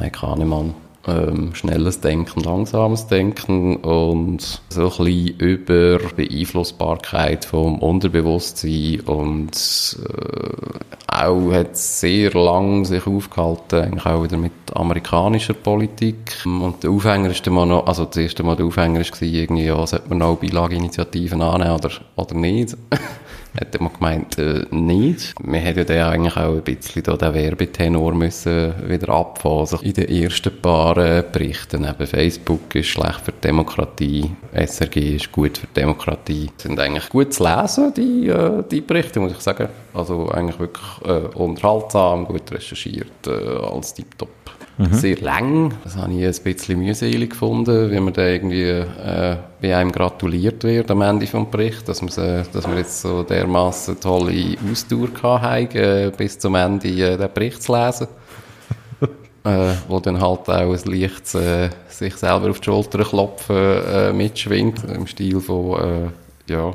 Nein, 0.00 0.12
Kahnemann 0.12 0.74
ähm, 1.06 1.54
schnelles 1.54 2.00
Denken, 2.00 2.40
langsames 2.40 3.06
Denken 3.06 3.76
und 3.76 4.60
so 4.68 4.82
ein 4.82 4.88
bisschen 4.88 5.38
über 5.38 5.98
Beeinflussbarkeit 6.16 7.44
vom 7.44 7.78
Unterbewusstsein 7.78 9.00
und 9.00 9.98
äh, 10.02 10.76
auch 11.08 11.52
hat 11.52 11.76
sehr 11.76 12.32
lang 12.32 12.84
sich 12.84 13.06
aufgehalten, 13.06 13.80
eigentlich 13.80 14.06
auch 14.06 14.22
wieder 14.24 14.36
mit 14.36 14.52
amerikanischer 14.74 15.54
Politik 15.54 16.34
und 16.44 16.82
der 16.82 16.90
Aufhänger 16.90 17.30
ist 17.30 17.46
mal 17.46 17.66
noch, 17.66 17.86
also 17.86 18.04
das 18.04 18.16
erste 18.16 18.42
Mal 18.42 18.56
der 18.56 18.66
Aufhänger 18.66 19.00
ist 19.00 19.20
irgendwie, 19.22 19.64
ja, 19.64 19.86
sollte 19.86 20.08
man 20.08 20.22
auch 20.22 20.36
Beilageinitiativen 20.36 21.40
annehmen 21.40 21.76
oder, 21.76 21.90
oder 22.16 22.34
nicht? 22.34 22.76
Hätte 23.58 23.82
man 23.82 23.92
gemeint, 23.92 24.38
äh, 24.38 24.64
nicht. 24.70 25.34
Wir 25.42 25.60
hätten 25.60 25.94
ja 25.94 26.10
eigentlich 26.10 26.36
auch 26.36 26.54
ein 26.54 26.62
bisschen 26.62 27.02
da 27.02 27.16
den 27.16 27.34
Werbetenor 27.34 28.14
müssen 28.14 28.74
wieder 28.88 29.08
abfahren. 29.10 29.60
Also 29.60 29.78
in 29.78 29.94
den 29.94 30.08
ersten 30.08 30.60
paar 30.60 30.96
äh, 30.98 31.24
Berichten, 31.30 31.84
eben 31.84 32.06
Facebook 32.06 32.74
ist 32.74 32.88
schlecht 32.88 33.20
für 33.20 33.32
die 33.32 33.40
Demokratie, 33.40 34.30
SRG 34.52 35.16
ist 35.16 35.32
gut 35.32 35.58
für 35.58 35.66
die 35.66 35.80
Demokratie. 35.80 36.50
Sind 36.58 36.78
eigentlich 36.78 37.08
gut 37.08 37.32
zu 37.32 37.44
lesen, 37.44 37.94
die, 37.94 38.28
äh, 38.28 38.62
die 38.70 38.82
Berichte, 38.82 39.20
muss 39.20 39.32
ich 39.32 39.40
sagen. 39.40 39.68
Also 39.94 40.28
eigentlich 40.28 40.58
wirklich 40.60 40.86
äh, 41.04 41.36
unterhaltsam, 41.36 42.26
gut 42.26 42.52
recherchiert, 42.52 43.26
äh, 43.26 43.30
alles 43.30 43.94
tiptop. 43.94 44.45
Mhm. 44.78 44.92
Sehr 44.92 45.16
lang. 45.20 45.74
Das 45.84 45.96
habe 45.96 46.12
ich 46.12 46.24
ein 46.24 46.44
bisschen 46.44 46.78
mühselig 46.78 47.30
gefunden, 47.30 47.90
wie 47.90 48.00
man 48.00 48.12
da 48.12 48.26
irgendwie 48.26 48.68
äh, 48.68 49.36
bei 49.60 49.74
einem 49.74 49.90
gratuliert 49.90 50.64
wird 50.64 50.90
am 50.90 51.00
Ende 51.00 51.26
vom 51.26 51.50
Bericht, 51.50 51.88
dass, 51.88 52.02
äh, 52.18 52.42
dass 52.52 52.68
wir 52.68 52.76
jetzt 52.76 53.00
so 53.00 53.22
dermaßen 53.22 53.98
tolle 53.98 54.56
Ausdauer 54.70 55.08
haben, 55.22 55.68
äh, 55.72 56.12
bis 56.14 56.38
zum 56.38 56.56
Ende 56.56 56.88
äh, 56.88 57.16
den 57.16 57.32
Bericht 57.32 57.62
zu 57.62 57.74
lesen. 57.74 58.08
äh, 59.44 59.72
wo 59.88 59.98
dann 60.00 60.20
halt 60.20 60.48
auch 60.48 60.50
ein 60.50 60.92
leichtes 60.92 61.34
äh, 61.36 61.70
sich 61.88 62.14
selber 62.16 62.50
auf 62.50 62.60
die 62.60 62.64
Schulter 62.64 63.02
klopfen 63.02 63.56
äh, 63.56 64.12
mitschwingt, 64.12 64.84
im 64.84 65.06
Stil 65.06 65.40
von, 65.40 66.12
äh, 66.48 66.52
ja, 66.52 66.74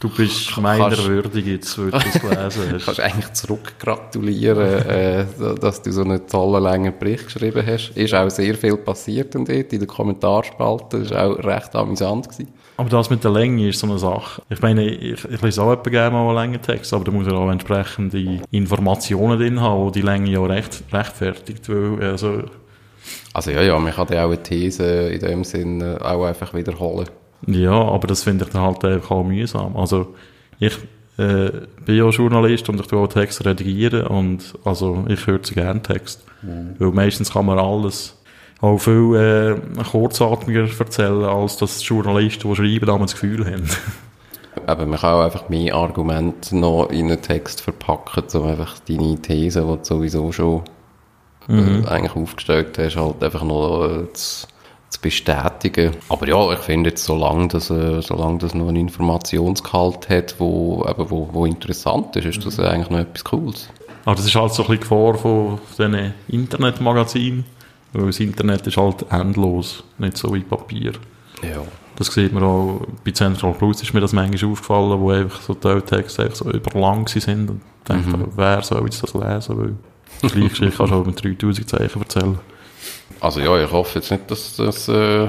Du 0.00 0.08
bist 0.10 0.56
meiner 0.58 0.96
würdig 1.04 1.46
jetzt, 1.46 1.76
du 1.76 1.90
das 1.90 2.04
gelesen 2.04 2.34
hast. 2.72 2.84
kannst 2.84 3.00
eigentlich 3.00 3.32
zurückgratulieren, 3.32 4.86
äh, 4.86 5.24
dass 5.60 5.82
du 5.82 5.92
so 5.92 6.02
einen 6.02 6.26
tollen, 6.26 6.62
langen 6.62 6.92
Bericht 6.98 7.26
geschrieben 7.26 7.64
hast. 7.66 7.90
Ist 7.96 8.14
auch 8.14 8.28
sehr 8.28 8.54
viel 8.54 8.76
passiert 8.76 9.34
dort 9.34 9.48
in 9.48 9.68
den 9.68 9.86
Kommentarspalte. 9.86 11.00
Das 11.00 11.10
war 11.10 11.30
auch 11.30 11.44
recht 11.44 11.74
amüsant. 11.74 12.28
Gewesen. 12.28 12.52
Aber 12.76 12.90
das 12.90 13.08
mit 13.08 13.24
der 13.24 13.30
Länge 13.30 13.68
ist 13.68 13.80
so 13.80 13.86
eine 13.86 13.98
Sache. 13.98 14.42
Ich 14.50 14.60
meine, 14.60 14.84
ich, 14.86 15.24
ich 15.24 15.42
lese 15.42 15.62
auch 15.62 15.82
gerne 15.82 16.10
mal 16.10 16.26
einen 16.26 16.34
langen 16.34 16.62
Text, 16.62 16.92
aber 16.92 17.04
da 17.04 17.10
muss 17.10 17.26
er 17.26 17.34
auch 17.34 17.50
entsprechende 17.50 18.42
Informationen 18.50 19.38
drin 19.38 19.60
haben, 19.60 19.92
die 19.92 20.00
die 20.00 20.06
Länge 20.06 20.30
ja 20.30 20.44
recht, 20.44 20.82
rechtfertigt. 20.92 21.68
Weil, 21.68 22.10
also, 22.10 22.42
also 23.32 23.50
ja, 23.50 23.62
ja, 23.62 23.78
man 23.78 23.94
kann 23.94 24.08
ja 24.10 24.24
auch 24.24 24.30
eine 24.30 24.42
These 24.42 25.08
in 25.08 25.20
dem 25.20 25.44
Sinn 25.44 25.82
auch 25.82 26.24
einfach 26.24 26.52
wiederholen. 26.52 27.08
Ja, 27.46 27.72
aber 27.72 28.06
das 28.06 28.22
finde 28.22 28.44
ich 28.44 28.50
dann 28.50 28.62
halt 28.62 28.84
einfach 28.84 29.10
auch 29.10 29.24
mühsam. 29.24 29.76
Also, 29.76 30.14
ich, 30.58 30.78
äh, 31.18 31.50
bin 31.84 31.96
ja 31.96 32.08
Journalist 32.08 32.68
und 32.68 32.80
ich 32.80 32.86
tue 32.86 32.98
auch 32.98 33.08
Texte 33.08 33.44
redigieren 33.44 34.06
und 34.06 34.54
also 34.64 35.04
ich 35.08 35.24
kürze 35.24 35.54
gerne 35.54 35.82
Text. 35.82 36.24
Mhm. 36.42 36.76
Weil 36.78 36.90
meistens 36.90 37.32
kann 37.32 37.46
man 37.46 37.58
alles 37.58 38.16
auch 38.60 38.78
viel 38.78 39.14
äh, 39.14 39.82
kurzatmiger 39.84 40.68
erzählen, 40.78 41.24
als 41.24 41.56
das 41.56 41.86
Journalisten, 41.86 42.48
die 42.48 42.56
schreiben, 42.56 42.86
damals 42.86 43.12
das 43.12 43.20
Gefühl 43.20 43.46
haben. 43.46 43.68
Aber 44.66 44.86
man 44.86 44.98
kann 44.98 45.14
auch 45.14 45.24
einfach 45.24 45.48
mehr 45.48 45.74
Argumente 45.74 46.56
noch 46.56 46.88
in 46.90 47.06
einen 47.06 47.20
Text 47.20 47.60
verpacken, 47.60 48.24
um 48.32 48.46
einfach 48.46 48.78
deine 48.80 49.20
These, 49.20 49.60
die 49.60 49.66
du 49.66 49.78
sowieso 49.82 50.32
schon 50.32 50.62
mhm. 51.46 51.84
äh, 51.84 51.88
eigentlich 51.88 52.16
aufgestellt 52.16 52.78
hast, 52.78 52.96
halt 52.96 53.22
einfach 53.22 53.44
noch 53.44 53.86
äh, 53.86 54.12
zu, 54.12 54.46
zu, 54.88 55.00
bestätigen. 55.00 55.92
Aber 56.08 56.26
ja, 56.26 56.52
ich 56.52 56.58
finde 56.60 56.90
jetzt, 56.90 57.04
solange 57.04 57.48
das, 57.48 57.70
äh, 57.70 58.00
solange 58.02 58.38
das 58.38 58.54
noch 58.54 58.68
einen 58.68 58.76
Informationsgehalt 58.76 60.08
hat, 60.08 60.36
wo, 60.38 60.84
eben, 60.88 61.10
wo, 61.10 61.28
wo 61.32 61.46
interessant 61.46 62.16
ist, 62.16 62.24
ist 62.24 62.46
das 62.46 62.58
mhm. 62.58 62.64
eigentlich 62.64 62.90
noch 62.90 62.98
etwas 63.00 63.24
Cooles. 63.24 63.68
Aber 64.04 64.14
das 64.14 64.26
ist 64.26 64.34
halt 64.34 64.52
so 64.52 64.62
ein 64.62 64.68
bisschen 64.68 64.82
Gefahr 64.82 65.14
von 65.14 65.58
diesen 65.76 66.14
Internetmagazinen, 66.28 67.44
weil 67.92 68.06
das 68.06 68.20
Internet 68.20 68.66
ist 68.66 68.76
halt 68.76 69.04
endlos, 69.10 69.82
nicht 69.98 70.16
so 70.16 70.32
wie 70.32 70.40
Papier. 70.40 70.92
Ja. 71.42 71.62
Das 71.96 72.08
sieht 72.08 72.32
man 72.32 72.42
auch 72.42 72.86
bei 73.04 73.10
Central 73.10 73.52
Plus 73.54 73.82
ist 73.82 73.94
mir 73.94 74.00
das 74.00 74.12
manchmal 74.12 74.52
aufgefallen, 74.52 75.00
wo 75.00 75.10
einfach 75.10 75.40
so 75.40 75.54
Teiltexte 75.54 76.30
so 76.32 76.50
überlang 76.50 77.08
sind 77.08 77.50
und 77.50 77.60
ich 77.80 77.92
denke, 77.92 78.16
mhm. 78.16 78.28
wer 78.36 78.62
soll 78.62 78.84
jetzt 78.84 79.02
das 79.02 79.14
lesen, 79.14 79.58
weil 79.58 79.74
die 80.22 80.28
gleiche 80.28 80.48
Geschichte 80.48 80.76
kannst 80.76 80.92
du 80.92 80.96
auch 80.96 81.06
mit 81.06 81.24
3000 81.24 81.68
Zeichen 81.68 82.02
erzählen. 82.02 82.38
Also 83.20 83.40
ja, 83.40 83.62
ich 83.62 83.70
hoffe 83.70 83.98
jetzt 83.98 84.10
nicht, 84.10 84.30
dass 84.30 84.56
das 84.56 84.88
äh, 84.88 85.28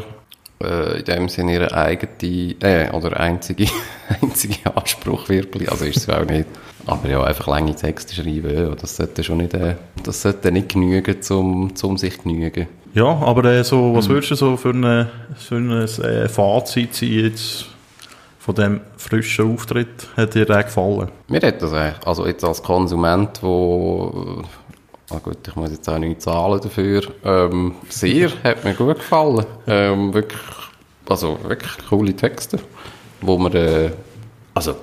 äh 0.61 0.99
in 0.99 1.05
dem 1.05 1.29
Sinne 1.29 1.53
ihre 1.53 1.73
eigene 1.73 2.55
äh, 2.61 2.91
oder 2.91 3.19
einzige, 3.19 3.67
einzige 4.21 4.75
Anspruch 4.75 5.29
wirklich, 5.29 5.71
also 5.71 5.85
ist 5.85 5.97
es 5.97 6.09
auch 6.09 6.25
nicht. 6.25 6.47
Aber 6.85 7.09
ja, 7.09 7.21
einfach 7.23 7.47
lange 7.47 7.75
Texte 7.75 8.15
schreiben, 8.15 8.53
ja, 8.53 8.73
das 8.73 8.95
sollte 8.95 9.23
schon 9.23 9.37
nicht, 9.37 9.53
äh, 9.53 9.75
das 10.03 10.21
sollte 10.21 10.51
nicht 10.51 10.69
genügen, 10.69 11.21
zum, 11.21 11.75
zum 11.75 11.97
sich 11.97 12.21
genügen. 12.21 12.67
Ja, 12.93 13.05
aber 13.05 13.43
äh, 13.45 13.63
so, 13.63 13.93
was 13.93 14.07
mhm. 14.07 14.13
würdest 14.13 14.31
du 14.31 14.35
so 14.35 14.57
für, 14.57 14.69
eine, 14.69 15.09
für 15.35 15.57
ein 15.57 15.71
äh, 15.71 16.29
Fazit 16.29 16.95
sein 16.95 17.09
jetzt 17.09 17.65
von 18.39 18.55
dem 18.55 18.81
frischen 18.95 19.53
Auftritt? 19.53 20.07
Hat 20.15 20.33
dir 20.33 20.45
der 20.45 20.63
gefallen? 20.63 21.09
Mir 21.27 21.41
hat 21.41 21.61
das 21.61 21.73
eigentlich, 21.73 22.07
also 22.07 22.25
jetzt 22.25 22.43
als 22.45 22.63
Konsument, 22.63 23.43
wo 23.43 24.43
Ah 25.09 25.19
gut, 25.19 25.37
ich 25.47 25.55
muss 25.55 25.71
jetzt 25.71 25.87
auch 25.87 25.97
nicht 25.97 26.21
zahlen 26.21 26.59
dafür. 26.61 27.01
Ähm, 27.23 27.75
sehr, 27.87 28.29
hat 28.43 28.65
mir 28.65 28.73
gut 28.73 28.97
gefallen. 28.97 29.45
Ähm, 29.65 30.13
wirklich, 30.13 30.41
also 31.07 31.39
wirklich 31.43 31.71
coole 31.89 32.13
Texte, 32.13 32.59
wo 33.21 33.37
man, 33.37 33.53
äh, 33.53 33.91
also, 34.53 34.75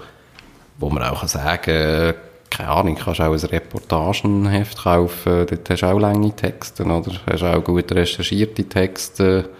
wo 0.79 0.89
man 0.89 1.03
auch 1.03 1.29
sagen 1.29 1.61
kann, 1.63 2.15
keine 2.49 2.71
Ahnung, 2.71 2.95
kannst 2.95 3.21
auch 3.21 3.33
ein 3.33 3.39
Reportagenheft 3.39 4.83
kaufen, 4.83 5.47
dort 5.47 5.69
hast 5.69 5.83
du 5.83 5.87
auch 5.87 5.99
lange 5.99 6.35
Texte, 6.35 6.85
oder? 6.85 7.13
Hast 7.27 7.43
auch 7.43 7.63
gut 7.63 7.93
recherchierte 7.93 8.65
Texte. 8.65 9.51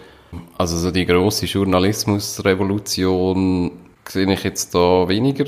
Also 0.57 0.77
so 0.77 0.89
die 0.91 1.05
grosse 1.05 1.45
Journalismusrevolution 1.45 3.71
sehe 4.07 4.33
ich 4.33 4.43
jetzt 4.43 4.73
da 4.73 5.07
weniger, 5.07 5.45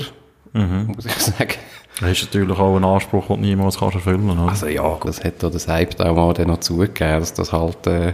mhm. 0.52 0.92
muss 0.94 1.06
ich 1.06 1.12
sagen. 1.12 1.54
Das 2.00 2.10
ist 2.10 2.32
natürlich 2.32 2.58
auch 2.58 2.76
ein 2.76 2.84
Anspruch, 2.84 3.26
den 3.26 3.42
du 3.42 3.48
niemals 3.48 3.78
kannst 3.78 3.96
erfüllen 3.96 4.28
kannst. 4.28 4.62
Also 4.62 4.66
ja, 4.68 4.98
das 5.04 5.24
hat 5.24 5.42
auch 5.42 5.50
das 5.50 5.66
Hype 5.66 5.98
auch 6.00 6.14
mal 6.14 6.32
dann 6.32 6.48
noch 6.48 6.60
zugegeben, 6.60 7.20
dass 7.20 7.34
das 7.34 7.52
halt 7.52 7.86
äh, 7.86 8.12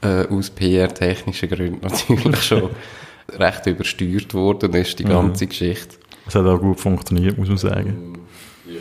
äh, 0.00 0.26
aus 0.28 0.50
PR-technischen 0.50 1.48
Gründen 1.48 1.80
natürlich 1.86 2.42
schon 2.42 2.70
recht 3.38 3.66
übersteuert 3.66 4.32
worden 4.32 4.72
ist, 4.74 4.98
die 4.98 5.04
ganze 5.04 5.44
mhm. 5.44 5.48
Geschichte. 5.48 5.96
Es 6.26 6.34
hat 6.34 6.46
auch 6.46 6.58
gut 6.58 6.80
funktioniert, 6.80 7.36
muss 7.36 7.48
man 7.48 7.58
sagen. 7.58 8.18
Ja. 8.66 8.80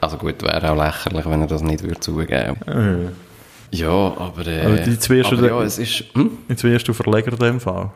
Also 0.00 0.16
gut, 0.16 0.42
wäre 0.42 0.70
auch 0.70 0.76
lächerlich, 0.76 1.26
wenn 1.26 1.40
er 1.42 1.46
das 1.46 1.62
nicht 1.62 1.82
würde 1.82 2.00
zugeben 2.00 2.56
würde. 2.66 3.10
Äh. 3.10 3.76
Ja, 3.76 3.88
aber, 3.88 4.46
äh, 4.46 4.66
aber 4.66 4.86
jetzt 4.86 5.08
wirst 5.10 5.32
aber 5.32 5.42
du, 5.42 5.48
ja, 5.48 5.62
es 5.62 5.78
ist, 5.78 6.04
hm? 6.14 6.38
jetzt 6.48 6.62
wirst 6.62 6.86
du 6.86 6.92
Verleger 6.92 7.32
in 7.32 7.38
dem 7.38 7.60
Fall? 7.60 7.90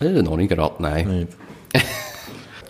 Äh, 0.00 0.22
noch 0.22 0.36
nicht 0.36 0.50
gerade, 0.50 0.74
nein. 0.82 1.08
Nicht. 1.08 1.36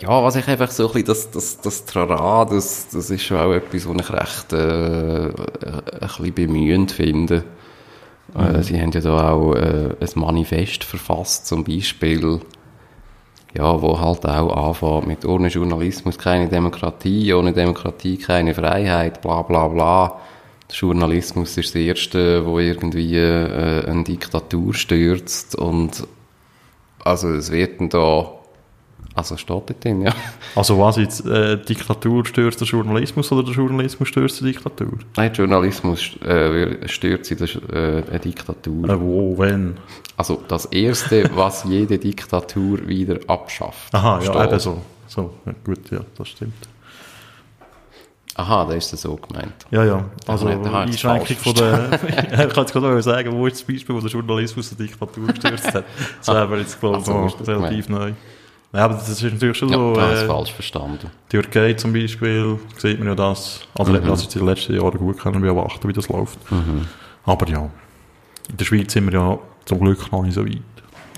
Ja, 0.03 0.21
was 0.21 0.35
ich 0.35 0.45
einfach 0.49 0.69
so 0.69 0.87
ein 0.87 0.91
bisschen, 0.91 1.05
das, 1.07 1.31
das, 1.31 1.61
das 1.61 1.85
Trara, 1.85 2.43
das, 2.43 2.89
das 2.89 3.09
ist 3.09 3.23
schon 3.23 3.37
auch 3.37 3.53
etwas, 3.53 3.87
was 3.87 3.95
ich 4.01 4.11
recht 4.11 4.51
äh, 4.51 5.27
ein 5.27 5.99
bisschen 6.01 6.33
bemühend 6.33 6.91
finde. 6.91 7.45
Äh, 8.35 8.49
mhm. 8.49 8.55
Äh, 8.55 8.63
sie 8.63 8.81
haben 8.81 8.91
ja 8.91 8.99
da 8.99 9.31
auch 9.31 9.53
äh, 9.53 9.95
ein 9.97 10.09
Manifest 10.15 10.83
verfasst, 10.83 11.47
zum 11.47 11.63
Beispiel, 11.63 12.41
ja, 13.57 13.81
wo 13.81 13.97
halt 13.97 14.25
auch 14.25 14.67
anfängt 14.67 15.07
mit 15.07 15.23
ohne 15.23 15.47
Journalismus 15.47 16.17
keine 16.17 16.49
Demokratie, 16.49 17.33
ohne 17.33 17.53
Demokratie 17.53 18.17
keine 18.17 18.53
Freiheit, 18.53 19.21
bla 19.21 19.41
bla 19.43 19.69
bla. 19.69 20.19
Der 20.69 20.75
Journalismus 20.75 21.57
ist 21.57 21.75
das 21.75 21.81
Erste, 21.81 22.45
wo 22.45 22.59
irgendwie 22.59 23.15
äh, 23.15 23.85
eine 23.85 24.03
Diktatur 24.03 24.73
stürzt 24.73 25.55
und 25.55 26.05
also 27.05 27.29
es 27.29 27.51
wird 27.51 27.79
dann 27.79 27.87
da 27.87 28.42
also 29.15 29.37
steht 29.37 29.49
dort 29.49 29.83
drin, 29.83 30.01
ja. 30.01 30.13
Also 30.55 30.79
was 30.79 30.97
jetzt, 30.97 31.25
äh, 31.25 31.57
Diktatur 31.57 32.25
stürzt 32.25 32.61
der 32.61 32.67
Journalismus 32.67 33.31
oder 33.31 33.43
der 33.43 33.53
Journalismus 33.53 34.07
stürzt 34.07 34.41
die 34.41 34.45
Diktatur? 34.45 34.97
Nein, 35.15 35.31
Journalismus 35.33 36.17
äh, 36.21 36.87
stürzt 36.87 37.29
die, 37.29 37.35
äh, 37.35 38.03
eine 38.09 38.19
Diktatur. 38.19 38.89
Äh, 38.89 38.99
wo, 38.99 39.37
wenn? 39.37 39.77
Also 40.17 40.41
das 40.47 40.65
Erste, 40.65 41.29
was 41.35 41.63
jede 41.63 41.99
Diktatur 41.99 42.87
wieder 42.87 43.19
abschafft. 43.27 43.93
Aha, 43.93 44.21
steht. 44.21 44.33
ja, 44.33 44.45
eben 44.45 44.59
so. 44.59 44.81
So, 45.07 45.33
ja, 45.45 45.53
gut, 45.63 45.91
ja, 45.91 45.99
das 46.17 46.29
stimmt. 46.29 46.67
Aha, 48.35 48.65
da 48.65 48.73
ist 48.73 48.91
das 48.91 49.01
so 49.01 49.15
gemeint. 49.15 49.53
Ja, 49.69 49.85
ja. 49.85 50.05
Also, 50.25 50.47
die 50.47 50.67
Einschränkung 50.67 51.37
von 51.37 51.53
der, 51.53 51.93
ich 52.07 52.53
kann 52.53 52.63
jetzt 52.63 52.73
gerade 52.73 53.01
sagen, 53.03 53.31
wo 53.33 53.45
ist 53.45 53.57
das 53.57 53.63
Beispiel, 53.63 53.93
wo 53.93 53.99
der 53.99 54.09
Journalismus 54.09 54.71
eine 54.71 54.87
Diktatur 54.87 55.27
gestürzt 55.27 55.71
hat. 55.71 55.85
Das 56.17 56.27
wäre 56.29 56.57
jetzt, 56.57 56.79
glaube 56.79 56.97
ich, 56.97 57.07
also, 57.07 57.43
relativ 57.45 57.89
neu. 57.89 58.13
Ja, 58.73 58.85
aber 58.85 58.95
das 58.95 59.07
ist 59.07 59.21
natürlich 59.21 59.57
schon 59.57 59.69
ja, 59.69 59.75
so. 59.75 59.93
Äh, 59.93 60.25
falsch 60.25 60.51
verstanden. 60.51 61.11
Die 61.31 61.37
Türkei 61.37 61.73
zum 61.73 61.93
Beispiel, 61.93 62.57
sieht 62.77 62.97
man 62.97 63.09
ja 63.09 63.15
das. 63.15 63.61
Also, 63.77 63.93
mhm. 63.93 64.03
das 64.03 64.21
ist 64.21 64.35
in 64.35 64.41
den 64.41 64.49
letzten 64.49 64.75
Jahren 64.75 64.97
gut 64.97 65.19
können 65.19 65.41
beobachten, 65.41 65.87
wie 65.87 65.93
das 65.93 66.09
läuft. 66.09 66.39
Mhm. 66.51 66.87
Aber 67.25 67.47
ja, 67.47 67.69
in 68.49 68.57
der 68.57 68.65
Schweiz 68.65 68.91
sind 68.91 69.11
wir 69.11 69.13
ja 69.13 69.39
zum 69.65 69.79
Glück 69.79 70.11
noch 70.11 70.23
nicht 70.23 70.33
so 70.33 70.45
weit. 70.45 70.57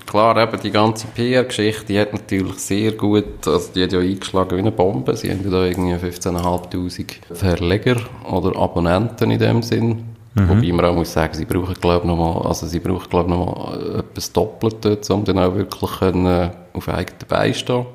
Klar, 0.06 0.36
eben 0.40 0.60
die 0.60 0.70
ganze 0.70 1.08
PR-Geschichte, 1.08 1.86
die 1.86 1.98
hat 1.98 2.12
natürlich 2.12 2.58
sehr 2.58 2.92
gut, 2.92 3.46
also 3.46 3.72
die 3.74 3.82
hat 3.82 3.92
ja 3.92 3.98
eingeschlagen 3.98 4.56
wie 4.56 4.60
eine 4.60 4.70
Bombe. 4.70 5.16
Sie 5.16 5.30
haben 5.30 5.42
ja 5.42 5.50
da 5.50 5.64
irgendwie 5.64 5.94
15.500 5.94 7.34
Verleger 7.34 7.96
oder 8.30 8.56
Abonnenten 8.56 9.30
in 9.32 9.38
dem 9.38 9.62
Sinn. 9.62 10.04
Mhm. 10.34 10.48
Wobei 10.48 10.72
man 10.72 10.84
auch 10.84 10.94
muss 10.94 11.12
sagen, 11.12 11.34
sie 11.34 11.46
brauchen, 11.46 11.74
glaube 11.74 12.04
ich, 12.04 12.08
nochmal, 12.08 12.46
also 12.46 12.66
sie 12.66 12.78
brauchen, 12.78 13.08
glaube 13.08 13.30
ich, 13.30 13.36
nochmal 13.36 14.00
etwas 14.00 14.32
Doppeltes, 14.32 15.10
um 15.10 15.24
dann 15.24 15.38
auch 15.38 15.54
wirklich 15.54 15.90
können, 15.98 16.50
auf 16.76 16.88
eigenen 16.88 17.26
Beinen 17.28 17.54
stehen. 17.54 17.86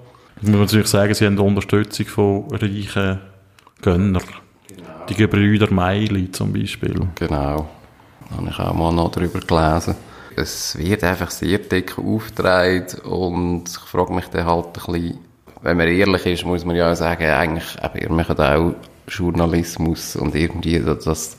Ich 0.42 0.48
muss 0.48 0.60
natürlich 0.60 0.88
sagen, 0.88 1.14
sie 1.14 1.26
haben 1.26 1.36
die 1.36 1.42
Unterstützung 1.42 2.06
von 2.08 2.48
reichen 2.52 3.20
Gönnern. 3.82 4.24
Genau. 4.68 5.06
Die 5.08 5.16
Gebrüder 5.16 5.72
Meili 5.72 6.32
zum 6.32 6.54
Beispiel. 6.54 7.00
Genau. 7.16 7.70
Da 8.30 8.38
habe 8.38 8.50
ich 8.50 8.60
auch 8.60 8.74
mal 8.74 8.94
noch 8.94 9.12
darüber 9.12 9.40
gelesen. 9.40 9.96
Es 10.36 10.78
wird 10.78 11.04
einfach 11.04 11.30
sehr 11.30 11.58
dick 11.58 11.98
aufgetragen 12.00 12.88
und 13.04 13.68
ich 13.68 13.78
frage 13.78 14.14
mich 14.14 14.28
dann 14.28 14.46
halt 14.46 14.66
ein 14.66 14.72
bisschen, 14.74 15.20
wenn 15.62 15.78
man 15.78 15.88
ehrlich 15.88 16.26
ist, 16.26 16.46
muss 16.46 16.66
man 16.66 16.76
ja 16.76 16.96
sagen, 16.96 17.26
eigentlich, 17.26 17.76
ihr 17.96 18.10
macht 18.10 18.40
auch 18.40 18.74
Journalismus 19.08 20.16
und 20.16 20.34
irgendwie 20.34 20.80
das 20.80 21.38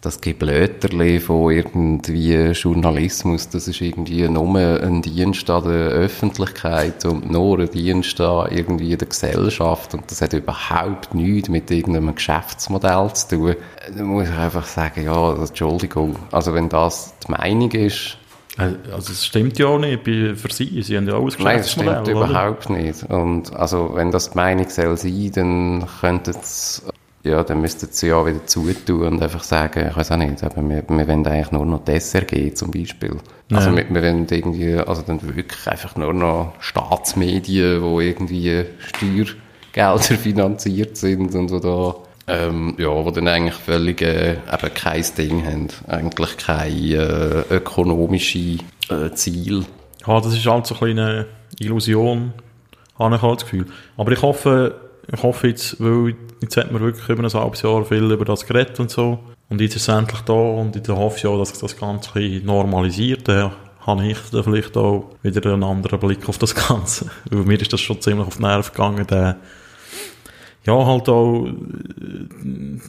das 0.00 0.20
Geblöterle 0.20 1.20
von 1.20 1.50
irgendwie 1.50 2.34
Journalismus, 2.52 3.48
das 3.48 3.66
ist 3.68 3.80
irgendwie 3.80 4.28
nur 4.28 4.56
ein 4.58 5.02
Dienst 5.02 5.48
an 5.50 5.64
der 5.64 5.88
Öffentlichkeit 5.88 7.04
und 7.04 7.30
nur 7.30 7.58
ein 7.58 7.70
Dienst 7.70 8.20
an 8.20 8.50
irgendwie 8.52 8.96
der 8.96 9.08
Gesellschaft 9.08 9.94
und 9.94 10.10
das 10.10 10.20
hat 10.22 10.32
überhaupt 10.32 11.14
nichts 11.14 11.48
mit 11.48 11.70
irgendeinem 11.70 12.14
Geschäftsmodell 12.14 13.12
zu 13.14 13.28
tun. 13.36 13.56
Da 13.96 14.02
muss 14.04 14.28
ich 14.28 14.34
einfach 14.34 14.66
sagen, 14.66 15.04
ja, 15.04 15.34
Entschuldigung, 15.34 16.16
also 16.30 16.54
wenn 16.54 16.68
das 16.68 17.14
die 17.26 17.32
Meinung 17.32 17.72
ist, 17.72 18.18
also 18.58 19.12
es 19.12 19.26
stimmt 19.26 19.58
ja 19.58 19.66
auch 19.66 19.78
nicht 19.78 20.04
für 20.04 20.50
Sie, 20.50 20.80
Sie 20.82 20.96
haben 20.96 21.06
ja 21.06 21.14
auch 21.14 21.24
ein 21.24 21.26
Geschäftsmodell, 21.26 21.44
Nein, 21.44 21.58
das 21.58 21.70
stimmt 21.72 22.16
oder? 22.16 22.26
überhaupt 22.26 22.70
nicht. 22.70 23.02
Und 23.04 23.54
also 23.54 23.90
wenn 23.94 24.10
das 24.10 24.30
die 24.30 24.36
Meinung 24.36 24.68
soll 24.68 24.96
sein, 24.96 25.32
dann 25.34 25.86
könnte 26.00 26.30
es 26.30 26.82
ja, 27.26 27.42
dann 27.42 27.60
müssten 27.60 27.88
sie 27.90 28.08
ja 28.08 28.24
wieder 28.24 28.46
zutun 28.46 29.02
und 29.02 29.22
einfach 29.22 29.42
sagen, 29.42 29.88
ich 29.90 29.96
weiß 29.96 30.12
auch 30.12 30.16
nicht, 30.16 30.42
aber 30.44 30.62
wir, 30.62 30.84
wir 30.88 31.08
wollen 31.08 31.26
eigentlich 31.26 31.50
nur 31.50 31.66
noch 31.66 31.82
SRG 31.86 32.54
zum 32.54 32.70
Beispiel. 32.70 33.16
Ja. 33.50 33.58
Also 33.58 33.74
wir, 33.74 33.88
wir 33.88 34.02
wollen 34.02 34.26
irgendwie, 34.30 34.74
also 34.76 35.02
dann 35.02 35.20
wirklich 35.22 35.66
einfach 35.66 35.96
nur 35.96 36.14
noch 36.14 36.54
Staatsmedien, 36.60 37.82
wo 37.82 38.00
irgendwie 38.00 38.64
Steuergelder 38.78 39.98
finanziert 40.18 40.96
sind 40.96 41.34
und 41.34 41.48
so 41.48 41.58
da, 41.58 42.32
ähm, 42.32 42.74
ja, 42.78 42.88
wo 42.88 43.10
dann 43.10 43.28
eigentlich 43.28 43.54
völlig 43.54 44.02
äh, 44.02 44.32
eben 44.34 44.74
kein 44.74 45.04
Ding 45.18 45.44
haben, 45.44 45.68
eigentlich 45.88 46.36
kein 46.36 46.72
äh, 46.72 47.40
ökonomische 47.50 48.58
äh, 48.88 49.10
Ziel. 49.14 49.64
Ja, 50.06 50.20
das 50.20 50.34
ist 50.34 50.46
halt 50.46 50.66
so 50.66 50.76
eine 50.76 50.94
kleine 50.94 51.26
Illusion 51.58 52.32
Habe 52.98 53.16
ich 53.16 53.22
halt 53.22 53.40
das 53.40 53.50
Gefühl. 53.50 53.66
Aber 53.96 54.12
ich 54.12 54.22
hoffe, 54.22 54.85
ich 55.12 55.22
hoffe 55.22 55.48
jetzt, 55.48 55.80
weil 55.80 56.14
jetzt 56.40 56.56
hat 56.56 56.72
man 56.72 56.82
wirklich 56.82 57.08
über 57.08 57.22
ein 57.22 57.32
halbes 57.32 57.62
Jahr 57.62 57.84
viel 57.84 58.10
über 58.10 58.24
das 58.24 58.46
geredet 58.46 58.78
und 58.80 58.90
so. 58.90 59.18
Und 59.48 59.60
jetzt 59.60 59.76
ist 59.76 59.88
es 59.88 59.94
endlich 59.94 60.20
da 60.22 60.32
und 60.32 60.74
ich 60.74 60.88
hoffe 60.88 61.28
ja, 61.28 61.36
dass 61.36 61.50
sich 61.50 61.58
das 61.58 61.76
Ganze 61.76 62.18
normalisiert. 62.44 63.28
Dann 63.28 63.52
habe 63.80 64.06
ich 64.06 64.18
dann 64.32 64.42
vielleicht 64.42 64.76
auch 64.76 65.10
wieder 65.22 65.52
einen 65.52 65.62
anderen 65.62 66.00
Blick 66.00 66.28
auf 66.28 66.38
das 66.38 66.54
Ganze. 66.54 67.10
Weil 67.30 67.44
mir 67.44 67.60
ist 67.60 67.72
das 67.72 67.80
schon 67.80 68.00
ziemlich 68.00 68.26
auf 68.26 68.36
die 68.36 68.42
Nerven 68.42 68.72
gegangen, 68.72 69.06
der 69.06 69.36
ja, 70.64 70.84
halt 70.84 71.08
auch, 71.08 71.46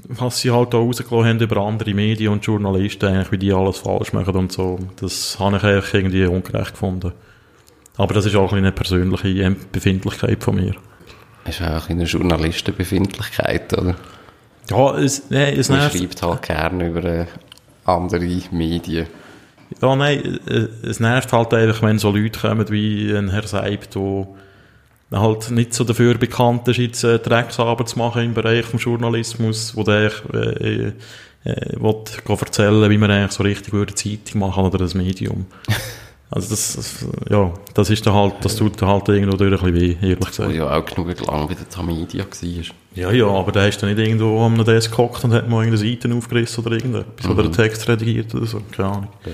was 0.07 0.41
sie 0.41 0.49
halt 0.49 0.73
auch 0.73 0.79
rausgelassen 0.79 1.27
haben 1.27 1.39
über 1.39 1.57
andere 1.57 1.93
Medien 1.93 2.33
und 2.33 2.43
Journalisten, 2.43 3.05
eigentlich, 3.05 3.31
wie 3.31 3.37
die 3.37 3.53
alles 3.53 3.77
falsch 3.77 4.13
machen 4.13 4.35
und 4.35 4.51
so. 4.51 4.79
Das 4.99 5.37
habe 5.39 5.57
ich 5.57 5.63
eigentlich 5.63 5.93
irgendwie 5.93 6.25
ungerecht 6.25 6.71
gefunden. 6.71 7.11
Aber 7.95 8.15
das 8.15 8.25
ist 8.25 8.35
auch 8.35 8.51
eine 8.53 8.71
persönliche 8.71 9.55
Befindlichkeit 9.71 10.43
von 10.43 10.55
mir. 10.55 10.73
Ist 11.47 11.61
auch 11.61 11.89
eine 11.89 12.03
Journalistenbefindlichkeit, 12.03 13.73
oder? 13.73 13.95
Ja, 14.69 14.97
es, 14.97 15.29
nee, 15.29 15.53
es 15.53 15.69
Man 15.69 15.89
schreibt 15.89 16.21
halt 16.21 16.41
gerne 16.41 16.87
über 16.89 17.03
äh, 17.03 17.25
andere 17.85 18.41
Medien. 18.51 19.07
Ja, 19.81 19.95
nein, 19.95 20.39
äh, 20.47 20.87
es 20.87 20.99
nervt 20.99 21.31
halt 21.31 21.53
einfach, 21.53 21.81
wenn 21.83 21.99
so 21.99 22.11
Leute 22.11 22.39
kommen 22.39 22.69
wie 22.69 23.15
ein 23.15 23.29
Herr 23.29 23.47
Seib, 23.47 23.89
der 23.91 24.27
halt 25.11 25.51
nicht 25.51 25.73
so 25.73 25.83
dafür 25.83 26.15
bekannt 26.15 26.67
ist, 26.67 26.77
jetzt 26.77 27.03
äh, 27.03 27.19
Drecksarbeit 27.19 27.89
zu 27.89 27.97
machen 27.97 28.23
im 28.23 28.33
Bereich 28.33 28.65
des 28.69 28.83
Journalismus, 28.83 29.75
wo 29.75 29.83
der 29.83 30.11
äh, 30.33 30.91
äh, 31.43 31.79
will 31.79 32.37
erzählen, 32.39 32.89
wie 32.89 32.97
man 32.97 33.11
eigentlich 33.11 33.31
so 33.31 33.43
richtig 33.43 33.73
würde 33.73 33.95
Zeitung 33.95 34.39
machen 34.39 34.65
oder 34.65 34.77
das 34.77 34.95
Medium. 34.95 35.45
Also 36.29 36.49
das, 36.49 36.75
das, 36.75 37.05
ja, 37.29 37.53
das 37.73 37.89
ist 37.89 38.05
halt, 38.05 38.33
das 38.41 38.57
tut 38.57 38.81
dann 38.81 38.89
halt 38.89 39.07
irgendwo 39.07 39.37
durch 39.37 39.63
ein 39.63 39.71
bisschen 39.73 40.01
weh, 40.01 40.07
ehrlich 40.09 40.27
gesagt. 40.27 40.49
Wo 40.49 40.53
ja 40.53 40.77
auch 40.77 40.85
genug 40.85 41.25
lang 41.25 41.47
bei 41.47 41.53
der 41.53 41.69
Tamedia 41.69 42.25
war. 42.25 42.75
Ja, 42.95 43.11
ja, 43.11 43.27
aber 43.27 43.51
da 43.53 43.65
ist 43.65 43.81
dann 43.81 43.93
nicht 43.93 44.05
irgendwo 44.05 44.41
am 44.41 44.61
Desk 44.65 44.91
gehockt 44.91 45.23
und 45.23 45.33
hat 45.33 45.47
mal 45.47 45.63
irgendeine 45.63 45.89
Seite 45.89 46.13
aufgerissen 46.13 46.65
oder 46.65 46.75
irgendetwas, 46.75 47.25
mhm. 47.25 47.31
oder 47.31 47.43
einen 47.43 47.53
Text 47.53 47.87
redigiert 47.87 48.35
oder 48.35 48.45
so, 48.45 48.61
keine 48.75 48.89
Ahnung. 48.89 49.07
Ja. 49.25 49.31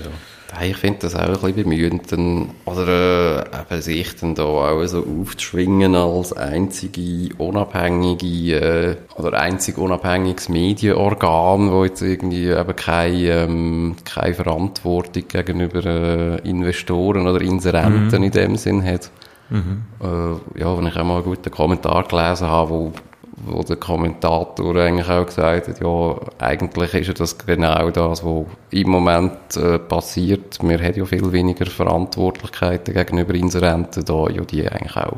Ich 0.61 0.77
finde 0.77 0.99
das 0.99 1.15
auch 1.15 1.21
ein 1.21 1.33
bisschen 1.33 1.55
bemühend, 1.55 2.11
dann, 2.11 2.51
oder 2.65 3.45
äh, 3.45 3.73
eben 3.73 3.81
sich 3.81 4.15
dann 4.15 4.35
da 4.35 4.43
auch 4.43 4.85
so 4.85 4.99
aufzuschwingen 4.99 5.95
als 5.95 6.33
einzige 6.33 7.33
unabhängige 7.37 8.55
äh, 8.55 8.95
oder 9.15 9.39
einzig 9.39 9.77
unabhängiges 9.77 10.49
Medienorgan, 10.49 11.71
wo 11.71 11.85
jetzt 11.85 12.01
irgendwie 12.01 12.47
eben 12.47 12.75
keine, 12.75 13.29
ähm, 13.29 13.95
keine 14.05 14.33
Verantwortung 14.33 15.27
gegenüber 15.27 15.85
äh, 15.85 16.49
Investoren 16.49 17.27
oder 17.27 17.41
Inserenten 17.41 18.19
mhm. 18.19 18.23
in 18.25 18.31
dem 18.31 18.55
Sinn 18.55 18.83
hat. 18.83 19.09
Mhm. 19.49 19.83
Äh, 20.01 20.59
ja, 20.59 20.77
wenn 20.77 20.87
ich 20.87 20.95
auch 20.95 21.03
mal 21.03 21.15
einen 21.15 21.23
guten 21.23 21.51
Kommentar 21.51 22.03
gelesen 22.03 22.47
habe, 22.47 22.69
wo 22.69 22.93
wo 23.36 23.63
der 23.63 23.77
Kommentator 23.77 24.75
eigentlich 24.75 25.09
auch 25.09 25.25
gesagt 25.25 25.67
hat, 25.67 25.81
ja, 25.81 26.15
eigentlich 26.39 26.93
ist 26.93 27.07
ja 27.07 27.13
das 27.13 27.38
genau 27.38 27.89
das, 27.89 28.23
was 28.23 28.45
im 28.69 28.89
Moment 28.89 29.57
äh, 29.57 29.79
passiert. 29.79 30.59
Wir 30.61 30.79
haben 30.79 30.95
ja 30.95 31.05
viel 31.05 31.31
weniger 31.31 31.65
Verantwortlichkeiten 31.65 32.93
gegenüber 32.93 33.34
Inserenten 33.34 34.05
da, 34.05 34.27
ja, 34.29 34.43
die 34.43 34.67
eigentlich 34.67 34.95
auch 34.95 35.17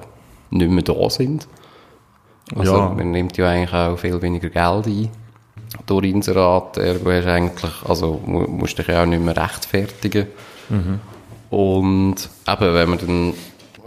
nicht 0.52 0.72
mehr 0.72 0.84
da 0.84 1.10
sind. 1.10 1.48
Also, 2.56 2.78
ja. 2.78 2.90
man 2.90 3.12
nimmt 3.12 3.38
ja 3.38 3.50
eigentlich 3.50 3.74
auch 3.74 3.98
viel 3.98 4.22
weniger 4.22 4.50
Geld 4.50 4.88
ein 4.88 5.10
durch 5.86 6.06
Inserat. 6.06 6.78
Ergo 6.78 7.12
hast 7.12 7.26
eigentlich, 7.26 7.74
also, 7.86 8.22
musst 8.26 8.78
dich 8.78 8.88
ja 8.88 9.02
auch 9.02 9.08
nicht 9.08 9.24
mehr 9.24 9.36
rechtfertigen. 9.36 10.28
Mhm. 10.70 11.00
Und 11.50 12.30
eben, 12.48 12.74
wenn 12.74 12.90
man 12.90 13.00
dann, 13.00 13.34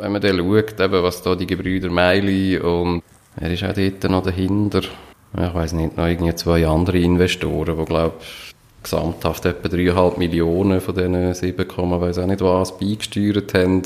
wenn 0.01 0.13
man 0.13 0.21
dann 0.21 0.37
schaut, 0.39 0.81
eben, 0.81 1.03
was 1.03 1.23
da 1.23 1.35
die 1.35 1.47
Gebrüder 1.47 1.89
Meili 1.89 2.59
und 2.59 3.03
er 3.41 3.51
ist 3.51 3.65
auch 3.65 3.73
dort 3.73 4.05
noch 4.11 4.23
dahinter. 4.23 4.81
Ich 4.81 5.55
weiß 5.55 5.75
nicht, 5.75 5.97
noch 5.97 6.07
irgendwie 6.07 6.35
zwei 6.35 6.67
andere 6.67 6.99
Investoren, 6.99 7.77
die, 7.77 7.85
glaube 7.85 8.15
ich, 8.21 8.55
gesamthaft 8.83 9.45
etwa 9.45 9.69
3,5 9.69 10.19
Millionen 10.19 10.81
von 10.81 10.95
diesen 10.95 11.35
7, 11.35 11.67
weiß 11.69 12.19
auch 12.19 12.27
nicht 12.27 12.41
was, 12.41 12.79
beigesteuert 12.79 13.53
haben. 13.55 13.83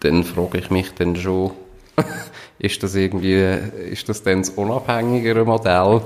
Dann 0.00 0.24
frage 0.24 0.58
ich 0.58 0.70
mich 0.70 0.94
dann 0.94 1.16
schon, 1.16 1.50
ist 2.58 2.82
das 2.82 2.94
irgendwie, 2.94 3.44
ist 3.90 4.08
das 4.08 4.22
dann 4.22 4.38
das 4.38 4.50
unabhängigere 4.50 5.44
Modell? 5.44 6.00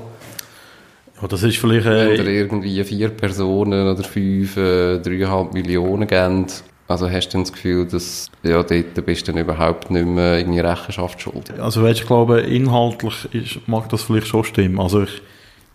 Ja, 1.22 1.28
das 1.28 1.42
ist 1.44 1.58
vielleicht... 1.58 1.86
Äh, 1.86 2.18
Wenn 2.18 2.26
irgendwie 2.26 2.82
vier 2.82 3.10
Personen 3.10 3.88
oder 3.88 4.02
fünf, 4.02 4.56
äh, 4.56 4.96
3,5 4.96 5.52
Millionen 5.52 6.08
geben, 6.08 6.46
also 6.86 7.10
hast 7.10 7.30
du 7.30 7.38
das 7.38 7.52
Gefühl, 7.52 7.86
dass 7.86 8.30
ja, 8.42 8.62
dort 8.62 9.06
bist 9.06 9.26
du 9.26 9.32
dann 9.32 9.40
überhaupt 9.40 9.90
nicht 9.90 10.06
mehr 10.06 10.38
irgendwie 10.38 10.60
Rechenschaft 10.60 11.20
schuldig? 11.20 11.58
Also 11.58 11.82
weißt, 11.82 12.00
ich 12.00 12.06
glaube, 12.06 12.40
inhaltlich 12.40 13.28
ist, 13.32 13.68
mag 13.68 13.88
das 13.88 14.02
vielleicht 14.02 14.26
schon 14.26 14.44
stimmen. 14.44 14.80
Also 14.80 15.04
ich, 15.04 15.22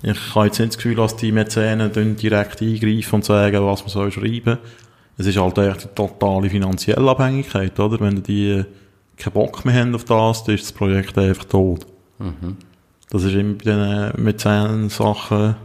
ich 0.04 0.36
habe 0.36 0.46
jetzt 0.46 0.60
nicht 0.60 0.70
das 0.72 0.78
Gefühl, 0.78 0.96
dass 0.96 1.16
die 1.16 1.32
Mäzenen 1.32 2.16
direkt 2.16 2.62
eingreifen 2.62 3.16
und 3.16 3.26
sagen, 3.26 3.66
was 3.66 3.82
man 3.82 3.90
soll 3.90 4.12
schreiben. 4.12 4.60
Es 5.18 5.26
ist 5.26 5.38
halt 5.38 5.58
echt 5.58 5.86
eine 5.86 5.96
totale 5.96 6.50
finanzielle 6.50 7.10
Abhängigkeit, 7.10 7.78
oder? 7.80 8.00
Wenn 8.00 8.24
die 8.24 8.64
keinen 9.18 9.34
Bock 9.34 9.66
mehr 9.66 9.82
haben 9.82 9.96
auf 9.96 10.06
das, 10.06 10.44
dann 10.44 10.56
ist 10.56 10.66
das 10.66 10.72
Projekt 10.72 11.18
einfach 11.18 11.44
tot. 11.46 11.86
Mhm. 12.20 12.56
Das 13.10 13.24
ist 13.24 13.34
immer 13.34 13.56
bei 13.56 13.64
den 13.64 14.24
Mäzen-Sachen, 14.24 15.56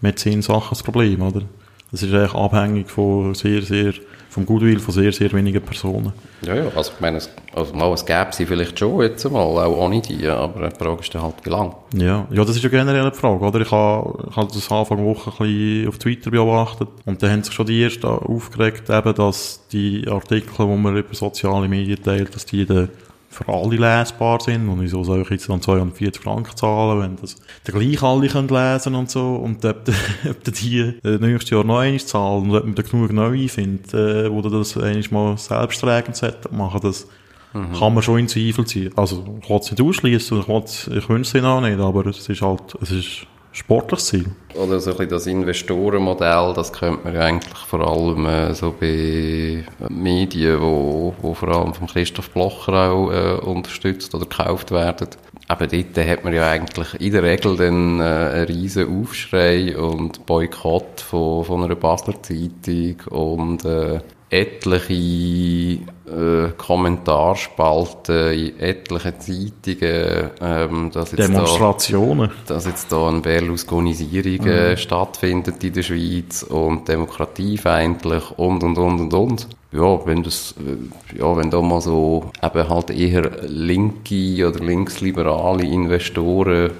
Mäzen-Sachen 0.00 0.70
das 0.70 0.82
Problem, 0.82 1.22
oder? 1.22 1.42
Das 1.90 2.02
ist 2.02 2.12
eigentlich 2.12 2.34
abhängig 2.34 2.90
von 2.90 3.34
sehr, 3.34 3.62
sehr 3.62 3.94
vom 4.38 4.44
Goodwill 4.44 4.78
von 4.78 4.94
sehr, 4.94 5.12
sehr 5.12 5.32
wenigen 5.32 5.62
Personen. 5.62 6.12
Ja, 6.42 6.54
ja, 6.54 6.64
also 6.76 6.92
ich 6.94 7.00
meine, 7.00 7.16
es, 7.16 7.30
also 7.54 7.74
mal, 7.74 7.92
es 7.92 8.04
gäbe 8.04 8.28
sie 8.32 8.46
vielleicht 8.46 8.78
schon 8.78 9.00
jetzt 9.00 9.24
einmal, 9.24 9.42
auch 9.42 9.76
ohne 9.76 10.00
die, 10.00 10.26
aber 10.26 10.68
die 10.68 10.76
Frage 10.76 11.00
ist 11.00 11.14
dann 11.14 11.22
halt, 11.22 11.34
wie 11.44 11.50
lange. 11.50 11.74
Ja, 11.94 12.26
ja, 12.30 12.44
das 12.44 12.56
ist 12.56 12.62
ja 12.62 12.68
generell 12.68 13.00
eine 13.00 13.12
Frage, 13.12 13.44
oder? 13.44 13.60
Ich 13.60 13.70
habe, 13.70 14.28
ich 14.30 14.36
habe 14.36 14.48
das 14.52 14.70
Anfang 14.70 15.04
Woche 15.04 15.30
ein 15.30 15.36
bisschen 15.38 15.88
auf 15.88 15.98
Twitter 15.98 16.30
beobachtet 16.30 16.88
und 17.06 17.22
da 17.22 17.30
haben 17.30 17.42
sich 17.42 17.54
schon 17.54 17.66
die 17.66 17.82
Ersten 17.82 18.06
aufgeregt, 18.06 18.90
eben, 18.90 19.14
dass 19.14 19.66
die 19.72 20.06
Artikel, 20.06 20.52
die 20.58 20.76
man 20.76 20.96
über 20.96 21.14
soziale 21.14 21.66
Medien 21.66 22.02
teilt, 22.02 22.34
dass 22.34 22.44
die 22.44 22.66
dann 22.66 22.90
für 23.38 23.52
alle 23.52 23.76
lesbar 23.76 24.40
sind 24.40 24.68
und 24.68 24.80
wieso 24.80 25.04
soll 25.04 25.22
ich 25.22 25.30
jetzt 25.30 25.48
dann 25.48 25.62
240 25.62 26.22
Franken 26.22 26.56
zahlen, 26.56 27.00
wenn 27.00 27.16
das 27.16 27.36
gleich 27.64 28.02
alle 28.02 28.28
können 28.28 28.48
lesen 28.48 28.94
und 28.94 29.10
so 29.10 29.36
und 29.36 29.64
ob, 29.64 29.88
ob 30.30 30.44
die 30.44 30.80
äh, 30.80 31.18
nächstes 31.18 31.50
Jahr 31.50 31.64
noch 31.64 31.78
einmal 31.78 32.00
zahlen 32.00 32.50
und 32.50 32.56
ob 32.56 32.64
man 32.64 32.74
da 32.74 32.82
genug 32.82 33.12
neu 33.12 33.48
findet, 33.48 33.94
äh, 33.94 34.30
wo 34.30 34.42
das 34.42 34.76
einmal 34.76 35.02
mal 35.10 35.38
selbsttragend 35.38 36.20
machen, 36.50 36.80
das 36.82 37.06
mhm. 37.52 37.72
kann 37.74 37.94
man 37.94 38.02
schon 38.02 38.18
in 38.18 38.28
Zweifel 38.28 38.66
ziehen. 38.66 38.92
Also 38.96 39.38
ich 39.40 39.48
will 39.48 39.58
es 39.58 39.70
nicht 39.70 39.82
ausschließen, 39.82 40.40
ich, 40.40 40.96
ich 40.96 41.08
wünsche 41.08 41.28
es 41.28 41.34
ihnen 41.34 41.46
auch 41.46 41.60
nicht, 41.60 41.78
aber 41.78 42.06
es 42.06 42.28
ist 42.28 42.42
halt, 42.42 42.74
es 42.80 42.90
ist 42.90 43.26
sportliches 43.52 44.06
Ziel. 44.06 44.26
Oder 44.54 44.80
so 44.80 44.90
ein 44.90 44.96
bisschen 44.96 45.10
das 45.10 45.26
Investorenmodell, 45.26 46.52
das 46.54 46.72
könnte 46.72 47.04
man 47.04 47.14
ja 47.14 47.20
eigentlich 47.20 47.58
vor 47.58 47.86
allem 47.86 48.26
äh, 48.26 48.54
so 48.54 48.74
bei 48.78 49.64
Medien, 49.88 50.60
wo, 50.60 51.14
wo 51.20 51.34
vor 51.34 51.48
allem 51.48 51.74
von 51.74 51.86
Christoph 51.86 52.30
Blocher 52.30 52.90
auch 52.90 53.10
äh, 53.10 53.34
unterstützt 53.44 54.14
oder 54.14 54.26
gekauft 54.26 54.70
werden. 54.70 55.08
Aber 55.48 55.66
dort 55.66 55.96
hat 55.96 56.24
man 56.24 56.34
ja 56.34 56.50
eigentlich 56.50 57.00
in 57.00 57.12
der 57.12 57.22
Regel 57.22 57.56
dann 57.56 58.00
äh, 58.00 58.02
einen 58.02 58.44
riesen 58.46 59.00
Aufschrei 59.02 59.76
und 59.78 60.26
Boykott 60.26 61.00
von, 61.00 61.44
von 61.44 61.64
einer 61.64 61.74
Basler 61.74 62.22
Zeitung 62.22 62.96
und 63.10 63.64
äh, 63.64 64.00
etliche 64.30 65.80
äh, 66.06 66.50
Kommentarspalten 66.56 68.32
in 68.32 68.60
etlichen 68.60 69.20
Zeitungen, 69.20 70.30
ähm, 70.40 70.90
dass 70.92 71.12
jetzt 71.12 71.28
Demonstrationen. 71.28 72.30
Da, 72.46 72.54
dass 72.54 72.66
jetzt 72.66 72.92
da 72.92 73.08
eine 73.08 73.20
Berlusconisierung 73.20 74.46
äh, 74.46 74.70
mhm. 74.70 74.76
stattfindet 74.76 75.62
in 75.64 75.72
der 75.72 75.82
Schweiz 75.82 76.42
und 76.42 76.88
demokratiefeindlich 76.88 78.30
und 78.36 78.62
und 78.62 78.78
und 78.78 79.00
und 79.00 79.14
und. 79.14 79.48
Ja, 79.70 80.06
wenn 80.06 80.22
das, 80.22 80.54
äh, 80.58 81.18
ja, 81.18 81.36
wenn 81.36 81.50
da 81.50 81.60
mal 81.60 81.80
so 81.80 82.30
eben 82.42 82.68
halt 82.68 82.90
eher 82.90 83.30
linke 83.46 84.48
oder 84.48 84.60
linksliberale 84.60 85.64
Investoren 85.64 86.70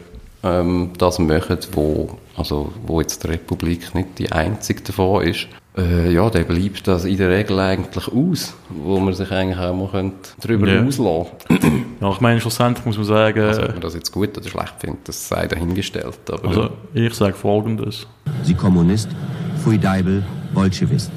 ähm, 0.42 0.90
das 0.99 1.18
machen, 1.18 1.59
wo, 1.72 2.18
also, 2.36 2.72
wo 2.86 3.01
jetzt 3.01 3.24
die 3.24 3.28
Republik 3.28 3.94
nicht 3.94 4.18
die 4.18 4.32
einzige 4.32 4.82
davon 4.82 5.24
ist, 5.24 5.49
äh, 5.78 6.12
ja, 6.12 6.28
der 6.28 6.44
bleibt 6.44 6.86
das 6.86 7.04
in 7.04 7.16
der 7.16 7.30
Regel 7.30 7.58
eigentlich 7.58 8.08
aus, 8.08 8.54
wo 8.68 8.98
man 8.98 9.14
sich 9.14 9.30
eigentlich 9.30 9.58
auch 9.58 9.74
mal 9.74 10.12
darüber 10.40 10.68
ja. 10.68 10.84
auslassen 10.84 11.32
Ja, 12.00 12.10
ich 12.10 12.20
meine, 12.20 12.40
schlussendlich 12.40 12.84
muss 12.84 12.96
man 12.96 13.06
sagen... 13.06 13.40
Also, 13.40 13.62
ob 13.62 13.72
man 13.72 13.80
das 13.80 13.94
jetzt 13.94 14.12
gut 14.12 14.36
oder 14.36 14.48
schlecht 14.48 14.74
findet, 14.78 15.08
das 15.08 15.28
sei 15.28 15.46
dahingestellt. 15.46 16.18
Aber 16.30 16.48
also, 16.48 16.70
ich 16.94 17.14
sage 17.14 17.34
Folgendes. 17.34 18.06
Sie 18.42 18.54
Kommunist, 18.54 19.09
Fui 19.64 19.78
Deibel, 19.78 20.24
Bolschewist. 20.55 21.10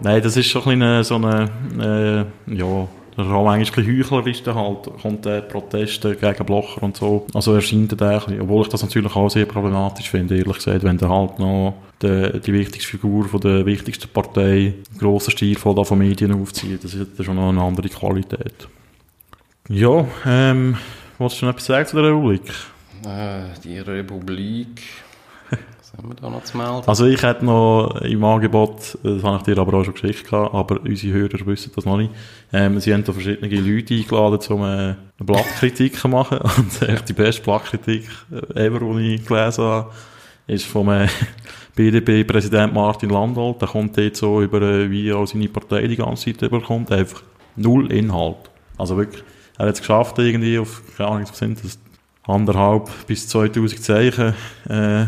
Nein, 0.00 0.22
das 0.22 0.36
ist 0.36 0.48
schon 0.48 0.62
ein 0.62 0.78
bisschen 0.80 1.04
so 1.04 1.14
eine, 1.16 2.26
äh, 2.48 2.54
ja, 2.56 2.88
das 3.16 3.26
ist 3.26 3.32
auch 3.32 3.48
eigentlich 3.48 3.76
ein 3.76 3.86
heuchlerisch 3.86 4.42
halt, 4.44 4.90
kommt 5.00 5.24
der 5.24 5.42
Proteste 5.42 6.16
gegen 6.16 6.44
Blocher 6.44 6.82
und 6.82 6.96
so. 6.96 7.26
Also 7.32 7.54
erscheint 7.54 8.00
er 8.00 8.26
ein 8.28 8.40
obwohl 8.40 8.62
ich 8.62 8.68
das 8.68 8.82
natürlich 8.82 9.14
auch 9.14 9.28
sehr 9.28 9.46
problematisch 9.46 10.10
finde, 10.10 10.36
ehrlich 10.36 10.56
gesagt, 10.56 10.82
wenn 10.82 10.98
der 10.98 11.08
halt 11.08 11.38
noch 11.38 11.74
die, 12.02 12.40
die 12.40 12.52
wichtigste 12.52 12.90
Figur 12.90 13.28
von 13.28 13.40
der 13.40 13.64
wichtigsten 13.66 14.08
Partei 14.08 14.74
grossen 14.98 15.30
Stil 15.30 15.56
von, 15.56 15.84
von 15.84 15.98
Medien 15.98 16.32
aufzieht, 16.32 16.84
das 16.84 16.94
ist 16.94 17.24
schon 17.24 17.36
noch 17.36 17.48
eine 17.48 17.62
andere 17.62 17.88
Qualität. 17.88 18.68
Ja, 19.68 20.06
ähm, 20.26 20.76
wolltest 21.18 21.40
du 21.40 21.46
noch 21.46 21.52
etwas 21.52 21.66
sagen 21.66 21.86
zu 21.86 21.96
der 21.96 22.06
Republik? 22.06 22.52
Äh, 23.06 23.58
die 23.62 23.78
Republik... 23.78 24.82
Was 25.50 25.92
haben 25.96 26.08
wir 26.08 26.16
da 26.16 26.28
noch 26.28 26.44
zu 26.44 26.56
melden? 26.58 26.82
Also 26.86 27.06
ich 27.06 27.22
hätte 27.22 27.44
noch 27.44 28.00
im 28.02 28.22
Angebot, 28.24 28.98
das 29.02 29.22
habe 29.22 29.38
ich 29.38 29.42
dir 29.44 29.58
aber 29.58 29.78
auch 29.78 29.84
schon 29.84 29.94
geschickt, 29.94 30.30
aber 30.32 30.80
unsere 30.82 31.14
Hörer 31.14 31.46
wissen 31.46 31.72
das 31.74 31.84
noch 31.86 31.96
nicht, 31.96 32.10
ähm, 32.52 32.78
sie 32.80 32.92
haben 32.92 33.04
da 33.04 33.12
verschiedene 33.12 33.48
Leute 33.48 33.94
eingeladen, 33.94 34.40
um 34.52 34.62
äh, 34.62 34.64
eine 34.64 34.96
Blattkritik 35.18 35.96
zu 35.96 36.08
machen. 36.08 36.38
Und 36.38 36.82
echt 36.82 37.08
die 37.08 37.14
beste 37.14 37.42
Blattkritik 37.42 38.08
ever, 38.54 38.80
die 38.80 39.14
ich 39.14 39.26
gelesen 39.26 39.64
habe, 39.64 39.92
ist 40.46 40.66
vom 40.66 40.90
äh, 40.90 41.08
BDP-Präsident 41.74 42.72
Martin 42.72 43.10
Landolt. 43.10 43.60
Der 43.60 43.68
kommt 43.68 43.96
jetzt 43.96 44.20
so 44.20 44.42
über, 44.42 44.62
äh, 44.62 44.90
wie 44.90 45.08
er 45.08 45.26
seine 45.26 45.48
Partei 45.48 45.86
die 45.86 45.96
ganze 45.96 46.32
Zeit 46.32 46.42
überkommt. 46.42 46.92
Einfach 46.92 47.22
null 47.56 47.90
Inhalt. 47.92 48.50
Also 48.76 48.96
wirklich, 48.96 49.22
er 49.58 49.66
hat 49.66 49.74
es 49.74 49.80
geschafft, 49.80 50.18
irgendwie 50.18 50.58
auf, 50.58 50.82
keine 50.96 51.10
Ahnung, 51.10 51.28
was 51.28 51.38
sind 51.38 51.62
das, 51.64 51.78
anderthalb 52.26 52.90
bis 53.06 53.28
2000 53.28 53.82
Zeichen 53.82 54.34
äh, 54.68 55.06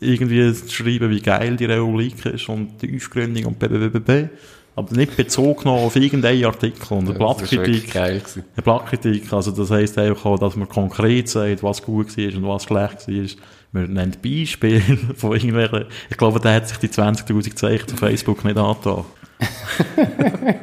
irgendwie 0.00 0.52
zu 0.52 0.68
schreiben, 0.68 1.10
wie 1.10 1.20
geil 1.20 1.56
die 1.56 1.64
Republik 1.64 2.24
ist 2.26 2.48
und 2.48 2.80
die 2.82 2.96
Aufgründung 2.96 3.46
und 3.46 3.58
BBBB. 3.58 4.30
Aber 4.74 4.94
nicht 4.96 5.16
bezogen 5.16 5.68
auf 5.68 5.96
irgendeinen 5.96 6.44
Artikel. 6.46 6.94
Und 6.96 7.08
eine 7.08 7.18
Blattkritik, 7.18 7.94
eine 7.94 8.22
Blattkritik, 8.62 9.30
also 9.32 9.50
das 9.50 9.70
heisst 9.70 9.98
einfach 9.98 10.24
auch, 10.24 10.38
dass 10.38 10.56
man 10.56 10.68
konkret 10.68 11.28
sagt, 11.28 11.62
was 11.62 11.82
gut 11.82 12.16
war 12.16 12.36
und 12.36 12.48
was 12.48 12.64
schlecht 12.64 13.08
war. 13.08 13.44
Man 13.72 13.92
nennt 13.94 14.22
Beispiele 14.22 14.80
von 15.16 15.32
irgendwelchen, 15.32 15.86
ich 16.10 16.16
glaube, 16.16 16.40
der 16.40 16.54
hat 16.54 16.68
sich 16.68 16.78
die 16.78 16.88
20.000 16.88 17.54
Zeichen 17.54 17.92
auf 17.92 17.98
Facebook 17.98 18.44
nicht 18.44 18.56
angetan. 18.56 19.04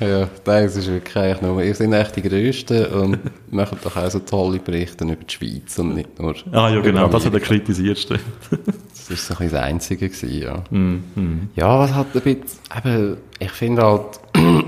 Ja, 0.00 0.28
das 0.44 0.76
ist 0.76 0.88
wirklich 0.88 1.16
eigentlich 1.16 1.40
nur, 1.42 1.62
ihr 1.62 1.74
seid 1.74 1.92
echt 1.92 2.16
die 2.16 2.22
Größten 2.22 2.86
und 2.86 3.18
machen 3.50 3.78
doch 3.82 3.96
auch 3.96 4.10
so 4.10 4.18
tolle 4.18 4.58
Berichte 4.58 5.04
über 5.04 5.14
die 5.14 5.32
Schweiz 5.32 5.78
und 5.78 5.94
nicht 5.94 6.18
nur... 6.18 6.34
Ah 6.52 6.68
ja, 6.68 6.80
genau, 6.80 7.08
das 7.08 7.24
hat 7.24 7.32
der 7.32 7.40
kritisierste. 7.40 8.18
das 8.50 9.10
war 9.10 9.16
so 9.16 9.34
ein 9.42 9.50
das 9.50 9.60
Einzige 9.62 10.08
gewesen, 10.08 10.42
ja. 10.42 10.62
Mm, 10.70 11.02
mm. 11.14 11.50
Ja, 11.54 11.78
was 11.78 11.94
hat 11.94 12.08
ein 12.14 12.20
bisschen, 12.20 12.42
eben, 12.84 13.16
ich 13.38 13.50
finde 13.52 13.82
halt, 13.82 14.20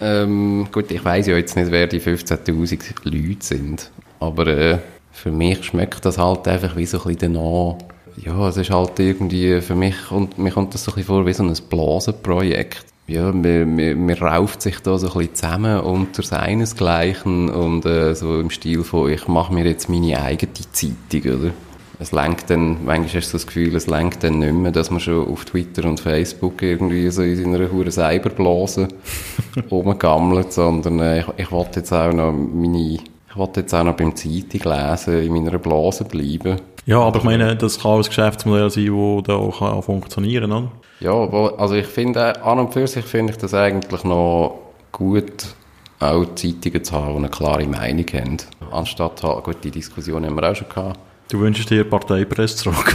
ähm, 0.00 0.68
gut, 0.70 0.90
ich 0.90 1.04
weiß 1.04 1.28
ja 1.28 1.36
jetzt 1.36 1.56
nicht, 1.56 1.70
wer 1.70 1.86
die 1.86 2.00
15'000 2.00 3.04
Leute 3.04 3.46
sind, 3.46 3.90
aber 4.20 4.46
äh, 4.48 4.78
für 5.12 5.30
mich 5.30 5.64
schmeckt 5.64 6.04
das 6.04 6.18
halt 6.18 6.48
einfach 6.48 6.76
wie 6.76 6.86
so 6.86 6.98
ein 6.98 7.14
bisschen 7.14 7.34
danach, 7.34 7.76
ja, 8.16 8.48
es 8.48 8.56
ist 8.56 8.70
halt 8.70 8.98
irgendwie 8.98 9.60
für 9.60 9.74
mich, 9.74 10.10
und 10.10 10.38
mir 10.38 10.50
kommt 10.50 10.74
das 10.74 10.84
so 10.84 10.92
ein 10.92 10.96
bisschen 10.96 11.14
vor 11.14 11.26
wie 11.26 11.32
so 11.32 11.44
ein 11.44 11.54
Blasenprojekt 11.70 12.92
ja, 13.08 13.32
man, 13.32 13.76
man, 13.76 14.06
man 14.06 14.16
rauft 14.16 14.62
sich 14.62 14.80
da 14.80 14.96
so 14.96 15.08
ein 15.08 15.12
bisschen 15.12 15.34
zusammen 15.34 15.80
unter 15.80 16.22
seinesgleichen 16.22 17.50
und 17.50 17.84
äh, 17.84 18.14
so 18.14 18.40
im 18.40 18.50
Stil 18.50 18.84
von, 18.84 19.10
ich 19.10 19.28
mache 19.28 19.52
mir 19.52 19.64
jetzt 19.64 19.88
meine 19.88 20.22
eigene 20.22 20.52
Zeitung, 20.52 21.40
oder? 21.40 21.50
Es 21.98 22.10
lenkt 22.10 22.50
dann, 22.50 22.84
manchmal 22.84 23.20
hast 23.20 23.28
du 23.28 23.36
das 23.36 23.46
Gefühl, 23.46 23.76
es 23.76 23.86
lenkt 23.86 24.24
dann 24.24 24.40
nicht 24.40 24.54
mehr, 24.54 24.72
dass 24.72 24.90
man 24.90 24.98
schon 24.98 25.26
auf 25.28 25.44
Twitter 25.44 25.88
und 25.88 26.00
Facebook 26.00 26.60
irgendwie 26.62 27.08
so 27.10 27.22
in 27.22 27.36
seiner 27.36 27.70
hure 27.70 27.92
Cyberblase 27.92 28.88
rumgammelt, 29.70 30.52
sondern 30.52 30.98
äh, 31.00 31.20
ich, 31.20 31.26
ich 31.36 31.52
wollte 31.52 31.80
jetzt 31.80 31.92
auch 31.92 32.12
noch 32.12 32.32
meine, 32.32 32.98
ich 33.32 33.38
wollte 33.38 33.60
jetzt 33.60 33.72
auch 33.72 33.82
noch 33.82 33.96
beim 33.96 34.14
Zeitung 34.14 34.60
lesen, 34.72 35.22
in 35.22 35.32
meiner 35.32 35.58
Blase 35.58 36.04
bleiben. 36.04 36.60
Ja, 36.84 36.98
aber 36.98 37.18
ich 37.20 37.24
meine, 37.24 37.56
das 37.56 37.80
kann 37.80 37.92
auch 37.92 37.96
ein 37.96 38.02
Geschäftsmodell 38.02 38.68
sein, 38.68 38.86
das 38.86 39.22
da 39.24 39.34
auch 39.36 39.82
funktionieren 39.82 40.50
kann? 40.50 40.70
Ja, 41.00 41.12
also 41.12 41.74
ich 41.74 41.86
finde, 41.86 42.44
an 42.44 42.58
und 42.58 42.74
für 42.74 42.86
sich 42.86 43.06
finde 43.06 43.32
ich 43.32 43.38
das 43.38 43.54
eigentlich 43.54 44.04
noch 44.04 44.58
gut, 44.92 45.54
auch 45.98 46.26
Zeitungen 46.34 46.84
zu 46.84 46.92
haben, 46.92 47.12
die 47.12 47.18
eine 47.18 47.28
klare 47.30 47.66
Meinung 47.66 48.06
haben. 48.12 48.36
Anstatt, 48.70 49.22
gut, 49.22 49.64
die 49.64 49.70
Diskussion 49.70 50.26
haben 50.26 50.36
wir 50.36 50.50
auch 50.50 50.54
schon 50.54 50.68
gehabt. 50.68 50.98
Du 51.32 51.40
wünschst 51.40 51.70
dir 51.70 51.84
Parteipresse 51.84 52.56
zurück, 52.56 52.94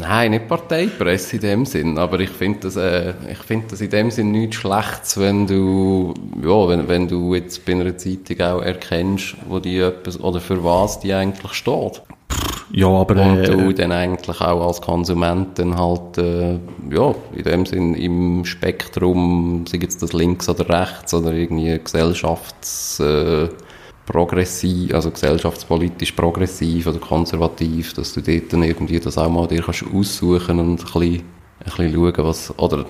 Nein, 0.00 0.32
nicht 0.32 0.48
Parteipresse 0.48 1.36
in 1.36 1.42
dem 1.42 1.66
Sinn, 1.66 1.96
aber 1.96 2.18
ich 2.18 2.30
finde 2.30 2.58
das, 2.62 2.74
äh, 2.74 3.14
ich 3.30 3.38
finde 3.38 3.66
das 3.70 3.80
in 3.80 3.90
dem 3.90 4.10
Sinn 4.10 4.32
nichts 4.32 4.56
Schlechtes, 4.56 5.20
wenn 5.20 5.46
du, 5.46 6.14
ja, 6.42 6.68
wenn, 6.68 6.88
wenn 6.88 7.06
du 7.06 7.36
jetzt 7.36 7.64
bei 7.64 7.74
einer 7.74 7.96
Zeitung 7.96 8.40
auch 8.40 8.60
erkennst, 8.60 9.36
wo 9.48 9.60
die 9.60 9.78
etwas, 9.78 10.18
oder 10.18 10.40
für 10.40 10.64
was 10.64 10.98
die 10.98 11.14
eigentlich 11.14 11.52
steht. 11.52 12.02
Ja, 12.72 12.88
aber... 12.88 13.14
Und 13.14 13.38
äh, 13.38 13.50
du 13.52 13.72
dann 13.72 13.92
eigentlich 13.92 14.40
auch 14.40 14.66
als 14.66 14.80
Konsument 14.80 15.56
dann 15.60 15.78
halt, 15.78 16.18
äh, 16.18 16.58
ja, 16.90 17.14
in 17.36 17.44
dem 17.44 17.66
Sinn 17.66 17.94
im 17.94 18.44
Spektrum, 18.44 19.64
sei 19.68 19.78
jetzt 19.78 20.02
das 20.02 20.12
links 20.12 20.48
oder 20.48 20.68
rechts 20.68 21.14
oder 21.14 21.32
irgendwie 21.32 21.78
gesellschafts... 21.78 22.98
Äh, 22.98 23.48
progressiv, 24.06 24.94
also 24.94 25.10
gesellschaftspolitisch 25.10 26.12
progressiv 26.12 26.86
oder 26.86 26.98
konservativ, 26.98 27.94
dass 27.94 28.12
du 28.12 28.20
dort 28.20 28.52
dann 28.52 28.62
irgendwie 28.62 28.98
das 28.98 29.18
auch 29.18 29.30
mal 29.30 29.46
dir 29.46 29.62
kannst 29.62 29.84
aussuchen 29.92 30.58
und 30.58 30.70
ein 30.70 30.76
bisschen, 30.76 31.02
ein 31.02 31.22
bisschen 31.64 31.94
schauen, 31.94 32.14
was, 32.18 32.58
oder 32.58 32.86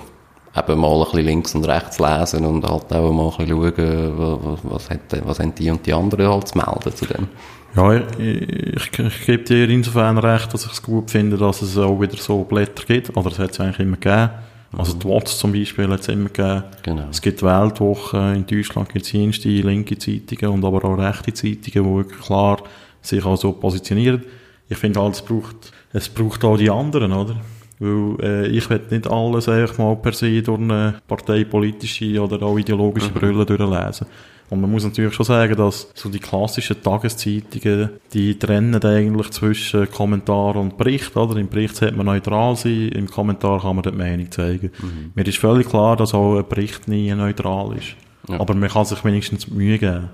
eben 0.56 0.80
mal 0.80 0.98
ein 0.98 1.04
bisschen 1.04 1.24
links 1.24 1.54
und 1.54 1.64
rechts 1.64 1.98
lesen 1.98 2.44
und 2.44 2.64
halt 2.64 2.92
auch 2.92 3.12
mal 3.12 3.30
ein 3.30 3.46
bisschen 3.46 3.74
schauen, 3.76 4.58
was, 4.64 4.90
hat, 4.90 5.26
was 5.26 5.38
haben 5.38 5.54
die 5.54 5.70
und 5.70 5.84
die 5.86 5.92
anderen 5.92 6.28
halt 6.28 6.48
zu 6.48 6.58
melden 6.58 6.94
zu 6.94 7.06
dem. 7.06 7.28
Ja, 7.74 7.94
ich, 7.94 8.02
ich, 8.18 8.98
ich 8.98 9.26
gebe 9.26 9.44
dir 9.44 9.68
insofern 9.68 10.18
recht, 10.18 10.52
dass 10.52 10.66
ich 10.66 10.72
es 10.72 10.82
gut 10.82 11.10
finde, 11.10 11.38
dass 11.38 11.62
es 11.62 11.78
auch 11.78 11.98
wieder 12.00 12.18
so 12.18 12.44
Blätter 12.44 12.84
gibt. 12.84 13.16
Oder 13.16 13.30
es 13.30 13.38
hat 13.38 13.52
es 13.52 13.60
eigentlich 13.60 13.80
immer 13.80 13.96
gegeben. 13.96 14.30
Also 14.76 14.94
die 14.94 15.06
Watts 15.06 15.38
zum 15.38 15.52
Beispiel 15.52 15.88
hat 15.88 16.00
es 16.00 16.08
immer 16.08 16.28
gegeben. 16.28 16.64
Genau. 16.82 17.06
Es 17.10 17.20
gibt 17.20 17.42
Weltwochen, 17.42 18.36
in 18.36 18.46
Deutschland 18.46 18.88
gibt 18.88 19.04
es 19.04 19.12
jenste 19.12 19.48
linke 19.48 19.98
Zeitungen 19.98 20.54
und 20.54 20.64
aber 20.64 20.84
auch 20.84 20.98
rechte 20.98 21.32
Zeitungen, 21.34 21.88
die 21.88 21.96
wirklich 21.96 22.20
klar 22.20 22.62
sich 23.02 23.24
auch 23.24 23.36
so 23.36 23.52
positionieren. 23.52 24.22
Ich 24.68 24.78
finde 24.78 25.00
halt, 25.00 25.14
es 25.14 25.22
braucht, 25.22 25.72
es 25.92 26.08
braucht 26.08 26.44
auch 26.44 26.56
die 26.56 26.70
anderen, 26.70 27.12
oder? 27.12 27.36
Weil 27.78 28.16
äh, 28.22 28.46
ich 28.46 28.70
will 28.70 28.80
nicht 28.90 29.10
alles 29.10 29.48
einfach 29.48 29.78
mal 29.78 29.96
per 29.96 30.12
se 30.12 30.40
durch 30.40 30.60
eine 30.60 30.94
parteipolitische 31.06 32.22
oder 32.22 32.40
auch 32.42 32.56
ideologische 32.56 33.10
mhm. 33.10 33.14
Brille 33.14 33.44
durchlesen. 33.44 34.06
Und 34.52 34.60
man 34.60 34.70
muss 34.70 34.84
natürlich 34.84 35.14
schon 35.14 35.24
sagen, 35.24 35.56
dass 35.56 35.90
so 35.94 36.10
die 36.10 36.18
klassischen 36.18 36.82
Tageszeitungen, 36.82 37.88
die 38.12 38.38
trennen 38.38 38.84
eigentlich 38.84 39.30
zwischen 39.30 39.90
Kommentar 39.90 40.56
und 40.56 40.76
Bericht, 40.76 41.16
oder? 41.16 41.38
Im 41.38 41.48
Bericht 41.48 41.74
sollte 41.74 41.96
man 41.96 42.04
neutral 42.04 42.54
sein, 42.54 42.90
im 42.90 43.06
Kommentar 43.06 43.62
kann 43.62 43.76
man 43.76 43.82
die 43.82 43.92
Meinung 43.92 44.30
zeigen. 44.30 44.70
Mhm. 44.82 45.12
Mir 45.14 45.26
ist 45.26 45.38
völlig 45.38 45.70
klar, 45.70 45.96
dass 45.96 46.12
auch 46.12 46.36
ein 46.36 46.46
Bericht 46.46 46.86
nie 46.86 47.10
neutral 47.14 47.78
ist. 47.78 47.96
Ja. 48.28 48.40
Aber 48.40 48.52
man 48.52 48.68
kann 48.68 48.84
sich 48.84 49.02
wenigstens 49.06 49.48
Mühe 49.48 49.78
geben. 49.78 50.10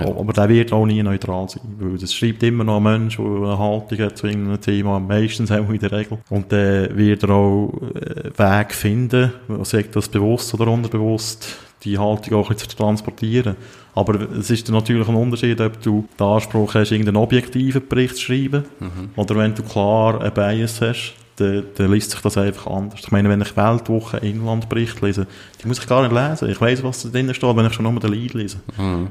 Ja. 0.00 0.16
Aber 0.16 0.32
der 0.32 0.48
wird 0.48 0.72
auch 0.72 0.86
nie 0.86 1.02
neutral 1.02 1.48
sein, 1.48 1.62
weil 1.78 1.98
das 1.98 2.14
schreibt 2.14 2.42
immer 2.42 2.64
noch 2.64 2.76
ein 2.76 2.82
Mensch, 2.82 3.16
der 3.16 3.26
eine 3.26 3.58
Haltung 3.58 3.98
hat 3.98 4.16
zu 4.18 4.26
irgendeinem 4.26 4.60
Thema, 4.60 5.00
meistens 5.00 5.50
auch 5.50 5.68
in 5.68 5.78
der 5.78 5.92
Regel. 5.92 6.18
Und 6.30 6.52
dann 6.52 6.96
wird 6.96 7.22
er 7.22 7.30
auch 7.30 7.72
äh, 7.94 8.30
Weg 8.36 8.74
finden, 8.74 9.32
sagt 9.62 9.96
das 9.96 10.08
bewusst 10.08 10.54
oder 10.54 10.68
unterbewusst, 10.68 11.58
die 11.84 11.98
Haltung 11.98 12.34
auch 12.34 12.52
zu 12.54 12.68
transportieren. 12.68 13.56
Aber 13.94 14.20
es 14.38 14.50
ist 14.50 14.68
natürlich 14.70 15.08
ein 15.08 15.14
Unterschied, 15.14 15.60
ob 15.60 15.80
du 15.82 16.06
den 16.18 16.26
Anspruch 16.26 16.74
hast, 16.74 16.92
irgendeinen 16.92 17.16
objektiven 17.16 17.86
Bericht 17.88 18.16
zu 18.16 18.22
schreiben, 18.22 18.64
mhm. 18.78 19.10
oder 19.16 19.36
wenn 19.36 19.54
du 19.54 19.62
klar 19.62 20.20
einen 20.20 20.32
Bias 20.32 20.80
hast, 20.80 21.14
dann, 21.40 21.64
dann 21.76 21.92
liest 21.92 22.10
sich 22.10 22.20
das 22.20 22.36
einfach 22.36 22.66
anders. 22.66 23.00
Ich 23.00 23.10
meine, 23.10 23.28
wenn 23.28 23.40
ich 23.40 23.56
Weltwoche 23.56 24.18
Inlandbericht 24.18 25.00
lese, 25.00 25.26
die 25.62 25.68
muss 25.68 25.78
ich 25.78 25.86
gar 25.86 26.02
nicht 26.02 26.12
lesen. 26.12 26.50
Ich 26.50 26.60
weiß, 26.60 26.82
was 26.82 27.02
da 27.02 27.08
drin 27.08 27.32
steht, 27.32 27.56
wenn 27.56 27.66
ich 27.66 27.72
schon 27.72 27.84
nur 27.84 28.00
den 28.00 28.12
Lead 28.12 28.34
lese. 28.34 28.58
Mhm. 28.76 29.08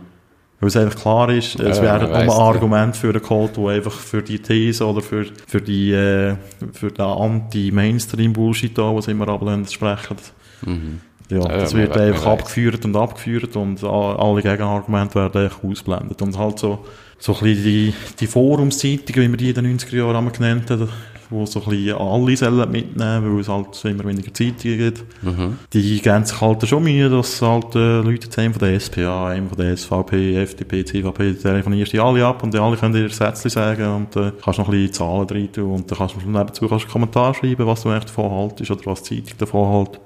Weil 0.60 0.70
es 0.70 0.78
einfach 0.78 1.00
klar 1.00 1.30
ist, 1.30 1.60
es 1.60 1.78
ja, 1.78 1.84
wäre 1.84 2.08
nur 2.08 2.16
ein 2.16 2.30
Argument 2.30 2.96
für 2.96 3.10
einen 3.10 3.22
Cult, 3.22 3.58
der 3.58 3.68
einfach 3.68 3.92
für 3.92 4.24
die 4.24 4.40
These 4.40 4.86
oder 4.86 5.02
für, 5.02 5.26
für 5.46 5.62
die, 5.62 5.92
äh, 5.92 6.36
für 6.74 6.92
den 6.92 7.06
Anti-Mainstream-Bullshit 7.06 8.76
da, 8.76 8.96
was 8.96 9.08
immer 9.08 9.28
ablehnt, 9.28 9.72
sprechen. 9.72 10.18
Mhm. 10.66 11.02
Ja, 11.30 11.40
ja 11.40 11.48
das 11.48 11.76
wird 11.76 11.96
einfach 11.96 12.26
abgeführt 12.26 12.84
und 12.86 12.96
abgeführt 12.96 13.56
und 13.56 13.84
alle 13.84 14.42
Gegenargumente 14.42 15.16
werden 15.16 15.44
einfach 15.44 15.64
ausblendet. 15.64 16.22
Und 16.24 16.38
halt 16.38 16.58
so, 16.58 16.86
so 17.20 17.34
ein 17.34 17.40
bisschen 17.40 17.64
die, 17.64 17.94
die 18.20 18.28
Forumszeitungen, 18.28 19.22
wie 19.22 19.28
man 19.28 19.38
die 19.38 19.50
in 19.50 19.56
den 19.56 19.78
90er 19.78 19.96
Jahren 19.96 20.32
genannt 20.32 20.72
hat, 20.72 20.90
wo 21.30 21.46
so 21.46 21.62
ein 21.62 21.70
bisschen 21.70 21.98
alle 21.98 22.38
sollen 22.38 22.72
mitnehmen, 22.72 23.34
weil 23.34 23.42
es 23.42 23.50
halt 23.50 23.86
immer 23.86 24.06
weniger 24.06 24.34
Zeitungen 24.34 24.78
gibt. 24.78 25.06
Mhm. 25.22 25.60
Die 25.74 26.02
geben 26.02 26.26
sich 26.26 26.40
halt 26.40 26.68
schon 26.68 26.84
Mühe, 26.84 27.10
dass 27.10 27.42
halt 27.42 27.76
äh, 27.76 28.02
Leute 28.02 28.30
zu 28.30 28.42
einem 28.42 28.54
von 28.54 28.60
der 28.60 28.80
SPA, 28.80 29.36
von 29.36 29.58
der 29.58 29.76
SVP, 29.76 30.42
FDP, 30.42 30.86
CVP, 30.86 31.34
telefonierst 31.34 31.94
die 31.94 32.00
alle 32.00 32.26
ab 32.26 32.44
und 32.44 32.54
die 32.54 32.60
alle 32.60 32.78
können 32.78 32.94
dir 32.94 33.10
Sätze 33.10 33.50
sagen 33.50 33.88
und 33.88 34.16
äh, 34.16 34.32
kannst 34.44 34.60
noch 34.60 34.68
ein 34.68 34.72
bisschen 34.72 34.94
Zahlen 34.94 35.30
rein 35.30 35.52
tun 35.52 35.72
und 35.72 35.92
dann 35.92 35.98
kannst 35.98 36.16
du 36.16 36.30
nebenzu 36.30 36.68
kannst 36.68 36.86
einen 36.86 36.92
Kommentar 36.92 37.34
schreiben, 37.34 37.66
was 37.66 37.84
du 37.84 37.92
echt 37.92 38.10
davon 38.10 38.32
haltest 38.32 38.72
oder 38.72 38.86
was 38.86 39.04
die 39.04 39.24
Zeitung 39.24 39.38
davon 39.40 39.74
haltet. 39.74 40.02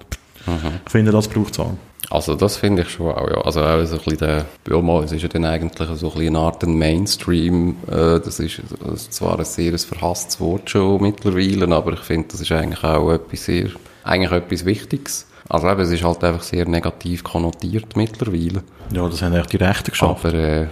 Mhm. 0.48 0.80
Ich 0.86 0.92
finde, 0.92 1.12
das 1.12 1.28
braucht 1.28 1.52
es 1.52 1.60
auch. 1.60 1.78
Also 2.12 2.36
das 2.36 2.58
finde 2.58 2.82
ich 2.82 2.90
schon 2.90 3.08
auch, 3.08 3.30
ja. 3.30 3.42
Also 3.42 3.62
auch 3.62 3.86
so 3.86 3.96
ein 3.96 4.02
bisschen 4.04 4.18
der, 4.18 4.46
ja 4.70 5.00
es 5.02 5.12
ist 5.14 5.22
ja 5.22 5.30
dann 5.30 5.46
eigentlich 5.46 5.88
so 5.96 6.08
ein 6.08 6.14
bisschen 6.14 6.36
eine 6.36 6.40
Art 6.40 6.68
Mainstream, 6.68 7.78
äh, 7.88 8.20
das 8.20 8.40
ist, 8.40 8.62
ist 8.94 9.14
zwar 9.14 9.40
ein 9.40 9.46
sehr 9.46 9.78
verhasstes 9.80 10.40
Wort 10.42 10.70
schon 10.70 11.02
mittlerweile, 11.02 11.74
aber 11.74 11.94
ich 11.94 12.02
finde, 12.02 12.28
das 12.30 12.42
ist 12.42 12.52
eigentlich 12.52 12.84
auch 12.84 13.12
etwas 13.12 13.46
sehr, 13.46 13.70
eigentlich 14.04 14.32
etwas 14.32 14.66
Wichtiges. 14.66 15.28
Also 15.48 15.70
eben, 15.70 15.82
es 15.82 15.92
ist 15.92 16.04
halt 16.04 16.22
einfach 16.24 16.44
sehr 16.44 16.68
negativ 16.68 17.24
konnotiert 17.24 17.96
mittlerweile. 17.96 18.64
Ja, 18.94 19.08
das 19.08 19.22
haben 19.22 19.34
echt 19.34 19.54
die 19.54 19.58
Rechte 19.58 19.92
geschafft. 19.92 20.26
Aber, 20.26 20.34
äh, 20.34 20.68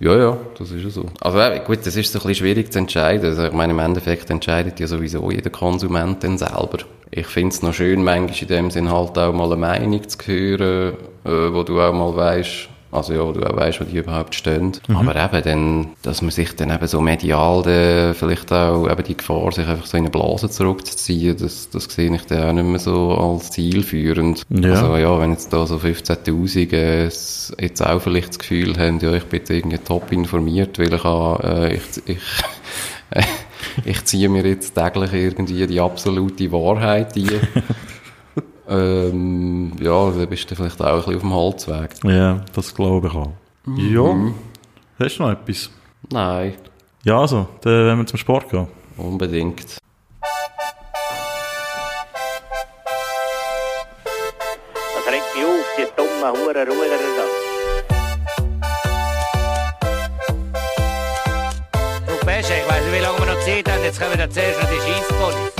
ja, 0.00 0.16
ja, 0.16 0.36
das 0.58 0.70
ist 0.70 0.82
ja 0.82 0.90
so. 0.90 1.06
Also 1.20 1.38
äh, 1.38 1.60
gut, 1.64 1.84
das 1.84 1.96
ist 1.96 2.12
so 2.12 2.18
ein 2.18 2.26
bisschen 2.26 2.46
schwierig 2.46 2.72
zu 2.72 2.78
entscheiden. 2.78 3.26
Also, 3.26 3.44
ich 3.46 3.52
meine, 3.52 3.72
im 3.72 3.78
Endeffekt 3.78 4.30
entscheidet 4.30 4.78
ja 4.78 4.86
sowieso 4.86 5.30
jeder 5.30 5.50
Konsument 5.50 6.22
dann 6.22 6.38
selber. 6.38 6.78
Ich 7.10 7.26
finde 7.26 7.54
es 7.54 7.62
noch 7.62 7.74
schön, 7.74 8.04
manchmal 8.04 8.38
in 8.40 8.48
dem 8.48 8.70
Sinn 8.70 8.90
halt 8.90 9.16
auch 9.18 9.32
mal 9.32 9.46
eine 9.46 9.56
Meinung 9.56 10.08
zu 10.08 10.18
hören, 10.26 10.94
äh, 11.24 11.52
wo 11.52 11.62
du 11.62 11.80
auch 11.80 11.92
mal 11.92 12.14
weißt, 12.14 12.68
also 12.90 13.12
ja, 13.12 13.24
wo 13.24 13.32
du 13.32 13.44
auch 13.44 13.56
weißt, 13.56 13.80
wo 13.80 13.84
die 13.84 13.98
überhaupt 13.98 14.34
stehen. 14.34 14.72
Mhm. 14.88 14.96
Aber 14.96 15.16
eben 15.16 15.42
dann, 15.44 15.86
dass 16.02 16.22
man 16.22 16.30
sich 16.30 16.56
dann 16.56 16.70
eben 16.70 16.86
so 16.86 17.00
medial 17.00 17.62
dann 17.62 18.14
vielleicht 18.14 18.50
auch 18.52 18.90
eben 18.90 19.04
die 19.04 19.16
Gefahr, 19.16 19.52
sich 19.52 19.66
einfach 19.66 19.86
so 19.86 19.96
in 19.96 20.04
eine 20.04 20.10
Blase 20.10 20.48
zurückzuziehen, 20.48 21.36
das, 21.38 21.68
das 21.70 21.84
sehe 21.84 22.14
ich 22.14 22.22
dann 22.26 22.48
auch 22.48 22.52
nicht 22.52 22.66
mehr 22.66 22.78
so 22.78 23.14
als 23.14 23.50
zielführend. 23.50 24.42
Ja. 24.48 24.70
Also 24.70 24.96
ja, 24.96 25.20
wenn 25.20 25.32
jetzt 25.32 25.52
da 25.52 25.66
so 25.66 25.76
15'000 25.76 26.72
äh, 26.72 27.04
jetzt 27.04 27.82
auch 27.82 28.00
vielleicht 28.00 28.30
das 28.30 28.38
Gefühl 28.38 28.76
haben, 28.78 29.00
ja, 29.00 29.12
ich 29.12 29.24
bin 29.24 29.42
irgendwie 29.48 29.78
top 29.78 30.10
informiert, 30.12 30.78
weil 30.78 30.92
ich 30.92 31.04
habe, 31.04 31.68
äh, 31.68 31.74
ich, 31.74 31.82
ich 32.06 32.18
ich 33.84 34.04
ziehe 34.04 34.28
mir 34.28 34.46
jetzt 34.46 34.74
täglich 34.74 35.12
irgendwie 35.12 35.66
die 35.66 35.80
absolute 35.80 36.50
Wahrheit 36.52 37.16
ein. 37.16 37.28
ähm, 38.68 39.72
ja, 39.80 40.10
dann 40.10 40.28
bist 40.28 40.50
du 40.50 40.54
vielleicht 40.54 40.80
auch 40.80 40.86
ein 40.86 40.96
bisschen 40.96 41.14
auf 41.16 41.22
dem 41.22 41.34
Holzweg. 41.34 41.90
Ja, 42.04 42.44
das 42.54 42.74
glaube 42.74 43.08
ich 43.08 43.14
auch. 43.14 43.32
Mhm. 43.64 43.94
Ja. 43.94 45.04
Hast 45.04 45.18
du 45.18 45.22
noch 45.22 45.32
etwas? 45.32 45.70
Nein. 46.10 46.54
Ja, 47.04 47.20
also, 47.20 47.48
dann 47.62 47.86
wollen 47.86 47.98
wir 47.98 48.06
zum 48.06 48.18
Sport 48.18 48.50
gehen. 48.50 48.66
Unbedingt. 48.96 49.60
Das 49.60 49.78
regt 55.06 55.36
mich 55.36 55.44
auf, 55.44 55.66
die 55.76 55.86
dummen 55.96 56.32
Huren 56.32 56.66
da. 56.66 57.17
Wie 63.48 63.62
lange 63.62 63.64
wir 63.64 63.64
noch 63.64 63.64
Zeit 63.64 63.74
haben, 63.74 63.84
jetzt 63.84 64.00
kommen 64.00 64.18
wir 64.18 64.30
zuerst 64.30 64.60
noch 64.60 64.68
die 64.68 64.76
Scheisspolice. 64.76 65.57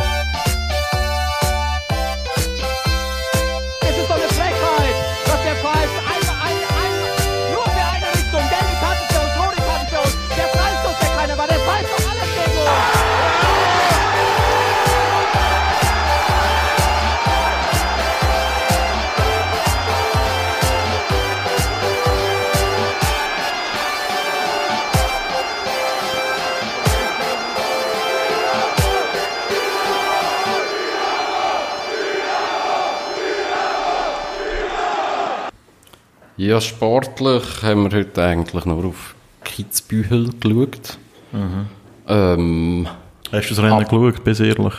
Ja, 36.38 36.60
sportlich 36.60 37.42
haben 37.64 37.90
wir 37.90 37.98
heute 37.98 38.22
eigentlich 38.22 38.64
nur 38.64 38.84
auf 38.84 39.16
Kitzbühel 39.42 40.30
geschaut. 40.38 40.96
Mhm. 41.32 41.66
Ähm, 42.06 42.88
Hast 43.32 43.50
du 43.50 43.54
das 43.56 43.64
Rennen 43.64 43.82
geschaut, 43.82 44.22
bis 44.22 44.38
ehrlich? 44.38 44.74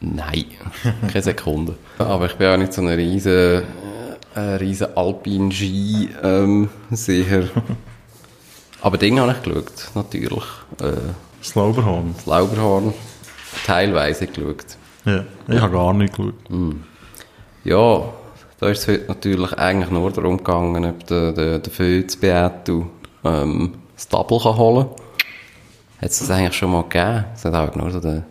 Nein, 0.00 0.46
keine 1.12 1.22
Sekunde. 1.22 1.74
Aber 1.98 2.24
ich 2.24 2.32
bin 2.36 2.46
auch 2.46 2.56
nicht 2.56 2.72
so 2.72 2.80
ein 2.80 2.88
riesen, 2.88 3.62
äh, 4.34 4.40
riesen 4.40 4.96
Alpin-Ski 4.96 6.08
ähm. 6.22 6.70
Aber 8.80 8.96
Ding 8.96 9.20
habe 9.20 9.32
ich 9.32 9.42
geschaut, 9.42 9.90
natürlich. 9.94 10.44
Äh, 10.80 11.12
das 11.40 11.54
Lauberhorn. 11.54 12.14
Das 12.16 12.24
Lauberhorn. 12.24 12.94
Teilweise 13.66 14.28
geschaut. 14.28 14.64
Ja, 15.04 15.26
ich 15.46 15.60
habe 15.60 15.74
gar 15.74 15.92
nicht 15.92 16.16
geschaut. 16.16 16.48
Mhm. 16.48 16.84
Ja, 17.64 18.02
da 18.62 18.68
ist 18.68 18.82
es 18.82 18.88
heute 18.88 19.08
natürlich 19.08 19.52
eigentlich 19.54 19.90
nur 19.90 20.12
darum 20.12 20.36
gegangen, 20.36 20.84
ob 20.84 21.04
der, 21.08 21.32
der, 21.32 21.58
der 21.58 21.72
Fötz 21.72 22.14
Beato 22.14 22.86
ähm, 23.24 23.72
das 23.96 24.06
Double 24.06 24.38
kann 24.38 24.56
holen 24.56 24.86
kann. 24.86 24.96
Hat 26.00 26.10
es 26.10 26.20
das 26.20 26.30
eigentlich 26.30 26.54
schon 26.54 26.70
mal 26.70 26.82
gegeben? 26.82 27.24
Es 27.34 27.44
hat 27.44 27.54
auch 27.54 27.74
nur 27.74 27.90
so, 27.90 27.98
die, 27.98 28.22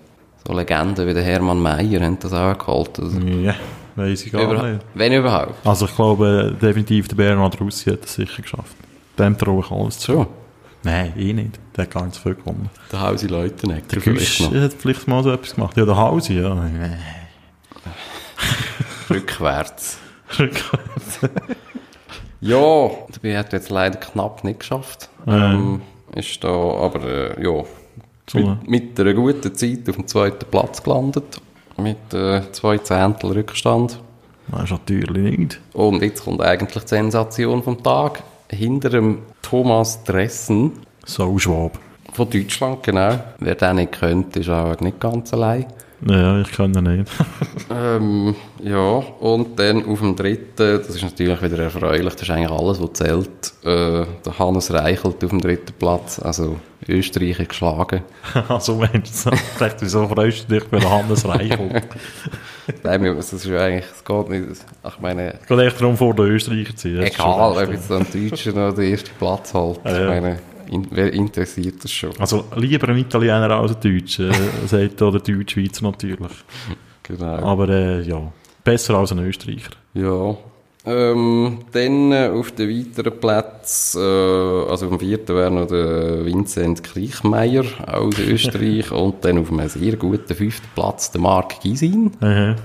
so 0.47 0.53
Legenden 0.53 1.05
wie 1.05 1.13
der 1.13 1.23
Hermann 1.23 1.59
Mayer 1.61 1.99
haben 1.99 2.17
das 2.17 2.31
auch 2.31 2.57
geholt. 2.57 2.97
Also. 2.97 3.19
Ja, 3.19 3.55
weiss 3.97 4.25
ich 4.25 4.31
gar 4.31 4.43
Über, 4.43 4.71
nicht. 4.71 4.85
Wenn 4.93 5.11
überhaupt. 5.11 5.67
Also 5.67 5.85
ich 5.85 5.95
glaube 5.97 6.55
definitiv 6.61 7.09
der 7.09 7.17
Bernhard 7.17 7.59
Russi 7.59 7.89
hat 7.89 8.03
das 8.03 8.13
sicher 8.13 8.41
geschafft. 8.41 8.77
Dem 9.19 9.37
traue 9.37 9.61
ich 9.65 9.69
alles 9.69 9.99
zu. 9.99 10.13
Schon? 10.13 10.27
Nein, 10.83 11.11
eh 11.17 11.33
nicht. 11.33 11.59
Der 11.75 11.83
hat 11.83 11.91
gar 11.91 12.05
nicht 12.05 12.15
so 12.15 12.21
viel 12.21 12.35
gewonnen. 12.35 12.69
Der 12.89 13.01
Hausi 13.01 13.27
Leute 13.27 13.67
nicht. 13.67 13.91
Der 13.91 13.99
Güsch 13.99 14.39
hat 14.39 14.73
vielleicht 14.79 15.09
mal 15.09 15.23
so 15.23 15.31
etwas 15.31 15.55
gemacht. 15.55 15.75
Ja, 15.75 15.83
der 15.83 15.97
Hausi, 15.97 16.39
ja. 16.39 16.55
Rückwärts. 19.09 19.97
ja, 22.41 22.87
der 22.87 23.19
B 23.21 23.37
hat 23.37 23.53
jetzt 23.53 23.69
leider 23.69 23.99
knapp 23.99 24.43
nicht 24.43 24.59
geschafft. 24.59 25.09
Ähm, 25.27 25.81
ist 26.15 26.43
da 26.43 26.49
aber, 26.49 27.37
äh, 27.37 27.43
ja, 27.43 27.63
mit, 28.33 28.67
mit, 28.69 28.99
einer 28.99 29.13
guten 29.13 29.53
Zeit 29.55 29.89
auf 29.89 29.95
dem 29.95 30.07
zweiten 30.07 30.45
Platz 30.49 30.81
gelandet. 30.83 31.41
Mit 31.77 32.13
äh, 32.13 32.41
zwei 32.51 32.77
Zehntel 32.77 33.31
Rückstand. 33.31 33.99
Das 34.49 34.63
ist 34.63 34.71
natürlich 34.71 35.09
nicht. 35.09 35.59
Und 35.73 36.01
jetzt 36.01 36.23
kommt 36.23 36.41
eigentlich 36.41 36.83
die 36.83 36.89
Sensation 36.89 37.63
vom 37.63 37.81
Tag. 37.81 38.23
Hinter 38.49 38.89
dem 38.89 39.19
Thomas 39.41 40.03
Dressen. 40.03 40.73
So 41.05 41.37
Schwab. 41.39 41.79
Von 42.13 42.29
Deutschland, 42.29 42.83
genau. 42.83 43.19
Wer 43.39 43.55
den 43.55 43.77
nicht 43.77 43.93
könnte, 43.93 44.41
ist 44.41 44.49
auch 44.49 44.77
nicht 44.81 44.99
ganz 44.99 45.33
allein. 45.33 45.65
Ja, 46.07 46.41
ich 46.41 46.51
kann 46.51 46.73
ihn 46.73 46.83
nicht. 46.83 47.11
ähm, 47.69 48.35
ja, 48.63 48.77
und 48.77 49.59
dann 49.59 49.85
auf 49.85 49.99
dem 49.99 50.15
dritten, 50.15 50.79
das 50.79 50.89
ist 50.89 51.03
natürlich 51.03 51.41
wieder 51.41 51.59
erfreulich, 51.59 52.13
das 52.13 52.23
ist 52.23 52.29
eigentlich 52.31 52.49
alles, 52.49 52.81
was 52.81 52.93
zählt. 52.93 53.53
Äh, 53.63 54.05
der 54.25 54.39
Hannes 54.39 54.73
Reichelt 54.73 55.23
auf 55.23 55.29
dem 55.29 55.39
dritten 55.39 55.73
Platz, 55.77 56.19
also 56.19 56.57
Österreich 56.87 57.39
ist 57.39 57.49
geschlagen. 57.49 58.01
also 58.47 58.75
Mensch, 58.75 59.09
vielleicht 59.55 59.81
wieso 59.81 60.07
freust 60.07 60.49
du 60.49 60.55
dich 60.55 60.63
für 60.67 60.89
Hannes 60.89 61.27
Reichelt? 61.27 61.83
Nein, 62.83 63.03
das 63.15 63.33
ist 63.33 63.45
ja 63.45 63.59
eigentlich, 63.59 63.85
es 63.95 64.03
geht 64.03 64.29
nicht, 64.29 64.45
ich 64.87 64.99
meine... 64.99 65.33
Es 65.39 65.47
geht 65.47 65.59
echt 65.59 65.79
darum, 65.79 65.97
vor 65.97 66.15
den 66.15 66.25
Österreicher 66.25 66.71
zu 66.71 66.75
ziehen. 66.77 67.03
Egal, 67.03 67.63
ob 67.63 67.71
jetzt 67.71 67.91
ein 67.91 68.07
Deutscher 68.11 68.53
noch 68.53 68.73
den 68.73 68.91
ersten 68.91 69.11
Platz 69.19 69.53
hält. 69.53 69.79
Ja, 69.85 70.01
ich 70.01 70.07
meine, 70.07 70.39
in, 70.71 70.87
wer 70.89 71.13
interessiert 71.13 71.83
das 71.83 71.91
schon? 71.91 72.11
Also 72.17 72.45
lieber 72.55 72.89
ein 72.89 72.97
Italiener 72.97 73.51
als 73.51 73.75
ein 73.75 73.81
Deutscher, 73.81 74.29
äh, 74.29 74.67
sagt 74.67 74.99
der 74.99 75.11
Deutsch-Schweizer 75.11 75.83
natürlich. 75.83 76.17
Genau. 77.03 77.37
Aber 77.43 77.67
äh, 77.67 78.03
ja, 78.03 78.31
besser 78.63 78.95
als 78.95 79.11
ein 79.11 79.19
Österreicher. 79.19 79.71
Ja. 79.95 80.37
Ähm, 80.85 81.59
dann 81.71 82.11
äh, 82.11 82.29
auf 82.29 82.51
den 82.51 82.69
weiteren 82.69 83.19
Plätzen, 83.19 84.01
äh, 84.01 84.69
also 84.69 84.87
dem 84.87 84.99
vierten 84.99 85.35
wäre 85.35 85.51
noch 85.51 85.67
der 85.67 86.23
Vincent 86.25 86.83
Kriechmeier 86.83 87.65
aus 87.85 88.17
Österreich 88.19 88.91
und 88.91 89.25
dann 89.25 89.39
auf 89.39 89.51
einem 89.51 89.67
sehr 89.67 89.95
guten 89.95 90.33
fünften 90.33 90.67
Platz 90.73 91.11
der 91.11 91.21
Marc 91.21 91.59
Gisin, 91.61 92.11
mhm. 92.19 92.55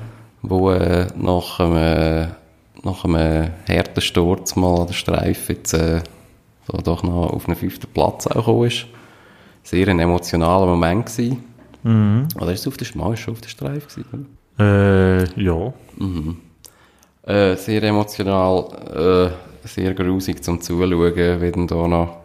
wo 0.42 0.70
äh, 0.70 1.08
nach 1.16 1.60
einem, 1.60 2.30
nach 2.82 3.04
einem 3.04 3.50
harten 3.68 4.00
Sturz 4.00 4.54
mal 4.54 4.80
an 4.80 4.86
der 4.86 4.94
Streife 4.94 5.54
jetzt 5.54 5.76
so 6.66 6.78
doch 6.78 7.02
noch 7.02 7.30
auf 7.32 7.46
einen 7.46 7.56
fünften 7.56 7.86
Platz 7.92 8.26
auch 8.26 8.34
gekommen 8.34 8.66
ist. 8.66 8.86
Sehr 9.62 9.88
ein 9.88 9.98
emotionaler 9.98 10.66
Moment 10.66 11.06
gewesen. 11.06 11.44
Mhm. 11.82 12.28
Oder 12.40 12.52
ist 12.52 12.60
es 12.60 12.68
auf 12.68 12.76
der 12.76 12.84
Schmal 12.84 13.16
schon 13.16 13.34
auf 13.34 13.40
der 13.40 13.48
Streife 13.48 13.86
gewesen? 13.88 14.26
Äh, 14.58 15.42
ja. 15.42 15.72
Mhm. 15.96 16.36
Äh, 17.22 17.56
sehr 17.56 17.82
emotional, 17.82 19.32
äh, 19.64 19.66
sehr 19.66 19.94
grusig 19.94 20.42
zum 20.42 20.60
Zuschauen, 20.60 21.40
wie 21.40 21.50
dann 21.50 21.66
da 21.66 21.88
noch 21.88 22.16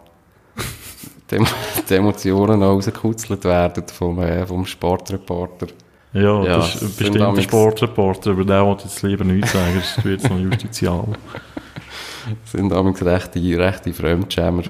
die, 1.30 1.94
Emotionen 1.94 2.60
noch 2.60 2.68
rausgekutzelt 2.68 3.44
werden 3.44 3.84
vom, 3.88 4.20
äh, 4.20 4.46
vom 4.46 4.64
Sportreporter. 4.64 5.66
Ja, 6.12 6.44
ja, 6.44 6.56
das 6.58 6.82
ist 6.82 6.98
bestimmt 6.98 7.22
ein 7.22 7.42
Sportreporter, 7.42 8.32
aber 8.32 8.44
der 8.44 8.64
wollte 8.64 8.84
jetzt 8.84 9.02
lieber 9.02 9.24
nichts 9.24 9.52
sagen, 9.52 9.74
das 9.74 10.04
wird 10.04 10.20
jetzt 10.20 10.30
noch 10.30 10.38
justizial. 10.38 11.06
sind 12.44 12.70
damals 12.70 13.04
rechte, 13.04 13.40
rechte 13.58 13.92
Fremdschämer. 13.92 14.62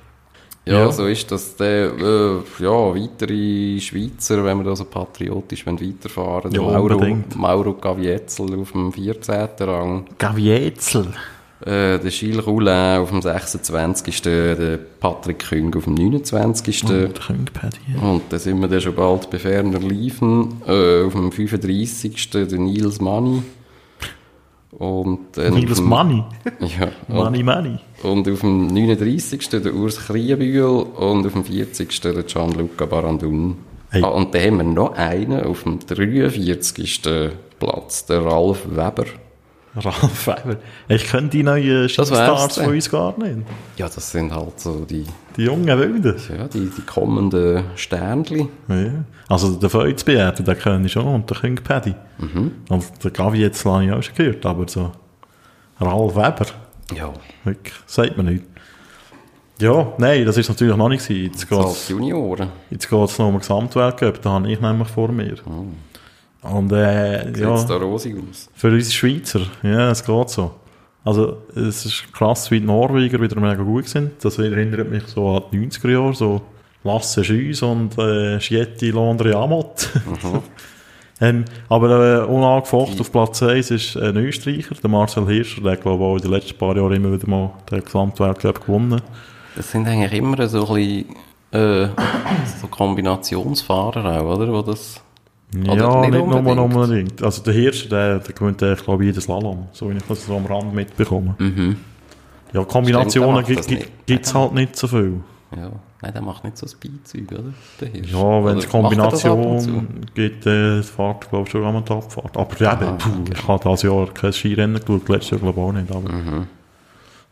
ja, 0.64 0.72
ja, 0.72 0.92
so 0.92 1.06
ist 1.06 1.30
das. 1.30 1.56
Der, 1.56 1.92
äh, 1.92 2.36
ja, 2.58 2.94
weitere 2.94 3.80
Schweizer, 3.80 4.44
wenn 4.44 4.58
wir 4.58 4.64
da 4.64 4.76
so 4.76 4.84
patriotisch 4.84 5.66
weiterfahren 5.66 6.52
ja, 6.52 6.62
Mauro, 6.62 6.94
unbedingt. 6.94 7.36
Mauro 7.36 7.74
Gavietzel 7.74 8.58
auf 8.58 8.72
dem 8.72 8.92
14. 8.92 9.48
Rang. 9.60 10.04
Gavietzel? 10.18 11.08
Äh, 11.60 11.98
der 11.98 12.10
Gilles 12.10 12.46
Roulin 12.46 13.00
auf 13.00 13.10
dem 13.10 13.20
26. 13.20 14.22
Der 14.22 14.78
Patrick 14.98 15.40
Küng 15.40 15.74
auf 15.76 15.84
dem 15.84 15.94
29. 15.94 16.84
Oh, 16.84 16.88
Küng, 16.88 17.50
Und 18.00 18.22
dann 18.30 18.38
sind 18.38 18.60
wir 18.60 18.68
dann 18.68 18.80
schon 18.80 18.94
bald 18.94 19.28
bei 19.30 19.38
ferner 19.38 19.78
Liefen. 19.78 20.62
Äh, 20.66 21.04
auf 21.04 21.12
dem 21.12 21.30
35. 21.30 22.30
der 22.30 22.58
Nils 22.58 23.00
Manni. 23.00 23.42
Und, 24.72 25.36
auf 25.38 25.74
dem- 25.74 25.84
Money. 25.84 26.24
Ja. 26.60 26.88
Money, 27.08 27.42
money. 27.42 27.78
Und 28.02 28.28
auf 28.28 28.40
dem 28.40 28.68
39. 28.68 29.48
der 29.48 29.74
Urs 29.74 29.98
Krienbühl 30.06 30.62
und 30.64 31.26
auf 31.26 31.32
dem 31.32 31.44
40. 31.44 32.00
der 32.00 32.22
Gianluca 32.22 32.86
Barandun. 32.86 33.56
Hey. 33.90 34.02
Ah, 34.04 34.08
und 34.08 34.32
dann 34.34 34.42
haben 34.42 34.56
wir 34.58 34.64
noch 34.64 34.94
einen 34.94 35.42
auf 35.42 35.64
dem 35.64 35.80
43. 35.80 37.00
Platz, 37.58 38.06
der 38.06 38.24
Ralf 38.24 38.64
Weber. 38.70 39.04
Ralf 39.76 40.26
Weber. 40.26 40.56
Ich 40.88 41.04
kenne 41.04 41.28
die 41.28 41.42
neuen 41.44 41.88
Stars 41.88 42.10
von 42.56 42.66
uns 42.74 42.90
gar 42.90 43.16
nicht. 43.18 43.46
Ja, 43.76 43.88
das 43.88 44.10
sind 44.10 44.34
halt 44.34 44.58
so 44.58 44.84
die, 44.84 45.06
Die 45.36 45.42
jungen 45.44 45.66
Wilden. 45.78 46.16
ja, 46.36 46.48
die, 46.48 46.68
die 46.76 46.82
kommenden 46.82 47.64
Sternchen. 47.76 48.48
Ja. 48.68 49.04
Also 49.28 49.54
der 49.54 49.70
Feuzbeerte, 49.70 50.42
den 50.42 50.58
kenne 50.58 50.86
ich 50.86 50.92
schon 50.92 51.06
und 51.06 51.30
der 51.30 51.36
King 51.38 51.54
Paddy. 51.56 51.94
Mhm. 52.18 52.52
Und 52.68 52.84
der 53.04 53.10
Gavi 53.12 53.38
jetzt 53.38 53.64
habe 53.64 53.84
ich 53.84 53.92
auch 53.92 54.02
schon 54.02 54.14
gehört, 54.16 54.44
aber 54.44 54.66
so 54.68 54.90
Ralf 55.78 56.16
Weber, 56.16 56.46
Ja, 56.94 57.12
wirklich, 57.44 57.74
sagt 57.86 58.16
man 58.16 58.26
nicht. 58.26 58.44
Ja, 59.60 59.92
nein, 59.98 60.24
das 60.24 60.36
ist 60.36 60.48
natürlich 60.48 60.74
noch 60.76 60.88
nicht 60.88 61.06
gewesen. 61.06 61.30
Jetzt 61.32 61.48
so 61.48 61.58
als 61.58 61.68
geht's, 61.74 61.88
Junioren. 61.90 62.48
jetzt 62.70 62.88
geht's 62.90 63.18
noch 63.18 63.28
um 63.28 63.38
Gesamtweltcup, 63.38 64.20
da 64.22 64.30
habe 64.30 64.50
ich 64.50 64.60
nämlich 64.60 64.88
vor 64.88 65.12
mir. 65.12 65.36
Und 66.42 66.72
äh, 66.72 67.26
Sieht 67.26 67.38
ja, 67.38 67.64
da 67.64 67.76
rosig 67.76 68.16
aus? 68.16 68.48
für 68.54 68.68
uns 68.68 68.94
Schweizer, 68.94 69.40
ja, 69.62 69.90
es 69.90 70.04
geht 70.04 70.30
so. 70.30 70.52
Also, 71.04 71.38
es 71.54 71.86
ist 71.86 72.12
krass, 72.12 72.50
wie 72.50 72.60
die 72.60 72.66
Norweger 72.66 73.20
wieder 73.20 73.40
mega 73.40 73.62
gut 73.62 73.88
sind. 73.88 74.12
Das 74.22 74.38
erinnert 74.38 74.90
mich 74.90 75.04
so 75.06 75.36
an 75.36 75.42
die 75.50 75.58
90er 75.58 75.90
Jahre, 75.90 76.14
so 76.14 76.42
Lasse 76.82 77.22
Schüss 77.24 77.62
und 77.62 77.98
äh, 77.98 78.40
Schietti 78.40 78.90
Londre 78.90 79.36
Amott. 79.36 79.90
ähm, 81.20 81.44
aber 81.68 82.22
äh, 82.22 82.24
unangefochten 82.24 83.00
auf 83.00 83.12
Platz 83.12 83.42
1 83.42 83.70
ist 83.70 83.96
ein 83.98 84.16
Österreicher, 84.16 84.74
der 84.76 84.88
Marcel 84.88 85.26
Hirscher, 85.26 85.60
der 85.60 85.76
glaube 85.76 86.02
ich 86.02 86.08
auch 86.08 86.16
in 86.16 86.22
den 86.22 86.30
letzten 86.30 86.58
paar 86.58 86.74
Jahren 86.74 86.92
immer 86.94 87.12
wieder 87.12 87.28
mal 87.28 87.50
den 87.70 87.84
Gesamtweltcup 87.84 88.64
gewonnen. 88.64 89.02
Das 89.56 89.70
sind 89.70 89.86
eigentlich 89.86 90.14
immer 90.14 90.48
so 90.48 90.66
ein 90.68 90.74
bisschen, 90.74 91.16
äh, 91.52 91.88
so 92.60 92.66
Kombinationsfahrer 92.68 94.22
auch, 94.22 94.36
oder? 94.36 94.50
Wo 94.50 94.62
das, 94.62 95.02
Ja, 95.52 95.72
Oder 95.72 96.00
nicht, 96.02 96.10
nicht 96.12 96.26
nur 96.26 96.36
unbedingt. 96.38 96.74
unbedingt. 96.74 97.22
Also 97.22 97.42
der 97.42 97.54
Hirscher, 97.54 97.88
der, 97.88 98.18
der 98.20 98.34
gewinnt, 98.34 98.62
äh, 98.62 98.74
glaube 98.76 99.02
ich, 99.04 99.08
jeden 99.08 99.20
Slalom, 99.20 99.66
so 99.72 99.90
wie 99.90 99.96
ich 99.96 100.02
das 100.08 100.24
so 100.26 100.36
am 100.36 100.46
Rand 100.46 100.72
mitbekomme. 100.74 101.34
Ja, 102.52 102.64
Kombinationen 102.64 103.44
gibt 103.44 104.22
es 104.26 104.34
halt 104.34 104.52
nicht 104.54 104.76
so 104.76 104.86
viel. 104.88 105.20
ja. 105.56 105.70
Nein, 106.02 106.14
der 106.14 106.22
macht 106.22 106.44
nicht 106.44 106.56
so 106.56 106.66
Speedzeug, 106.66 107.30
oder? 107.30 107.42
Der 107.78 107.88
Hirsch. 107.88 108.10
Ja, 108.10 108.42
wenn 108.44 108.56
es 108.56 108.66
Kombination 108.66 110.06
gibt, 110.14 110.46
äh, 110.46 110.82
fährt, 110.82 111.28
glaube 111.28 111.44
ich, 111.44 111.50
schon 111.50 111.62
einmal 111.62 111.82
die 111.82 111.92
Abfahrt. 111.92 112.38
Aber 112.38 112.56
ja, 112.58 112.70
Ah, 112.72 112.92
puh, 112.92 113.10
ich 113.30 113.46
habe 113.46 113.60
dieses 113.62 113.82
Jahr 113.82 114.06
kein 114.14 114.32
Skirennen 114.32 114.80
geschaut, 114.80 115.06
letztes 115.10 115.30
Jahr 115.32 115.40
glaube 115.40 115.60
ich 115.60 115.66
auch 115.66 115.72
nicht. 115.72 115.90
Aber. 115.94 116.46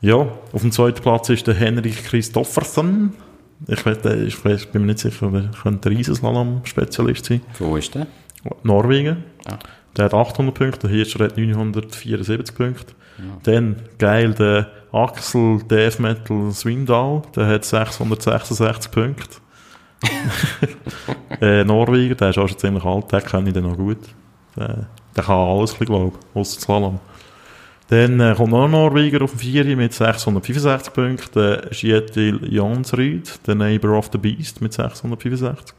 Ja, 0.03 0.17
auf 0.17 0.61
dem 0.61 0.71
zweiten 0.71 1.01
Platz 1.01 1.31
ist 1.31 1.47
der 1.47 1.55
Henrik 1.55 2.05
Christoffersen. 2.05 3.15
Ich, 3.67 3.85
weiß, 3.85 4.01
der- 4.03 4.23
ich 4.23 4.43
weiß, 4.45 4.67
bin 4.67 4.83
mir 4.83 4.89
nicht 4.89 5.01
sicher, 5.01 5.31
der 5.31 5.51
könnte 5.63 5.89
ein 5.91 5.97
Riesenslalom-Spezialist 5.97 7.25
sein. 7.27 7.41
Wo 7.59 7.77
ist 7.77 7.95
der? 7.95 8.07
Norwegen. 8.63 9.25
Ah. 9.47 9.59
Der 9.97 10.05
hat 10.07 10.15
800 10.15 10.55
Punkte, 10.55 10.87
der 10.87 10.91
Hirscher 10.97 11.25
hat 11.25 11.37
974 11.37 12.55
Punkte. 12.57 12.95
Dann, 13.43 13.77
geil, 13.99 14.33
der 14.35 14.69
Axel 14.93 15.61
Death 15.69 15.99
Metal 15.99 16.53
Swindal, 16.53 17.23
der 17.35 17.47
hat 17.49 17.65
666 17.65 18.93
Punkte. 18.93 19.39
äh, 21.41 21.65
Norweger, 21.65 22.15
der 22.15 22.31
ist 22.31 22.39
auch 22.39 22.47
schon 22.49 22.59
ziemlich 22.59 22.85
alt, 22.85 23.11
den 23.11 23.21
kenne 23.25 23.49
ich 23.49 23.55
dann 23.55 23.65
noch 23.65 23.77
gut. 23.77 23.99
Der, 24.57 24.87
der 25.17 25.25
kann 25.25 25.37
alles, 25.37 25.77
glaube 25.77 26.13
ich, 26.15 26.37
ausser 26.37 26.61
Slalom. 26.61 27.01
Dann 27.89 28.35
kommt 28.37 28.53
noch 28.53 28.65
ein 28.65 28.71
Norweger 28.71 29.23
auf 29.23 29.31
dem 29.31 29.41
Vieri 29.41 29.75
mit 29.75 29.95
665 29.95 30.93
Punkten, 30.93 31.73
Schietil 31.73 32.41
Jansrud, 32.53 33.41
der 33.47 33.55
Neighbor 33.55 33.97
of 33.97 34.11
the 34.13 34.19
Beast 34.19 34.61
mit 34.61 34.75
665. 34.75 35.75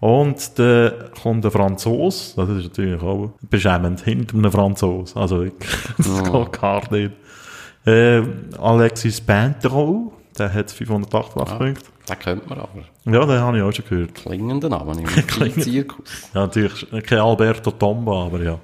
Und 0.00 0.58
dann 0.58 0.92
kommt 1.20 1.44
der 1.44 1.50
Franzos, 1.50 2.34
das 2.36 2.48
ist 2.48 2.64
natürlich 2.64 3.02
auch 3.02 3.32
beschämend, 3.50 4.00
hinter 4.02 4.36
einem 4.36 4.52
Franzos. 4.52 5.14
Also, 5.16 5.44
das 5.98 6.24
geht 6.24 6.52
gar 6.52 6.92
nicht. 6.92 7.12
Äh, 7.84 8.22
Alexis 8.58 9.20
Pintero, 9.20 10.12
der 10.38 10.52
hat 10.54 10.70
588 10.70 11.58
Punkte. 11.58 11.84
Den 12.08 12.18
kennt 12.18 12.48
man 12.48 12.58
aber. 12.60 12.84
Ja, 13.04 13.26
den 13.26 13.40
habe 13.40 13.56
ich 13.58 13.62
auch 13.62 13.72
schon 13.72 13.84
gehört. 13.86 14.14
Klingenden 14.14 14.70
Namen 14.70 14.98
im. 15.40 15.60
Zirkus. 15.60 16.30
Ja, 16.32 16.42
natürlich 16.42 16.86
kein 17.04 17.18
Alberto 17.18 17.70
Tomba, 17.72 18.26
aber 18.26 18.42
ja. 18.42 18.58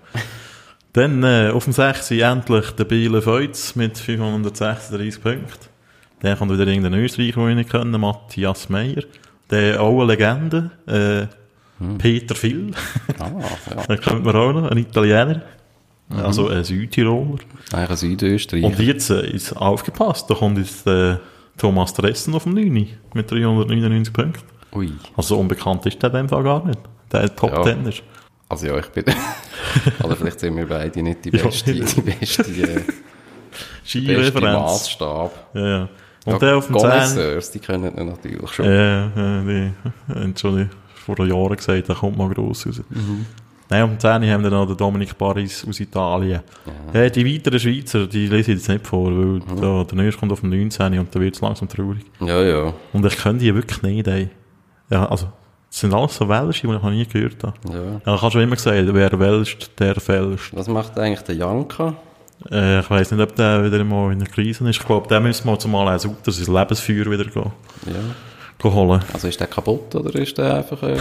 Dann 0.94 1.24
äh, 1.24 1.50
auf 1.52 1.64
dem 1.64 1.72
6. 1.72 2.12
endlich 2.12 2.70
der 2.70 2.84
Biele 2.84 3.20
Feutz 3.20 3.74
mit 3.74 3.98
536 3.98 5.20
Punkten. 5.20 5.68
Dann 6.20 6.38
kommt 6.38 6.52
wieder 6.52 6.66
irgendein 6.66 6.94
Österreicher, 6.94 7.40
den 7.40 7.50
ich 7.50 7.56
nicht 7.56 7.70
kenne, 7.70 7.98
Matthias 7.98 8.68
Meyer. 8.68 9.02
Der 9.50 9.80
auch 9.82 10.00
eine 10.00 10.12
Legende, 10.12 10.70
äh, 10.86 11.26
Peter 11.98 12.34
Phil. 12.36 12.70
Ah, 13.18 13.28
ja. 13.70 13.82
Den 13.88 14.00
kennt 14.00 14.24
man 14.24 14.36
auch 14.36 14.52
noch, 14.52 14.70
ein 14.70 14.78
Italiener. 14.78 15.42
Also 16.10 16.48
ein 16.48 16.62
Südtiroler. 16.62 17.40
Eigentlich 17.72 17.90
ein 17.90 17.96
Südösterreich. 17.96 18.64
Und 18.64 18.78
jetzt 18.78 19.10
äh, 19.10 19.28
ist 19.28 19.52
aufgepasst, 19.52 20.30
da 20.30 20.34
kommt 20.34 20.58
jetzt 20.58 20.86
äh, 20.86 21.16
Thomas 21.58 21.92
Dressen 21.92 22.34
auf 22.34 22.44
dem 22.44 22.54
9. 22.54 22.88
mit 23.14 23.30
399 23.30 24.12
Punkten. 24.14 24.44
Ui. 24.72 24.92
Also 25.16 25.38
unbekannt 25.38 25.84
ist 25.86 26.02
der 26.02 26.10
in 26.10 26.16
dem 26.16 26.28
Fall 26.28 26.44
gar 26.44 26.64
nicht. 26.64 26.78
Der 27.12 27.34
Top 27.34 27.52
Ja. 27.52 27.64
10 28.56 28.68
ist. 28.68 28.72
Also 28.72 28.74
ja, 28.74 28.78
ich 28.78 28.86
bin... 28.88 29.04
Oder 30.04 30.16
vielleicht 30.16 30.40
sind 30.40 30.56
wir 30.56 30.66
beide 30.66 31.02
nicht 31.02 31.24
die 31.24 31.36
Ja. 31.36 31.42
beste, 31.44 31.72
die 31.72 31.80
beste, 31.80 32.42
äh, 32.42 32.82
beste. 33.84 34.40
Maßstab. 34.40 35.50
Ja, 35.54 35.66
ja. 35.66 35.88
Und 36.26 36.32
Ja, 36.32 36.38
der 36.38 36.56
auf 36.56 36.66
dem 36.66 36.78
10. 36.78 36.82
Connoisseurs, 36.90 37.50
die 37.50 37.58
können 37.58 37.96
ihn 37.98 38.06
natürlich 38.06 38.50
schon. 38.50 38.64
Ja, 38.66 39.06
ja, 39.06 39.42
die 39.42 39.70
haben 40.08 40.34
schon 40.36 40.70
vor 40.94 41.18
Jahren 41.26 41.56
gesagt, 41.56 41.88
der 41.88 41.94
kommt 41.96 42.16
mal 42.16 42.30
gross 42.30 42.66
raus. 42.66 42.80
Mhm. 42.88 43.26
Nein, 43.68 43.82
auf 43.82 43.90
dem 43.90 43.98
10. 44.00 44.30
haben 44.30 44.42
wir 44.42 44.50
noch 44.50 44.66
den 44.66 44.76
Dominik 44.76 45.16
Paris 45.18 45.66
aus 45.68 45.80
Italien. 45.80 46.40
Äh, 46.92 47.10
die 47.10 47.26
weiteren 47.26 47.58
Schweizer, 47.60 48.06
die 48.06 48.26
lese 48.26 48.52
ich 48.52 48.58
jetzt 48.58 48.68
nicht 48.68 48.86
vor, 48.86 49.06
weil 49.06 49.14
Mhm. 49.40 49.60
da, 49.60 49.84
der 49.84 49.96
nächste 49.98 50.20
kommt 50.20 50.32
auf 50.32 50.40
dem 50.40 50.50
19. 50.50 50.98
und 50.98 51.14
da 51.14 51.20
wird 51.20 51.34
es 51.34 51.40
langsam 51.42 51.68
traurig. 51.68 52.04
Ja, 52.20 52.42
ja. 52.42 52.72
Und 52.92 53.04
ich 53.04 53.16
kenne 53.18 53.38
die 53.38 53.54
wirklich 53.54 53.82
nicht, 53.82 54.06
ey. 54.06 54.30
Ja, 54.90 55.06
also, 55.06 55.28
das 55.74 55.80
sind 55.80 55.92
alles 55.92 56.14
so 56.14 56.28
Welsche, 56.28 56.68
die 56.68 56.72
ich 56.72 56.80
noch 56.82 56.88
nie 56.90 57.04
gehört 57.04 57.42
habe. 57.42 57.54
ja. 58.04 58.14
Ich 58.14 58.22
habe 58.22 58.30
schon 58.30 58.42
immer 58.42 58.54
gesagt, 58.54 58.76
wer 58.94 59.18
welscht, 59.18 59.70
der 59.80 59.96
fälscht. 59.96 60.54
Was 60.54 60.68
macht 60.68 60.96
eigentlich 60.96 61.22
der 61.22 61.34
Janka? 61.34 61.94
Äh, 62.48 62.78
ich 62.80 62.90
weiss 62.90 63.10
nicht, 63.10 63.20
ob 63.20 63.34
der 63.34 63.64
wieder 63.64 63.82
mal 63.82 64.12
in 64.12 64.20
der 64.20 64.28
Krise 64.28 64.68
ist. 64.68 64.78
Ich 64.80 64.86
glaube, 64.86 65.08
der 65.08 65.18
müssen 65.18 65.48
wir 65.48 65.58
zumal 65.58 65.88
ein 65.88 65.94
Auto, 65.98 66.30
sein 66.30 66.54
Lebensfeuer 66.54 67.06
wieder 67.10 67.24
gehen, 67.24 67.52
Ja. 67.86 67.92
gehen 68.58 68.72
holen. 68.72 69.00
Also 69.12 69.26
ist 69.26 69.40
der 69.40 69.48
kaputt 69.48 69.94
oder 69.96 70.14
ist 70.14 70.38
der 70.38 70.54
einfach 70.58 70.80
äh, 70.84 70.96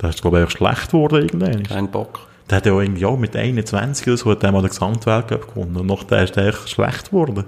Der 0.00 0.10
ist, 0.10 0.22
glaube 0.22 0.38
ich, 0.38 0.44
echt 0.44 0.58
schlecht 0.58 0.90
geworden 0.92 1.22
irgendwann. 1.22 1.62
kein 1.64 1.90
Bock? 1.90 2.20
Der 2.50 2.58
hat 2.58 2.66
ja 2.66 2.72
auch 2.74 2.80
irgendwie 2.80 3.06
auch 3.06 3.16
mit 3.16 3.34
21 3.34 4.06
oder 4.06 4.16
so 4.18 4.30
hat 4.30 4.42
der 4.44 4.52
mal 4.52 4.60
den 4.60 4.68
Gesamtweltcup 4.68 5.52
gewonnen. 5.54 5.76
Und 5.78 5.86
nachher 5.86 6.22
ist 6.22 6.36
der 6.36 6.46
echt 6.48 6.68
schlecht 6.68 7.10
geworden. 7.10 7.44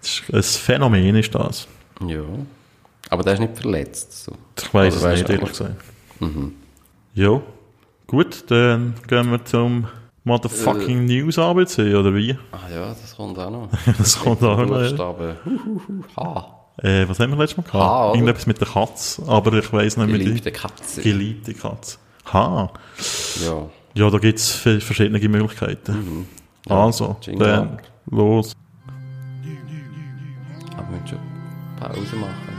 Das 0.00 0.10
ist 0.10 0.32
ein 0.32 0.42
Phänomen 0.42 1.16
ist 1.16 1.34
das. 1.34 1.66
Ja. 2.06 2.20
Aber 3.10 3.22
der 3.22 3.34
ist 3.34 3.40
nicht 3.40 3.58
verletzt. 3.58 4.24
So. 4.24 4.32
Ich 4.58 4.72
weiss 4.72 4.96
Oder 5.02 5.12
es 5.12 5.20
nicht, 5.20 5.30
ehrlich 5.30 5.48
gesagt. 5.48 5.76
Ja. 7.14 7.40
Gut, 8.06 8.44
dann 8.50 8.94
gehen 9.06 9.30
wir 9.30 9.44
zum 9.44 9.86
Motherfucking 10.24 11.04
News 11.04 11.38
ABC, 11.38 11.94
oder 11.94 12.14
wie? 12.14 12.36
Ah 12.52 12.70
ja, 12.72 12.88
das 12.88 13.16
kommt 13.16 13.38
auch 13.38 13.50
noch. 13.50 13.68
Das 13.98 14.18
kommt 14.18 14.42
auch 14.42 14.64
noch. 14.64 14.80
ja. 16.16 16.58
Äh, 16.78 17.06
was 17.06 17.20
haben 17.20 17.30
wir 17.30 17.36
letztes 17.38 17.58
Mal 17.58 17.64
gehabt? 17.64 17.84
Ha? 17.84 18.12
Irgendetwas 18.14 18.46
mit 18.46 18.58
der 18.58 18.66
Katze, 18.66 19.22
aber 19.28 19.52
ich 19.52 19.70
weiss 19.74 19.98
nicht 19.98 20.08
mit 20.08 20.22
Geliebte 20.22 20.42
der 20.44 20.52
Katze. 20.52 21.02
geliebte 21.02 21.52
Katze. 21.52 21.98
Ha. 22.32 22.70
Ja. 23.44 23.66
Ja, 23.94 24.08
da 24.10 24.18
gibt 24.18 24.38
es 24.38 24.52
verschiedene 24.54 25.18
Möglichkeiten. 25.28 26.26
Also, 26.66 27.16
Jingle 27.20 27.46
dann 27.46 27.78
los. 28.10 28.56
Aber 30.76 30.88
wir 30.90 30.98
müssen 30.98 31.08
schon 31.08 31.18
Pause 31.78 32.16
machen. 32.16 32.51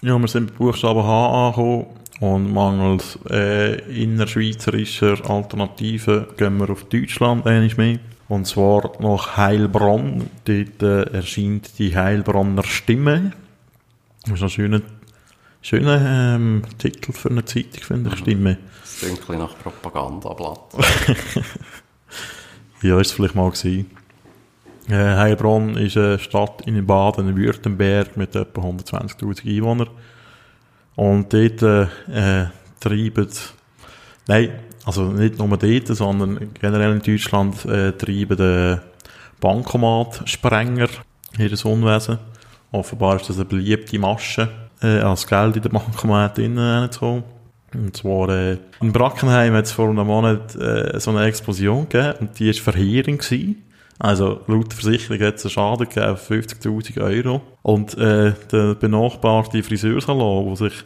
Ja, 0.00 0.16
wir 0.16 0.28
sind 0.28 0.52
bei 0.52 0.58
Buchstaben 0.58 1.02
H 1.02 1.48
angekommen 1.48 1.86
und 2.20 2.52
mangels 2.52 3.18
äh, 3.30 3.80
innerschweizerischer 3.90 5.28
Alternativen 5.28 6.26
gehen 6.36 6.56
wir 6.58 6.70
auf 6.70 6.84
Deutschland 6.84 7.44
einmal 7.48 7.74
mehr. 7.76 7.98
Und 8.28 8.46
zwar 8.46 8.92
nach 9.00 9.36
Heilbronn. 9.36 10.30
Dort 10.44 10.82
äh, 10.82 11.02
erscheint 11.12 11.76
die 11.80 11.96
Heilbronner 11.96 12.62
Stimme. 12.62 13.32
Das 14.22 14.34
ist 14.34 14.42
ein 14.42 14.50
schöner, 14.50 14.82
schöner 15.62 16.36
ähm, 16.36 16.62
Titel 16.78 17.12
für 17.12 17.30
eine 17.30 17.44
Zeitung, 17.44 17.82
finde 17.82 18.10
ich, 18.12 18.18
Stimme. 18.20 18.58
Das 18.82 19.00
klingt 19.00 19.28
nach 19.40 19.58
Propagandablatt. 19.58 20.76
Ja, 22.80 23.00
ist 23.00 23.08
es 23.08 23.12
vielleicht 23.14 23.34
mal 23.34 23.50
gewesen. 23.50 23.90
Äh, 24.88 24.94
Heilbronn 24.94 25.76
ist 25.76 25.96
eine 25.96 26.18
Stadt 26.18 26.62
in 26.66 26.86
Baden-Württemberg 26.86 28.16
mit 28.16 28.34
etwa 28.34 28.62
120.000 28.62 29.56
Einwohnern. 29.56 29.88
Und 30.96 31.32
dort 31.32 31.62
äh, 31.62 31.82
äh, 32.42 32.46
treiben, 32.80 33.28
nein, 34.26 34.50
also 34.84 35.04
nicht 35.04 35.38
nur 35.38 35.56
dort, 35.56 35.86
sondern 35.88 36.54
generell 36.54 36.92
in 36.92 37.02
Deutschland 37.02 37.64
äh, 37.66 37.92
treiben 37.92 38.36
den 38.36 38.80
Bankomat-Sprenger 39.40 40.88
das 41.36 41.64
Unwesen. 41.64 42.18
Offenbar 42.72 43.16
ist 43.16 43.28
das 43.28 43.36
eine 43.36 43.44
beliebte 43.44 43.98
Masche, 43.98 44.48
äh, 44.82 45.00
als 45.00 45.26
Geld 45.26 45.56
in 45.56 45.62
den 45.62 45.72
Bankomat 45.72 46.38
innen 46.38 46.90
zu 46.90 47.00
holen. 47.00 47.24
Und 47.74 47.96
zwar, 47.96 48.28
äh, 48.30 48.58
in 48.80 48.92
Brackenheim 48.92 49.54
hat 49.54 49.66
es 49.66 49.72
vor 49.72 49.90
einem 49.90 50.06
Monat 50.06 50.56
äh, 50.56 50.98
so 50.98 51.10
eine 51.10 51.24
Explosion 51.24 51.88
gegeben 51.88 52.14
und 52.20 52.38
die 52.38 52.48
war 52.48 52.54
verheerend 52.54 53.20
gewesen. 53.20 53.67
Also, 53.98 54.40
laut 54.46 54.72
Versicherung 54.72 55.20
hat 55.20 55.36
es 55.36 55.44
einen 55.44 55.50
Schaden 55.50 55.88
gegeben 55.88 56.16
von 56.16 56.36
50.000 56.36 57.00
Euro. 57.00 57.42
Und 57.62 57.96
äh, 57.98 58.32
der 58.52 58.74
benachbarte 58.74 59.62
Friseursalon, 59.62 60.46
der 60.46 60.56
sich 60.56 60.84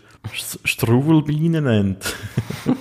Struwelbeine 0.64 1.60
nennt, 1.60 2.14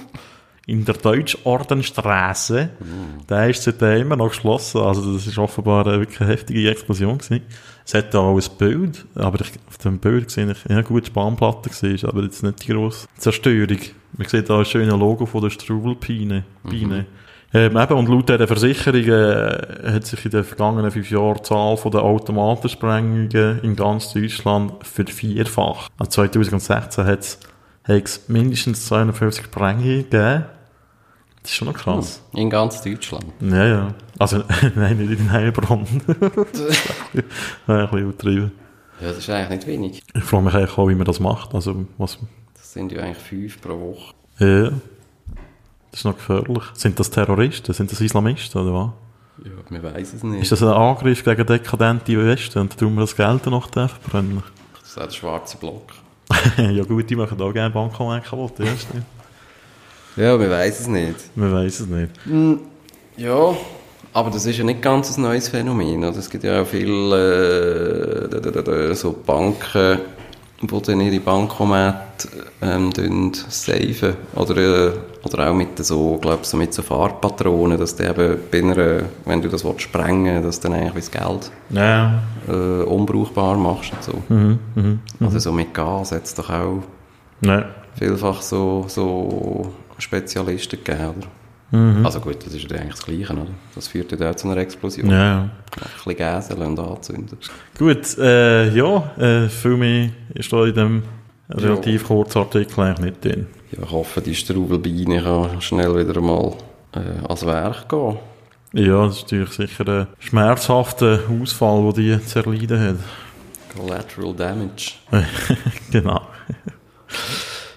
in 0.67 0.85
der 0.85 0.95
Deutschordenstraße, 0.95 2.69
mm. 2.79 3.27
der 3.27 3.49
ist 3.49 3.63
seitdem 3.63 4.03
immer 4.03 4.15
noch 4.15 4.29
geschlossen. 4.29 4.81
Also, 4.81 5.13
das 5.13 5.27
ist 5.27 5.37
offenbar 5.37 5.85
eine 5.85 5.99
wirklich 5.99 6.19
heftige 6.19 6.69
Explosion 6.69 7.17
gewesen. 7.17 7.41
Es 7.85 7.93
hat 7.93 8.15
auch 8.15 8.37
ein 8.37 8.57
Bild, 8.57 9.05
aber 9.15 9.41
ich, 9.41 9.51
auf 9.67 9.77
dem 9.79 9.99
Bild 9.99 10.31
sehe 10.31 10.49
ich, 10.49 10.69
ja 10.69 10.81
gut, 10.81 11.11
Bahnplatte 11.11 11.69
gesehen, 11.69 11.99
aber 12.07 12.23
jetzt 12.23 12.41
nicht 12.41 12.65
die 12.65 12.71
grosse 12.71 13.07
Zerstörung. 13.17 13.79
Man 14.15 14.27
sieht 14.27 14.49
da 14.49 14.59
ein 14.59 14.65
schönes 14.65 14.95
Logo 14.95 15.25
von 15.25 15.41
der 15.41 15.49
Struwelbiene. 15.49 16.45
Mhm. 16.63 17.05
Ähm, 17.53 17.75
eben, 17.75 17.93
und 17.93 18.07
laut 18.07 18.29
dieser 18.29 18.47
Versicherung 18.47 19.03
äh, 19.03 19.91
hat 19.91 20.05
sich 20.05 20.23
in 20.23 20.31
den 20.31 20.43
vergangenen 20.43 20.89
fünf 20.89 21.11
Jahren 21.11 21.35
die 21.35 21.43
Zahl 21.43 21.77
der 21.91 22.01
Automatensprengungen 22.01 23.59
in 23.61 23.75
ganz 23.75 24.13
Deutschland 24.13 24.73
vervierfacht. 24.85 25.91
Also 25.97 26.11
2016 26.11 27.05
hat 27.05 27.39
es 27.87 28.29
mindestens 28.29 28.85
250 28.85 29.45
Sprengungen 29.45 30.03
gegeben. 30.03 30.45
Das 31.41 31.51
ist 31.51 31.57
schon 31.57 31.67
noch 31.67 31.75
krass. 31.75 32.21
Hm, 32.31 32.39
in 32.39 32.49
ganz 32.49 32.81
Deutschland? 32.83 33.25
Ja, 33.41 33.65
ja. 33.65 33.93
Also, 34.19 34.43
nein, 34.75 34.97
nicht 34.97 35.19
in 35.19 35.31
Heilbronn. 35.31 35.85
ein 36.07 36.45
bisschen 37.65 37.97
übertrieben. 37.97 38.51
Ja, 39.01 39.07
das 39.07 39.17
ist 39.17 39.29
eigentlich 39.29 39.49
nicht 39.49 39.67
wenig. 39.67 40.03
Ich 40.13 40.23
frage 40.23 40.43
mich 40.43 40.53
eigentlich 40.53 40.77
auch, 40.77 40.87
wie 40.87 40.95
man 40.95 41.05
das 41.05 41.19
macht. 41.19 41.53
Also, 41.55 41.87
was... 41.97 42.19
Das 42.53 42.71
sind 42.71 42.91
ja 42.91 43.01
eigentlich 43.01 43.17
fünf 43.17 43.59
pro 43.59 43.79
Woche. 43.79 44.13
Ja. 44.37 44.71
Das 45.91 46.01
ist 46.01 46.05
noch 46.05 46.15
gefährlich. 46.15 46.63
Sind 46.73 46.99
das 46.99 47.11
Terroristen? 47.11 47.73
Sind 47.73 47.91
das 47.91 47.99
Islamisten 47.99 48.61
oder 48.61 48.73
was? 48.73 48.89
Ja, 49.45 49.51
man 49.69 49.84
weiß 49.84 50.13
es 50.13 50.23
nicht. 50.23 50.43
Ist 50.43 50.51
das 50.51 50.63
ein 50.63 50.69
Angriff 50.69 51.23
gegen 51.23 51.45
dekadente 51.45 52.26
Westen 52.26 52.59
und 52.59 52.77
tun 52.77 52.93
wir 52.95 53.01
das 53.01 53.15
Geld 53.15 53.45
noch 53.47 53.69
verbrennen? 53.69 54.43
Das 54.80 54.89
ist 54.89 54.97
der 54.97 55.09
schwarze 55.09 55.57
Block. 55.57 55.91
ja 56.57 56.84
gut, 56.84 57.09
die 57.09 57.15
machen 57.15 57.41
auch 57.41 57.51
gerne 57.51 57.73
Bankkonten 57.73 58.23
kaputt, 58.23 58.59
ja, 58.59 58.68
stimmt. 58.77 59.05
Ja, 60.15 60.38
man 60.38 60.49
weiß 60.49 60.81
es 60.81 60.88
nicht. 60.88 61.35
Man 61.35 61.53
weiß 61.53 61.80
es 61.81 61.88
nicht. 61.88 62.11
Hm, 62.26 62.59
ja, 63.18 63.55
aber 64.13 64.30
das 64.30 64.45
ist 64.45 64.57
ja 64.57 64.63
nicht 64.63 64.81
ganz 64.81 65.18
ein 65.18 65.22
neues 65.23 65.49
Phänomen. 65.49 66.03
Oder? 66.03 66.18
Es 66.18 66.30
gibt 66.30 66.43
ja 66.43 66.61
auch 66.61 66.68
viele 66.68 68.30
äh, 68.30 68.95
so 68.95 69.13
Banken, 69.26 69.99
die 70.61 70.68
dann 70.68 71.01
ihre 71.01 71.19
Bankomat 72.60 72.93
ähm, 72.99 73.34
safen. 73.49 74.15
Oder, 74.35 74.57
äh, 74.57 74.91
oder 75.23 75.49
auch 75.49 75.53
mit 75.53 75.84
so, 75.84 76.18
glaub, 76.18 76.45
so 76.45 76.57
mit 76.57 76.73
so 76.73 76.81
Fahrpatronen, 76.81 77.77
dass 77.77 77.95
du 77.95 78.07
eben 78.07 78.38
bei 78.52 78.60
einer, 78.60 79.03
wenn 79.26 79.41
du 79.41 79.49
das 79.49 79.64
willst, 79.64 79.81
sprengen 79.81 80.43
dass 80.43 80.60
du 80.60 80.69
dann 80.69 80.80
eigentlich 80.80 81.10
das 81.10 81.11
Geld 81.11 81.52
ja. 81.69 82.22
äh, 82.48 82.84
unbrauchbar 82.84 83.57
machst 83.57 83.93
und 83.93 84.03
so. 84.03 84.23
Mhm, 84.34 84.60
mh, 84.76 85.26
Also 85.26 85.39
so 85.39 85.52
mit 85.52 85.73
Gas 85.73 86.11
hat 86.11 86.23
es 86.23 86.34
doch 86.34 86.49
auch 86.49 86.84
ja. 87.41 87.65
vielfach 87.95 88.41
so, 88.41 88.85
so 88.88 89.73
Spezialisten 89.98 90.84
gegeben, 90.84 91.14
oder? 91.18 91.27
Mhm. 91.72 92.06
Also 92.06 92.19
gut, 92.19 92.45
das 92.45 92.53
ist 92.53 92.69
ja 92.69 92.77
eigentlich 92.77 92.95
das 92.95 93.06
Gleiche, 93.06 93.34
oder? 93.34 93.48
Das 93.76 93.88
führt 93.88 94.19
ja 94.19 94.30
auch 94.30 94.35
zu 94.35 94.49
einer 94.49 94.57
Explosion. 94.57 95.10
Ja. 95.10 95.39
Ein 95.43 95.49
bisschen 95.95 96.15
Gäse 96.18 96.56
und 96.56 96.80
anzünden. 96.80 97.38
Gut, 97.77 98.18
äh, 98.18 98.69
ja, 98.76 99.11
äh, 99.18 99.48
viel 99.48 99.77
mehr 99.77 100.10
ist 100.34 100.52
da 100.52 100.65
in 100.65 100.73
dem 100.76 101.03
relativ 101.51 102.01
ja. 102.01 102.07
kurzen 102.07 102.39
Artikel 102.39 102.81
eigentlich 102.81 103.05
nicht 103.05 103.25
drin. 103.25 103.47
Ja, 103.71 103.83
ich 103.83 103.91
hoffe, 103.91 104.21
die 104.21 104.35
Strauvelbeine 104.35 105.21
kann 105.21 105.61
schnell 105.61 105.95
wieder 105.95 106.19
mal 106.21 106.53
äh, 106.93 107.25
ans 107.25 107.45
Werk 107.45 107.89
gehen. 107.89 108.17
Ja, 108.73 109.05
das 109.05 109.17
ist 109.17 109.23
natürlich 109.23 109.51
sicher 109.51 109.87
ein 109.87 110.07
schmerzhafter 110.19 111.19
Ausfall, 111.41 111.91
den 111.93 112.19
die 112.19 112.25
zu 112.25 112.39
erleiden 112.39 112.79
hat. 112.79 112.95
Collateral 113.75 114.33
Damage. 114.33 114.93
genau. 115.91 116.21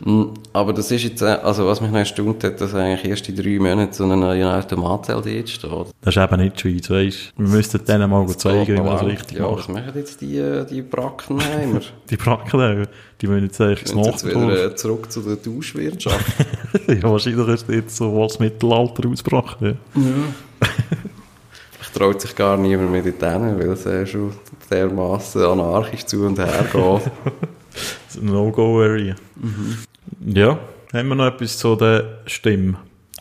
Hm, 0.04 0.34
aber 0.52 0.74
das 0.74 0.90
ist 0.90 1.02
jetzt, 1.02 1.22
äh, 1.22 1.38
also 1.42 1.66
was 1.66 1.80
mich 1.80 1.90
noch 1.90 1.98
erstaunt 1.98 2.44
hat, 2.44 2.60
dass 2.60 2.74
eigentlich 2.74 3.10
erst 3.10 3.26
in 3.30 3.36
drei 3.36 3.58
Monaten 3.58 3.90
so 3.90 4.04
ein 4.04 4.20
neuer 4.20 4.54
Automat-LD 4.54 5.48
steht. 5.48 5.70
Das 6.02 6.14
ist 6.14 6.22
eben 6.22 6.40
nicht 6.42 6.60
Schweiz, 6.60 6.90
weißt 6.90 7.32
Wir 7.38 7.48
müssten 7.48 7.84
denen 7.86 8.10
mal 8.10 8.26
das 8.26 8.36
zeigen, 8.36 8.66
wie 8.66 8.80
man 8.82 8.92
das 8.92 9.02
richtig 9.02 9.38
ja, 9.38 9.48
macht. 9.48 9.60
was 9.60 9.68
machen 9.68 9.92
jetzt 9.94 10.20
die, 10.20 10.36
äh, 10.36 10.66
die 10.66 10.82
Brackenheimer? 10.82 11.80
die 12.10 12.16
Brackenheimer? 12.18 12.86
Die 13.18 13.28
wollen 13.30 13.44
jetzt 13.44 13.58
eigentlich 13.62 13.84
das 13.84 14.06
jetzt 14.06 14.26
wieder 14.26 14.66
äh, 14.66 14.74
zurück 14.74 15.10
zu 15.10 15.22
der 15.22 15.42
Tauschwirtschaft. 15.42 16.34
ja, 16.86 17.02
wahrscheinlich 17.04 17.48
ist 17.48 17.70
jetzt 17.70 17.96
so 17.96 18.14
was 18.14 18.38
Mittelalter 18.38 19.08
ausgebrochen. 19.08 19.78
Ja. 19.94 20.02
ja. 20.02 20.68
Vielleicht 21.78 21.94
traut 21.94 22.20
sich 22.20 22.36
gar 22.36 22.58
niemand 22.58 22.90
mehr 22.90 23.02
dort 23.02 23.22
hin, 23.22 23.58
weil 23.58 23.70
es 23.70 23.86
äh, 23.86 24.06
schon 24.06 24.32
dermaßen 24.70 25.42
anarchisch 25.42 26.04
zu 26.04 26.26
und 26.26 26.38
her 26.38 26.66
geht. 26.70 27.10
No-Go-Area. 28.22 29.14
Mhm. 29.36 29.78
Ja, 30.24 30.58
haben 30.92 31.08
wir 31.08 31.14
noch 31.14 31.26
etwas 31.26 31.58
zu 31.58 31.76
der 31.76 32.20
Stimme 32.26 32.76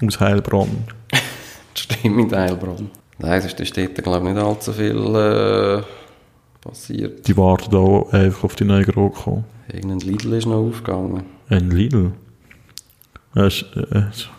aus 0.05 0.19
Heilbronn? 0.19 0.83
die 1.11 1.81
Stimme 1.81 2.21
in 2.23 2.31
Heilbronn? 2.35 2.89
Nein, 3.19 3.41
sonst 3.41 3.67
steht 3.67 3.97
da 3.97 4.01
glaube 4.01 4.27
ich 4.27 4.33
nicht 4.33 4.43
allzu 4.43 4.73
viel 4.73 5.15
äh, 5.15 5.81
passiert. 6.61 7.27
Die 7.27 7.37
warten 7.37 7.75
auch 7.75 8.11
einfach 8.11 8.43
auf 8.43 8.55
die 8.55 8.65
neue 8.65 8.83
GroKo. 8.83 9.43
Irgendein 9.71 9.99
Lidl 9.99 10.33
ist 10.33 10.45
noch 10.45 10.67
aufgegangen. 10.67 11.23
Ein 11.49 11.69
Lidl? 11.71 12.11
Das 13.33 13.61
ist, 13.61 13.65
äh, 13.75 14.09
ist 14.09 14.29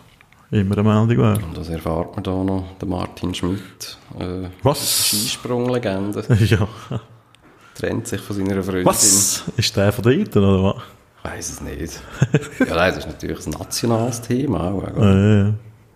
immer 0.51 0.77
eine 0.77 0.83
Meldung 0.83 1.25
wert. 1.25 1.43
Und 1.43 1.57
das 1.57 1.69
erfahrt 1.69 2.15
man 2.15 2.23
da 2.23 2.43
noch, 2.43 2.77
der 2.79 2.87
Martin 2.87 3.33
Schmidt. 3.33 3.97
Äh, 4.19 4.49
Was? 4.63 5.07
Skisprunglegende. 5.07 6.23
ja. 6.45 6.67
Trennt 7.73 8.07
sich 8.07 8.21
von 8.21 8.35
seiner 8.35 8.63
Freundin. 8.63 8.85
Was? 8.85 9.43
Ist 9.57 9.75
der 9.75 9.91
von 9.91 10.03
dort, 10.03 10.37
oder 10.37 10.63
was? 10.63 10.83
Ich 11.25 11.31
weiß 11.31 11.49
es 11.49 11.61
nicht. 11.61 11.99
ja, 12.59 12.75
nein, 12.75 12.93
das 12.93 12.99
ist 12.99 13.07
natürlich 13.07 13.45
ein 13.47 13.51
nationales 13.51 14.21
Thema 14.21 14.71
auch. 14.71 14.83
Ja, 14.83 15.13
ja, 15.13 15.37
ja. 15.37 15.53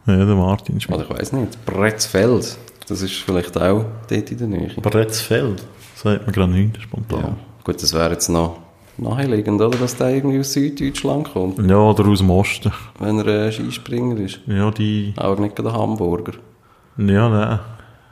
ja, 0.08 0.26
der 0.26 0.36
Martin 0.36 0.82
Schmidt. 0.82 0.98
Oder 0.98 1.10
ich 1.10 1.20
weiß 1.20 1.34
nicht. 1.34 1.66
Bretzfeld. 1.66 2.58
Das 2.88 3.02
ist 3.02 3.14
vielleicht 3.14 3.56
auch 3.56 3.86
dort 4.10 4.32
in 4.32 4.38
der 4.38 4.48
Nähe. 4.48 4.70
Bretzfeld? 4.82 5.64
Sagt 5.96 6.26
man 6.26 6.34
gerade 6.34 6.52
nicht, 6.52 6.82
spontan. 6.82 7.20
Ja. 7.20 7.36
Gut, 7.64 7.84
das 7.84 7.94
wäre 7.94 8.12
jetzt 8.12 8.30
noch 8.30 8.58
naheliegend, 8.98 9.62
oder? 9.62 9.78
Dass 9.78 9.96
der 9.96 10.10
irgendwie 10.10 10.40
aus 10.40 10.54
Süddeutschland 10.54 11.32
kommt. 11.32 11.60
Ja, 11.70 11.78
oder 11.78 12.08
aus 12.08 12.20
dem 12.20 12.32
Osten. 12.32 12.72
Wenn 12.98 13.20
er 13.20 13.46
ein 13.46 13.52
Skispringer 13.52 14.18
ist. 14.18 14.40
Ja, 14.48 14.72
die... 14.72 15.14
Auch 15.18 15.38
nicht 15.38 15.58
der 15.60 15.72
Hamburger. 15.72 16.34
Ja, 16.98 17.30
nein. 17.30 17.60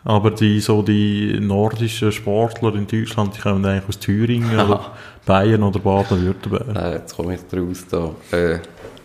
Aber 0.08 0.32
die, 0.32 0.62
so 0.62 0.82
die 0.84 1.38
nordischen 1.38 2.14
Sportler 2.14 2.74
in 2.76 2.88
Deutschland, 2.88 3.36
die 3.36 3.42
kommen 3.42 3.66
eigentlich 3.66 3.90
aus 3.90 4.00
Thüringen 4.00 4.54
oder 4.58 4.94
Bayern 5.26 5.64
oder 5.64 5.80
Baden-Württemberg. 5.80 6.78
Äh, 6.78 6.94
jetzt 6.94 7.14
komme 7.14 7.36
ich 7.36 7.42
draus 7.42 7.86
da. 7.92 8.12
Äh, 8.32 8.60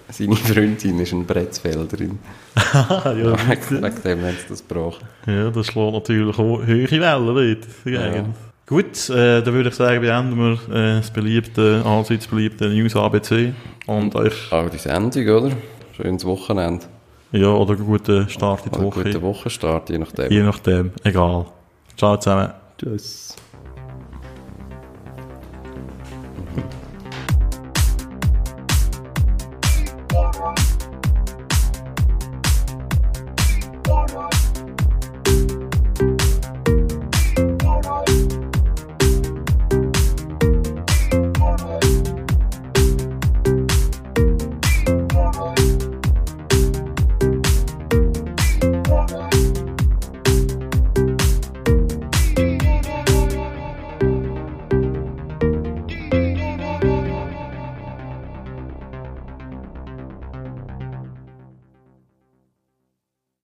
seine 0.08 0.36
Freundin 0.36 1.00
ist 1.00 1.12
ein 1.12 1.26
Bretzfelderin. 1.26 2.20
ja, 2.72 3.12
ja, 3.14 3.48
wegen, 3.48 3.82
wegen 3.82 4.02
dem 4.04 4.20
haben 4.20 4.36
sie 4.42 4.48
das 4.48 4.68
gebracht. 4.68 5.00
Ja, 5.26 5.50
das 5.50 5.66
schlägt 5.66 5.92
natürlich 5.92 6.38
hohe 6.38 6.68
Wellen 6.68 7.26
dort. 7.26 7.66
Ja. 7.84 8.24
Gut, 8.64 9.10
äh, 9.10 9.42
dann 9.42 9.54
würde 9.54 9.70
ich 9.70 9.74
sagen, 9.74 10.02
beenden 10.02 10.36
wir 10.38 10.52
äh, 10.72 10.96
das 10.98 11.10
beliebte, 11.10 11.82
allseits 11.84 12.28
beliebte 12.28 12.68
News 12.68 12.94
ABC. 12.94 13.52
Und 13.88 14.14
euch... 14.14 14.52
Auch 14.52 14.70
die 14.70 14.78
Sendung, 14.78 15.28
oder? 15.28 15.50
Schönes 15.96 16.24
Wochenende. 16.24 16.86
Ja, 17.32 17.48
oder 17.48 17.74
einen 17.74 17.86
guten 17.86 18.28
Start 18.28 18.66
in 18.66 18.72
die 18.72 18.78
Woche. 18.78 19.00
Einen 19.00 19.12
guten 19.12 19.22
Wochenstart, 19.22 19.88
je 19.90 19.98
nachdem. 19.98 20.30
Je 20.30 20.42
nachdem, 20.42 20.92
egal. 21.02 21.46
Ciao 21.96 22.16
zusammen. 22.16 22.52
Tschüss. 22.78 23.36